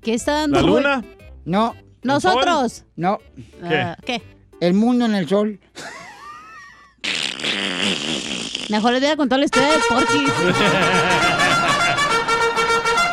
¿Qué 0.00 0.14
está 0.14 0.34
dando 0.34 0.60
¿La 0.60 0.66
luna? 0.66 1.04
No. 1.44 1.74
Nosotros. 2.02 2.84
No. 2.94 3.18
Ah, 3.62 3.96
¿Qué? 4.04 4.22
El 4.60 4.74
mundo 4.74 5.06
en 5.06 5.16
el 5.16 5.28
sol. 5.28 5.58
Mejor 8.68 8.92
les 8.92 9.00
voy 9.00 9.10
a 9.10 9.16
contar 9.16 9.40
la 9.40 9.46
historia 9.46 9.70
del 9.70 9.80
Porquis. 9.88 10.32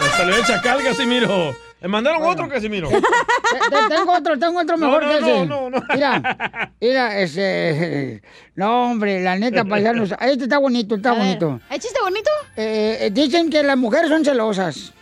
Le 0.02 0.10
salió 0.18 0.36
el 0.36 0.46
chacal, 0.46 0.84
Casimiro. 0.84 1.56
Le 1.86 1.90
mandaron 1.90 2.24
otro, 2.24 2.50
Casimiro. 2.50 2.90
Te- 2.90 3.00
te- 3.00 3.96
tengo 3.96 4.12
otro, 4.12 4.40
tengo 4.40 4.60
otro 4.60 4.76
No, 4.76 4.88
mejor 4.88 5.04
no, 5.04 5.10
que 5.14 5.20
no, 5.22 5.28
ese. 5.28 5.46
no, 5.46 5.70
no. 5.70 5.84
Mira, 5.94 6.72
mira, 6.82 7.20
ese. 7.20 8.24
No, 8.56 8.90
hombre, 8.90 9.22
la 9.22 9.36
neta, 9.38 9.64
paisanos. 9.66 10.12
Este 10.20 10.46
está 10.46 10.58
bonito, 10.58 10.96
está 10.96 11.14
bonito. 11.14 11.60
¿Hay 11.70 11.78
chiste 11.78 12.00
bonito? 12.02 12.32
Eh, 12.58 12.98
eh, 13.02 13.10
dicen 13.12 13.52
que 13.52 13.62
las 13.62 13.78
mujeres 13.78 14.10
son 14.10 14.26
celosas. 14.26 14.94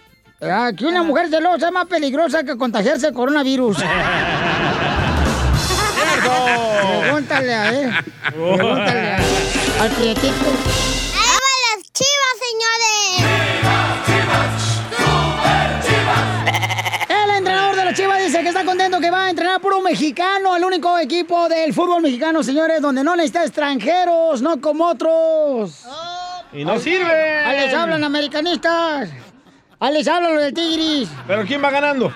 ¿verdad? 0.42 0.76
Que 0.76 0.86
una 0.86 1.04
mujer 1.04 1.30
celosa 1.30 1.68
es 1.68 1.72
más 1.72 1.86
peligrosa 1.86 2.44
que 2.44 2.58
contagiarse 2.58 3.08
de 3.08 3.14
coronavirus. 3.14 3.78
Pregúntale 7.02 7.54
a 7.54 7.70
él. 7.70 7.92
Pregúntale 8.28 9.12
a 9.12 9.18
al 9.84 9.90
prietito. 9.92 10.93
Entrenador 17.94 18.18
de 18.18 18.24
la 18.24 18.24
Chivas 18.24 18.24
dice 18.24 18.42
que 18.42 18.50
está 18.50 18.66
contento 18.66 19.00
que 19.00 19.12
va 19.12 19.26
a 19.26 19.30
entrenar 19.30 19.62
puro 19.62 19.82
mexicano, 19.82 20.56
el 20.56 20.64
único 20.64 20.98
equipo 20.98 21.48
del 21.48 21.74
fútbol 21.74 22.02
mexicano, 22.02 22.44
señores, 22.44 22.82
donde 22.82 23.04
no 23.04 23.16
necesita 23.16 23.44
extranjeros, 23.44 24.42
no 24.42 24.60
como 24.60 24.86
otros. 24.88 25.86
Y 26.52 26.66
no 26.66 26.80
sirve. 26.80 27.40
Ahí 27.46 27.66
les 27.66 27.74
hablan 27.74 28.04
americanistas. 28.04 29.10
Ahí 29.80 29.94
les 29.94 30.08
hablan 30.08 30.34
los 30.34 30.44
del 30.44 30.54
Tigris. 30.54 31.10
¿Pero 31.28 31.46
quién 31.46 31.64
va 31.64 31.72
ganando? 31.72 32.14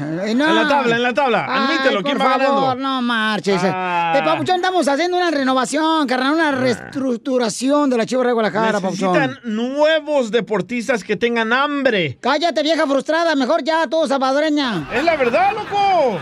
Eh, 0.00 0.34
no. 0.34 0.48
En 0.48 0.54
la 0.56 0.68
tabla, 0.68 0.96
en 0.96 1.02
la 1.02 1.14
tabla. 1.14 1.44
Admítelo, 1.44 1.98
Ay, 1.98 2.04
¿quién 2.04 2.18
por 2.18 2.26
va 2.26 2.30
favor, 2.38 2.46
ganando? 2.46 2.74
no 2.76 3.02
marches. 3.02 3.60
Ah. 3.64 4.14
Eh, 4.16 4.22
Papuchón, 4.24 4.56
estamos 4.56 4.88
haciendo 4.88 5.16
una 5.16 5.30
renovación, 5.30 6.06
carnal, 6.06 6.34
una 6.34 6.50
reestructuración 6.52 7.90
de 7.90 7.96
la 7.96 8.06
Chivas 8.06 8.26
de 8.26 8.32
Guadalajara, 8.32 8.80
Papuchón. 8.80 9.12
Necesitan 9.12 9.54
nuevos 9.54 10.30
deportistas 10.30 11.04
que 11.04 11.16
tengan 11.16 11.52
hambre. 11.52 12.18
Cállate, 12.20 12.62
vieja 12.62 12.86
frustrada, 12.86 13.34
mejor 13.36 13.62
ya, 13.62 13.86
todo 13.88 14.06
salvadoreña. 14.08 14.88
Es 14.92 15.04
la 15.04 15.16
verdad, 15.16 15.52
loco. 15.54 16.18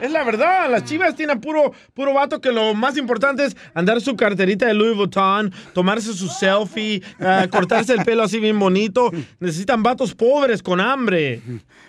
Es 0.00 0.10
la 0.10 0.24
verdad. 0.24 0.70
Las 0.70 0.84
chivas 0.84 1.14
tienen 1.14 1.40
puro, 1.40 1.72
puro 1.94 2.14
vato 2.14 2.40
que 2.40 2.52
lo 2.52 2.74
más 2.74 2.96
importante 2.96 3.44
es 3.44 3.56
andar 3.74 4.00
su 4.00 4.16
carterita 4.16 4.66
de 4.66 4.74
Louis 4.74 4.96
Vuitton, 4.96 5.52
tomarse 5.74 6.12
su 6.14 6.28
selfie, 6.28 7.02
eh, 7.18 7.48
cortarse 7.50 7.92
el 7.94 8.04
pelo 8.04 8.22
así 8.22 8.38
bien 8.40 8.58
bonito. 8.58 9.10
Necesitan 9.40 9.82
vatos 9.82 10.14
pobres 10.14 10.62
con 10.62 10.80
hambre. 10.80 11.42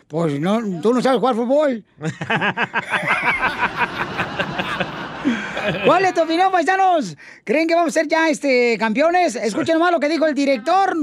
Pues 0.07 0.40
no, 0.40 0.61
tú 0.81 0.94
no 0.94 1.02
sabes 1.04 1.20
jugar 1.20 1.36
fútbol. 1.36 1.84
¿Cuál 5.86 6.06
es 6.06 6.14
tu 6.14 6.22
opinión, 6.22 6.52
paisanos? 6.52 7.18
¿Creen 7.44 7.68
que 7.68 7.76
vamos 7.76 7.90
a 7.90 8.00
ser 8.00 8.08
ya 8.08 8.30
este, 8.30 8.78
campeones? 8.78 9.36
Escuchen 9.36 9.76
nomás 9.76 9.92
lo 9.92 10.00
que 10.00 10.10
dijo 10.10 10.26
el 10.26 10.34
director. 10.34 10.96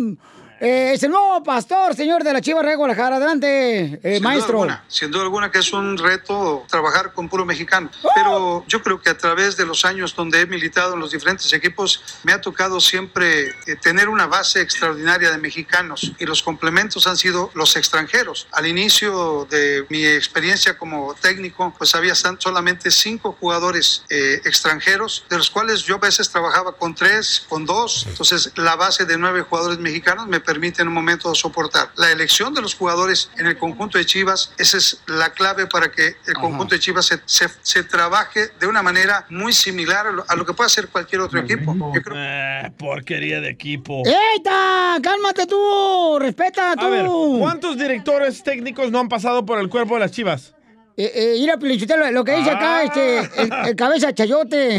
Eh, 0.61 0.93
es 0.93 1.03
el 1.03 1.11
nuevo 1.11 1.43
pastor, 1.43 1.97
señor 1.97 2.23
de 2.23 2.35
la 2.35 2.43
Chivas 2.43 2.67
de 2.67 2.77
Guadalajara. 2.77 3.17
Adelante, 3.17 3.99
eh, 4.03 4.15
Sin 4.17 4.23
maestro. 4.23 4.59
Duda 4.59 4.75
alguna, 4.75 4.85
sin 4.89 5.11
duda 5.11 5.23
alguna 5.23 5.51
que 5.51 5.59
es 5.59 5.73
un 5.73 5.97
reto 5.97 6.67
trabajar 6.69 7.15
con 7.15 7.31
puro 7.31 7.47
mexicano. 7.47 7.91
Pero 8.15 8.63
yo 8.69 8.83
creo 8.83 9.01
que 9.01 9.09
a 9.09 9.17
través 9.17 9.57
de 9.57 9.65
los 9.65 9.87
años 9.87 10.15
donde 10.15 10.43
he 10.43 10.47
militado 10.47 10.95
en 10.95 11.01
los 11.01 11.13
diferentes 11.13 11.51
equipos, 11.55 12.03
me 12.25 12.33
ha 12.35 12.43
tocado 12.43 12.79
siempre 12.79 13.49
eh, 13.49 13.77
tener 13.81 14.11
una 14.11 14.27
base 14.27 14.61
extraordinaria 14.61 15.31
de 15.31 15.39
mexicanos 15.39 16.13
y 16.19 16.27
los 16.27 16.43
complementos 16.43 17.07
han 17.07 17.17
sido 17.17 17.51
los 17.55 17.75
extranjeros. 17.77 18.47
Al 18.53 18.67
inicio 18.67 19.47
de 19.51 19.87
mi 19.89 20.05
experiencia 20.05 20.77
como 20.77 21.15
técnico, 21.15 21.73
pues 21.79 21.95
había 21.95 22.15
solamente 22.15 22.91
cinco 22.91 23.35
jugadores 23.41 24.05
eh, 24.11 24.43
extranjeros, 24.45 25.25
de 25.31 25.39
los 25.39 25.49
cuales 25.49 25.85
yo 25.85 25.95
a 25.95 26.01
veces 26.01 26.29
trabajaba 26.29 26.73
con 26.73 26.95
tres, 26.95 27.47
con 27.49 27.65
dos. 27.65 28.05
Entonces 28.07 28.53
la 28.57 28.77
base 28.77 29.07
de 29.07 29.17
nueve 29.17 29.41
jugadores 29.41 29.79
mexicanos 29.79 30.27
me 30.27 30.50
permite 30.53 30.83
en 30.83 30.89
un 30.89 30.95
momento 30.95 31.33
soportar. 31.35 31.91
La 31.97 32.11
elección 32.11 32.53
de 32.55 32.61
los 32.61 32.75
jugadores 32.75 33.31
en 33.39 33.47
el 33.47 33.57
conjunto 33.57 33.99
de 33.99 34.05
Chivas, 34.05 34.53
esa 34.59 34.79
es 34.79 35.01
la 35.07 35.33
clave 35.33 35.67
para 35.69 35.93
que 35.93 36.17
el 36.27 36.35
conjunto 36.35 36.75
de 36.75 36.81
Chivas 36.81 37.07
se, 37.07 37.21
se- 37.25 37.49
se 37.63 37.85
trabaje 37.85 38.49
de 38.59 38.67
una 38.67 38.83
manera 38.83 39.27
muy 39.31 39.53
similar 39.53 40.09
a 40.09 40.11
lo, 40.13 40.25
a 40.27 40.35
lo 40.35 40.45
que 40.45 40.53
puede 40.55 40.67
hacer 40.67 40.89
cualquier 40.89 41.21
otro 41.21 41.39
equipo. 41.41 41.73
Yo 41.95 42.03
creo 42.03 42.17
Eh, 42.19 42.73
porquería 42.77 43.41
de 43.41 43.51
equipo. 43.51 44.03
¡Eita! 44.05 44.99
¡Cálmate 45.03 45.47
tú! 45.47 46.19
¡Respeta 46.19 46.75
tú! 46.77 46.85
A 46.87 46.89
ver, 46.89 47.07
¿cuántos 47.39 47.77
directores 47.79 48.43
técnicos 48.43 48.91
no 48.91 48.99
han 48.99 49.09
pasado 49.09 49.47
por 49.47 49.59
el 49.61 49.69
cuerpo 49.69 49.95
de 49.95 50.01
las 50.01 50.11
chivas? 50.11 50.55
Eh, 51.03 51.13
eh, 51.15 51.37
mira, 51.41 51.57
Pelichotelo, 51.57 52.11
lo 52.11 52.23
que 52.23 52.37
dice 52.37 52.51
acá, 52.51 52.77
Ah. 52.81 52.83
este, 52.85 53.19
el, 53.21 53.69
el 53.69 53.75
cabeza 53.77 54.13
chayote. 54.13 54.77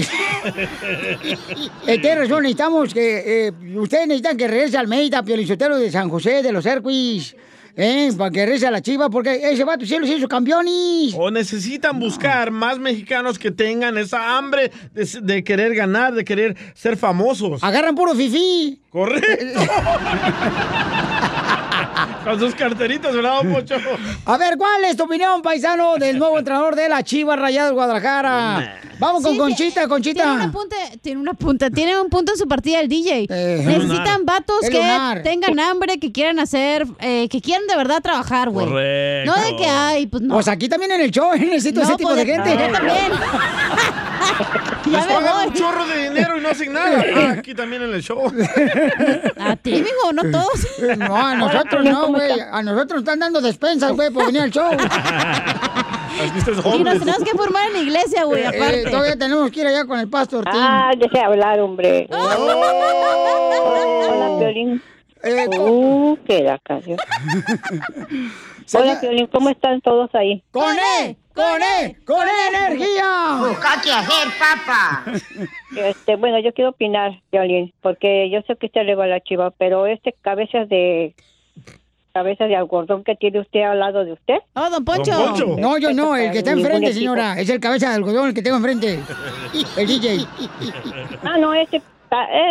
Eh, 1.87 1.97
tiene 1.99 2.15
razón, 2.15 2.43
necesitamos 2.43 2.93
que, 2.93 3.47
eh, 3.47 3.51
ustedes 3.75 4.05
necesitan 4.07 4.37
que 4.37 4.47
regrese 4.47 4.77
Almeida, 4.77 5.23
Piolichotelo 5.23 5.77
de 5.79 5.89
San 5.91 6.09
José, 6.09 6.43
de 6.43 6.51
los 6.51 6.63
Hercuis, 6.63 7.35
eh, 7.75 8.11
para 8.15 8.29
que 8.29 8.45
regrese 8.45 8.67
a 8.67 8.71
la 8.71 8.81
chiva, 8.81 9.09
porque 9.09 9.39
ese 9.51 9.63
vato 9.63 9.83
sí 9.83 9.97
los 9.97 10.07
hizo 10.09 10.27
campeones. 10.27 11.15
O 11.17 11.31
necesitan 11.31 11.99
buscar 11.99 12.51
más 12.51 12.77
mexicanos 12.77 13.39
que 13.39 13.49
tengan 13.49 13.97
esa 13.97 14.37
hambre 14.37 14.71
de, 14.93 15.09
de 15.23 15.43
querer 15.43 15.73
ganar, 15.73 16.13
de 16.13 16.23
querer 16.23 16.55
ser 16.75 16.97
famosos. 16.97 17.63
Agarran 17.63 17.95
puro 17.95 18.13
fifí. 18.13 18.79
Correcto. 18.91 19.59
Con 22.23 22.39
sus 22.39 22.55
carteritas, 22.55 23.13
¿verdad, 23.13 23.41
Pocho? 23.51 23.75
A 24.25 24.37
ver, 24.37 24.57
¿cuál 24.57 24.85
es 24.85 24.95
tu 24.97 25.03
opinión, 25.03 25.41
paisano, 25.41 25.95
del 25.97 26.17
nuevo 26.19 26.37
entrenador 26.37 26.75
de 26.75 26.87
la 26.89 27.03
Chivas 27.03 27.39
Rayadas 27.39 27.73
Guadalajara? 27.73 28.79
Vamos 28.99 29.23
con 29.23 29.31
Sí, 29.33 29.37
Conchita, 29.39 29.87
Conchita. 29.87 30.21
Tiene 30.23 30.35
una 30.37 30.51
punta, 30.51 30.75
tiene 31.01 31.21
una 31.21 31.33
punta, 31.33 31.69
tiene 31.71 31.99
un 31.99 32.09
punto 32.09 32.33
en 32.33 32.37
su 32.37 32.47
partida 32.47 32.79
el 32.81 32.87
DJ. 32.87 33.25
Necesitan 33.29 33.87
lunar. 33.87 34.19
vatos 34.23 34.61
que 34.61 34.77
lunar. 34.77 35.23
tengan 35.23 35.59
hambre, 35.59 35.97
que 35.99 36.11
quieran 36.11 36.37
hacer, 36.39 36.85
eh, 36.99 37.27
que 37.29 37.41
quieran 37.41 37.65
de 37.67 37.75
verdad 37.75 38.01
trabajar, 38.03 38.49
güey. 38.51 38.67
Correcto. 38.67 39.31
No 39.35 39.43
de 39.43 39.55
que 39.55 39.65
hay, 39.65 40.05
pues 40.05 40.21
no. 40.21 40.35
Pues 40.35 40.47
aquí 40.47 40.69
también 40.69 40.91
en 40.91 41.01
el 41.01 41.09
show 41.11 41.31
necesito 41.39 41.79
No, 41.81 41.87
ese 41.87 41.95
tipo 41.97 42.09
pues, 42.09 42.25
de 42.25 42.31
gente. 42.31 42.51
yo 42.51 42.71
también. 42.71 43.11
Les 44.85 45.05
me 45.07 45.13
pagan 45.13 45.33
voy. 45.35 45.47
un 45.47 45.53
chorro 45.53 45.85
de 45.87 46.03
dinero 46.09 46.37
y 46.37 46.41
no 46.41 46.49
hacen 46.49 46.73
nada. 46.73 47.03
Ah, 47.15 47.31
aquí 47.37 47.53
también 47.53 47.81
en 47.83 47.93
el 47.93 48.01
show. 48.01 48.25
A 49.39 49.55
ti, 49.55 49.71
mijo, 49.73 50.13
no 50.13 50.23
todos. 50.31 50.67
No, 50.97 51.15
a 51.15 51.35
nosotros 51.35 51.83
no, 51.83 52.07
güey. 52.07 52.39
A 52.39 52.61
nosotros 52.63 52.91
nos 52.93 53.01
están 53.03 53.19
dando 53.19 53.41
despensas, 53.41 53.91
güey, 53.93 54.09
por 54.11 54.25
venir 54.27 54.41
al 54.41 54.51
show. 54.51 54.71
Y 56.75 56.83
nos 56.83 56.99
tenemos 56.99 57.23
que 57.23 57.31
formar 57.37 57.67
en 57.67 57.73
la 57.73 57.79
iglesia, 57.79 58.23
güey, 58.25 58.43
Eh, 58.43 58.47
aparte. 58.47 58.83
todavía 58.89 59.15
tenemos 59.17 59.49
que 59.51 59.59
ir 59.61 59.67
allá 59.67 59.85
con 59.85 59.99
el 59.99 60.07
pastor 60.09 60.43
Tim. 60.45 60.53
Ah, 60.55 60.91
deje 60.97 61.19
hablar, 61.19 61.59
hombre. 61.59 62.07
Oh. 62.11 62.17
Hola, 64.09 64.39
Piolín. 64.39 64.81
Eh, 65.23 65.47
Uh, 65.59 66.17
qué 66.25 66.41
la 66.43 66.57
canción. 66.59 66.97
Hola, 68.73 68.99
Piolín, 68.99 69.27
¿cómo 69.27 69.49
están 69.49 69.81
todos 69.81 70.13
ahí? 70.13 70.43
¡Con 70.51 70.75
E! 70.75 71.17
¡Con 71.33 71.61
E! 71.61 71.97
¡Con 72.05 72.27
E 72.27 72.47
energía! 72.49 73.37
Busca 73.39 73.81
qué 73.83 73.91
hacer, 73.91 74.27
papá. 74.39 75.05
Este, 75.75 76.15
bueno, 76.15 76.39
yo 76.39 76.53
quiero 76.53 76.71
opinar, 76.71 77.21
Piolín, 77.29 77.73
porque 77.81 78.29
yo 78.29 78.41
sé 78.41 78.55
que 78.55 78.67
usted 78.67 78.85
le 78.85 78.95
va 78.95 79.05
a 79.05 79.07
la 79.07 79.21
chiva, 79.21 79.51
pero 79.51 79.85
este 79.87 80.13
cabezas 80.21 80.69
de 80.69 81.15
cabezas 82.13 82.49
de 82.49 82.55
algodón 82.55 83.03
que 83.03 83.15
tiene 83.15 83.39
usted 83.39 83.61
al 83.61 83.79
lado 83.79 84.03
de 84.03 84.13
usted. 84.13 84.39
Oh, 84.53 84.69
don 84.69 84.83
Poncho. 84.83 85.11
No, 85.57 85.77
yo 85.77 85.93
no, 85.93 86.15
el 86.15 86.31
que 86.31 86.39
está 86.39 86.51
enfrente, 86.51 86.93
señora. 86.93 87.39
Es 87.39 87.49
el 87.49 87.59
cabeza 87.59 87.89
de 87.89 87.95
algodón, 87.95 88.29
el 88.29 88.33
que 88.33 88.41
tengo 88.41 88.57
enfrente. 88.57 88.99
El 89.77 89.87
DJ. 89.87 90.25
Ah, 91.23 91.37
no, 91.37 91.53
ese, 91.53 91.81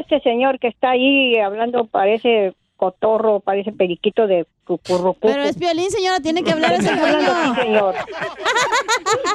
ese 0.00 0.20
señor 0.20 0.58
que 0.58 0.68
está 0.68 0.90
ahí 0.90 1.36
hablando 1.38 1.84
parece 1.84 2.54
cotorro, 2.80 3.40
parece 3.40 3.72
periquito 3.72 4.26
de 4.26 4.46
cucurrucucu. 4.64 5.28
Pero 5.28 5.42
es 5.42 5.58
violín, 5.58 5.90
señora, 5.90 6.18
tiene 6.20 6.42
que 6.42 6.52
hablar 6.52 6.72
ese 6.72 6.94
dueño. 6.96 7.28
así, 7.30 7.60
señor. 7.60 7.94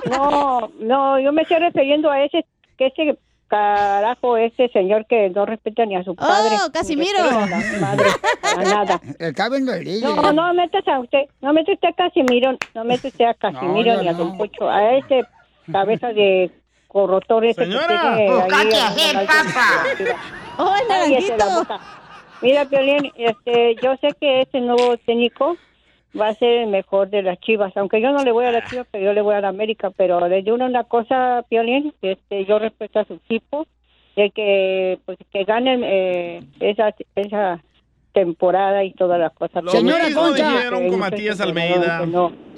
No, 0.09 0.71
no, 0.79 1.19
yo 1.19 1.31
me 1.31 1.43
estoy 1.43 1.57
refiriendo 1.59 2.09
a 2.09 2.23
ese, 2.23 2.43
que 2.77 2.87
ese 2.87 3.17
carajo 3.47 4.37
este 4.37 4.67
señor 4.69 5.05
que 5.07 5.29
no 5.29 5.45
respeta 5.45 5.85
ni 5.85 5.95
a 5.95 6.03
su 6.03 6.15
padre. 6.15 6.55
Oh, 6.65 6.71
Casimiro. 6.71 7.19
a 7.19 7.45
madre, 7.79 8.05
para 8.41 8.63
nada. 8.63 9.01
El. 9.19 10.01
No, 10.01 10.33
no 10.33 10.53
metas 10.55 10.87
a 10.87 10.99
usted, 10.99 11.25
no 11.41 11.53
mete 11.53 11.73
usted 11.73 11.89
a 11.89 11.93
Casimiro, 11.93 12.57
no 12.73 12.83
mete 12.83 13.09
usted 13.09 13.25
a 13.25 13.33
Casimiro 13.35 13.93
yo 13.95 14.01
ni 14.01 14.07
a 14.07 14.11
no. 14.13 14.17
Don 14.17 14.37
Pocho, 14.39 14.67
a 14.67 14.95
ese 14.97 15.23
cabeza 15.71 16.07
de 16.07 16.49
corrotor 16.87 17.45
ese 17.45 17.65
Señora. 17.65 18.15
que 18.17 18.25
tiene 18.25 18.41
ahí 18.55 18.73
a- 18.81 18.87
hacer, 18.87 19.17
a-. 19.17 20.63
¡Oh, 20.63 20.73
el 20.81 20.87
naranjito! 20.87 21.67
Mira, 22.45 22.65
Piolín, 22.65 23.11
este, 23.17 23.75
yo 23.81 23.95
sé 23.97 24.09
que 24.21 24.41
este 24.41 24.61
nuevo 24.61 24.97
técnico 24.97 25.57
va 26.19 26.27
a 26.27 26.35
ser 26.35 26.61
el 26.61 26.67
mejor 26.67 27.09
de 27.09 27.23
las 27.23 27.39
chivas, 27.39 27.75
aunque 27.75 27.99
yo 27.99 28.11
no 28.11 28.23
le 28.23 28.31
voy 28.31 28.45
a 28.45 28.51
las 28.51 28.69
chivas, 28.69 28.85
pero 28.91 29.03
yo 29.03 29.13
le 29.13 29.21
voy 29.21 29.33
a 29.33 29.41
la 29.41 29.47
América, 29.47 29.89
pero 29.89 30.27
le 30.27 30.43
digo 30.43 30.55
una 30.55 30.83
cosa, 30.83 31.43
Piolín, 31.49 31.91
este, 32.03 32.45
yo 32.45 32.59
respeto 32.59 32.99
a 32.99 33.05
su 33.05 33.15
equipo, 33.15 33.65
de 34.15 34.29
que, 34.29 34.99
pues, 35.05 35.17
que 35.33 35.43
ganen 35.43 35.81
eh, 35.83 36.43
esa, 36.59 36.93
esa 37.15 37.63
temporada 38.13 38.83
y 38.83 38.93
todas 38.93 39.19
las 39.19 39.33
cosas. 39.33 39.63
Señora 39.71 40.05
mismo 40.05 40.21
Concha. 40.21 40.51
dijeron 40.51 40.87
con 40.87 40.99
Matías 40.99 41.41
Almeida. 41.41 42.05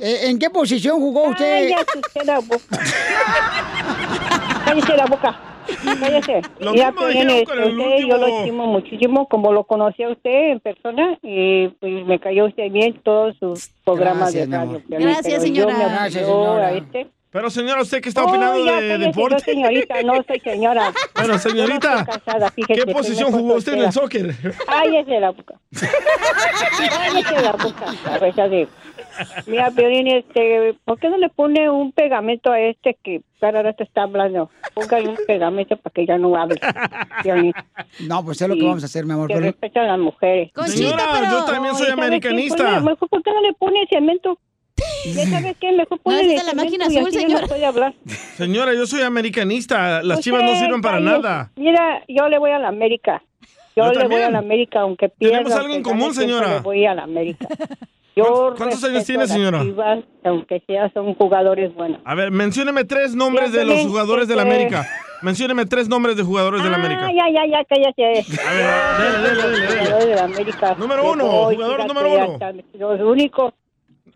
Eh, 0.01 0.29
¿En 0.29 0.37
qué 0.37 0.49
posición 0.49 0.99
jugó 0.99 1.29
usted? 1.29 1.69
Cállate 1.69 1.99
usted 1.99 2.23
la 2.25 2.39
boca. 2.39 2.77
Cállese 4.65 4.97
la 4.97 5.05
boca. 5.05 5.56
Cállese. 5.99 6.41
Lo 6.59 6.71
Mira, 6.73 6.91
mismo 6.91 7.01
con 7.01 7.59
el 7.59 7.79
usted, 7.79 7.97
yo 8.07 8.17
lo 8.17 8.25
último- 8.25 8.39
estimo 8.39 8.65
muchísimo, 8.67 9.27
como 9.27 9.51
lo 9.51 9.63
conocí 9.65 10.03
a 10.03 10.09
usted 10.09 10.51
en 10.51 10.59
persona, 10.59 11.17
y 11.21 11.67
pues, 11.67 12.05
me 12.05 12.19
cayó 12.19 12.45
usted 12.45 12.71
bien 12.71 12.99
todos 13.03 13.35
sus 13.37 13.69
programas 13.85 14.33
Gracias, 14.33 14.49
de 14.49 14.57
radio. 14.57 14.81
Gracias, 14.87 15.41
señora. 15.43 15.71
Yo 15.73 15.77
me 15.77 15.83
Gracias, 15.85 16.25
señora. 16.25 16.67
a 16.67 16.71
este. 16.73 17.07
Pero 17.29 17.49
señora, 17.49 17.81
¿usted 17.81 18.01
qué 18.01 18.09
está 18.09 18.23
Oh, 18.23 18.29
opinando 18.29 18.65
ya, 18.65 18.79
de 18.79 18.97
deporte? 18.97 19.39
Soy 19.43 19.53
señorita, 19.55 20.01
no 20.03 20.13
soy 20.25 20.39
señora. 20.39 20.91
Bueno, 21.15 21.37
señorita, 21.37 21.95
no 21.99 22.05
casada, 22.05 22.49
fíjese, 22.51 22.85
¿qué 22.85 22.91
posición 22.93 23.31
jugó 23.31 23.55
usted 23.55 23.73
en 23.73 23.79
el 23.83 23.91
soccer? 23.91 24.33
Cállese 24.65 25.19
la 25.19 25.31
boca. 25.31 25.55
Cállese 26.77 27.41
la 27.41 27.51
boca, 27.51 27.85
cabeza 28.05 28.47
de... 28.47 28.67
Mira, 29.47 29.71
Piolín, 29.71 30.07
este, 30.07 30.75
¿por 30.85 30.99
qué 30.99 31.09
no 31.09 31.17
le 31.17 31.29
pone 31.29 31.69
un 31.69 31.91
pegamento 31.91 32.51
a 32.51 32.59
este 32.59 32.97
que 33.03 33.21
cada 33.39 33.61
rato 33.61 33.83
está 33.83 34.03
hablando? 34.03 34.49
Póngale 34.73 35.09
un 35.09 35.17
pegamento 35.27 35.77
para 35.77 35.93
que 35.93 36.05
ya 36.05 36.17
no 36.17 36.35
hable. 36.35 36.59
Piolín. 37.23 37.53
No, 38.07 38.23
pues 38.25 38.41
es 38.41 38.47
lo 38.47 38.55
que 38.55 38.63
vamos 38.63 38.83
a 38.83 38.85
hacer, 38.87 39.05
mi 39.05 39.13
amor. 39.13 39.27
Que 39.27 39.35
pero- 39.35 39.45
respeta 39.47 39.81
a 39.81 39.85
las 39.85 39.99
mujeres. 39.99 40.51
Señora, 40.67 41.29
yo 41.31 41.45
también 41.45 41.75
soy 41.75 41.89
americanista. 41.91 42.63
Pues, 42.63 42.83
Mejor, 42.83 43.09
¿por 43.09 43.23
qué 43.23 43.31
no 43.31 43.41
le 43.41 43.53
pone 43.53 43.85
cemento? 43.89 44.39
Ya 45.05 45.25
sabes 45.25 45.55
qué, 45.59 45.71
mejor 45.71 45.99
pone 45.99 46.17
necesita 46.23 46.43
la 46.43 46.53
máquina 46.63 46.85
azul, 46.85 47.11
señora. 47.11 47.47
No 47.47 47.67
hablar. 47.67 47.93
Señora, 48.35 48.73
yo 48.75 48.85
soy 48.85 49.01
americanista. 49.01 50.03
Las 50.03 50.17
Pues, 50.17 50.25
chivas 50.25 50.43
no 50.43 50.55
sirven 50.55 50.81
para 50.81 50.99
nada. 50.99 51.51
Mira, 51.55 52.03
yo 52.07 52.27
le 52.29 52.37
voy 52.37 52.51
a 52.51 52.59
la 52.59 52.67
América. 52.67 53.23
Yo, 53.75 53.91
Yo 53.93 53.99
le 53.99 54.07
voy 54.07 54.21
a 54.21 54.29
la 54.31 54.39
América, 54.39 54.81
aunque 54.81 55.07
pierda. 55.09 55.37
Tenemos 55.37 55.53
algo 55.55 55.69
en 55.69 55.75
aunque 55.75 55.89
común, 55.89 56.13
señora. 56.13 56.55
Le 56.55 56.59
voy 56.61 56.85
a 56.85 56.95
la 56.95 57.03
América. 57.03 57.47
Yo 58.17 58.53
¿Cuántos 58.57 58.83
años 58.83 59.05
tiene, 59.05 59.27
señora? 59.27 59.61
Chivas, 59.61 59.99
aunque 60.23 60.61
sea, 60.65 60.91
son 60.91 61.13
jugadores 61.15 61.73
buenos. 61.75 62.01
A 62.03 62.15
ver, 62.15 62.31
mencióneme 62.31 62.83
tres 62.83 63.15
nombres 63.15 63.51
de 63.51 63.63
los 63.63 63.81
jugadores 63.81 64.27
de 64.27 64.35
la 64.35 64.43
este- 64.43 64.55
América. 64.55 64.87
Mencióneme 65.21 65.65
tres 65.65 65.87
nombres 65.89 66.15
de 66.17 66.23
jugadores 66.23 66.63
de 66.63 66.69
la 66.69 66.75
América. 66.77 67.07
Ah, 67.07 67.11
ya, 67.11 67.29
ya, 67.31 67.45
ya, 67.45 67.63
cállate. 67.65 68.25
A 68.47 68.53
ver, 68.53 69.21
dele, 69.21 69.41
dele, 69.41 69.59
dele. 69.59 69.77
Jugadores 69.77 70.07
de 70.07 70.15
la 70.15 70.23
América. 70.23 70.75
Número 70.77 71.11
uno, 71.11 71.25
jugador 71.25 71.87
número 71.87 72.13
uno. 72.13 72.39
Los 72.73 73.01
únicos. 73.01 73.53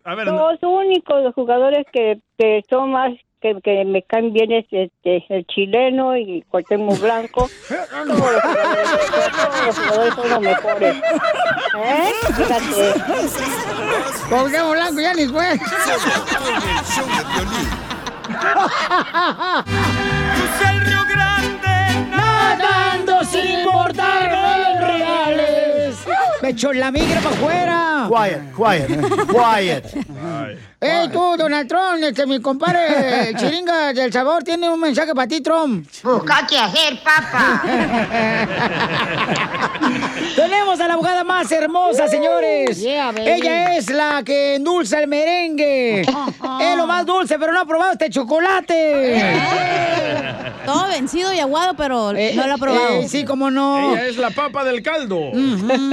A 0.04 0.14
ver, 0.16 0.26
los 0.26 0.58
únicos 0.62 1.34
jugadores 1.34 1.86
que, 1.92 2.18
que 2.36 2.62
son 2.68 2.90
más 2.90 3.12
que, 3.42 3.60
que 3.62 3.84
me 3.84 4.02
caen 4.02 4.32
bien 4.32 4.52
es 4.52 4.64
este, 4.70 5.26
el 5.28 5.46
chileno 5.46 6.16
y 6.16 6.42
Cuauhtémoc 6.48 6.98
Blanco. 7.00 7.50
Todos 7.68 8.06
los 8.06 8.18
jugadores, 9.78 10.14
son 10.14 10.30
los 10.30 10.40
mejores. 10.40 10.96
¿Eh? 11.76 12.12
Fíjate. 12.36 12.94
Cuauhtémoc 14.28 14.72
Blanco 14.72 15.00
ya 15.00 15.14
ni 15.14 15.26
fue. 15.26 15.52
el 20.68 20.80
Río 20.86 21.04
Grande 21.08 22.06
Nadando 22.10 23.24
sin 23.24 23.60
importar 23.60 23.82
los 23.82 23.90
reales. 23.90 24.11
Me 26.52 26.56
echó 26.58 26.70
la 26.74 26.90
migra 26.90 27.18
para 27.22 27.34
afuera. 27.34 28.08
Quiet, 28.10 28.54
quiet, 28.54 28.88
quiet. 29.26 30.06
Ey, 30.78 31.08
tú, 31.08 31.34
Donald 31.38 31.66
Trump, 31.66 32.02
este, 32.02 32.26
mi 32.26 32.42
compadre 32.42 33.30
el 33.30 33.36
Chiringa 33.38 33.94
del 33.94 34.12
Sabor 34.12 34.42
tiene 34.44 34.68
un 34.68 34.78
mensaje 34.78 35.14
para 35.14 35.26
ti, 35.26 35.40
Trump. 35.40 35.88
Busca 36.02 36.46
qué 36.46 36.58
hacer, 36.58 37.00
papá. 37.02 37.62
Tenemos 40.72 40.86
a 40.86 40.88
la 40.88 40.94
abogada 40.94 41.22
más 41.22 41.52
hermosa, 41.52 42.08
señores. 42.08 42.80
Yeah. 42.80 43.12
Ella 43.14 43.76
es 43.76 43.90
la 43.90 44.22
que 44.24 44.54
endulza 44.54 45.00
el 45.00 45.06
merengue. 45.06 46.00
es 46.00 46.76
lo 46.78 46.86
más 46.86 47.04
dulce, 47.04 47.38
pero 47.38 47.52
no 47.52 47.60
ha 47.60 47.66
probado 47.66 47.92
este 47.92 48.08
chocolate. 48.08 49.20
Todo 50.64 50.88
vencido 50.88 51.30
y 51.34 51.40
aguado, 51.40 51.74
pero 51.76 52.14
no 52.14 52.46
lo 52.46 52.54
ha 52.54 52.56
probado. 52.56 53.00
eh, 53.00 53.06
sí, 53.06 53.26
cómo 53.26 53.50
no. 53.50 53.92
Ella 53.92 54.06
es 54.06 54.16
la 54.16 54.30
papa 54.30 54.64
del 54.64 54.82
caldo. 54.82 55.32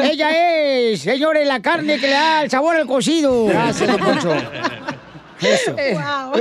Ella 0.02 0.30
es, 0.32 1.02
señores, 1.02 1.46
la 1.46 1.60
carne 1.62 2.00
que 2.00 2.08
le 2.08 2.14
da 2.14 2.44
el 2.44 2.50
sabor 2.50 2.78
al 2.78 2.88
cocido. 2.88 3.48
Gracias, 3.48 3.98
Poncho. 3.98 4.34
Eso. 5.42 5.74
Wow. 5.74 6.34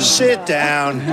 Sit 0.00 0.40
down. 0.46 1.00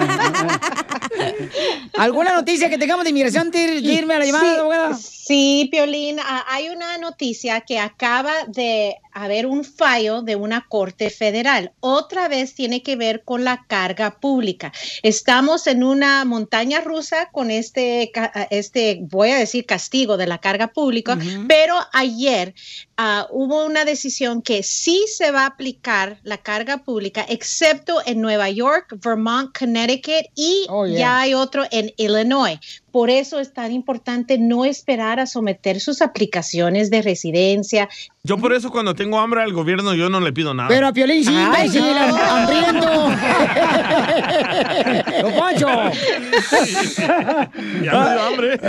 ¿Alguna 1.97 2.33
noticia 2.33 2.69
que 2.69 2.77
tengamos 2.77 3.03
de 3.05 3.11
inmigración 3.11 3.49
de 3.51 3.81
de 3.81 3.93
irme 3.93 4.15
a 4.15 4.19
la 4.19 4.25
llamada, 4.25 4.53
Sí, 4.53 4.59
abogada? 4.59 4.93
Sí, 4.97 5.69
Piolín, 5.71 6.17
ah, 6.19 6.43
hay 6.49 6.67
una 6.69 6.97
noticia 6.97 7.61
que 7.61 7.79
acaba 7.79 8.33
de 8.47 8.95
haber 9.13 9.45
un 9.45 9.63
fallo 9.63 10.21
de 10.21 10.35
una 10.35 10.65
corte 10.67 11.09
federal. 11.09 11.71
Otra 11.79 12.27
vez 12.27 12.53
tiene 12.55 12.81
que 12.81 12.95
ver 12.95 13.23
con 13.23 13.43
la 13.43 13.65
carga 13.67 14.19
pública. 14.19 14.71
Estamos 15.01 15.67
en 15.67 15.83
una 15.83 16.25
montaña 16.25 16.81
rusa 16.81 17.29
con 17.31 17.51
este, 17.51 18.11
este 18.49 18.99
voy 19.01 19.31
a 19.31 19.37
decir, 19.37 19.65
castigo 19.65 20.17
de 20.17 20.27
la 20.27 20.39
carga 20.39 20.67
pública, 20.67 21.17
pero 21.47 21.75
ayer 21.91 22.53
ah, 22.97 23.27
hubo 23.31 23.65
una 23.65 23.85
decisión 23.85 24.41
que 24.41 24.63
sí 24.63 25.05
se 25.07 25.31
va 25.31 25.43
a 25.43 25.47
aplicar 25.47 26.19
la 26.23 26.37
carga 26.37 26.79
pública, 26.79 27.25
excepto 27.27 28.01
en 28.05 28.21
Nueva 28.21 28.49
York, 28.49 28.95
Vermont, 29.03 29.57
Connecticut 29.57 30.25
y 30.35 30.63
Oh, 30.69 30.85
yeah. 30.85 30.97
ya 30.97 31.19
hay 31.21 31.33
otro 31.33 31.65
en 31.71 31.93
Illinois. 31.97 32.59
Por 32.93 33.09
eso 33.09 33.39
es 33.39 33.51
tan 33.53 33.71
importante 33.71 34.37
no 34.37 34.65
esperar 34.65 35.19
a 35.19 35.25
someter 35.25 35.79
sus 35.79 36.03
aplicaciones 36.03 36.91
de 36.91 37.01
residencia. 37.01 37.89
Yo 38.23 38.37
por 38.37 38.53
eso 38.53 38.69
cuando 38.69 38.93
tengo 38.93 39.17
hambre 39.19 39.41
al 39.41 39.51
gobierno 39.51 39.95
yo 39.95 40.11
no 40.11 40.19
le 40.19 40.31
pido 40.31 40.53
nada. 40.53 40.69
Pero 40.69 40.85
a 40.85 40.93
Piolín 40.93 41.25
sí, 41.25 41.33
Ay, 41.35 41.65
imbécil, 41.65 41.81
no. 41.81 42.15
hambriento. 42.15 42.85
¡Don 45.23 45.33
Poncho! 45.33 45.67
Ya 47.81 47.81
me 47.81 47.89
dio 48.11 48.21
hambre. 48.21 48.59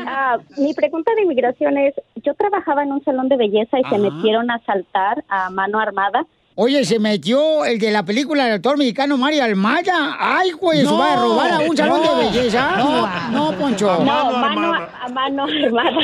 ah, 0.06 0.38
mi 0.56 0.74
pregunta 0.74 1.12
de 1.14 1.22
inmigración 1.22 1.78
es, 1.78 1.94
yo 2.22 2.34
trabajaba 2.34 2.82
en 2.82 2.92
un 2.92 3.02
salón 3.04 3.28
de 3.28 3.36
belleza 3.36 3.78
y 3.78 3.84
se 3.84 3.98
metieron 3.98 4.50
a 4.50 4.56
asaltar 4.56 5.24
a 5.28 5.50
mano 5.50 5.78
armada. 5.78 6.26
Oye, 6.62 6.84
se 6.84 6.98
metió 6.98 7.64
el 7.64 7.78
de 7.78 7.90
la 7.90 8.02
película 8.02 8.44
del 8.44 8.52
actor 8.56 8.76
mexicano 8.76 9.16
Mario 9.16 9.44
Almaya. 9.44 10.14
Ay, 10.18 10.50
güey, 10.50 10.80
¿se 10.80 10.84
No, 10.84 10.98
va 10.98 11.14
a 11.14 11.16
robar 11.16 11.52
a 11.52 11.58
un 11.60 11.74
salón 11.74 12.02
no, 12.04 12.16
de 12.16 12.24
belleza? 12.26 12.76
no. 12.76 13.30
no, 13.30 13.58
Poncho. 13.58 14.04
No, 14.04 14.30
mano, 14.32 14.74
a 14.74 15.08
mano 15.08 15.44
armada. 15.44 15.96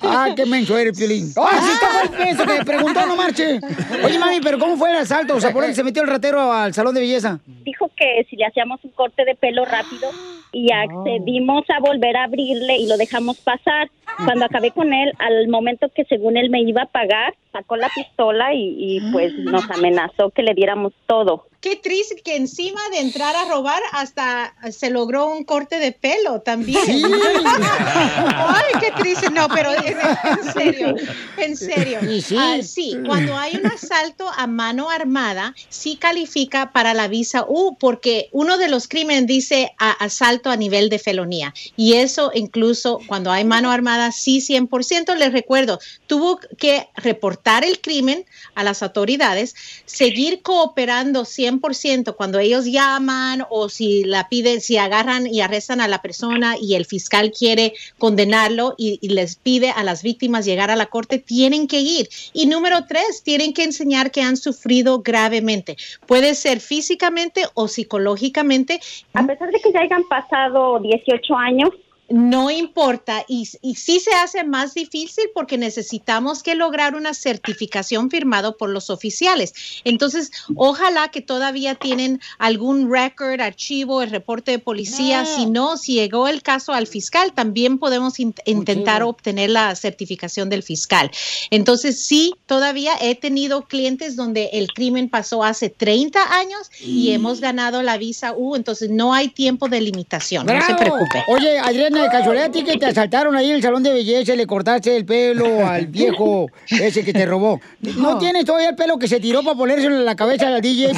ah, 0.02 0.28
qué 0.34 0.46
menso 0.46 0.78
eres, 0.78 0.96
Piolín. 0.96 1.30
¡Ah, 1.36 1.60
sí 1.60 1.68
está 1.74 2.02
el 2.04 2.08
peso 2.08 2.46
que 2.46 2.64
preguntó, 2.64 3.04
no 3.04 3.16
marche! 3.16 3.60
Oye, 4.02 4.18
mami, 4.18 4.40
¿pero 4.40 4.58
cómo 4.58 4.78
fue 4.78 4.90
el 4.90 4.96
asalto? 4.96 5.36
O 5.36 5.40
sea, 5.42 5.52
¿por 5.52 5.66
qué 5.66 5.74
se 5.74 5.84
metió 5.84 6.00
el 6.00 6.08
ratero 6.08 6.54
al 6.54 6.72
salón 6.72 6.94
de 6.94 7.02
belleza? 7.02 7.38
Dijo 7.66 7.90
que 7.94 8.26
si 8.30 8.36
le 8.36 8.46
hacíamos 8.46 8.82
un 8.82 8.92
corte 8.92 9.26
de 9.26 9.34
pelo 9.34 9.66
rápido 9.66 10.08
y 10.52 10.72
accedimos 10.72 11.64
a 11.68 11.80
volver 11.80 12.16
a 12.16 12.24
abrirle 12.24 12.78
y 12.78 12.86
lo 12.86 12.96
dejamos 12.96 13.36
pasar. 13.36 13.90
Cuando 14.24 14.44
acabé 14.46 14.70
con 14.70 14.92
él, 14.92 15.12
al 15.18 15.48
momento 15.48 15.88
que 15.94 16.04
según 16.04 16.36
él 16.36 16.50
me 16.50 16.62
iba 16.62 16.82
a 16.82 16.86
pagar, 16.86 17.34
sacó 17.52 17.76
la 17.76 17.88
pistola 17.94 18.54
y, 18.54 18.74
y, 18.78 19.12
pues 19.12 19.34
nos 19.38 19.70
amenazó 19.70 20.30
que 20.30 20.42
le 20.42 20.54
diéramos 20.54 20.92
todo. 21.06 21.46
Qué 21.64 21.76
triste 21.76 22.16
que 22.22 22.36
encima 22.36 22.78
de 22.92 22.98
entrar 22.98 23.34
a 23.34 23.46
robar 23.46 23.80
hasta 23.92 24.54
se 24.70 24.90
logró 24.90 25.28
un 25.28 25.44
corte 25.44 25.78
de 25.78 25.92
pelo 25.92 26.42
también. 26.42 26.84
Sí. 26.84 27.02
Ay, 27.86 28.64
qué 28.80 28.90
triste. 28.98 29.30
No, 29.30 29.48
pero 29.48 29.70
en, 29.72 30.52
serio, 30.52 30.94
en 31.38 31.56
serio. 31.56 32.00
Sí. 32.20 32.36
Ah, 32.38 32.58
sí, 32.62 32.98
cuando 33.06 33.34
hay 33.38 33.56
un 33.56 33.64
asalto 33.64 34.28
a 34.36 34.46
mano 34.46 34.90
armada, 34.90 35.54
sí 35.70 35.96
califica 35.96 36.70
para 36.70 36.92
la 36.92 37.08
visa 37.08 37.46
U, 37.48 37.78
porque 37.80 38.28
uno 38.32 38.58
de 38.58 38.68
los 38.68 38.86
crímenes 38.86 39.26
dice 39.26 39.72
a- 39.78 39.92
asalto 39.92 40.50
a 40.50 40.56
nivel 40.56 40.90
de 40.90 40.98
felonía. 40.98 41.54
Y 41.76 41.94
eso 41.94 42.30
incluso 42.34 43.00
cuando 43.06 43.32
hay 43.32 43.44
mano 43.46 43.70
armada, 43.70 44.12
sí 44.12 44.42
100%. 44.42 45.14
Les 45.16 45.32
recuerdo, 45.32 45.78
tuvo 46.06 46.40
que 46.58 46.88
reportar 46.96 47.64
el 47.64 47.80
crimen 47.80 48.26
a 48.54 48.64
las 48.64 48.82
autoridades, 48.82 49.54
seguir 49.86 50.42
cooperando 50.42 51.24
100% 51.60 52.14
cuando 52.16 52.38
ellos 52.38 52.64
llaman 52.64 53.44
o 53.50 53.68
si 53.68 54.04
la 54.04 54.28
piden, 54.28 54.60
si 54.60 54.76
agarran 54.76 55.26
y 55.26 55.40
arrestan 55.40 55.80
a 55.80 55.88
la 55.88 56.02
persona 56.02 56.56
y 56.60 56.74
el 56.74 56.86
fiscal 56.86 57.30
quiere 57.30 57.74
condenarlo 57.98 58.74
y, 58.76 58.98
y 59.00 59.08
les 59.08 59.36
pide 59.36 59.70
a 59.70 59.84
las 59.84 60.02
víctimas 60.02 60.44
llegar 60.44 60.70
a 60.70 60.76
la 60.76 60.86
corte, 60.86 61.18
tienen 61.18 61.66
que 61.66 61.80
ir. 61.80 62.08
Y 62.32 62.46
número 62.46 62.86
tres, 62.86 63.22
tienen 63.22 63.52
que 63.52 63.64
enseñar 63.64 64.10
que 64.10 64.22
han 64.22 64.36
sufrido 64.36 65.00
gravemente. 65.00 65.76
Puede 66.06 66.34
ser 66.34 66.60
físicamente 66.60 67.44
o 67.54 67.68
psicológicamente. 67.68 68.80
A 69.14 69.26
pesar 69.26 69.50
de 69.50 69.60
que 69.60 69.72
ya 69.72 69.80
hayan 69.80 70.04
pasado 70.04 70.78
18 70.80 71.36
años. 71.36 71.70
No 72.08 72.50
importa, 72.50 73.24
y, 73.28 73.48
y 73.62 73.76
sí 73.76 73.98
se 73.98 74.12
hace 74.12 74.44
más 74.44 74.74
difícil 74.74 75.24
porque 75.34 75.56
necesitamos 75.56 76.42
que 76.42 76.54
lograr 76.54 76.94
una 76.94 77.14
certificación 77.14 78.10
firmado 78.10 78.56
por 78.56 78.68
los 78.68 78.90
oficiales. 78.90 79.54
Entonces, 79.84 80.30
ojalá 80.54 81.08
que 81.08 81.22
todavía 81.22 81.74
tienen 81.74 82.20
algún 82.38 82.90
record, 82.92 83.40
archivo, 83.40 84.02
el 84.02 84.10
reporte 84.10 84.50
de 84.50 84.58
policía. 84.58 85.24
Si 85.24 85.46
no, 85.46 85.76
si 85.76 85.94
llegó 85.94 86.28
el 86.28 86.42
caso 86.42 86.72
al 86.72 86.86
fiscal, 86.86 87.32
también 87.32 87.78
podemos 87.78 88.20
in- 88.20 88.34
intentar 88.44 89.02
obtener 89.02 89.50
la 89.50 89.74
certificación 89.74 90.50
del 90.50 90.62
fiscal. 90.62 91.10
Entonces, 91.50 92.04
sí, 92.04 92.34
todavía 92.46 92.92
he 93.00 93.14
tenido 93.14 93.62
clientes 93.62 94.16
donde 94.16 94.50
el 94.52 94.68
crimen 94.68 95.08
pasó 95.08 95.42
hace 95.42 95.70
30 95.70 96.34
años 96.38 96.70
y 96.80 97.12
hemos 97.12 97.40
ganado 97.40 97.82
la 97.82 97.96
visa 97.96 98.32
U, 98.36 98.56
entonces 98.56 98.90
no 98.90 99.14
hay 99.14 99.28
tiempo 99.28 99.68
de 99.68 99.80
limitación, 99.80 100.46
no 100.46 100.52
se 100.66 100.74
preocupe. 100.74 101.24
Oye, 101.28 101.58
Adriana, 101.58 102.03
de 102.04 102.10
casualidad, 102.10 102.46
a 102.46 102.50
ti 102.50 102.62
que 102.62 102.76
te 102.76 102.86
asaltaron 102.86 103.34
ahí 103.36 103.50
en 103.50 103.56
el 103.56 103.62
salón 103.62 103.82
de 103.82 103.92
belleza 103.92 104.34
y 104.34 104.36
le 104.36 104.46
cortaste 104.46 104.94
el 104.96 105.04
pelo 105.04 105.66
al 105.66 105.86
viejo 105.86 106.48
ese 106.68 107.04
que 107.04 107.12
te 107.12 107.26
robó. 107.26 107.60
¿No 107.96 108.18
tienes 108.18 108.44
todavía 108.44 108.70
el 108.70 108.76
pelo 108.76 108.98
que 108.98 109.08
se 109.08 109.20
tiró 109.20 109.42
para 109.42 109.56
ponérselo 109.56 109.96
en 109.96 110.04
la 110.04 110.14
cabeza 110.14 110.48
al 110.48 110.60
DJ? 110.60 110.92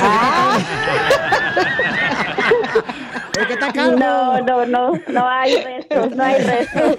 Porque 3.33 3.53
está 3.53 3.73
calvo. 3.73 3.99
No, 3.99 4.41
no, 4.41 4.67
no, 4.67 4.93
no 5.09 5.29
hay 5.29 5.63
restos, 5.63 6.17
no 6.17 6.25
hay 6.25 6.43
restos. 6.43 6.97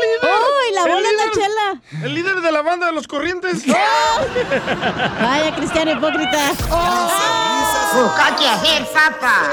líder! 0.00 0.30
¡Ay, 0.32 0.74
la 0.74 0.82
El 0.82 0.88
bola 0.92 1.08
es 1.08 1.16
la 1.16 1.30
chela! 1.32 1.82
El 2.04 2.14
líder 2.14 2.40
de 2.40 2.50
la 2.52 2.62
banda 2.62 2.86
de 2.86 2.92
los 2.92 3.06
corrientes. 3.06 3.64
Vaya, 5.20 5.54
cristiano 5.56 5.92
hipócrita. 5.92 6.50
Risas 6.50 7.94
Busca 7.94 8.36
qué 8.36 8.48
hacer, 8.48 8.84
papá. 8.92 9.52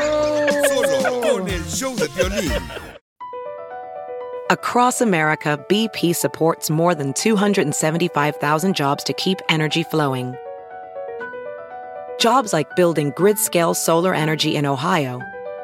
Solo 0.67 1.21
con 1.21 1.47
el 1.47 1.63
show 1.67 1.95
de 1.95 2.07
violín. 2.07 2.51
Across 4.49 5.01
America, 5.01 5.57
BP 5.69 6.13
supports 6.15 6.69
more 6.71 6.95
than 6.95 7.13
275,000 7.13 8.75
jobs 8.75 9.03
to 9.03 9.13
keep 9.13 9.37
energy 9.47 9.83
flowing. 9.83 10.35
Jobs 12.19 12.51
like 12.51 12.75
building 12.75 13.13
grid 13.15 13.37
scale 13.37 13.73
solar 13.73 14.13
energy 14.13 14.55
in 14.55 14.65
Ohio 14.65 15.21